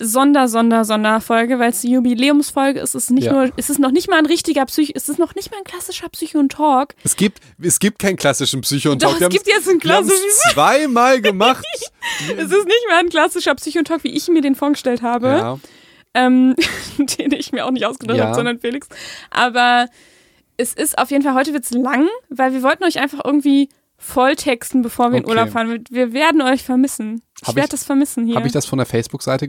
Sonder, 0.00 0.48
Sonder, 0.48 0.84
Sonderfolge, 0.84 1.58
weil 1.60 1.70
es 1.70 1.80
die 1.80 1.92
Jubiläumsfolge 1.92 2.80
ist. 2.80 2.94
Es 2.94 3.04
ist 3.04 3.10
nicht 3.10 3.24
Ja. 3.26 3.32
nur, 3.32 3.52
es 3.56 3.70
ist 3.70 3.78
noch 3.78 3.92
nicht 3.92 4.10
mal 4.10 4.18
ein 4.18 4.26
richtiger 4.26 4.66
Psych, 4.66 4.92
es 4.94 5.08
ist 5.08 5.18
noch 5.18 5.34
nicht 5.34 5.50
mal 5.50 5.58
ein 5.58 5.64
klassischer 5.64 6.08
Psycho 6.10 6.40
und 6.40 6.50
Talk. 6.52 6.94
Es 7.04 7.16
gibt, 7.16 7.38
es 7.62 7.78
gibt 7.78 8.00
keinen 8.00 8.16
klassischen 8.16 8.60
Psycho 8.62 8.90
und 8.92 9.02
Doch, 9.02 9.10
Talk. 9.12 9.20
Wir 9.20 9.28
es 9.28 9.32
gibt 9.32 9.46
jetzt 9.46 9.68
einen 9.68 9.76
wir 9.82 9.88
klassischen. 9.90 10.28
zweimal 10.52 11.20
gemacht. 11.22 11.64
Es 12.28 12.50
ist 12.50 12.66
nicht 12.66 12.86
mal 12.90 12.98
ein 12.98 13.08
klassischer 13.08 13.54
Psycho 13.54 13.78
und 13.78 13.86
Talk, 13.88 14.04
wie 14.04 14.14
ich 14.14 14.28
mir 14.28 14.42
den 14.42 14.54
vorgestellt 14.56 15.00
habe, 15.00 15.28
ja. 15.28 15.58
ähm, 16.12 16.54
den 16.98 17.32
ich 17.32 17.50
mir 17.52 17.64
auch 17.64 17.70
nicht 17.70 17.86
ausgedacht 17.86 18.18
Ja. 18.18 18.24
habe, 18.26 18.34
sondern 18.34 18.58
Felix. 18.58 18.88
Aber 19.30 19.86
es 20.56 20.72
ist 20.74 20.98
auf 20.98 21.10
jeden 21.10 21.22
Fall, 21.22 21.34
heute 21.34 21.52
wird's 21.52 21.70
lang, 21.70 22.08
weil 22.28 22.52
wir 22.52 22.62
wollten 22.62 22.84
euch 22.84 22.98
einfach 22.98 23.20
irgendwie 23.24 23.68
volltexten, 23.96 24.82
bevor 24.82 25.10
wir 25.10 25.18
in 25.18 25.24
Okay. 25.24 25.30
Urlaub 25.32 25.50
fahren. 25.50 25.68
Wir- 25.70 25.82
Wir 25.90 26.12
werden 26.12 26.42
euch 26.42 26.62
vermissen. 26.62 27.22
Ich 27.46 27.54
werde 27.54 27.70
das 27.70 27.84
vermissen 27.84 28.26
hier. 28.26 28.36
Habe 28.36 28.46
ich 28.46 28.52
das 28.52 28.66
von 28.66 28.78
der 28.78 28.86
Facebook-Seite 28.86 29.46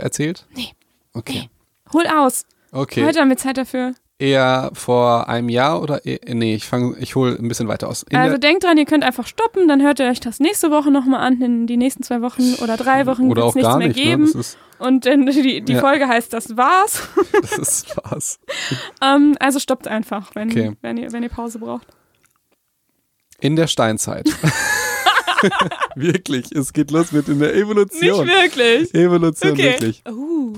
erzählt? 0.00 0.46
Nee. 0.54 0.70
Okay. 1.12 1.48
Hol 1.92 2.06
aus. 2.06 2.44
Okay. 2.72 3.04
Heute 3.04 3.20
haben 3.20 3.28
wir 3.28 3.36
Zeit 3.36 3.56
dafür. 3.56 3.94
Eher 4.20 4.70
vor 4.74 5.28
einem 5.28 5.48
Jahr 5.48 5.80
oder 5.80 6.04
eh, 6.04 6.18
nee, 6.34 6.56
ich 6.56 6.66
fange, 6.66 6.96
ich 6.98 7.14
hole 7.14 7.36
ein 7.38 7.46
bisschen 7.46 7.68
weiter 7.68 7.88
aus. 7.88 8.02
In 8.02 8.16
also 8.16 8.36
denkt 8.36 8.64
dran, 8.64 8.76
ihr 8.76 8.84
könnt 8.84 9.04
einfach 9.04 9.28
stoppen, 9.28 9.68
dann 9.68 9.80
hört 9.80 10.00
ihr 10.00 10.06
euch 10.06 10.18
das 10.18 10.40
nächste 10.40 10.72
Woche 10.72 10.90
nochmal 10.90 11.20
an. 11.20 11.40
In 11.40 11.68
die 11.68 11.76
nächsten 11.76 12.02
zwei 12.02 12.20
Wochen 12.20 12.54
oder 12.60 12.76
drei 12.76 13.06
Wochen 13.06 13.28
wird 13.28 13.38
es 13.38 13.54
nichts 13.54 13.76
mehr 13.76 13.86
nicht, 13.88 13.96
ne? 13.96 14.02
geben. 14.02 14.24
Ist, 14.24 14.58
Und 14.80 15.04
die, 15.04 15.60
die 15.60 15.72
Ja. 15.72 15.78
Folge 15.80 16.08
heißt 16.08 16.32
Das 16.32 16.56
war's. 16.56 17.08
das 17.42 17.58
ist 17.58 17.90
Spaß. 17.90 18.40
ähm, 19.02 19.36
also 19.38 19.60
stoppt 19.60 19.86
einfach, 19.86 20.34
wenn, 20.34 20.50
Okay. 20.50 20.72
wenn, 20.82 20.96
ihr, 20.96 21.12
wenn 21.12 21.22
ihr 21.22 21.28
Pause 21.28 21.60
braucht. 21.60 21.86
In 23.40 23.54
der 23.54 23.68
Steinzeit. 23.68 24.28
wirklich, 25.94 26.50
es 26.50 26.72
geht 26.72 26.90
los 26.90 27.12
mit 27.12 27.28
in 27.28 27.38
der 27.38 27.54
Evolution. 27.54 28.26
Nicht 28.26 28.34
wirklich. 28.36 28.94
Evolution, 28.94 29.52
Okay. 29.52 29.62
wirklich. 29.62 30.02
Uh, 30.10 30.54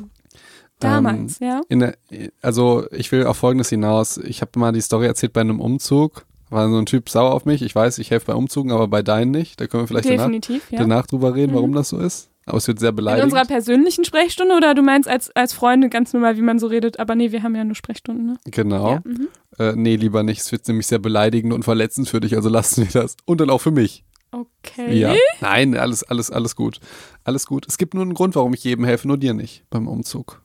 damals, 0.81 1.39
ja. 1.39 1.61
In 1.69 1.81
der, 1.81 1.95
also 2.43 2.85
ich 2.91 3.11
will 3.13 3.27
auf 3.27 3.37
Folgendes 3.37 3.69
hinaus. 3.69 4.17
Ich 4.19 4.41
habe 4.41 4.59
mal 4.59 4.73
die 4.73 4.81
Story 4.81 5.07
erzählt 5.07 5.33
bei 5.33 5.41
einem 5.41 5.61
Umzug. 5.61 6.25
War 6.51 6.69
so 6.69 6.79
ein 6.79 6.87
Typ 6.87 7.09
sauer 7.09 7.33
auf 7.33 7.45
mich. 7.45 7.63
Ich 7.63 7.75
weiß, 7.75 7.99
ich 7.99 8.11
helfe 8.11 8.27
bei 8.27 8.35
Umzügen, 8.35 8.73
aber 8.73 8.89
bei 8.89 9.03
deinen 9.03 9.31
nicht. 9.31 9.61
Da 9.61 9.69
können 9.69 9.85
wir 9.85 9.87
vielleicht 9.87 10.11
danach, 10.11 10.31
ja. 10.31 10.59
danach 10.79 11.07
drüber 11.07 11.35
reden, 11.37 11.53
Mhm. 11.53 11.57
warum 11.57 11.73
das 11.73 11.91
so 11.91 11.99
ist. 11.99 12.29
Aber 12.47 12.57
es 12.59 12.67
wird 12.67 12.81
sehr 12.81 12.89
In 12.91 12.97
beleidigend. 12.97 13.33
unserer 13.33 13.45
persönlichen 13.47 14.05
Sprechstunde 14.05 14.57
oder 14.57 14.75
du 14.75 14.83
meinst 14.83 15.09
als, 15.09 15.31
als 15.37 15.53
Freunde 15.53 15.89
ganz 15.89 16.13
normal, 16.13 16.37
wie 16.37 16.43
man 16.43 16.59
so 16.59 16.67
redet, 16.67 16.99
aber 16.99 17.15
nee, 17.15 17.31
wir 17.31 17.45
haben 17.45 17.55
ja 17.55 17.63
nur 17.63 17.77
Sprechstunden, 17.77 18.27
ne? 18.27 18.37
Genau. 18.47 18.91
Ja, 18.95 19.03
mhm. 19.05 19.29
Äh, 19.59 19.73
nee, 19.77 19.95
lieber 19.95 20.25
nicht. 20.25 20.41
Es 20.41 20.51
wird 20.51 20.67
nämlich 20.67 20.89
sehr 20.89 20.99
beleidigend 20.99 21.53
und 21.53 21.63
verletzend 21.65 22.09
für 22.09 22.19
dich, 22.19 22.35
also 22.35 22.49
lassen 22.49 22.83
wir 22.93 23.01
das. 23.03 23.17
Und 23.27 23.41
dann 23.41 23.51
auch 23.51 23.61
für 23.61 23.71
mich. 23.71 24.05
Okay. 24.33 24.97
Ja. 24.99 25.15
Nein, 25.41 25.77
alles, 25.77 26.03
alles, 26.03 26.31
alles 26.31 26.57
gut. 26.57 26.81
Alles 27.25 27.47
gut. 27.47 27.67
Es 27.69 27.79
gibt 27.79 27.95
nur 27.95 28.03
einen 28.03 28.15
Grund, 28.15 28.35
warum 28.35 28.55
ich 28.55 28.65
jedem 28.65 28.85
helfe, 28.85 29.07
nur 29.07 29.19
dir 29.19 29.35
nicht 29.35 29.65
beim 29.71 29.87
Umzug. 29.87 30.43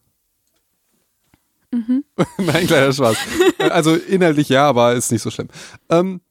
Mhm. 1.76 2.04
Nein, 2.38 2.68
kleiner 2.68 2.94
Spaß. 2.94 3.18
Also 3.70 3.96
inhaltlich 3.96 4.50
ja, 4.50 4.68
aber 4.68 4.94
ist 4.94 5.12
nicht 5.12 5.22
so 5.22 5.30
schlimm. 5.32 5.50
Ähm, 5.90 6.22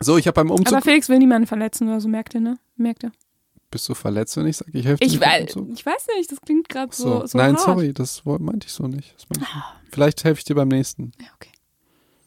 so, 0.00 0.16
ich 0.16 0.26
habe 0.26 0.34
beim 0.34 0.50
Umzug. 0.50 0.68
Aber 0.74 0.82
Felix 0.82 1.08
will 1.08 1.18
niemanden 1.18 1.46
verletzen 1.46 1.88
oder 1.88 2.00
so, 2.00 2.08
merkt 2.08 2.34
ihr, 2.34 2.40
ne? 2.40 2.58
Merkt 2.76 3.02
ihr. 3.04 3.12
Bist 3.70 3.88
du 3.88 3.94
verletzt, 3.94 4.36
wenn 4.36 4.46
ich 4.46 4.56
sage, 4.56 4.70
ich 4.72 4.86
helfe 4.86 5.04
dir 5.04 5.06
Ich, 5.06 5.20
wei- 5.20 5.42
ich 5.44 5.84
weiß 5.86 6.06
nicht, 6.16 6.32
das 6.32 6.40
klingt 6.40 6.68
gerade 6.68 6.94
So. 6.94 7.20
so, 7.20 7.26
so 7.26 7.38
Nein, 7.38 7.54
hart. 7.54 7.64
sorry, 7.64 7.92
das 7.92 8.22
meinte 8.24 8.66
ich 8.66 8.72
so 8.72 8.86
nicht. 8.86 9.14
Ich 9.18 9.28
nicht. 9.38 9.46
Vielleicht 9.90 10.24
helfe 10.24 10.38
ich 10.38 10.44
dir 10.44 10.54
beim 10.54 10.68
nächsten. 10.68 11.12
Ja, 11.20 11.26
okay. 11.34 11.47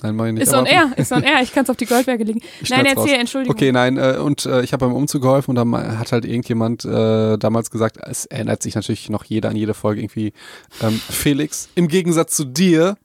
Nein, 0.03 0.15
mach 0.15 0.25
ich 0.25 0.33
nicht. 0.33 0.43
Ist 0.43 0.53
on 0.53 0.65
air, 0.65 0.91
ist 0.97 1.11
on 1.11 1.23
air. 1.23 1.41
Ich 1.41 1.53
kann 1.53 1.63
es 1.63 1.69
auf 1.69 1.77
die 1.77 1.85
Goldwerke 1.85 2.23
legen. 2.23 2.41
Nein, 2.69 2.85
erzähl, 2.85 2.95
raus. 2.97 3.09
Entschuldigung. 3.19 3.55
Okay, 3.55 3.71
nein, 3.71 3.97
äh, 3.97 4.17
und 4.17 4.45
äh, 4.45 4.61
ich 4.63 4.73
habe 4.73 4.85
beim 4.87 4.95
Umzug 4.95 5.21
geholfen 5.21 5.51
und 5.51 5.55
da 5.57 5.65
ma- 5.65 5.97
hat 5.99 6.11
halt 6.11 6.25
irgendjemand 6.25 6.83
äh, 6.85 7.37
damals 7.37 7.69
gesagt, 7.71 7.97
es 8.01 8.25
erinnert 8.25 8.63
sich 8.63 8.75
natürlich 8.75 9.09
noch 9.09 9.23
jeder 9.25 9.49
an 9.49 9.55
jede 9.55 9.73
Folge 9.73 10.01
irgendwie, 10.01 10.33
ähm, 10.81 10.99
Felix, 11.09 11.69
im 11.75 11.87
Gegensatz 11.87 12.35
zu 12.35 12.45
dir 12.45 12.95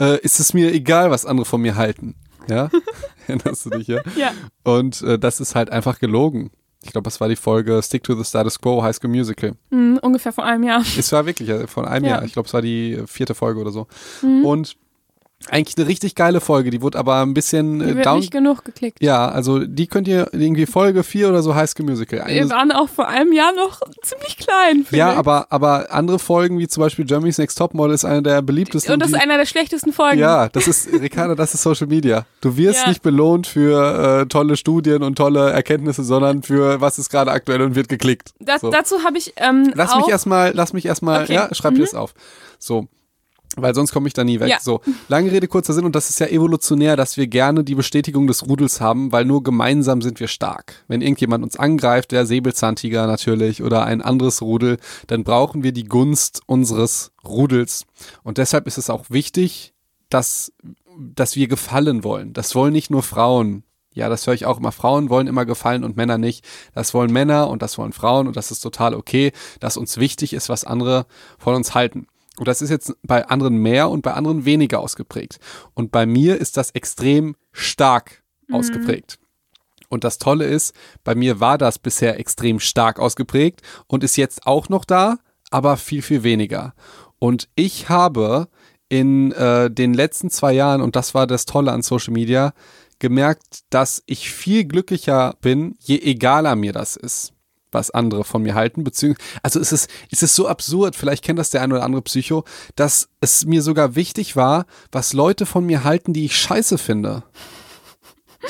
äh, 0.00 0.18
ist 0.20 0.38
es 0.40 0.54
mir 0.54 0.72
egal, 0.72 1.10
was 1.10 1.26
andere 1.26 1.44
von 1.44 1.60
mir 1.60 1.74
halten. 1.76 2.14
Ja? 2.48 2.70
Erinnerst 3.26 3.66
du 3.66 3.70
dich, 3.70 3.86
ja? 3.88 4.00
Ja. 4.16 4.32
Und 4.64 5.02
äh, 5.02 5.18
das 5.18 5.40
ist 5.40 5.54
halt 5.54 5.70
einfach 5.70 5.98
gelogen. 5.98 6.50
Ich 6.82 6.92
glaube, 6.92 7.04
das 7.04 7.20
war 7.20 7.28
die 7.28 7.36
Folge 7.36 7.82
Stick 7.82 8.02
to 8.04 8.14
the 8.14 8.24
Status 8.24 8.58
Quo, 8.58 8.82
High 8.82 8.96
School 8.96 9.10
Musical. 9.10 9.52
Mhm, 9.68 9.98
ungefähr 10.00 10.32
vor 10.32 10.44
einem 10.46 10.64
Jahr. 10.64 10.82
Es 10.96 11.12
war 11.12 11.26
wirklich 11.26 11.48
äh, 11.50 11.66
von 11.66 11.84
einem 11.84 12.06
Ja. 12.06 12.10
Jahr. 12.12 12.24
Ich 12.24 12.32
glaube, 12.32 12.46
es 12.46 12.54
war 12.54 12.62
die 12.62 13.02
vierte 13.06 13.34
Folge 13.34 13.60
oder 13.60 13.70
so. 13.70 13.86
Mhm. 14.22 14.44
Und 14.46 14.76
eigentlich 15.48 15.76
eine 15.78 15.86
richtig 15.88 16.14
geile 16.14 16.40
Folge. 16.40 16.70
Die 16.70 16.82
wurde 16.82 16.98
aber 16.98 17.22
ein 17.22 17.32
bisschen 17.32 17.78
Die 17.78 17.86
äh, 17.86 17.94
wird 17.96 18.06
down. 18.06 18.18
nicht 18.18 18.30
genug 18.30 18.62
geklickt. 18.64 19.02
Ja, 19.02 19.28
also 19.28 19.58
die 19.60 19.86
könnt 19.86 20.06
ihr 20.06 20.28
irgendwie 20.32 20.66
Folge 20.66 21.02
4 21.02 21.30
oder 21.30 21.42
so 21.42 21.54
High 21.54 21.68
School 21.70 21.86
Musical. 21.86 22.18
Wir 22.26 22.42
Eine, 22.42 22.50
waren 22.50 22.70
auch 22.72 22.88
vor 22.90 23.08
einem 23.08 23.32
Jahr 23.32 23.52
noch 23.52 23.80
ziemlich 24.02 24.36
klein. 24.36 24.84
ja, 24.90 25.12
ich. 25.12 25.18
aber, 25.18 25.46
aber 25.48 25.92
andere 25.92 26.18
Folgen, 26.18 26.58
wie 26.58 26.68
zum 26.68 26.82
Beispiel 26.82 27.06
Germany's 27.06 27.38
Next 27.38 27.56
Topmodel, 27.56 27.94
ist 27.94 28.04
eine 28.04 28.22
der 28.22 28.42
beliebtesten. 28.42 28.92
Und 28.92 29.00
das 29.00 29.08
die, 29.08 29.14
ist 29.16 29.22
einer 29.22 29.38
der 29.38 29.46
schlechtesten 29.46 29.92
Folgen. 29.94 30.18
ja, 30.18 30.48
das 30.50 30.68
ist, 30.68 30.88
Ricarda, 30.92 31.34
das 31.34 31.54
ist 31.54 31.62
Social 31.62 31.86
Media. 31.86 32.26
Du 32.42 32.56
wirst 32.58 32.82
Ja. 32.82 32.88
nicht 32.90 33.00
belohnt 33.02 33.46
für 33.46 34.20
äh, 34.22 34.26
tolle 34.26 34.56
Studien 34.58 35.02
und 35.02 35.16
tolle 35.16 35.50
Erkenntnisse, 35.50 36.04
sondern 36.04 36.42
für 36.42 36.82
was 36.82 36.98
ist 36.98 37.08
gerade 37.08 37.30
aktuell 37.30 37.62
und 37.62 37.74
wird 37.74 37.88
geklickt. 37.88 38.32
Da, 38.40 38.58
So. 38.58 38.70
Dazu 38.70 39.04
habe 39.04 39.16
ich 39.16 39.32
ähm, 39.36 39.72
Lass 39.74 39.92
auch, 39.92 39.96
mich 40.02 40.08
erstmal, 40.08 40.52
lass 40.54 40.74
mich 40.74 40.84
erstmal, 40.84 41.22
Okay. 41.24 41.34
ja, 41.34 41.48
schreib 41.54 41.72
dir 41.72 41.78
Mhm. 41.80 41.84
das 41.84 41.94
auf. 41.94 42.12
So. 42.58 42.86
Weil 43.56 43.74
sonst 43.74 43.92
komme 43.92 44.06
ich 44.06 44.14
da 44.14 44.22
nie 44.22 44.38
weg. 44.38 44.48
Ja. 44.48 44.60
So, 44.60 44.80
lange 45.08 45.32
Rede, 45.32 45.48
kurzer 45.48 45.72
Sinn, 45.72 45.84
und 45.84 45.96
das 45.96 46.08
ist 46.08 46.20
ja 46.20 46.26
evolutionär, 46.26 46.96
dass 46.96 47.16
wir 47.16 47.26
gerne 47.26 47.64
die 47.64 47.74
Bestätigung 47.74 48.28
des 48.28 48.46
Rudels 48.46 48.80
haben, 48.80 49.10
weil 49.10 49.24
nur 49.24 49.42
gemeinsam 49.42 50.02
sind 50.02 50.20
wir 50.20 50.28
stark. 50.28 50.84
Wenn 50.86 51.02
irgendjemand 51.02 51.42
uns 51.42 51.56
angreift, 51.56 52.12
der 52.12 52.26
Säbelzahntiger 52.26 53.06
natürlich 53.08 53.62
oder 53.62 53.84
ein 53.84 54.02
anderes 54.02 54.40
Rudel, 54.40 54.78
dann 55.08 55.24
brauchen 55.24 55.64
wir 55.64 55.72
die 55.72 55.84
Gunst 55.84 56.42
unseres 56.46 57.10
Rudels. 57.24 57.86
Und 58.22 58.38
deshalb 58.38 58.68
ist 58.68 58.78
es 58.78 58.88
auch 58.88 59.06
wichtig, 59.08 59.74
dass, 60.10 60.52
dass 60.96 61.34
wir 61.34 61.48
gefallen 61.48 62.04
wollen. 62.04 62.32
Das 62.32 62.54
wollen 62.54 62.72
nicht 62.72 62.90
nur 62.90 63.02
Frauen. 63.02 63.64
Ja, 63.92 64.08
das 64.08 64.26
höre 64.26 64.34
ich 64.34 64.46
auch 64.46 64.58
immer. 64.58 64.70
Frauen 64.70 65.10
wollen 65.10 65.26
immer 65.26 65.44
gefallen 65.44 65.82
und 65.82 65.96
Männer 65.96 66.18
nicht. 66.18 66.46
Das 66.74 66.94
wollen 66.94 67.12
Männer 67.12 67.48
und 67.48 67.62
das 67.62 67.76
wollen 67.78 67.92
Frauen 67.92 68.28
und 68.28 68.36
das 68.36 68.52
ist 68.52 68.60
total 68.60 68.94
okay, 68.94 69.32
dass 69.58 69.76
uns 69.76 69.96
wichtig 69.96 70.32
ist, 70.32 70.48
was 70.48 70.64
andere 70.64 71.06
von 71.38 71.56
uns 71.56 71.74
halten. 71.74 72.06
Und 72.38 72.48
das 72.48 72.62
ist 72.62 72.70
jetzt 72.70 72.94
bei 73.02 73.26
anderen 73.26 73.56
mehr 73.56 73.90
und 73.90 74.02
bei 74.02 74.14
anderen 74.14 74.44
weniger 74.44 74.80
ausgeprägt. 74.80 75.38
Und 75.74 75.92
bei 75.92 76.06
mir 76.06 76.38
ist 76.38 76.56
das 76.56 76.70
extrem 76.70 77.36
stark 77.52 78.22
ausgeprägt. 78.50 79.18
Und 79.88 80.04
das 80.04 80.18
Tolle 80.18 80.44
ist, 80.44 80.74
bei 81.04 81.14
mir 81.14 81.40
war 81.40 81.58
das 81.58 81.78
bisher 81.78 82.18
extrem 82.18 82.60
stark 82.60 82.98
ausgeprägt 82.98 83.62
und 83.88 84.04
ist 84.04 84.16
jetzt 84.16 84.46
auch 84.46 84.68
noch 84.68 84.84
da, 84.84 85.18
aber 85.50 85.76
viel, 85.76 86.00
viel 86.00 86.22
weniger. 86.22 86.74
Und 87.18 87.48
ich 87.56 87.88
habe 87.88 88.48
in 88.88 89.32
äh, 89.32 89.70
den 89.70 89.92
letzten 89.92 90.30
zwei 90.30 90.52
Jahren, 90.52 90.80
und 90.80 90.96
das 90.96 91.14
war 91.14 91.26
das 91.26 91.44
Tolle 91.44 91.72
an 91.72 91.82
Social 91.82 92.12
Media, 92.12 92.52
gemerkt, 93.00 93.60
dass 93.70 94.02
ich 94.06 94.30
viel 94.30 94.64
glücklicher 94.64 95.34
bin, 95.40 95.74
je 95.80 95.98
egaler 95.98 96.54
mir 96.54 96.72
das 96.72 96.96
ist, 96.96 97.32
was 97.72 97.90
andere 97.90 98.24
von 98.24 98.42
mir 98.42 98.54
halten. 98.54 98.84
Beziehungsweise, 98.84 99.28
also 99.42 99.60
es 99.60 99.72
ist, 99.72 99.90
es 100.10 100.22
ist 100.22 100.34
so 100.34 100.48
absurd, 100.48 100.96
vielleicht 100.96 101.24
kennt 101.24 101.38
das 101.38 101.50
der 101.50 101.62
ein 101.62 101.72
oder 101.72 101.82
andere 101.82 102.02
Psycho, 102.02 102.44
dass 102.76 103.08
es 103.20 103.44
mir 103.44 103.62
sogar 103.62 103.94
wichtig 103.94 104.36
war, 104.36 104.66
was 104.92 105.12
Leute 105.12 105.46
von 105.46 105.64
mir 105.64 105.84
halten, 105.84 106.12
die 106.12 106.24
ich 106.24 106.36
scheiße 106.36 106.78
finde. 106.78 107.22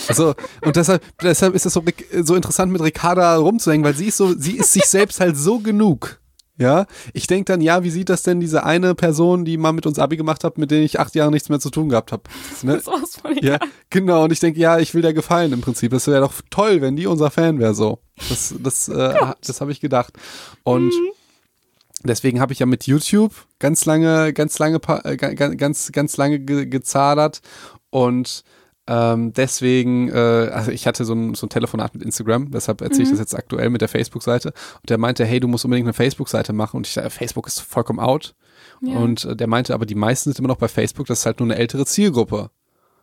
Also, 0.08 0.34
und 0.62 0.76
deshalb, 0.76 1.02
deshalb 1.20 1.54
ist 1.54 1.66
es 1.66 1.72
so, 1.72 1.82
so 2.22 2.36
interessant, 2.36 2.70
mit 2.70 2.80
Ricarda 2.80 3.36
rumzuhängen, 3.36 3.84
weil 3.84 3.96
sie 3.96 4.06
ist 4.06 4.18
so, 4.18 4.34
sie 4.38 4.56
ist 4.56 4.72
sich 4.72 4.84
selbst 4.84 5.20
halt 5.20 5.36
so 5.36 5.58
genug. 5.58 6.19
Ja, 6.60 6.84
ich 7.14 7.26
denke 7.26 7.50
dann, 7.50 7.62
ja, 7.62 7.82
wie 7.84 7.90
sieht 7.90 8.10
das 8.10 8.22
denn 8.22 8.38
diese 8.38 8.64
eine 8.64 8.94
Person, 8.94 9.46
die 9.46 9.56
mal 9.56 9.72
mit 9.72 9.86
uns 9.86 9.98
Abi 9.98 10.18
gemacht 10.18 10.44
hat, 10.44 10.58
mit 10.58 10.70
der 10.70 10.82
ich 10.82 11.00
acht 11.00 11.14
Jahre 11.14 11.30
nichts 11.30 11.48
mehr 11.48 11.58
zu 11.58 11.70
tun 11.70 11.88
gehabt 11.88 12.12
habe? 12.12 12.22
Ne? 12.62 12.74
Das 12.84 13.02
ist 13.02 13.20
von 13.22 13.34
Ja, 13.40 13.58
genau. 13.88 14.24
Und 14.24 14.32
ich 14.32 14.40
denke, 14.40 14.60
ja, 14.60 14.78
ich 14.78 14.92
will 14.94 15.00
der 15.00 15.14
gefallen 15.14 15.52
im 15.54 15.62
Prinzip. 15.62 15.90
Das 15.92 16.06
wäre 16.06 16.20
doch 16.20 16.34
toll, 16.50 16.82
wenn 16.82 16.96
die 16.96 17.06
unser 17.06 17.30
Fan 17.30 17.58
wäre 17.58 17.74
so. 17.74 18.00
Das, 18.28 18.54
das, 18.62 18.88
äh, 18.88 19.14
das 19.46 19.60
habe 19.62 19.72
ich 19.72 19.80
gedacht. 19.80 20.12
Und 20.62 20.92
deswegen 22.04 22.40
habe 22.40 22.52
ich 22.52 22.58
ja 22.58 22.66
mit 22.66 22.86
YouTube 22.86 23.32
ganz 23.58 23.84
lange, 23.86 24.32
ganz 24.32 24.58
lange, 24.58 24.76
äh, 25.04 25.16
ga- 25.16 25.32
ga- 25.34 25.54
ganz, 25.54 25.92
ganz 25.92 26.16
lange 26.18 26.40
ge 26.40 26.66
gezadert. 26.66 27.40
Und 27.90 28.44
ähm, 28.92 29.32
deswegen, 29.32 30.08
äh, 30.08 30.50
also 30.52 30.72
ich 30.72 30.84
hatte 30.88 31.04
so 31.04 31.14
ein, 31.14 31.36
so 31.36 31.46
ein 31.46 31.48
Telefonat 31.48 31.94
mit 31.94 32.02
Instagram, 32.02 32.50
deshalb 32.50 32.80
erzähle 32.80 33.04
ich 33.04 33.10
das 33.10 33.20
jetzt 33.20 33.36
aktuell 33.36 33.70
mit 33.70 33.82
der 33.82 33.88
Facebook-Seite. 33.88 34.48
Und 34.48 34.90
der 34.90 34.98
meinte, 34.98 35.24
hey, 35.24 35.38
du 35.38 35.46
musst 35.46 35.64
unbedingt 35.64 35.86
eine 35.86 35.92
Facebook-Seite 35.92 36.52
machen. 36.52 36.78
Und 36.78 36.88
ich 36.88 36.94
sage, 36.94 37.08
Facebook 37.08 37.46
ist 37.46 37.60
vollkommen 37.60 38.00
out. 38.00 38.34
Ja. 38.80 38.96
Und 38.96 39.24
äh, 39.26 39.36
der 39.36 39.46
meinte, 39.46 39.74
aber 39.74 39.86
die 39.86 39.94
meisten 39.94 40.30
sind 40.30 40.40
immer 40.40 40.48
noch 40.48 40.56
bei 40.56 40.66
Facebook, 40.66 41.06
das 41.06 41.20
ist 41.20 41.26
halt 41.26 41.38
nur 41.38 41.46
eine 41.46 41.56
ältere 41.56 41.86
Zielgruppe. 41.86 42.50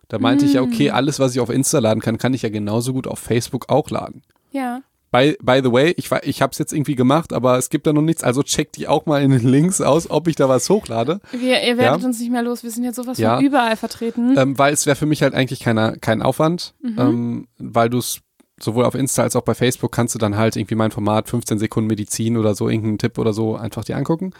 Da 0.09 0.19
meinte 0.19 0.45
ich 0.45 0.53
ja, 0.53 0.61
okay, 0.61 0.89
alles, 0.89 1.19
was 1.19 1.33
ich 1.35 1.39
auf 1.39 1.49
Insta 1.49 1.79
laden 1.79 2.01
kann, 2.01 2.17
kann 2.17 2.33
ich 2.33 2.41
ja 2.41 2.49
genauso 2.49 2.91
gut 2.91 3.07
auf 3.07 3.19
Facebook 3.19 3.69
auch 3.69 3.89
laden. 3.89 4.23
ja. 4.51 4.81
By, 5.11 5.37
by 5.41 5.61
the 5.63 5.71
way, 5.71 5.93
ich, 5.95 6.11
ich 6.23 6.41
habe 6.41 6.51
es 6.51 6.57
jetzt 6.57 6.73
irgendwie 6.73 6.95
gemacht, 6.95 7.31
aber 7.31 7.57
es 7.57 7.69
gibt 7.69 7.87
da 7.87 7.93
noch 7.93 8.01
nichts, 8.01 8.23
also 8.23 8.43
checkt 8.43 8.75
die 8.75 8.87
auch 8.89 9.05
mal 9.05 9.21
in 9.23 9.31
den 9.31 9.47
Links 9.47 9.79
aus, 9.79 10.09
ob 10.09 10.27
ich 10.27 10.35
da 10.35 10.49
was 10.49 10.69
hochlade. 10.69 11.21
Wir, 11.31 11.61
ihr 11.63 11.77
werdet 11.77 12.01
Ja. 12.01 12.07
uns 12.07 12.19
nicht 12.19 12.31
mehr 12.31 12.43
los. 12.43 12.63
Wir 12.63 12.71
sind 12.71 12.83
jetzt 12.83 12.97
sowas 12.97 13.17
Ja. 13.17 13.37
von 13.37 13.45
überall 13.45 13.77
vertreten. 13.77 14.35
Ähm, 14.37 14.57
weil 14.59 14.73
es 14.73 14.85
wäre 14.85 14.97
für 14.97 15.05
mich 15.05 15.21
halt 15.23 15.33
eigentlich 15.33 15.61
keiner, 15.61 15.95
kein 15.97 16.21
Aufwand, 16.21 16.73
ähm, 16.97 17.47
weil 17.57 17.89
du 17.89 17.99
es 17.99 18.19
sowohl 18.59 18.85
auf 18.85 18.95
Insta 18.95 19.21
als 19.23 19.35
auch 19.35 19.43
bei 19.43 19.53
Facebook 19.53 19.91
kannst 19.91 20.15
du 20.15 20.19
dann 20.19 20.35
halt 20.35 20.55
irgendwie 20.55 20.75
mein 20.75 20.91
Format 20.91 21.29
15 21.29 21.59
Sekunden 21.59 21.87
Medizin 21.87 22.35
oder 22.37 22.55
so, 22.55 22.67
irgendeinen 22.67 22.97
Tipp 22.97 23.17
oder 23.19 23.31
so 23.31 23.55
einfach 23.55 23.85
dir 23.85 23.95
angucken. 23.95 24.31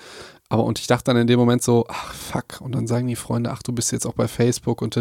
Aber 0.49 0.63
und 0.65 0.79
ich 0.79 0.87
dachte 0.87 1.03
dann 1.05 1.17
in 1.17 1.27
dem 1.27 1.39
Moment 1.39 1.61
so, 1.61 1.85
ach 1.87 2.13
fuck, 2.13 2.59
und 2.61 2.73
dann 2.73 2.87
sagen 2.87 3.07
die 3.07 3.15
Freunde, 3.15 3.51
ach 3.51 3.61
du 3.61 3.71
bist 3.73 3.91
jetzt 3.91 4.05
auch 4.07 4.13
bei 4.13 4.27
Facebook 4.27 4.81
und 4.81 4.97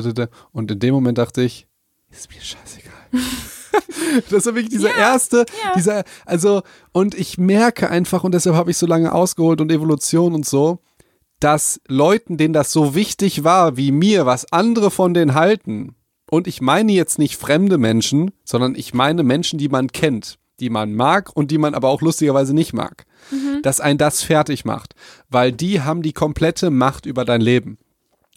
und 0.53 0.71
in 0.71 0.79
dem 0.79 0.95
Moment 0.95 1.19
dachte 1.19 1.43
ich, 1.43 1.67
ist 2.11 2.31
mir 2.31 2.41
scheißegal. 2.41 2.93
das 4.31 4.47
war 4.47 4.55
wirklich 4.55 4.71
dieser 4.71 4.91
Ja, 4.91 5.13
erste, 5.13 5.39
ja. 5.39 5.73
dieser, 5.75 6.05
also, 6.25 6.63
und 6.93 7.15
ich 7.15 7.39
merke 7.39 7.91
einfach, 7.91 8.25
und 8.25 8.33
deshalb 8.33 8.57
habe 8.57 8.71
ich 8.71 8.79
so 8.79 8.87
lange 8.87 9.13
ausgeholt 9.13 9.61
und 9.61 9.73
Evolution 9.73 10.35
und 10.35 10.47
so, 10.47 10.81
dass 11.41 11.81
Leuten, 11.87 12.37
denen 12.39 12.55
das 12.55 12.73
so 12.73 12.95
wichtig 12.95 13.45
war 13.45 13.77
wie 13.77 13.93
mir, 13.93 14.27
was 14.27 14.53
andere 14.53 14.91
von 14.91 15.15
denen 15.15 15.35
halten, 15.35 15.95
und 16.31 16.47
ich 16.49 16.61
meine 16.61 16.93
jetzt 16.93 17.19
nicht 17.19 17.37
fremde 17.37 17.79
Menschen, 17.79 18.33
sondern 18.45 18.75
ich 18.75 18.93
meine 18.95 19.23
Menschen, 19.23 19.59
die 19.59 19.69
man 19.69 19.93
kennt, 19.93 20.39
die 20.59 20.71
man 20.71 20.95
mag 20.95 21.31
und 21.35 21.51
die 21.51 21.59
man 21.59 21.75
aber 21.75 21.89
auch 21.89 22.03
lustigerweise 22.03 22.53
nicht 22.55 22.73
mag, 22.73 23.05
dass 23.63 23.81
ein 23.81 23.97
das 23.99 24.23
fertig 24.23 24.65
macht, 24.65 24.95
weil 25.29 25.53
die 25.53 25.83
haben 25.83 26.03
die 26.03 26.13
komplette 26.13 26.71
Macht 26.71 27.07
über 27.07 27.25
dein 27.25 27.41
Leben. 27.41 27.79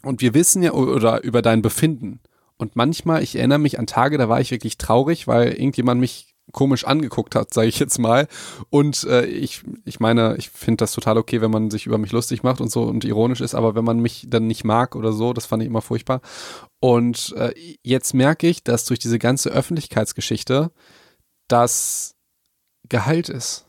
Und 0.03 0.21
wir 0.21 0.33
wissen 0.33 0.61
ja, 0.61 0.71
oder 0.73 1.23
über 1.23 1.41
dein 1.41 1.61
Befinden. 1.61 2.19
Und 2.59 2.75
manchmal, 2.75 3.23
ich 3.23 3.37
erinnere 3.37 3.57
mich 3.57 3.79
an 3.79 3.87
Tage, 3.87 4.17
da 4.17 4.29
war 4.29 4.41
ich 4.41 4.51
wirklich 4.51 4.77
traurig, 4.77 5.27
weil 5.27 5.53
irgendjemand 5.53 5.99
mich 5.99 6.35
komisch 6.51 6.85
angeguckt 6.85 7.35
hat, 7.35 7.53
sage 7.53 7.67
ich 7.67 7.79
jetzt 7.79 7.99
mal. 7.99 8.27
Und 8.69 9.05
äh, 9.05 9.25
ich, 9.25 9.63
ich 9.85 9.99
meine, 9.99 10.35
ich 10.37 10.49
finde 10.49 10.77
das 10.77 10.91
total 10.91 11.17
okay, 11.17 11.41
wenn 11.41 11.51
man 11.51 11.71
sich 11.71 11.85
über 11.85 11.97
mich 11.97 12.11
lustig 12.11 12.43
macht 12.43 12.59
und 12.59 12.69
so 12.69 12.83
und 12.83 13.05
ironisch 13.05 13.39
ist, 13.41 13.55
aber 13.55 13.75
wenn 13.75 13.85
man 13.85 13.99
mich 13.99 14.25
dann 14.27 14.47
nicht 14.47 14.65
mag 14.65 14.95
oder 14.95 15.13
so, 15.13 15.31
das 15.31 15.45
fand 15.45 15.63
ich 15.63 15.69
immer 15.69 15.81
furchtbar. 15.81 16.21
Und 16.81 17.33
äh, 17.37 17.53
jetzt 17.83 18.13
merke 18.13 18.47
ich, 18.47 18.63
dass 18.63 18.85
durch 18.85 18.99
diese 18.99 19.19
ganze 19.19 19.51
Öffentlichkeitsgeschichte 19.51 20.71
das 21.47 22.15
geheilt 22.89 23.29
ist. 23.29 23.68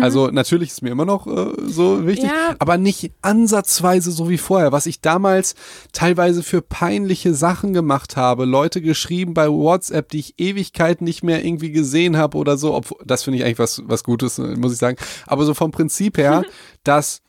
Also 0.00 0.28
natürlich 0.32 0.70
ist 0.70 0.82
mir 0.82 0.90
immer 0.90 1.04
noch 1.04 1.28
äh, 1.28 1.52
so 1.64 2.06
wichtig, 2.06 2.24
Ja. 2.28 2.56
aber 2.58 2.76
nicht 2.76 3.12
ansatzweise 3.22 4.10
so 4.10 4.28
wie 4.28 4.36
vorher. 4.38 4.72
Was 4.72 4.86
ich 4.86 5.00
damals 5.00 5.54
teilweise 5.92 6.42
für 6.42 6.60
peinliche 6.60 7.34
Sachen 7.34 7.72
gemacht 7.72 8.16
habe, 8.16 8.46
Leute 8.46 8.82
geschrieben 8.82 9.32
bei 9.32 9.48
WhatsApp, 9.48 10.08
die 10.08 10.18
ich 10.18 10.34
Ewigkeiten 10.38 11.04
nicht 11.04 11.22
mehr 11.22 11.44
irgendwie 11.44 11.70
gesehen 11.70 12.16
habe 12.16 12.36
oder 12.36 12.56
so. 12.56 12.74
Obwohl, 12.74 12.98
das 13.04 13.22
finde 13.22 13.38
ich 13.38 13.44
eigentlich 13.44 13.60
was, 13.60 13.80
was 13.86 14.02
Gutes, 14.02 14.38
äh, 14.40 14.56
muss 14.56 14.72
ich 14.72 14.78
sagen. 14.78 14.96
Aber 15.26 15.44
so 15.44 15.54
vom 15.54 15.70
Prinzip 15.70 16.18
her, 16.18 16.42
dass 16.84 17.22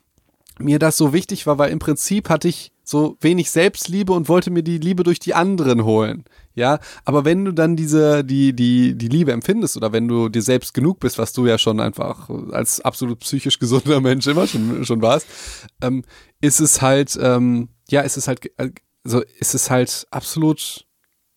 mir 0.58 0.80
das 0.80 0.98
so 0.98 1.14
wichtig 1.14 1.46
war, 1.46 1.60
weil 1.60 1.72
im 1.72 1.78
Prinzip 1.80 2.28
hatte 2.30 2.48
ich 2.48 2.72
so 2.88 3.18
wenig 3.19 3.51
Selbstliebe 3.51 4.14
und 4.14 4.30
wollte 4.30 4.49
mir 4.49 4.64
die 4.64 4.77
Liebe 4.77 5.03
durch 5.03 5.19
die 5.19 5.34
anderen 5.34 5.84
holen. 5.84 6.23
Ja, 6.55 6.80
aber 7.03 7.26
wenn 7.26 7.43
du 7.43 7.51
dann 7.51 7.76
diese, 7.76 8.23
die, 8.23 8.53
die, 8.53 8.95
die 8.95 9.09
Liebe 9.09 9.34
empfindest 9.34 9.76
oder 9.76 9.91
wenn 9.91 10.07
du 10.07 10.30
dir 10.30 10.41
selbst 10.41 10.73
genug 10.73 11.01
bist, 11.01 11.18
was 11.18 11.34
du 11.34 11.45
ja 11.45 11.57
schon 11.57 11.81
einfach 11.81 12.30
als 12.51 12.80
absolut 12.80 13.19
psychisch 13.19 13.59
gesunder 13.59 13.99
Mensch 13.99 14.26
immer 14.27 14.47
schon, 14.47 14.85
schon 14.85 15.01
warst, 15.01 15.27
ähm, 15.81 16.03
ist 16.39 16.61
es 16.61 16.81
halt, 16.81 17.18
ähm, 17.22 17.69
ja, 17.89 18.01
ist 18.01 18.15
es 18.15 18.30
halt, 18.30 18.51
also 19.03 19.22
ist 19.39 19.53
es 19.53 19.69
halt 19.69 20.07
absolut 20.11 20.88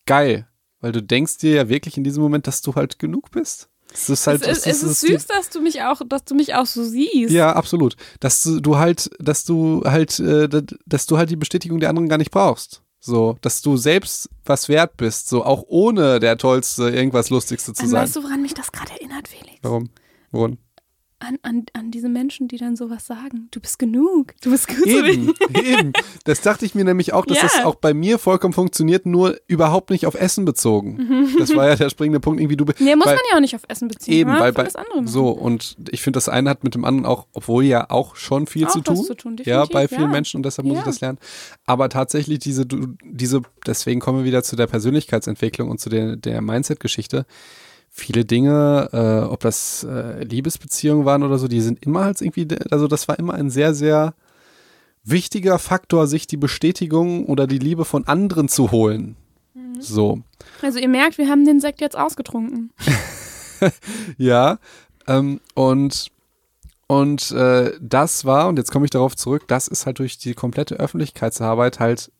geil. 0.07 0.47
Weil 0.81 0.93
du 0.93 1.03
denkst 1.03 1.39
dir 1.39 1.55
ja 1.55 1.69
wirklich 1.69 1.97
in 1.97 2.05
diesem 2.05 2.23
Moment, 2.23 2.47
dass 2.47 2.63
du 2.63 2.75
halt 2.75 2.99
genug 2.99 3.33
bist. 3.33 3.70
Es 3.93 4.09
ist 4.09 4.27
halt, 4.27 4.43
es, 4.47 4.59
ist- 4.59 4.67
es 4.67 4.83
ist 4.83 5.01
süß, 5.01 5.27
dass 5.27 5.51
du 5.51 5.61
mich 5.61 5.83
auch, 5.83 6.01
dass 6.07 6.25
du 6.25 6.35
mich 6.35 6.55
auch 6.55 6.67
so 6.67 6.85
siehst. 6.85 7.33
ja, 7.33 7.53
absolut. 7.53 7.97
Dass 8.21 8.43
du, 8.43 8.61
du 8.61 8.77
halt, 8.79 9.11
dass 9.19 9.45
du 9.45 9.83
halt, 9.85 10.19
äh, 10.21 10.49
dass 10.87 11.07
du 11.07 11.19
halt 11.19 11.31
die 11.31 11.37
Bestätigung 11.37 11.81
der 11.81 11.89
anderen 11.89 12.09
gar 12.09 12.19
nicht 12.19 12.31
brauchst. 12.31 12.83
So, 13.03 13.39
dass 13.41 13.63
du 13.63 13.77
selbst 13.79 14.29
was 14.45 14.69
wert 14.69 14.97
bist, 14.99 15.29
so 15.29 15.43
auch 15.45 15.65
ohne 15.67 16.21
der 16.21 16.37
tollste, 16.37 16.91
irgendwas 16.91 17.31
Lustigste 17.31 17.73
zu 17.73 17.87
sein. 17.87 18.03
weißt 18.03 18.17
du, 18.17 18.23
woran 18.23 18.43
mich 18.43 18.53
das 18.55 18.71
gerade 18.73 18.93
erinnert, 18.93 19.27
Felix? 19.27 19.59
Warum? 19.63 19.89
Woran? 20.31 20.59
An, 21.23 21.37
an, 21.43 21.67
an 21.75 21.91
diese 21.91 22.09
Menschen, 22.09 22.49
die 22.49 22.57
dann 22.57 22.77
sowas 22.77 23.07
sagen. 23.07 23.49
Du 23.51 23.61
bist 23.61 23.79
genug. 23.79 24.33
Du 24.41 24.51
bist 24.51 24.69
gut 24.69 24.87
Eben, 24.87 25.35
eben. 25.55 25.93
Das 26.25 26.41
dachte 26.41 26.65
ich 26.65 26.75
mir 26.75 26.83
nämlich 26.85 27.13
auch, 27.13 27.27
dass 27.27 27.37
Ja. 27.37 27.43
das 27.43 27.63
auch 27.63 27.75
bei 27.75 27.93
mir 27.93 28.19
vollkommen 28.19 28.55
funktioniert, 28.55 29.05
nur 29.05 29.37
überhaupt 29.47 29.91
nicht 29.91 30.07
auf 30.07 30.15
Essen 30.15 30.47
bezogen. 30.47 31.29
Das 31.39 31.55
war 31.55 31.69
ja 31.69 31.77
der 31.77 31.91
springende 31.91 32.21
Punkt, 32.21 32.41
irgendwie 32.41 32.57
du. 32.57 32.65
be- 32.65 32.75
Nee, 32.79 32.97
muss 32.97 33.05
weil, 33.07 33.17
man 33.17 33.25
ja 33.31 33.37
auch 33.37 33.41
nicht 33.43 33.55
auf 33.55 33.63
Essen 33.69 33.89
beziehen. 33.89 34.15
Eben, 34.15 34.31
weil 34.39 34.55
bei 34.55 34.65
das 34.65 34.77
andere 34.77 34.97
machen. 34.97 35.09
so 35.09 35.29
und 35.29 35.77
ich 35.91 36.01
finde, 36.01 36.17
das 36.17 36.31
eine 36.31 36.49
hat 36.49 36.65
mit 36.65 36.75
dem 36.75 36.87
anderen 36.87 37.05
auch, 37.05 37.27
obwohl 37.35 37.65
ja 37.65 37.91
auch 37.91 38.17
schon 38.17 38.47
viel 38.47 38.65
Auch 38.67 38.71
zu 38.71 38.81
tun. 38.81 38.97
zu 39.05 39.15
tun, 39.15 39.37
ja, 39.45 39.67
bei 39.67 39.89
vielen 39.89 40.01
ja. 40.01 40.07
Menschen 40.09 40.39
und 40.39 40.45
deshalb 40.47 40.67
muss 40.67 40.79
ich 40.79 40.85
Ja. 40.85 40.87
das 40.87 41.01
lernen. 41.03 41.19
Aber 41.67 41.91
tatsächlich 41.91 42.39
diese, 42.39 42.65
diese, 43.05 43.43
deswegen 43.67 44.01
kommen 44.01 44.21
wir 44.21 44.25
wieder 44.25 44.43
zu 44.43 44.57
der 44.57 44.69
Persönlichkeitsentwicklung 44.69 45.69
und 45.69 45.81
zu 45.81 45.91
der, 45.91 46.17
der 46.17 46.41
Mindset-Geschichte. 46.41 47.27
Viele 48.01 48.25
Dinge, 48.25 48.89
äh, 48.93 49.31
ob 49.31 49.41
das 49.41 49.85
äh, 49.85 50.25
Liebesbeziehungen 50.25 51.05
waren 51.05 51.23
oder 51.23 51.39
so, 51.39 51.49
die 51.49 51.61
sind 51.61 51.85
immer 51.85 52.05
halt 52.05 52.23
irgendwie, 52.23 52.49
also 52.71 52.89
das 52.89 53.09
war 53.09 53.19
immer 53.19 53.35
ein 53.35 53.51
sehr, 53.51 53.75
sehr 53.75 54.15
wichtiger 55.05 55.59
Faktor, 55.59 56.07
sich 56.07 56.27
die 56.27 56.39
Bestätigung 56.39 57.27
oder 57.27 57.47
die 57.47 57.59
Liebe 57.59 57.85
von 57.85 58.07
anderen 58.07 58.49
zu 58.49 58.71
holen. 58.71 59.17
Mhm. 59.53 59.83
So. 59.83 60.23
Also 60.63 60.79
ihr 60.79 60.89
merkt, 60.89 61.19
wir 61.19 61.29
haben 61.29 61.45
den 61.45 61.61
Sekt 61.61 61.83
jetzt 61.83 61.97
ausgetrunken. 61.97 62.71
Ja, 64.17 64.59
ähm, 65.07 65.39
und, 65.55 66.11
und 66.87 67.31
äh, 67.33 67.73
das 67.79 68.25
war, 68.25 68.49
und 68.49 68.57
jetzt 68.57 68.73
komme 68.73 68.87
ich 68.87 68.91
darauf 68.91 69.15
zurück, 69.15 69.47
das 69.49 69.69
ist 69.69 69.85
halt 69.85 69.99
durch 69.99 70.17
die 70.17 70.33
komplette 70.33 70.77
Öffentlichkeitsarbeit 70.77 71.79
halt 71.79 72.11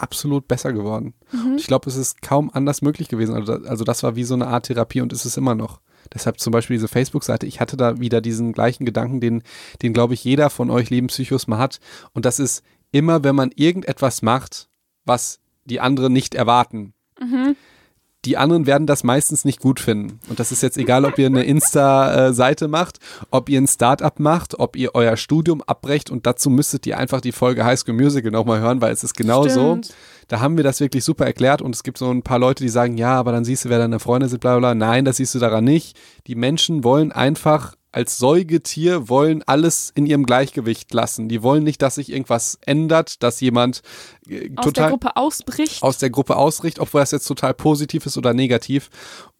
absolut 0.00 0.48
besser 0.48 0.72
geworden. 0.72 1.14
Und 1.32 1.60
ich 1.60 1.66
glaube, 1.66 1.88
es 1.88 1.96
ist 1.96 2.22
kaum 2.22 2.50
anders 2.52 2.82
möglich 2.82 3.08
gewesen. 3.08 3.34
Also, 3.34 3.54
also 3.54 3.84
das 3.84 4.02
war 4.02 4.16
wie 4.16 4.24
so 4.24 4.34
eine 4.34 4.46
Art 4.46 4.66
Therapie 4.66 5.00
und 5.00 5.12
ist 5.12 5.24
es 5.24 5.36
immer 5.36 5.54
noch. 5.54 5.80
Deshalb 6.12 6.40
zum 6.40 6.52
Beispiel 6.52 6.76
diese 6.76 6.88
Facebook-Seite, 6.88 7.46
ich 7.46 7.60
hatte 7.60 7.76
da 7.76 8.00
wieder 8.00 8.20
diesen 8.20 8.52
gleichen 8.52 8.84
Gedanken, 8.84 9.20
den, 9.20 9.42
den 9.82 9.92
glaube 9.92 10.14
ich 10.14 10.24
jeder 10.24 10.50
von 10.50 10.70
euch 10.70 10.90
lieben 10.90 11.08
Psychos 11.08 11.46
mal 11.46 11.58
hat. 11.58 11.80
Und 12.12 12.24
das 12.24 12.38
ist 12.38 12.64
immer, 12.90 13.22
wenn 13.22 13.36
man 13.36 13.50
irgendetwas 13.54 14.22
macht, 14.22 14.68
was 15.04 15.40
die 15.64 15.80
anderen 15.80 16.12
nicht 16.12 16.34
erwarten, 16.34 16.94
die 18.24 18.36
anderen 18.36 18.66
werden 18.66 18.86
das 18.86 19.02
meistens 19.02 19.44
nicht 19.44 19.60
gut 19.60 19.80
finden. 19.80 20.20
Und 20.28 20.38
das 20.38 20.52
ist 20.52 20.62
jetzt 20.62 20.76
egal, 20.76 21.04
ob 21.04 21.18
ihr 21.18 21.26
eine 21.26 21.42
Insta-Seite 21.42 22.68
macht, 22.68 22.98
ob 23.30 23.48
ihr 23.48 23.60
ein 23.60 23.66
Startup 23.66 24.18
macht, 24.20 24.58
ob 24.58 24.76
ihr 24.76 24.94
euer 24.94 25.16
Studium 25.16 25.62
abbrecht 25.62 26.10
und 26.10 26.26
dazu 26.26 26.50
müsstet 26.50 26.86
ihr 26.86 26.98
einfach 26.98 27.20
die 27.20 27.32
Folge 27.32 27.64
High 27.64 27.78
School 27.78 27.94
Musical 27.94 28.30
nochmal 28.30 28.60
hören, 28.60 28.82
weil 28.82 28.92
es 28.92 29.04
ist 29.04 29.14
genau 29.14 29.48
so. 29.48 29.80
Da 30.28 30.40
haben 30.40 30.56
wir 30.56 30.64
das 30.64 30.80
wirklich 30.80 31.02
super 31.02 31.26
erklärt 31.26 31.62
und 31.62 31.74
es 31.74 31.82
gibt 31.82 31.98
so 31.98 32.10
ein 32.10 32.22
paar 32.22 32.38
Leute, 32.38 32.62
die 32.62 32.68
sagen, 32.68 32.96
ja, 32.96 33.14
aber 33.14 33.32
dann 33.32 33.44
siehst 33.44 33.64
du, 33.64 33.68
wer 33.68 33.78
deine 33.78 33.98
Freunde 33.98 34.28
sind, 34.28 34.40
bla 34.40 34.58
bla 34.58 34.74
bla. 34.74 34.86
Nein, 34.86 35.04
das 35.04 35.16
siehst 35.16 35.34
du 35.34 35.38
daran 35.38 35.64
nicht. 35.64 35.98
Die 36.26 36.34
Menschen 36.36 36.84
wollen 36.84 37.10
einfach 37.10 37.74
als 37.92 38.18
Säugetier 38.18 39.08
wollen 39.08 39.42
alles 39.46 39.90
in 39.94 40.06
ihrem 40.06 40.24
Gleichgewicht 40.24 40.92
lassen. 40.94 41.28
Die 41.28 41.42
wollen 41.42 41.64
nicht, 41.64 41.82
dass 41.82 41.96
sich 41.96 42.12
irgendwas 42.12 42.58
ändert, 42.64 43.22
dass 43.22 43.40
jemand 43.40 43.82
äh, 44.28 44.50
Aus 44.56 44.72
der 44.72 44.88
Gruppe 44.90 45.16
ausbricht. 45.16 45.82
aus 45.82 45.98
der 45.98 46.10
Gruppe 46.10 46.36
ausricht, 46.36 46.78
obwohl 46.78 47.00
das 47.00 47.10
jetzt 47.10 47.26
total 47.26 47.54
positiv 47.54 48.06
ist 48.06 48.16
oder 48.16 48.32
negativ. 48.32 48.90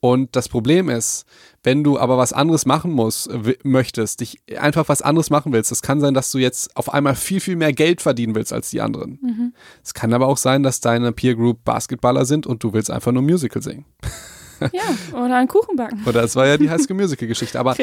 Und 0.00 0.34
das 0.34 0.48
Problem 0.48 0.88
ist, 0.88 1.26
wenn 1.62 1.84
du 1.84 1.98
aber 1.98 2.16
was 2.16 2.32
anderes 2.32 2.66
machen 2.66 2.90
musst, 2.90 3.30
möchtest, 3.62 4.20
dich 4.20 4.38
einfach 4.58 4.88
was 4.88 5.02
anderes 5.02 5.30
machen 5.30 5.52
willst, 5.52 5.70
es 5.70 5.82
kann 5.82 6.00
sein, 6.00 6.14
dass 6.14 6.32
du 6.32 6.38
jetzt 6.38 6.74
auf 6.76 6.92
einmal 6.92 7.14
viel, 7.14 7.40
viel 7.40 7.56
mehr 7.56 7.72
Geld 7.72 8.00
verdienen 8.00 8.34
willst 8.34 8.52
als 8.52 8.70
die 8.70 8.80
anderen. 8.80 9.52
Es 9.84 9.92
kann 9.94 10.12
aber 10.14 10.26
auch 10.26 10.38
sein, 10.38 10.62
dass 10.62 10.80
deine 10.80 11.12
Peer 11.12 11.34
Group 11.34 11.64
Basketballer 11.64 12.24
sind 12.24 12.46
und 12.46 12.64
du 12.64 12.72
willst 12.72 12.90
einfach 12.90 13.12
nur 13.12 13.22
Musical 13.22 13.62
singen. 13.62 13.84
ja, 14.72 15.18
oder 15.18 15.36
einen 15.36 15.48
Kuchen 15.48 15.76
backen. 15.76 16.02
Oder 16.06 16.22
es 16.24 16.36
war 16.36 16.46
ja 16.46 16.56
die 16.56 16.70
High 16.70 16.80
School 16.80 16.96
Musical 16.96 17.28
Geschichte. 17.28 17.58
Aber. 17.58 17.74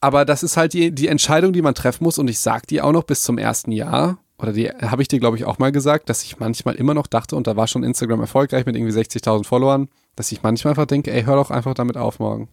Aber 0.00 0.24
das 0.24 0.42
ist 0.42 0.56
halt 0.56 0.72
die, 0.74 0.90
die 0.92 1.08
Entscheidung, 1.08 1.52
die 1.52 1.62
man 1.62 1.74
treffen 1.74 2.04
muss. 2.04 2.18
Und 2.18 2.28
ich 2.28 2.38
sag 2.38 2.66
die 2.66 2.82
auch 2.82 2.92
noch 2.92 3.04
bis 3.04 3.22
zum 3.22 3.38
ersten 3.38 3.72
Jahr. 3.72 4.18
Oder 4.38 4.52
die 4.52 4.68
habe 4.68 5.00
ich 5.00 5.08
dir, 5.08 5.20
glaube 5.20 5.36
ich, 5.36 5.44
auch 5.44 5.58
mal 5.58 5.72
gesagt, 5.72 6.08
dass 6.10 6.22
ich 6.24 6.38
manchmal 6.38 6.74
immer 6.74 6.92
noch 6.92 7.06
dachte, 7.06 7.36
und 7.36 7.46
da 7.46 7.56
war 7.56 7.68
schon 7.68 7.84
Instagram 7.84 8.20
erfolgreich 8.20 8.66
mit 8.66 8.76
irgendwie 8.76 8.92
60.000 8.92 9.44
Followern, 9.44 9.88
dass 10.16 10.32
ich 10.32 10.42
manchmal 10.42 10.72
einfach 10.72 10.86
denke, 10.86 11.12
ey, 11.12 11.22
hör 11.22 11.36
doch 11.36 11.50
einfach 11.50 11.74
damit 11.74 11.96
auf 11.96 12.18
morgen. 12.18 12.48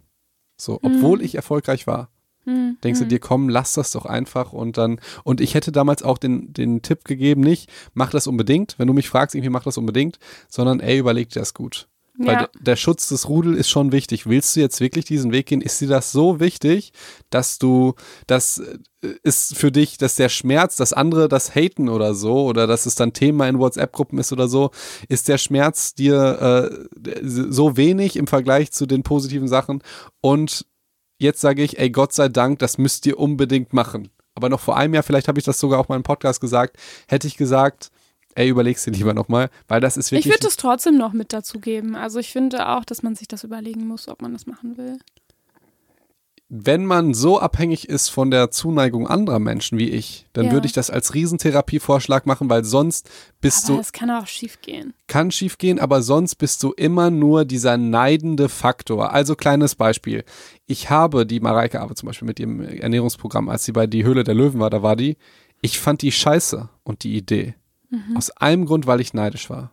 So, 0.58 0.80
obwohl 0.84 1.18
Mhm. 1.20 1.26
ich 1.26 1.36
erfolgreich 1.36 1.88
war. 1.88 2.10
Hm, 2.46 2.78
Denkst 2.84 3.00
du 3.00 3.06
hm. 3.06 3.10
dir, 3.10 3.20
komm, 3.20 3.50
lass 3.50 3.74
das 3.74 3.92
doch 3.92 4.06
einfach 4.06 4.52
und 4.52 4.78
dann, 4.78 5.00
und 5.24 5.42
ich 5.42 5.54
hätte 5.54 5.72
damals 5.72 6.02
auch 6.02 6.18
den, 6.18 6.54
den 6.54 6.82
Tipp 6.82 7.04
gegeben, 7.06 7.42
nicht, 7.42 7.70
mach 7.94 8.10
das 8.10 8.26
unbedingt, 8.26 8.80
wenn 8.80 8.88
du 8.88 8.94
mich 8.94 9.10
fragst, 9.10 9.36
irgendwie 9.36 9.52
mach 9.52 9.64
das 9.64 9.78
unbedingt, 9.78 10.18
sondern 10.50 10.80
ey, 10.80 10.98
überleg 10.98 11.30
dir 11.30 11.40
das 11.40 11.54
gut. 11.54 11.88
Weil 12.26 12.34
Ja. 12.34 12.40
der, 12.40 12.50
der 12.62 12.76
Schutz 12.76 13.10
des 13.10 13.28
Rudel 13.30 13.56
ist 13.56 13.70
schon 13.70 13.92
wichtig. 13.92 14.28
Willst 14.28 14.56
du 14.56 14.60
jetzt 14.60 14.80
wirklich 14.80 15.06
diesen 15.06 15.32
Weg 15.32 15.48
gehen? 15.48 15.62
Ist 15.62 15.82
dir 15.82 15.88
das 15.88 16.12
so 16.12 16.40
wichtig, 16.40 16.94
dass 17.30 17.58
du, 17.60 17.96
das 18.28 18.60
äh, 19.02 19.10
ist 19.24 19.56
für 19.58 19.72
dich, 19.72 19.98
dass 19.98 20.16
der 20.16 20.30
Schmerz, 20.30 20.76
dass 20.76 20.94
andere 20.94 21.28
das 21.28 21.56
haten 21.56 21.90
oder 21.90 22.14
so, 22.14 22.46
oder 22.46 22.68
dass 22.68 22.86
es 22.86 22.96
dann 22.96 23.14
Thema 23.14 23.48
in 23.48 23.60
WhatsApp-Gruppen 23.60 24.20
ist 24.20 24.32
oder 24.32 24.48
so, 24.48 24.72
ist 25.10 25.28
der 25.28 25.38
Schmerz 25.38 25.94
dir 25.96 26.72
äh, 27.04 27.20
so 27.24 27.78
wenig 27.78 28.16
im 28.16 28.28
Vergleich 28.28 28.72
zu 28.72 28.86
den 28.86 29.04
positiven 29.04 29.48
Sachen 29.48 29.82
und 30.22 30.66
jetzt 31.20 31.42
sage 31.42 31.64
ich, 31.64 31.78
ey, 31.80 31.90
Gott 31.92 32.14
sei 32.14 32.30
Dank, 32.30 32.60
das 32.60 32.78
müsst 32.78 33.06
ihr 33.06 33.20
unbedingt 33.20 33.74
machen. 33.74 34.10
Aber 34.34 34.50
noch 34.50 34.60
vor 34.60 34.78
einem 34.78 34.94
Jahr, 34.94 35.04
vielleicht 35.04 35.28
habe 35.28 35.40
ich 35.40 35.46
das 35.46 35.60
sogar 35.60 35.80
auch 35.80 35.88
mal 35.90 35.98
im 35.98 36.04
Podcast 36.04 36.42
gesagt, 36.42 36.78
hätte 37.08 37.28
ich 37.28 37.38
gesagt, 37.38 37.92
ey, 38.36 38.50
überleg's 38.50 38.84
dir 38.84 38.92
lieber 38.92 39.14
nochmal, 39.14 39.50
weil 39.68 39.82
das 39.82 39.98
ist 39.98 40.08
Ich 40.08 40.12
wirklich. 40.12 40.34
würde 40.34 40.48
es 40.48 40.58
trotzdem 40.58 40.98
noch 40.98 41.14
mit 41.14 41.34
dazugeben. 41.34 41.96
Also 41.96 42.20
ich 42.20 42.32
finde 42.32 42.68
auch, 42.70 42.86
dass 42.86 43.04
man 43.04 43.16
sich 43.16 43.28
das 43.28 43.44
überlegen 43.44 43.86
muss, 43.88 44.08
ob 44.08 44.22
man 44.22 44.34
das 44.34 44.46
machen 44.46 44.78
will. 44.78 44.98
wenn 46.54 46.86
man 46.86 47.14
so 47.14 47.40
abhängig 47.40 47.88
ist 47.88 48.10
von 48.10 48.30
der 48.30 48.52
Zuneigung 48.52 49.08
anderer 49.08 49.40
Menschen 49.40 49.78
wie 49.80 49.90
ich, 49.90 50.28
dann 50.34 50.48
Ja. 50.48 50.52
würde 50.52 50.68
ich 50.68 50.74
das 50.74 50.90
als 50.90 51.14
Riesentherapievorschlag 51.14 52.26
machen, 52.26 52.50
weil 52.50 52.66
sonst 52.66 53.10
bist 53.40 53.64
Aber 53.66 53.76
du, 53.76 53.78
das 53.78 53.94
kann 53.94 54.12
auch 54.12 54.28
schief 54.28 54.60
gehen. 54.60 54.94
kann 55.08 55.32
schief 55.32 55.58
gehen, 55.58 55.80
aber 55.80 56.02
sonst 56.02 56.36
bist 56.36 56.62
du 56.64 56.74
immer 56.74 57.10
nur 57.10 57.46
dieser 57.46 57.78
neidende 57.78 58.50
Faktor. 58.50 59.14
Also 59.14 59.36
kleines 59.36 59.76
Beispiel. 59.76 60.26
Ich 60.68 60.90
habe 60.90 61.26
die 61.26 61.40
Mareike 61.40 61.80
aber 61.80 61.96
zum 61.96 62.08
Beispiel 62.08 62.26
mit 62.28 62.38
ihrem 62.38 62.60
Ernährungsprogramm, 62.60 63.48
als 63.48 63.64
sie 63.64 63.72
bei 63.72 63.88
Die 63.88 64.04
Höhle 64.04 64.26
der 64.26 64.36
Löwen 64.36 64.60
war, 64.60 64.70
da 64.70 64.84
war 64.84 64.98
die, 64.98 65.16
ich 65.62 65.80
fand 65.80 66.02
die 66.02 66.12
scheiße 66.12 66.68
und 66.84 67.04
die 67.06 67.16
Idee. 67.16 67.56
Aus 68.16 68.32
einem 68.32 68.66
Grund, 68.66 68.88
weil 68.88 69.02
ich 69.02 69.14
neidisch 69.14 69.50
war. 69.50 69.72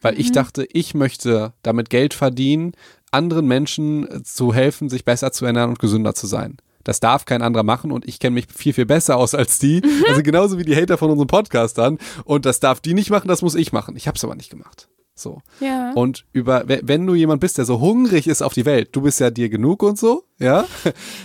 Weil 0.00 0.18
ich 0.20 0.32
dachte, 0.32 0.66
ich 0.70 0.94
möchte 0.94 1.54
damit 1.62 1.88
Geld 1.88 2.14
verdienen, 2.14 2.72
anderen 3.10 3.46
Menschen 3.46 4.10
äh, 4.10 4.22
zu 4.22 4.52
helfen, 4.52 4.90
sich 4.90 5.04
besser 5.04 5.32
zu 5.32 5.46
ernähren 5.46 5.70
und 5.70 5.78
gesünder 5.78 6.14
zu 6.14 6.26
sein. 6.26 6.58
Das 6.82 7.00
darf 7.00 7.24
kein 7.24 7.40
anderer 7.40 7.62
machen 7.62 7.90
und 7.90 8.06
ich 8.06 8.18
kenne 8.18 8.34
mich 8.34 8.46
viel, 8.54 8.74
viel 8.74 8.86
besser 8.86 9.16
aus 9.16 9.34
als 9.34 9.58
die. 9.58 9.80
Also 10.08 10.22
genauso 10.22 10.58
wie 10.58 10.64
die 10.64 10.76
Hater 10.76 10.98
von 10.98 11.10
unserem 11.10 11.28
Podcast 11.28 11.78
dann. 11.78 11.98
Und 12.24 12.44
das 12.44 12.60
darf 12.60 12.80
die 12.80 12.92
nicht 12.92 13.10
machen, 13.10 13.28
das 13.28 13.40
muss 13.40 13.54
ich 13.54 13.72
machen. 13.72 13.96
Ich 13.96 14.06
habe 14.06 14.16
es 14.16 14.24
aber 14.24 14.34
nicht 14.34 14.50
gemacht. 14.50 14.88
So. 15.16 15.40
Ja. 15.60 15.92
Und 15.92 16.24
über, 16.32 16.68
we- 16.68 16.80
wenn 16.82 17.06
du 17.06 17.14
jemand 17.14 17.40
bist, 17.40 17.56
der 17.58 17.64
so 17.64 17.80
hungrig 17.80 18.26
ist 18.26 18.42
auf 18.42 18.52
die 18.52 18.64
Welt, 18.64 18.88
du 18.92 19.02
bist 19.02 19.20
ja 19.20 19.30
dir 19.30 19.48
genug 19.48 19.82
und 19.84 19.96
so, 19.98 20.24
ja. 20.40 20.64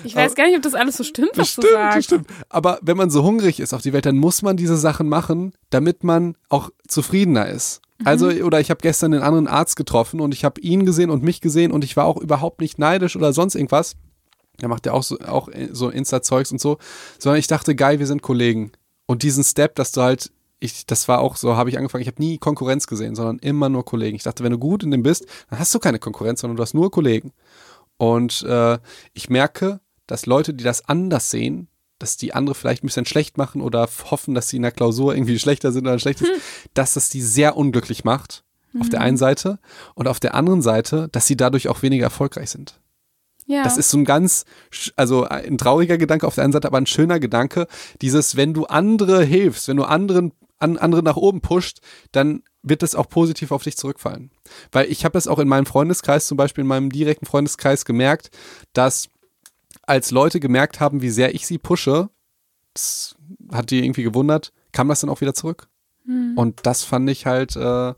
ich 0.03 0.15
weiß 0.15 0.35
gar 0.35 0.45
nicht, 0.45 0.55
ob 0.55 0.61
das 0.61 0.75
alles 0.75 0.97
so 0.97 1.03
stimmt, 1.03 1.31
was 1.35 1.55
du 1.55 1.61
Stimmt, 1.63 1.73
sagst. 1.73 1.97
das 1.97 2.05
stimmt. 2.05 2.27
Aber 2.49 2.77
wenn 2.83 2.97
man 2.97 3.09
so 3.09 3.23
hungrig 3.23 3.59
ist 3.59 3.73
auf 3.73 3.81
die 3.81 3.91
Welt, 3.93 4.05
dann 4.05 4.17
muss 4.17 4.41
man 4.43 4.57
diese 4.57 4.77
Sachen 4.77 5.09
machen, 5.09 5.53
damit 5.71 6.03
man 6.03 6.35
auch 6.49 6.69
zufriedener 6.87 7.47
ist. 7.49 7.81
Also, 8.05 8.27
oder 8.29 8.61
ich 8.61 8.69
habe 8.69 8.79
gestern 8.81 9.13
einen 9.13 9.23
anderen 9.23 9.47
Arzt 9.47 9.75
getroffen 9.75 10.21
und 10.21 10.33
ich 10.33 10.45
habe 10.45 10.61
ihn 10.61 10.85
gesehen 10.85 11.09
und 11.09 11.21
mich 11.21 11.41
gesehen 11.41 11.71
und 11.71 11.83
ich 11.83 11.97
war 11.97 12.05
auch 12.05 12.15
überhaupt 12.17 12.61
nicht 12.61 12.79
neidisch 12.79 13.15
oder 13.17 13.33
sonst 13.33 13.55
irgendwas. 13.55 13.95
Er 14.61 14.69
macht 14.69 14.85
ja 14.85 14.93
auch 14.93 15.03
so, 15.03 15.19
auch 15.19 15.49
so 15.71 15.89
Insta-Zeugs 15.89 16.51
und 16.53 16.61
so, 16.61 16.77
sondern 17.17 17.39
ich 17.39 17.47
dachte, 17.47 17.75
geil, 17.75 17.99
wir 17.99 18.07
sind 18.07 18.21
Kollegen. 18.21 18.71
Und 19.05 19.23
diesen 19.23 19.43
Step, 19.43 19.75
dass 19.75 19.91
du 19.91 20.01
halt, 20.01 20.31
ich, 20.59 20.85
das 20.85 21.07
war 21.07 21.19
auch 21.19 21.35
so, 21.35 21.55
habe 21.55 21.69
ich 21.69 21.77
angefangen, 21.77 22.01
ich 22.01 22.07
habe 22.07 22.21
nie 22.21 22.37
Konkurrenz 22.37 22.87
gesehen, 22.87 23.15
sondern 23.15 23.39
immer 23.39 23.69
nur 23.69 23.85
Kollegen. 23.85 24.15
Ich 24.15 24.23
dachte, 24.23 24.43
wenn 24.43 24.51
du 24.51 24.57
gut 24.57 24.83
in 24.83 24.91
dem 24.91 25.03
bist, 25.03 25.25
dann 25.49 25.59
hast 25.59 25.73
du 25.73 25.79
keine 25.79 25.99
Konkurrenz, 25.99 26.41
sondern 26.41 26.57
du 26.57 26.63
hast 26.63 26.73
nur 26.73 26.91
Kollegen. 26.91 27.31
Und 27.97 28.43
äh, 28.43 28.77
ich 29.13 29.29
merke, 29.29 29.79
dass 30.07 30.25
Leute, 30.25 30.53
die 30.53 30.63
das 30.63 30.87
anders 30.87 31.31
sehen, 31.31 31.67
dass 31.97 32.17
die 32.17 32.33
andere 32.33 32.55
vielleicht 32.55 32.83
ein 32.83 32.87
bisschen 32.87 33.05
schlecht 33.05 33.37
machen 33.37 33.61
oder 33.61 33.87
hoffen, 34.09 34.33
dass 34.33 34.49
sie 34.49 34.57
in 34.57 34.63
der 34.63 34.71
Klausur 34.71 35.15
irgendwie 35.15 35.39
schlechter 35.39 35.71
sind 35.71 35.87
oder 35.87 35.99
schlecht 35.99 36.21
ist, 36.21 36.31
dass 36.73 36.93
das 36.93 37.09
die 37.09 37.21
sehr 37.21 37.57
unglücklich 37.57 38.03
macht. 38.03 38.43
Auf 38.79 38.89
der 38.89 39.01
einen 39.01 39.17
Seite. 39.17 39.57
Und 39.95 40.07
auf 40.07 40.19
der 40.19 40.35
anderen 40.35 40.61
Seite, 40.61 41.09
dass 41.11 41.25
sie 41.25 41.35
dadurch 41.35 41.69
auch 41.69 41.81
weniger 41.81 42.03
erfolgreich 42.03 42.51
sind. 42.51 42.79
Ja. 43.47 43.63
Das 43.63 43.77
ist 43.77 43.89
so 43.89 43.97
ein 43.97 44.05
ganz, 44.05 44.45
also 44.95 45.23
ein 45.23 45.57
trauriger 45.57 45.97
Gedanke 45.97 46.27
auf 46.27 46.35
der 46.35 46.43
einen 46.43 46.53
Seite, 46.53 46.67
aber 46.67 46.77
ein 46.77 46.85
schöner 46.85 47.19
Gedanke. 47.19 47.65
Dieses, 48.03 48.35
wenn 48.35 48.53
du 48.53 48.65
andere 48.65 49.23
hilfst, 49.23 49.67
wenn 49.67 49.77
du 49.77 49.85
anderen, 49.85 50.33
an, 50.59 50.77
andere 50.77 51.03
nach 51.03 51.17
oben 51.17 51.41
pusht, 51.41 51.79
dann 52.11 52.43
wird 52.61 52.83
das 52.83 52.95
auch 52.95 53.09
positiv 53.09 53.51
auf 53.51 53.63
dich 53.63 53.77
zurückfallen. 53.77 54.31
Weil 54.71 54.91
ich 54.91 55.05
habe 55.05 55.17
es 55.17 55.27
auch 55.27 55.39
in 55.39 55.47
meinem 55.47 55.65
Freundeskreis, 55.65 56.27
zum 56.27 56.37
Beispiel 56.37 56.63
in 56.63 56.67
meinem 56.67 56.91
direkten 56.91 57.25
Freundeskreis 57.25 57.85
gemerkt, 57.85 58.31
dass 58.73 59.09
als 59.83 60.11
Leute 60.11 60.39
gemerkt 60.39 60.79
haben, 60.79 61.01
wie 61.01 61.09
sehr 61.09 61.33
ich 61.33 61.47
sie 61.47 61.57
pushe, 61.57 62.09
das 62.73 63.15
hat 63.51 63.71
die 63.71 63.83
irgendwie 63.83 64.03
gewundert, 64.03 64.51
kam 64.71 64.89
das 64.89 65.01
dann 65.01 65.09
auch 65.09 65.21
wieder 65.21 65.33
zurück. 65.33 65.67
Und 66.35 66.65
das 66.65 66.83
fand 66.83 67.09
ich 67.09 67.25
halt, 67.25 67.55
äh, 67.55 67.93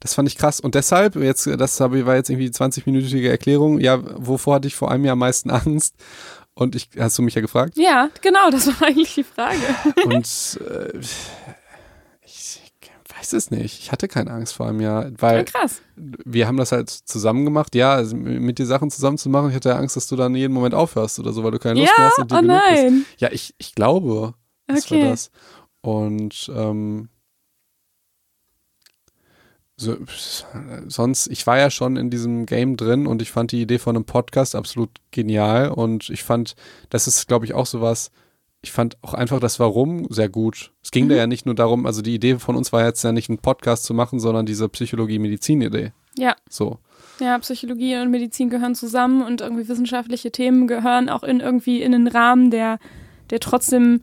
das 0.00 0.14
fand 0.14 0.28
ich 0.28 0.36
krass. 0.36 0.60
Und 0.60 0.74
deshalb, 0.74 1.16
jetzt, 1.16 1.46
das 1.46 1.80
war 1.80 2.16
jetzt 2.16 2.28
irgendwie 2.28 2.48
20-minütige 2.48 3.28
Erklärung, 3.28 3.78
ja, 3.78 4.00
wovor 4.24 4.56
hatte 4.56 4.68
ich 4.68 4.74
vor 4.74 4.90
einem 4.90 5.04
Jahr 5.04 5.12
am 5.12 5.20
meisten 5.20 5.50
Angst? 5.50 5.94
Und 6.54 6.74
ich, 6.74 6.88
hast 6.98 7.18
du 7.18 7.22
mich 7.22 7.34
ja 7.34 7.42
gefragt? 7.42 7.76
ja, 7.76 8.08
genau, 8.22 8.50
das 8.50 8.66
war 8.66 8.82
eigentlich 8.88 9.14
die 9.14 9.24
Frage. 9.24 9.58
Und 10.04 10.60
äh, 10.66 10.98
weiß 13.26 13.32
es 13.34 13.50
nicht. 13.50 13.80
Ich 13.80 13.92
hatte 13.92 14.08
keine 14.08 14.30
Angst 14.30 14.54
vor 14.54 14.66
einem 14.68 14.80
Jahr, 14.80 15.10
weil 15.18 15.38
Ja, 15.38 15.42
krass. 15.44 15.82
wir 15.96 16.46
haben 16.46 16.56
das 16.56 16.72
halt 16.72 16.90
zusammen 16.90 17.44
gemacht. 17.44 17.74
Ja, 17.74 17.94
also 17.94 18.16
mit 18.16 18.58
dir 18.58 18.66
Sachen 18.66 18.90
zusammen 18.90 19.18
zu 19.18 19.28
machen. 19.28 19.50
Ich 19.50 19.56
hatte 19.56 19.74
Angst, 19.76 19.96
dass 19.96 20.06
du 20.06 20.16
dann 20.16 20.34
jeden 20.34 20.54
Moment 20.54 20.74
aufhörst 20.74 21.18
oder 21.18 21.32
so, 21.32 21.42
weil 21.44 21.50
du 21.50 21.58
keine 21.58 21.80
Lust 21.80 21.92
Ja, 21.96 22.02
mehr 22.02 22.06
hast. 22.10 22.18
Und 22.18 22.30
dir 22.30 22.36
oh 22.36 22.40
genug 22.40 22.62
bist. 22.68 22.82
nein. 22.82 23.06
Ja, 23.18 23.30
ich, 23.32 23.54
ich 23.58 23.74
glaube, 23.74 24.34
das 24.66 24.84
Okay. 24.86 25.02
war 25.02 25.10
das. 25.10 25.30
Und 25.80 26.50
ähm, 26.54 27.08
so, 29.78 29.96
sonst, 30.88 31.26
ich 31.26 31.46
war 31.46 31.58
ja 31.58 31.70
schon 31.70 31.96
in 31.96 32.08
diesem 32.08 32.46
Game 32.46 32.76
drin 32.78 33.06
und 33.06 33.20
ich 33.20 33.30
fand 33.30 33.52
die 33.52 33.60
Idee 33.60 33.78
von 33.78 33.94
einem 33.94 34.06
Podcast 34.06 34.54
absolut 34.54 34.90
genial 35.10 35.68
und 35.70 36.08
ich 36.08 36.22
fand, 36.24 36.54
das 36.88 37.06
ist, 37.06 37.28
glaube 37.28 37.44
ich, 37.44 37.52
auch 37.52 37.66
sowas, 37.66 38.10
ich 38.66 38.72
fand 38.72 38.98
auch 39.00 39.14
einfach 39.14 39.38
das 39.38 39.60
Warum 39.60 40.08
sehr 40.10 40.28
gut. 40.28 40.72
Es 40.82 40.90
ging 40.90 41.08
da 41.08 41.14
Mhm. 41.14 41.18
ja 41.18 41.26
nicht 41.28 41.46
nur 41.46 41.54
darum, 41.54 41.86
also 41.86 42.02
die 42.02 42.16
Idee 42.16 42.40
von 42.40 42.56
uns 42.56 42.72
war 42.72 42.84
jetzt 42.84 43.04
ja 43.04 43.12
nicht 43.12 43.28
einen 43.28 43.38
Podcast 43.38 43.84
zu 43.84 43.94
machen, 43.94 44.18
sondern 44.18 44.44
diese 44.44 44.68
Psychologie-Medizin-Idee. 44.68 45.92
Ja. 46.18 46.34
So. 46.50 46.78
Ja, 47.20 47.38
Psychologie 47.38 47.96
und 47.96 48.10
Medizin 48.10 48.50
gehören 48.50 48.74
zusammen 48.74 49.22
und 49.22 49.40
irgendwie 49.40 49.68
wissenschaftliche 49.68 50.32
Themen 50.32 50.66
gehören 50.66 51.08
auch 51.08 51.22
in 51.22 51.38
irgendwie 51.38 51.80
in 51.80 51.94
einen 51.94 52.08
Rahmen, 52.08 52.50
der, 52.50 52.80
der 53.30 53.38
trotzdem 53.38 54.02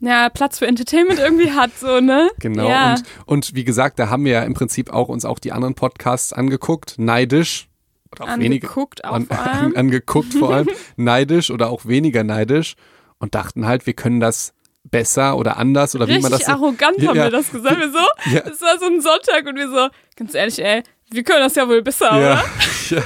ja, 0.00 0.30
Platz 0.30 0.58
für 0.58 0.66
Entertainment 0.66 1.18
irgendwie 1.18 1.52
hat, 1.52 1.78
so, 1.78 2.00
ne? 2.00 2.30
Genau. 2.38 2.66
Ja. 2.66 2.94
Und, 2.94 3.04
und 3.26 3.54
wie 3.54 3.64
gesagt, 3.64 3.98
da 3.98 4.08
haben 4.08 4.24
wir 4.24 4.32
ja 4.32 4.42
im 4.42 4.54
Prinzip 4.54 4.90
auch 4.90 5.10
uns 5.10 5.26
auch 5.26 5.38
die 5.38 5.52
anderen 5.52 5.74
Podcasts 5.74 6.32
angeguckt, 6.32 6.94
neidisch. 6.96 7.68
Oder 8.12 8.24
auch 8.24 8.38
weniger. 8.38 8.68
Angeguckt 8.68 9.04
auch 9.04 9.12
an, 9.12 9.26
vor 9.26 9.38
allem. 9.38 9.72
angeguckt 9.76 10.32
vor 10.32 10.54
allem, 10.54 10.68
neidisch 10.96 11.50
oder 11.50 11.68
auch 11.68 11.84
weniger 11.84 12.24
neidisch 12.24 12.74
und 13.18 13.34
dachten 13.34 13.66
halt, 13.66 13.86
wir 13.86 13.94
können 13.94 14.20
das 14.20 14.52
besser 14.84 15.36
oder 15.36 15.56
anders 15.58 15.94
oder 15.94 16.06
wie 16.08 16.12
man 16.18 16.30
das 16.30 16.40
Richtig 16.40 16.48
arrogant 16.54 16.98
haben 17.06 17.16
Ja. 17.16 17.24
wir 17.24 17.30
das 17.30 17.50
gesagt. 17.50 17.78
Wir 17.78 17.90
so, 17.92 17.98
Ja. 18.32 18.40
es 18.50 18.60
war 18.62 18.78
so 18.78 18.86
ein 18.86 19.00
Sonntag 19.00 19.46
und 19.46 19.56
wir 19.56 19.68
so, 19.68 19.88
ganz 20.16 20.34
ehrlich, 20.34 20.62
ey, 20.64 20.82
wir 21.10 21.24
können 21.24 21.40
das 21.40 21.54
ja 21.54 21.66
wohl 21.68 21.82
besser, 21.82 22.06
ja, 22.06 22.16
oder? 22.16 22.44
ja. 22.90 23.02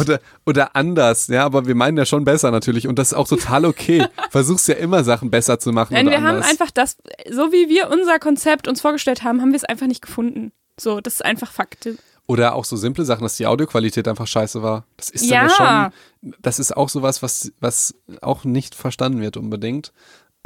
Oder, 0.00 0.20
oder 0.44 0.76
anders, 0.76 1.28
ja, 1.28 1.44
aber 1.44 1.66
wir 1.66 1.74
meinen 1.74 1.96
ja 1.96 2.04
schon 2.04 2.24
besser 2.24 2.50
natürlich 2.50 2.86
und 2.86 2.98
das 2.98 3.08
ist 3.08 3.14
auch 3.14 3.26
total 3.28 3.64
okay. 3.64 4.06
Versuchst 4.30 4.68
ja 4.68 4.74
immer 4.74 5.04
Sachen 5.04 5.30
besser 5.30 5.58
zu 5.58 5.72
machen 5.72 5.94
Nein, 5.94 6.06
wir 6.10 6.16
haben 6.18 6.26
anders. 6.26 6.48
einfach 6.50 6.70
das, 6.70 6.96
so 7.30 7.52
wie 7.52 7.68
wir 7.68 7.88
unser 7.90 8.18
Konzept 8.18 8.68
uns 8.68 8.80
vorgestellt 8.80 9.22
haben, 9.24 9.40
haben 9.40 9.50
wir 9.52 9.56
es 9.56 9.64
einfach 9.64 9.86
nicht 9.86 10.02
gefunden. 10.02 10.52
So, 10.78 11.00
das 11.00 11.14
ist 11.14 11.24
einfach 11.24 11.50
Fakt. 11.50 11.88
Oder 12.26 12.54
auch 12.54 12.64
so 12.64 12.76
simple 12.76 13.04
Sachen, 13.04 13.22
dass 13.22 13.36
die 13.36 13.46
Audioqualität 13.46 14.08
einfach 14.08 14.26
scheiße 14.26 14.62
war. 14.62 14.84
Das 14.96 15.10
ist 15.10 15.26
Ja. 15.26 15.42
dann 15.42 15.48
ja 15.48 15.92
schon, 16.22 16.34
das 16.40 16.58
ist 16.58 16.76
auch 16.76 16.88
sowas, 16.88 17.22
was, 17.22 17.52
was 17.60 17.94
auch 18.20 18.44
nicht 18.44 18.74
verstanden 18.74 19.20
wird 19.20 19.36
unbedingt. 19.36 19.92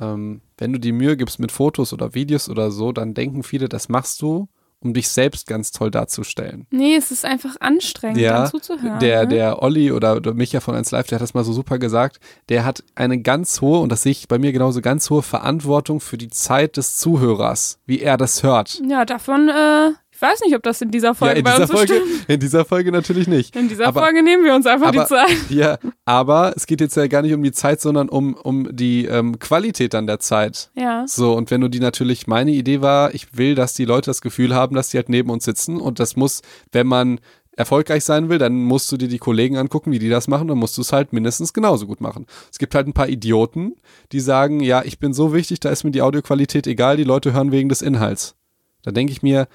Ähm, 0.01 0.43
wenn 0.59 0.73
du 0.73 0.79
die 0.81 0.93
Mühe 0.93 1.17
gibst 1.17 1.39
mit 1.39 1.53
Fotos 1.53 1.93
oder 1.93 2.15
Videos 2.15 2.49
oder 2.49 2.71
so, 2.71 2.93
dann 2.93 3.15
denken 3.15 3.43
viele, 3.43 3.69
das 3.69 3.89
machst 3.89 4.21
du, 4.23 4.49
um 4.83 4.95
dich 4.95 5.09
selbst 5.11 5.47
ganz 5.47 5.73
toll 5.73 5.91
darzustellen. 5.91 6.67
Nee, 6.71 6.97
es 6.97 7.11
ist 7.11 7.27
einfach 7.27 7.57
anstrengend, 7.61 8.17
Ja, 8.19 8.47
zuzuhören. 8.47 8.99
Der, 8.99 9.23
ne? 9.23 9.29
der 9.29 9.63
Olli 9.63 9.93
oder, 9.93 10.17
oder 10.17 10.33
Micha 10.33 10.61
von 10.61 10.75
1 10.75 10.91
Live, 10.91 11.07
der 11.09 11.17
hat 11.17 11.23
das 11.23 11.35
mal 11.35 11.45
so 11.45 11.53
super 11.53 11.79
gesagt, 11.79 12.19
der 12.49 12.65
hat 12.65 12.83
eine 12.95 13.21
ganz 13.21 13.61
hohe, 13.61 13.81
und 13.81 13.91
das 13.93 14.03
sehe 14.05 14.13
ich 14.13 14.27
bei 14.27 14.39
mir 14.39 14.53
genauso, 14.53 14.81
ganz 14.81 15.11
hohe 15.11 15.21
Verantwortung 15.23 16.01
für 16.01 16.17
die 16.17 16.31
Zeit 16.31 16.79
des 16.79 16.97
Zuhörers, 16.97 17.79
wie 17.85 18.01
er 18.01 18.17
das 18.17 18.43
hört. 18.43 18.81
Ja, 18.89 19.05
davon 19.05 19.51
äh, 19.51 19.91
Ich 20.21 20.29
weiß 20.29 20.41
nicht, 20.45 20.55
ob 20.55 20.63
das 20.63 20.83
in 20.83 20.91
dieser 20.91 21.15
Folge 21.15 21.33
ja, 21.33 21.39
in 21.39 21.45
bei 21.45 21.53
dieser 21.53 21.63
uns 21.63 21.73
Folge, 21.73 21.95
stimmt. 21.95 22.29
in 22.29 22.41
dieser 22.41 22.65
Folge 22.67 22.93
natürlich 22.93 23.27
nicht. 23.27 23.57
In 23.57 23.71
dieser 23.71 23.87
aber- 23.87 24.03
Folge 24.03 24.23
nehmen 24.23 24.45
wir 24.45 24.55
uns 24.55 24.67
einfach 24.67 24.89
aber, 24.89 25.01
die 25.05 25.09
Zeit. 25.09 25.31
Ja, 25.49 25.79
aber 26.05 26.53
es 26.55 26.67
geht 26.67 26.83
jetzt 26.83 26.95
ja 26.95 27.07
gar 27.07 27.23
nicht 27.23 27.33
um 27.33 27.43
die 27.43 27.53
Zeit, 27.53 27.81
sondern 27.81 28.11
um, 28.11 28.35
um 28.35 28.69
die 28.71 29.07
ähm, 29.07 29.39
Qualität 29.39 29.95
an 29.95 30.07
der 30.07 30.19
Zeit. 30.19 30.71
Ja. 30.75 31.07
So, 31.07 31.33
und 31.33 31.51
wenn 31.51 31.63
du 31.63 31.69
die 31.69 31.81
natürlich, 31.81 32.27
meine 32.27 32.51
Idee 32.51 32.83
war, 32.83 33.15
ich 33.15 33.35
will, 33.39 33.55
dass 33.55 33.73
die 33.73 33.87
Leute 33.87 34.11
das 34.11 34.21
Gefühl 34.21 34.55
haben, 34.55 34.77
dass 34.77 34.91
die 34.91 34.99
halt 34.99 35.09
neben 35.09 35.31
uns 35.31 35.47
sitzen 35.47 35.81
und 35.81 35.99
das 36.01 36.17
muss, 36.17 36.43
wenn 36.71 36.87
man 36.87 37.19
erfolgreich 37.57 38.05
sein 38.05 38.29
will, 38.29 38.37
dann 38.37 38.63
musst 38.63 38.93
du 38.93 38.99
dir 38.99 39.09
die 39.09 39.19
Kollegen 39.19 39.57
angucken, 39.57 39.91
wie 39.91 39.99
die 39.99 40.11
das 40.11 40.29
machen, 40.29 40.49
dann 40.49 40.59
musst 40.59 40.77
du 40.77 40.83
es 40.83 40.93
halt 40.93 41.15
mindestens 41.15 41.55
genauso 41.55 41.87
gut 41.87 42.03
machen. 42.03 42.27
Es 42.53 42.59
gibt 42.59 42.75
halt 42.75 42.87
ein 42.87 42.93
paar 42.93 43.09
Idioten, 43.09 43.77
die 44.13 44.21
sagen, 44.21 44.61
ja, 44.61 44.83
ich 44.85 44.99
bin 44.99 45.15
so 45.15 45.33
wichtig, 45.33 45.61
da 45.61 45.71
ist 45.71 45.83
mir 45.83 45.93
die 45.93 46.03
Audioqualität 46.03 46.67
egal, 46.67 46.99
die 46.99 47.05
Leute 47.05 47.33
hören 47.33 47.53
wegen 47.53 47.71
des 47.71 47.81
Inhalts. 47.81 48.35
Da 48.83 48.93
denke 48.93 49.13
ich 49.13 49.23
mir, 49.23 49.49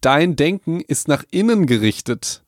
dein 0.00 0.36
Denken 0.36 0.80
ist 0.80 1.08
nach 1.08 1.24
innen 1.30 1.66
gerichtet. 1.66 2.42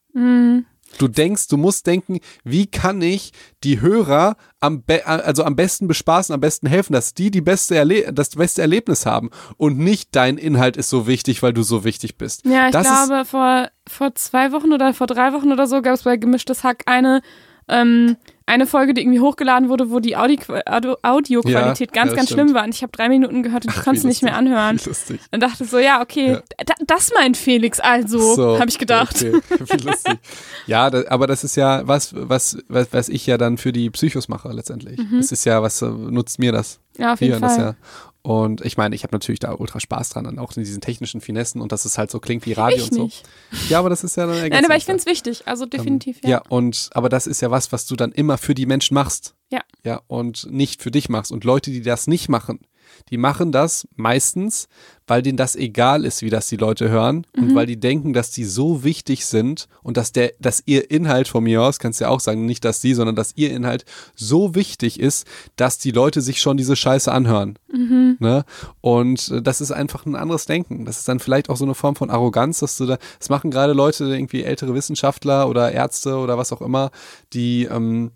Du 0.98 1.08
denkst, 1.08 1.48
du 1.48 1.56
musst 1.56 1.86
denken, 1.86 2.20
wie 2.44 2.66
kann 2.66 3.00
ich 3.00 3.32
die 3.64 3.80
Hörer 3.80 4.36
am, 4.60 4.82
also 5.04 5.44
am 5.44 5.56
besten 5.56 5.88
bespaßen, 5.88 6.34
am 6.34 6.40
besten 6.40 6.66
helfen, 6.66 6.92
dass 6.92 7.14
die 7.14 7.30
die 7.30 7.40
beste 7.40 7.76
Erle 7.76 8.12
das 8.12 8.30
beste 8.30 8.60
Erlebnis 8.60 9.06
haben 9.06 9.30
und 9.56 9.78
nicht 9.78 10.10
dein 10.12 10.38
Inhalt 10.38 10.76
ist 10.76 10.90
so 10.90 11.06
wichtig, 11.06 11.42
weil 11.42 11.52
du 11.52 11.62
so 11.62 11.84
wichtig 11.84 12.18
bist. 12.18 12.44
Ja, 12.44 12.66
ich 12.66 12.72
das 12.72 12.86
glaube, 12.86 13.24
vor, 13.24 13.68
vor 13.88 14.14
zwei 14.14 14.52
Wochen 14.52 14.72
oder 14.72 14.92
vor 14.94 15.06
drei 15.06 15.32
Wochen 15.32 15.52
oder 15.52 15.66
so 15.66 15.80
gab 15.82 15.94
es 15.94 16.02
bei 16.02 16.16
Gemischtes 16.16 16.62
Hack 16.62 16.82
eine, 16.86 17.22
ähm, 17.68 18.16
eine 18.46 18.66
Folge, 18.66 18.94
die 18.94 19.02
irgendwie 19.02 19.20
hochgeladen 19.20 19.68
wurde, 19.68 19.90
wo 19.90 20.00
die 20.00 20.16
Audi 20.16 20.38
Audio 20.66 20.96
Audioqualität 21.02 21.90
Ja, 21.94 22.02
ganz, 22.02 22.10
ja, 22.12 22.16
ganz 22.16 22.28
stimmt. 22.28 22.40
schlimm 22.40 22.54
war. 22.54 22.64
Und 22.64 22.74
ich 22.74 22.82
habe 22.82 22.92
drei 22.92 23.08
Minuten 23.08 23.42
gehört 23.42 23.64
und 23.66 23.74
ich 23.76 23.82
konnte 23.82 23.98
es 23.98 24.04
nicht 24.04 24.22
mehr 24.22 24.36
anhören. 24.36 24.80
Lustig. 24.84 25.20
Und 25.30 25.42
dachte 25.42 25.64
so, 25.64 25.78
ja, 25.78 26.00
okay, 26.02 26.32
Ja. 26.32 26.42
da, 26.66 26.74
das 26.86 27.10
meint 27.18 27.36
Felix 27.36 27.80
also, 27.80 28.34
So, 28.34 28.58
habe 28.58 28.68
ich 28.70 28.78
gedacht. 28.78 29.16
Okay, 29.16 29.32
wie 29.58 29.86
lustig. 29.86 30.18
Ja, 30.66 30.90
da, 30.90 31.04
aber 31.08 31.26
das 31.26 31.44
ist 31.44 31.56
ja 31.56 31.82
was, 31.86 32.12
was, 32.16 32.58
was, 32.68 32.88
was 32.92 33.08
ich 33.08 33.26
ja 33.26 33.38
dann 33.38 33.58
für 33.58 33.72
die 33.72 33.90
Psychos 33.90 34.28
mache 34.28 34.48
letztendlich. 34.52 35.00
Das 35.12 35.32
ist 35.32 35.44
ja, 35.44 35.62
was 35.62 35.80
äh, 35.82 35.86
nutzt 35.86 36.38
mir 36.38 36.52
das? 36.52 36.80
Ja, 36.98 37.14
auf 37.14 37.18
Hier, 37.20 37.28
jeden 37.28 37.40
das 37.40 37.54
Fall. 37.56 37.64
ja. 37.64 37.74
Und 38.22 38.64
ich 38.64 38.76
meine, 38.76 38.94
ich 38.94 39.02
habe 39.02 39.12
natürlich 39.12 39.40
da 39.40 39.52
ultra 39.52 39.80
Spaß 39.80 40.10
dran, 40.10 40.24
dann 40.24 40.38
auch 40.38 40.56
in 40.56 40.62
diesen 40.62 40.80
technischen 40.80 41.20
Finessen 41.20 41.60
und 41.60 41.72
dass 41.72 41.84
es 41.84 41.98
halt 41.98 42.10
so 42.10 42.20
klingt 42.20 42.46
wie 42.46 42.52
Radio 42.52 42.84
ich 42.84 42.90
und 42.90 42.94
so. 42.94 43.04
nicht. 43.04 43.24
Ja, 43.68 43.80
aber 43.80 43.90
das 43.90 44.04
ist 44.04 44.16
ja 44.16 44.26
dann 44.26 44.48
Nein, 44.48 44.64
aber 44.64 44.76
ich 44.76 44.84
finde 44.84 45.00
es 45.00 45.06
wichtig, 45.06 45.42
also 45.46 45.66
definitiv, 45.66 46.20
ja. 46.22 46.30
ja, 46.30 46.42
und 46.48 46.90
aber 46.92 47.08
das 47.08 47.26
ist 47.26 47.40
ja 47.40 47.50
was, 47.50 47.72
was 47.72 47.86
du 47.86 47.96
dann 47.96 48.12
immer 48.12 48.38
für 48.38 48.54
die 48.54 48.66
Menschen 48.66 48.94
machst. 48.94 49.34
Ja. 49.50 49.60
Ja, 49.82 50.00
und 50.06 50.50
nicht 50.50 50.82
für 50.82 50.92
dich 50.92 51.08
machst. 51.08 51.32
Und 51.32 51.42
Leute, 51.42 51.72
die 51.72 51.82
das 51.82 52.06
nicht 52.06 52.28
machen, 52.28 52.60
die 53.10 53.16
machen 53.16 53.52
das 53.52 53.86
meistens, 53.96 54.68
weil 55.06 55.22
denen 55.22 55.36
das 55.36 55.56
egal 55.56 56.04
ist, 56.04 56.22
wie 56.22 56.30
das 56.30 56.48
die 56.48 56.56
Leute 56.56 56.88
hören 56.88 57.26
Mhm. 57.36 57.42
und 57.42 57.54
weil 57.54 57.66
die 57.66 57.78
denken, 57.78 58.12
dass 58.12 58.30
die 58.30 58.44
so 58.44 58.84
wichtig 58.84 59.26
sind 59.26 59.68
und 59.82 59.96
dass 59.96 60.12
der, 60.12 60.32
dass 60.38 60.62
ihr 60.66 60.90
Inhalt 60.90 61.28
von 61.28 61.44
mir 61.44 61.62
aus, 61.62 61.78
kannst 61.78 62.00
du 62.00 62.04
ja 62.04 62.10
auch 62.10 62.20
sagen, 62.20 62.46
nicht 62.46 62.64
dass 62.64 62.80
sie, 62.80 62.94
sondern 62.94 63.16
dass 63.16 63.32
ihr 63.36 63.50
Inhalt 63.52 63.84
so 64.14 64.54
wichtig 64.54 65.00
ist, 65.00 65.26
dass 65.56 65.78
die 65.78 65.90
Leute 65.90 66.20
sich 66.20 66.40
schon 66.40 66.56
diese 66.56 66.76
Scheiße 66.76 67.10
anhören. 67.10 67.58
Mhm. 67.72 68.16
Ne? 68.20 68.44
Und 68.80 69.28
äh, 69.30 69.42
das 69.42 69.60
ist 69.60 69.72
einfach 69.72 70.06
ein 70.06 70.14
anderes 70.14 70.46
Denken. 70.46 70.84
Das 70.84 70.98
ist 70.98 71.08
dann 71.08 71.20
vielleicht 71.20 71.50
auch 71.50 71.56
so 71.56 71.64
eine 71.64 71.74
Form 71.74 71.96
von 71.96 72.10
Arroganz, 72.10 72.60
dass 72.60 72.76
du 72.76 72.86
da, 72.86 72.98
das 73.18 73.28
machen 73.28 73.50
gerade 73.50 73.72
Leute, 73.72 74.04
irgendwie 74.04 74.44
ältere 74.44 74.74
Wissenschaftler 74.74 75.48
oder 75.48 75.72
Ärzte 75.72 76.16
oder 76.16 76.38
was 76.38 76.52
auch 76.52 76.62
immer, 76.62 76.90
die, 77.32 77.64
ähm, 77.64 78.12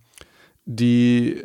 die 0.66 1.40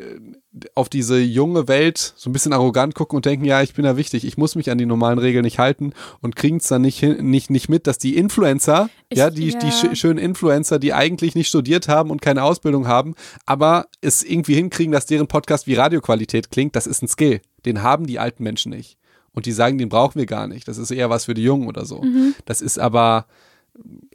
auf 0.74 0.90
diese 0.90 1.18
junge 1.18 1.66
Welt 1.66 2.12
so 2.16 2.28
ein 2.28 2.34
bisschen 2.34 2.52
arrogant 2.52 2.94
gucken 2.94 3.16
und 3.16 3.24
denken, 3.24 3.46
ja, 3.46 3.62
ich 3.62 3.72
bin 3.72 3.86
ja 3.86 3.96
wichtig, 3.96 4.26
ich 4.26 4.36
muss 4.36 4.54
mich 4.54 4.70
an 4.70 4.76
die 4.76 4.84
normalen 4.84 5.18
Regeln 5.18 5.44
nicht 5.44 5.58
halten 5.58 5.94
und 6.20 6.36
kriegen 6.36 6.58
es 6.58 6.66
dann 6.66 6.82
nicht, 6.82 6.98
hin, 6.98 7.30
nicht, 7.30 7.48
nicht 7.48 7.70
mit, 7.70 7.86
dass 7.86 7.96
die 7.96 8.16
Influencer, 8.16 8.90
Ich- 9.08 9.16
ja, 9.18 9.30
die, 9.30 9.56
die 9.56 9.66
ja. 9.66 9.70
sch 9.72 9.96
schönen 9.98 10.18
Influencer, 10.18 10.78
die 10.78 10.92
eigentlich 10.92 11.34
nicht 11.34 11.48
studiert 11.48 11.88
haben 11.88 12.10
und 12.10 12.20
keine 12.20 12.42
Ausbildung 12.42 12.86
haben, 12.86 13.14
aber 13.46 13.86
es 14.02 14.22
irgendwie 14.22 14.54
hinkriegen, 14.56 14.92
dass 14.92 15.06
deren 15.06 15.26
Podcast 15.28 15.66
wie 15.66 15.74
Radioqualität 15.74 16.50
klingt, 16.50 16.76
das 16.76 16.86
ist 16.86 17.02
ein 17.02 17.08
Skill. 17.08 17.40
Den 17.64 17.82
haben 17.82 18.06
die 18.06 18.18
alten 18.18 18.42
Menschen 18.42 18.70
nicht. 18.70 18.98
Und 19.34 19.46
die 19.46 19.52
sagen, 19.52 19.78
den 19.78 19.88
brauchen 19.88 20.18
wir 20.18 20.26
gar 20.26 20.46
nicht. 20.48 20.68
Das 20.68 20.76
ist 20.76 20.90
eher 20.90 21.08
was 21.08 21.24
für 21.24 21.32
die 21.32 21.42
Jungen 21.44 21.66
oder 21.66 21.86
so. 21.86 22.02
Mhm. 22.02 22.34
Das 22.44 22.60
ist 22.60 22.78
aber, 22.78 23.24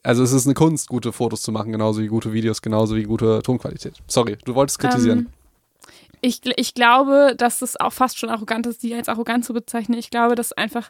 also 0.03 0.23
es 0.23 0.31
ist 0.31 0.45
eine 0.45 0.53
Kunst, 0.53 0.89
gute 0.89 1.11
Fotos 1.11 1.41
zu 1.41 1.51
machen, 1.51 1.71
genauso 1.71 2.01
wie 2.01 2.07
gute 2.07 2.33
Videos, 2.33 2.61
genauso 2.61 2.95
wie 2.95 3.03
gute 3.03 3.41
Tonqualität. 3.41 3.95
Sorry, 4.07 4.37
du 4.45 4.55
wolltest 4.55 4.79
kritisieren. 4.79 5.19
Ähm, 5.19 5.27
ich, 6.21 6.41
ich 6.45 6.73
glaube, 6.73 7.35
dass 7.37 7.61
es 7.61 7.79
auch 7.79 7.93
fast 7.93 8.17
schon 8.17 8.29
arrogant 8.29 8.65
ist, 8.67 8.83
die 8.83 8.93
als 8.93 9.09
arrogant 9.09 9.45
zu 9.45 9.53
bezeichnen. 9.53 9.97
Ich 9.97 10.09
glaube, 10.09 10.35
dass 10.35 10.53
einfach, 10.53 10.89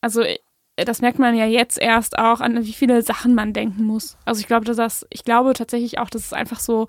also 0.00 0.22
äh, 0.22 0.38
das 0.76 1.00
merkt 1.00 1.18
man 1.18 1.36
ja 1.36 1.46
jetzt 1.46 1.78
erst 1.78 2.18
auch, 2.18 2.40
an 2.40 2.64
wie 2.64 2.72
viele 2.72 3.02
Sachen 3.02 3.34
man 3.34 3.52
denken 3.52 3.84
muss. 3.84 4.16
Also 4.24 4.40
ich 4.40 4.46
glaube, 4.46 4.64
dass 4.64 4.76
das, 4.76 5.06
ich 5.10 5.24
glaube 5.24 5.52
tatsächlich 5.54 5.98
auch, 5.98 6.10
dass 6.10 6.26
es 6.26 6.32
einfach 6.32 6.60
so 6.60 6.88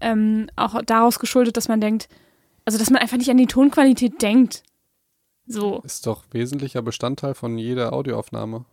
ähm, 0.00 0.48
auch 0.56 0.80
daraus 0.82 1.18
geschuldet, 1.18 1.56
dass 1.56 1.68
man 1.68 1.80
denkt, 1.80 2.08
also 2.64 2.78
dass 2.78 2.90
man 2.90 3.00
einfach 3.00 3.16
nicht 3.16 3.30
an 3.30 3.36
die 3.36 3.46
Tonqualität 3.46 4.20
denkt. 4.22 4.62
So. 5.46 5.80
Ist 5.84 6.06
doch 6.06 6.24
wesentlicher 6.30 6.82
Bestandteil 6.82 7.34
von 7.34 7.56
jeder 7.56 7.92
Audioaufnahme. 7.92 8.64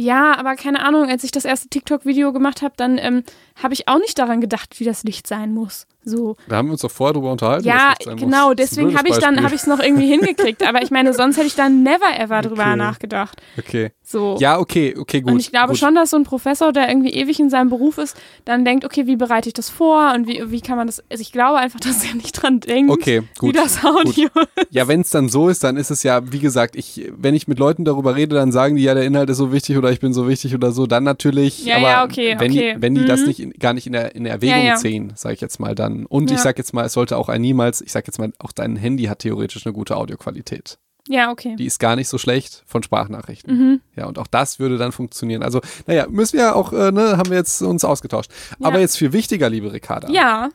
Ja, 0.00 0.34
aber 0.38 0.56
keine 0.56 0.82
Ahnung, 0.82 1.10
als 1.10 1.24
ich 1.24 1.30
das 1.30 1.44
erste 1.44 1.68
TikTok-Video 1.68 2.32
gemacht 2.32 2.62
habe, 2.62 2.72
dann 2.74 2.96
ähm, 2.96 3.22
habe 3.62 3.74
ich 3.74 3.86
auch 3.86 3.98
nicht 3.98 4.18
daran 4.18 4.40
gedacht, 4.40 4.80
wie 4.80 4.84
das 4.84 5.04
Licht 5.04 5.26
sein 5.26 5.52
muss. 5.52 5.86
So. 6.04 6.36
Da 6.48 6.56
haben 6.56 6.68
wir 6.68 6.72
uns 6.72 6.80
doch 6.82 6.90
vorher 6.90 7.12
drüber 7.14 7.30
unterhalten. 7.32 7.66
Ja, 7.66 7.92
das 7.98 8.06
muss. 8.14 8.20
genau, 8.22 8.54
Das 8.54 8.72
ist 8.72 8.78
ein 8.78 8.84
deswegen 8.86 8.98
habe 8.98 9.08
ich 9.10 9.18
dann 9.18 9.42
habe 9.42 9.54
ich 9.54 9.60
es 9.60 9.66
noch 9.66 9.80
irgendwie 9.80 10.06
hingekriegt, 10.06 10.66
aber 10.66 10.82
ich 10.82 10.90
meine, 10.90 11.12
sonst 11.12 11.36
hätte 11.36 11.46
ich 11.46 11.54
dann 11.56 11.82
never 11.82 12.18
ever 12.18 12.40
drüber 12.42 12.62
Okay. 12.66 12.76
nachgedacht. 12.76 13.40
Okay. 13.58 13.90
So. 14.02 14.36
Ja, 14.40 14.58
okay, 14.58 14.96
okay, 14.98 15.20
gut. 15.20 15.32
und 15.32 15.38
ich 15.40 15.50
glaube 15.50 15.68
gut. 15.68 15.78
schon, 15.78 15.94
dass 15.94 16.10
so 16.10 16.16
ein 16.16 16.24
Professor, 16.24 16.72
der 16.72 16.88
irgendwie 16.88 17.10
ewig 17.10 17.38
in 17.38 17.48
seinem 17.48 17.68
Beruf 17.70 17.96
ist, 17.98 18.16
dann 18.44 18.64
denkt, 18.64 18.84
okay, 18.84 19.06
wie 19.06 19.14
bereite 19.16 19.48
ich 19.48 19.52
das 19.54 19.70
vor 19.70 20.12
und 20.14 20.26
wie, 20.26 20.42
wie 20.50 20.60
kann 20.60 20.76
man 20.76 20.86
das. 20.88 21.00
Also 21.10 21.20
ich 21.20 21.30
glaube 21.32 21.58
einfach, 21.58 21.78
dass 21.80 22.04
er 22.04 22.14
nicht 22.16 22.32
dran 22.32 22.58
denkt, 22.60 22.90
Okay, 22.90 23.22
wie 23.22 23.38
gut. 23.38 23.56
das 23.56 23.84
Audio 23.84 24.28
Ja, 24.70 24.88
wenn 24.88 25.02
es 25.02 25.10
dann 25.10 25.28
so 25.28 25.48
ist, 25.48 25.62
dann 25.62 25.76
ist 25.76 25.90
es 25.90 26.02
ja, 26.02 26.32
wie 26.32 26.40
gesagt, 26.40 26.74
ich, 26.76 27.08
wenn 27.16 27.34
ich 27.34 27.46
mit 27.46 27.58
Leuten 27.60 27.84
darüber 27.84 28.16
rede, 28.16 28.34
dann 28.34 28.50
sagen 28.52 28.74
die 28.76 28.82
ja, 28.82 28.94
der 28.94 29.04
Inhalt 29.04 29.30
ist 29.30 29.36
so 29.36 29.52
wichtig 29.52 29.76
oder 29.76 29.92
ich 29.92 30.00
bin 30.00 30.12
so 30.12 30.26
wichtig 30.28 30.54
oder 30.54 30.72
so, 30.72 30.86
dann 30.86 31.04
natürlich. 31.04 31.64
Ja, 31.64 31.76
aber 31.76 31.88
ja, 31.88 32.04
okay, 32.04 32.34
wenn 32.38 32.50
okay. 32.50 32.74
die, 32.76 32.82
wenn 32.82 32.94
die 32.94 33.04
das 33.04 33.20
Mhm. 33.20 33.26
nicht 33.26 33.40
in, 33.40 33.50
gar 33.52 33.74
nicht 33.74 33.86
in 33.86 33.92
der, 33.92 34.14
in 34.16 34.26
Erwägung 34.26 34.56
Ja, 34.58 34.64
ja. 34.64 34.76
ziehen, 34.76 35.12
sage 35.14 35.34
ich 35.34 35.40
jetzt 35.40 35.60
mal 35.60 35.74
dann. 35.74 35.89
Und 36.06 36.30
ich 36.30 36.36
Ja. 36.38 36.42
sag 36.42 36.58
jetzt 36.58 36.72
mal, 36.74 36.84
es 36.86 36.92
sollte 36.92 37.16
auch 37.16 37.28
ein 37.28 37.40
niemals, 37.40 37.80
ich 37.80 37.92
sag 37.92 38.06
jetzt 38.06 38.18
mal, 38.18 38.32
auch 38.38 38.52
dein 38.52 38.76
Handy 38.76 39.04
hat 39.04 39.20
theoretisch 39.20 39.66
eine 39.66 39.72
gute 39.72 39.96
Audioqualität. 39.96 40.78
Ja, 41.08 41.30
okay. 41.32 41.56
Die 41.56 41.64
ist 41.66 41.78
gar 41.80 41.96
nicht 41.96 42.08
so 42.08 42.18
schlecht 42.18 42.62
von 42.66 42.82
Sprachnachrichten. 42.82 43.56
Mhm. 43.56 43.80
Ja, 43.96 44.06
und 44.06 44.18
auch 44.18 44.26
das 44.26 44.58
würde 44.60 44.76
dann 44.78 44.92
funktionieren. 44.92 45.42
Also, 45.42 45.60
naja, 45.86 46.06
müssen 46.08 46.34
wir 46.36 46.44
ja 46.44 46.54
auch, 46.54 46.72
äh, 46.72 46.92
ne, 46.92 47.16
haben 47.16 47.30
wir 47.30 47.38
jetzt 47.38 47.62
uns 47.62 47.84
ausgetauscht. 47.84 48.30
Aber 48.60 48.76
Ja. 48.76 48.80
jetzt 48.82 48.96
viel 48.98 49.12
wichtiger, 49.12 49.48
liebe 49.48 49.72
Ricarda. 49.72 50.08
Ja, 50.10 50.50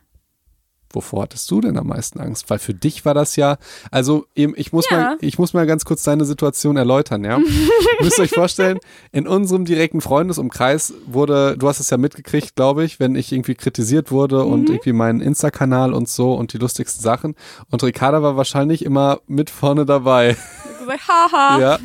Wovor 0.95 1.23
hattest 1.23 1.51
du 1.51 1.61
denn 1.61 1.77
am 1.77 1.88
meisten 1.88 2.19
Angst? 2.19 2.49
Weil 2.49 2.59
für 2.59 2.73
dich 2.73 3.05
war 3.05 3.13
das 3.13 3.35
ja, 3.35 3.57
also 3.91 4.26
eben, 4.35 4.53
ich 4.55 4.72
muss 4.73 4.89
Ja. 4.89 4.97
mal, 4.97 5.17
ich 5.22 5.38
muss 5.38 5.53
mal 5.53 5.67
ganz 5.67 5.85
kurz 5.85 6.03
deine 6.03 6.26
Situation 6.26 6.77
erläutern, 6.77 7.23
ja. 7.23 7.38
Ihr 7.38 8.03
müsst 8.03 8.19
euch 8.19 8.31
vorstellen, 8.31 8.80
in 9.11 9.27
unserem 9.27 9.65
direkten 9.65 10.01
Freundesumkreis 10.01 10.93
wurde, 11.05 11.57
du 11.57 11.67
hast 11.67 11.80
es 11.80 11.89
ja 11.89 11.97
mitgekriegt, 11.97 12.55
glaube 12.55 12.84
ich, 12.85 12.99
wenn 12.99 13.15
ich 13.15 13.31
irgendwie 13.31 13.55
kritisiert 13.55 14.11
wurde 14.11 14.43
und 14.45 14.69
irgendwie 14.69 14.93
meinen 14.93 15.22
Insta-Kanal 15.22 15.93
und 15.93 16.07
so 16.09 16.34
und 16.34 16.53
die 16.53 16.57
lustigsten 16.57 17.01
Sachen. 17.03 17.35
Und 17.69 17.84
Ricarda 17.84 18.23
war 18.23 18.38
wahrscheinlich 18.38 18.84
immer 18.85 19.19
mit 19.27 19.49
vorne 19.49 19.85
dabei. 19.85 20.38
Ich 20.73 20.80
gesagt, 20.80 21.07
haha. 21.07 21.59
ja. 21.59 21.80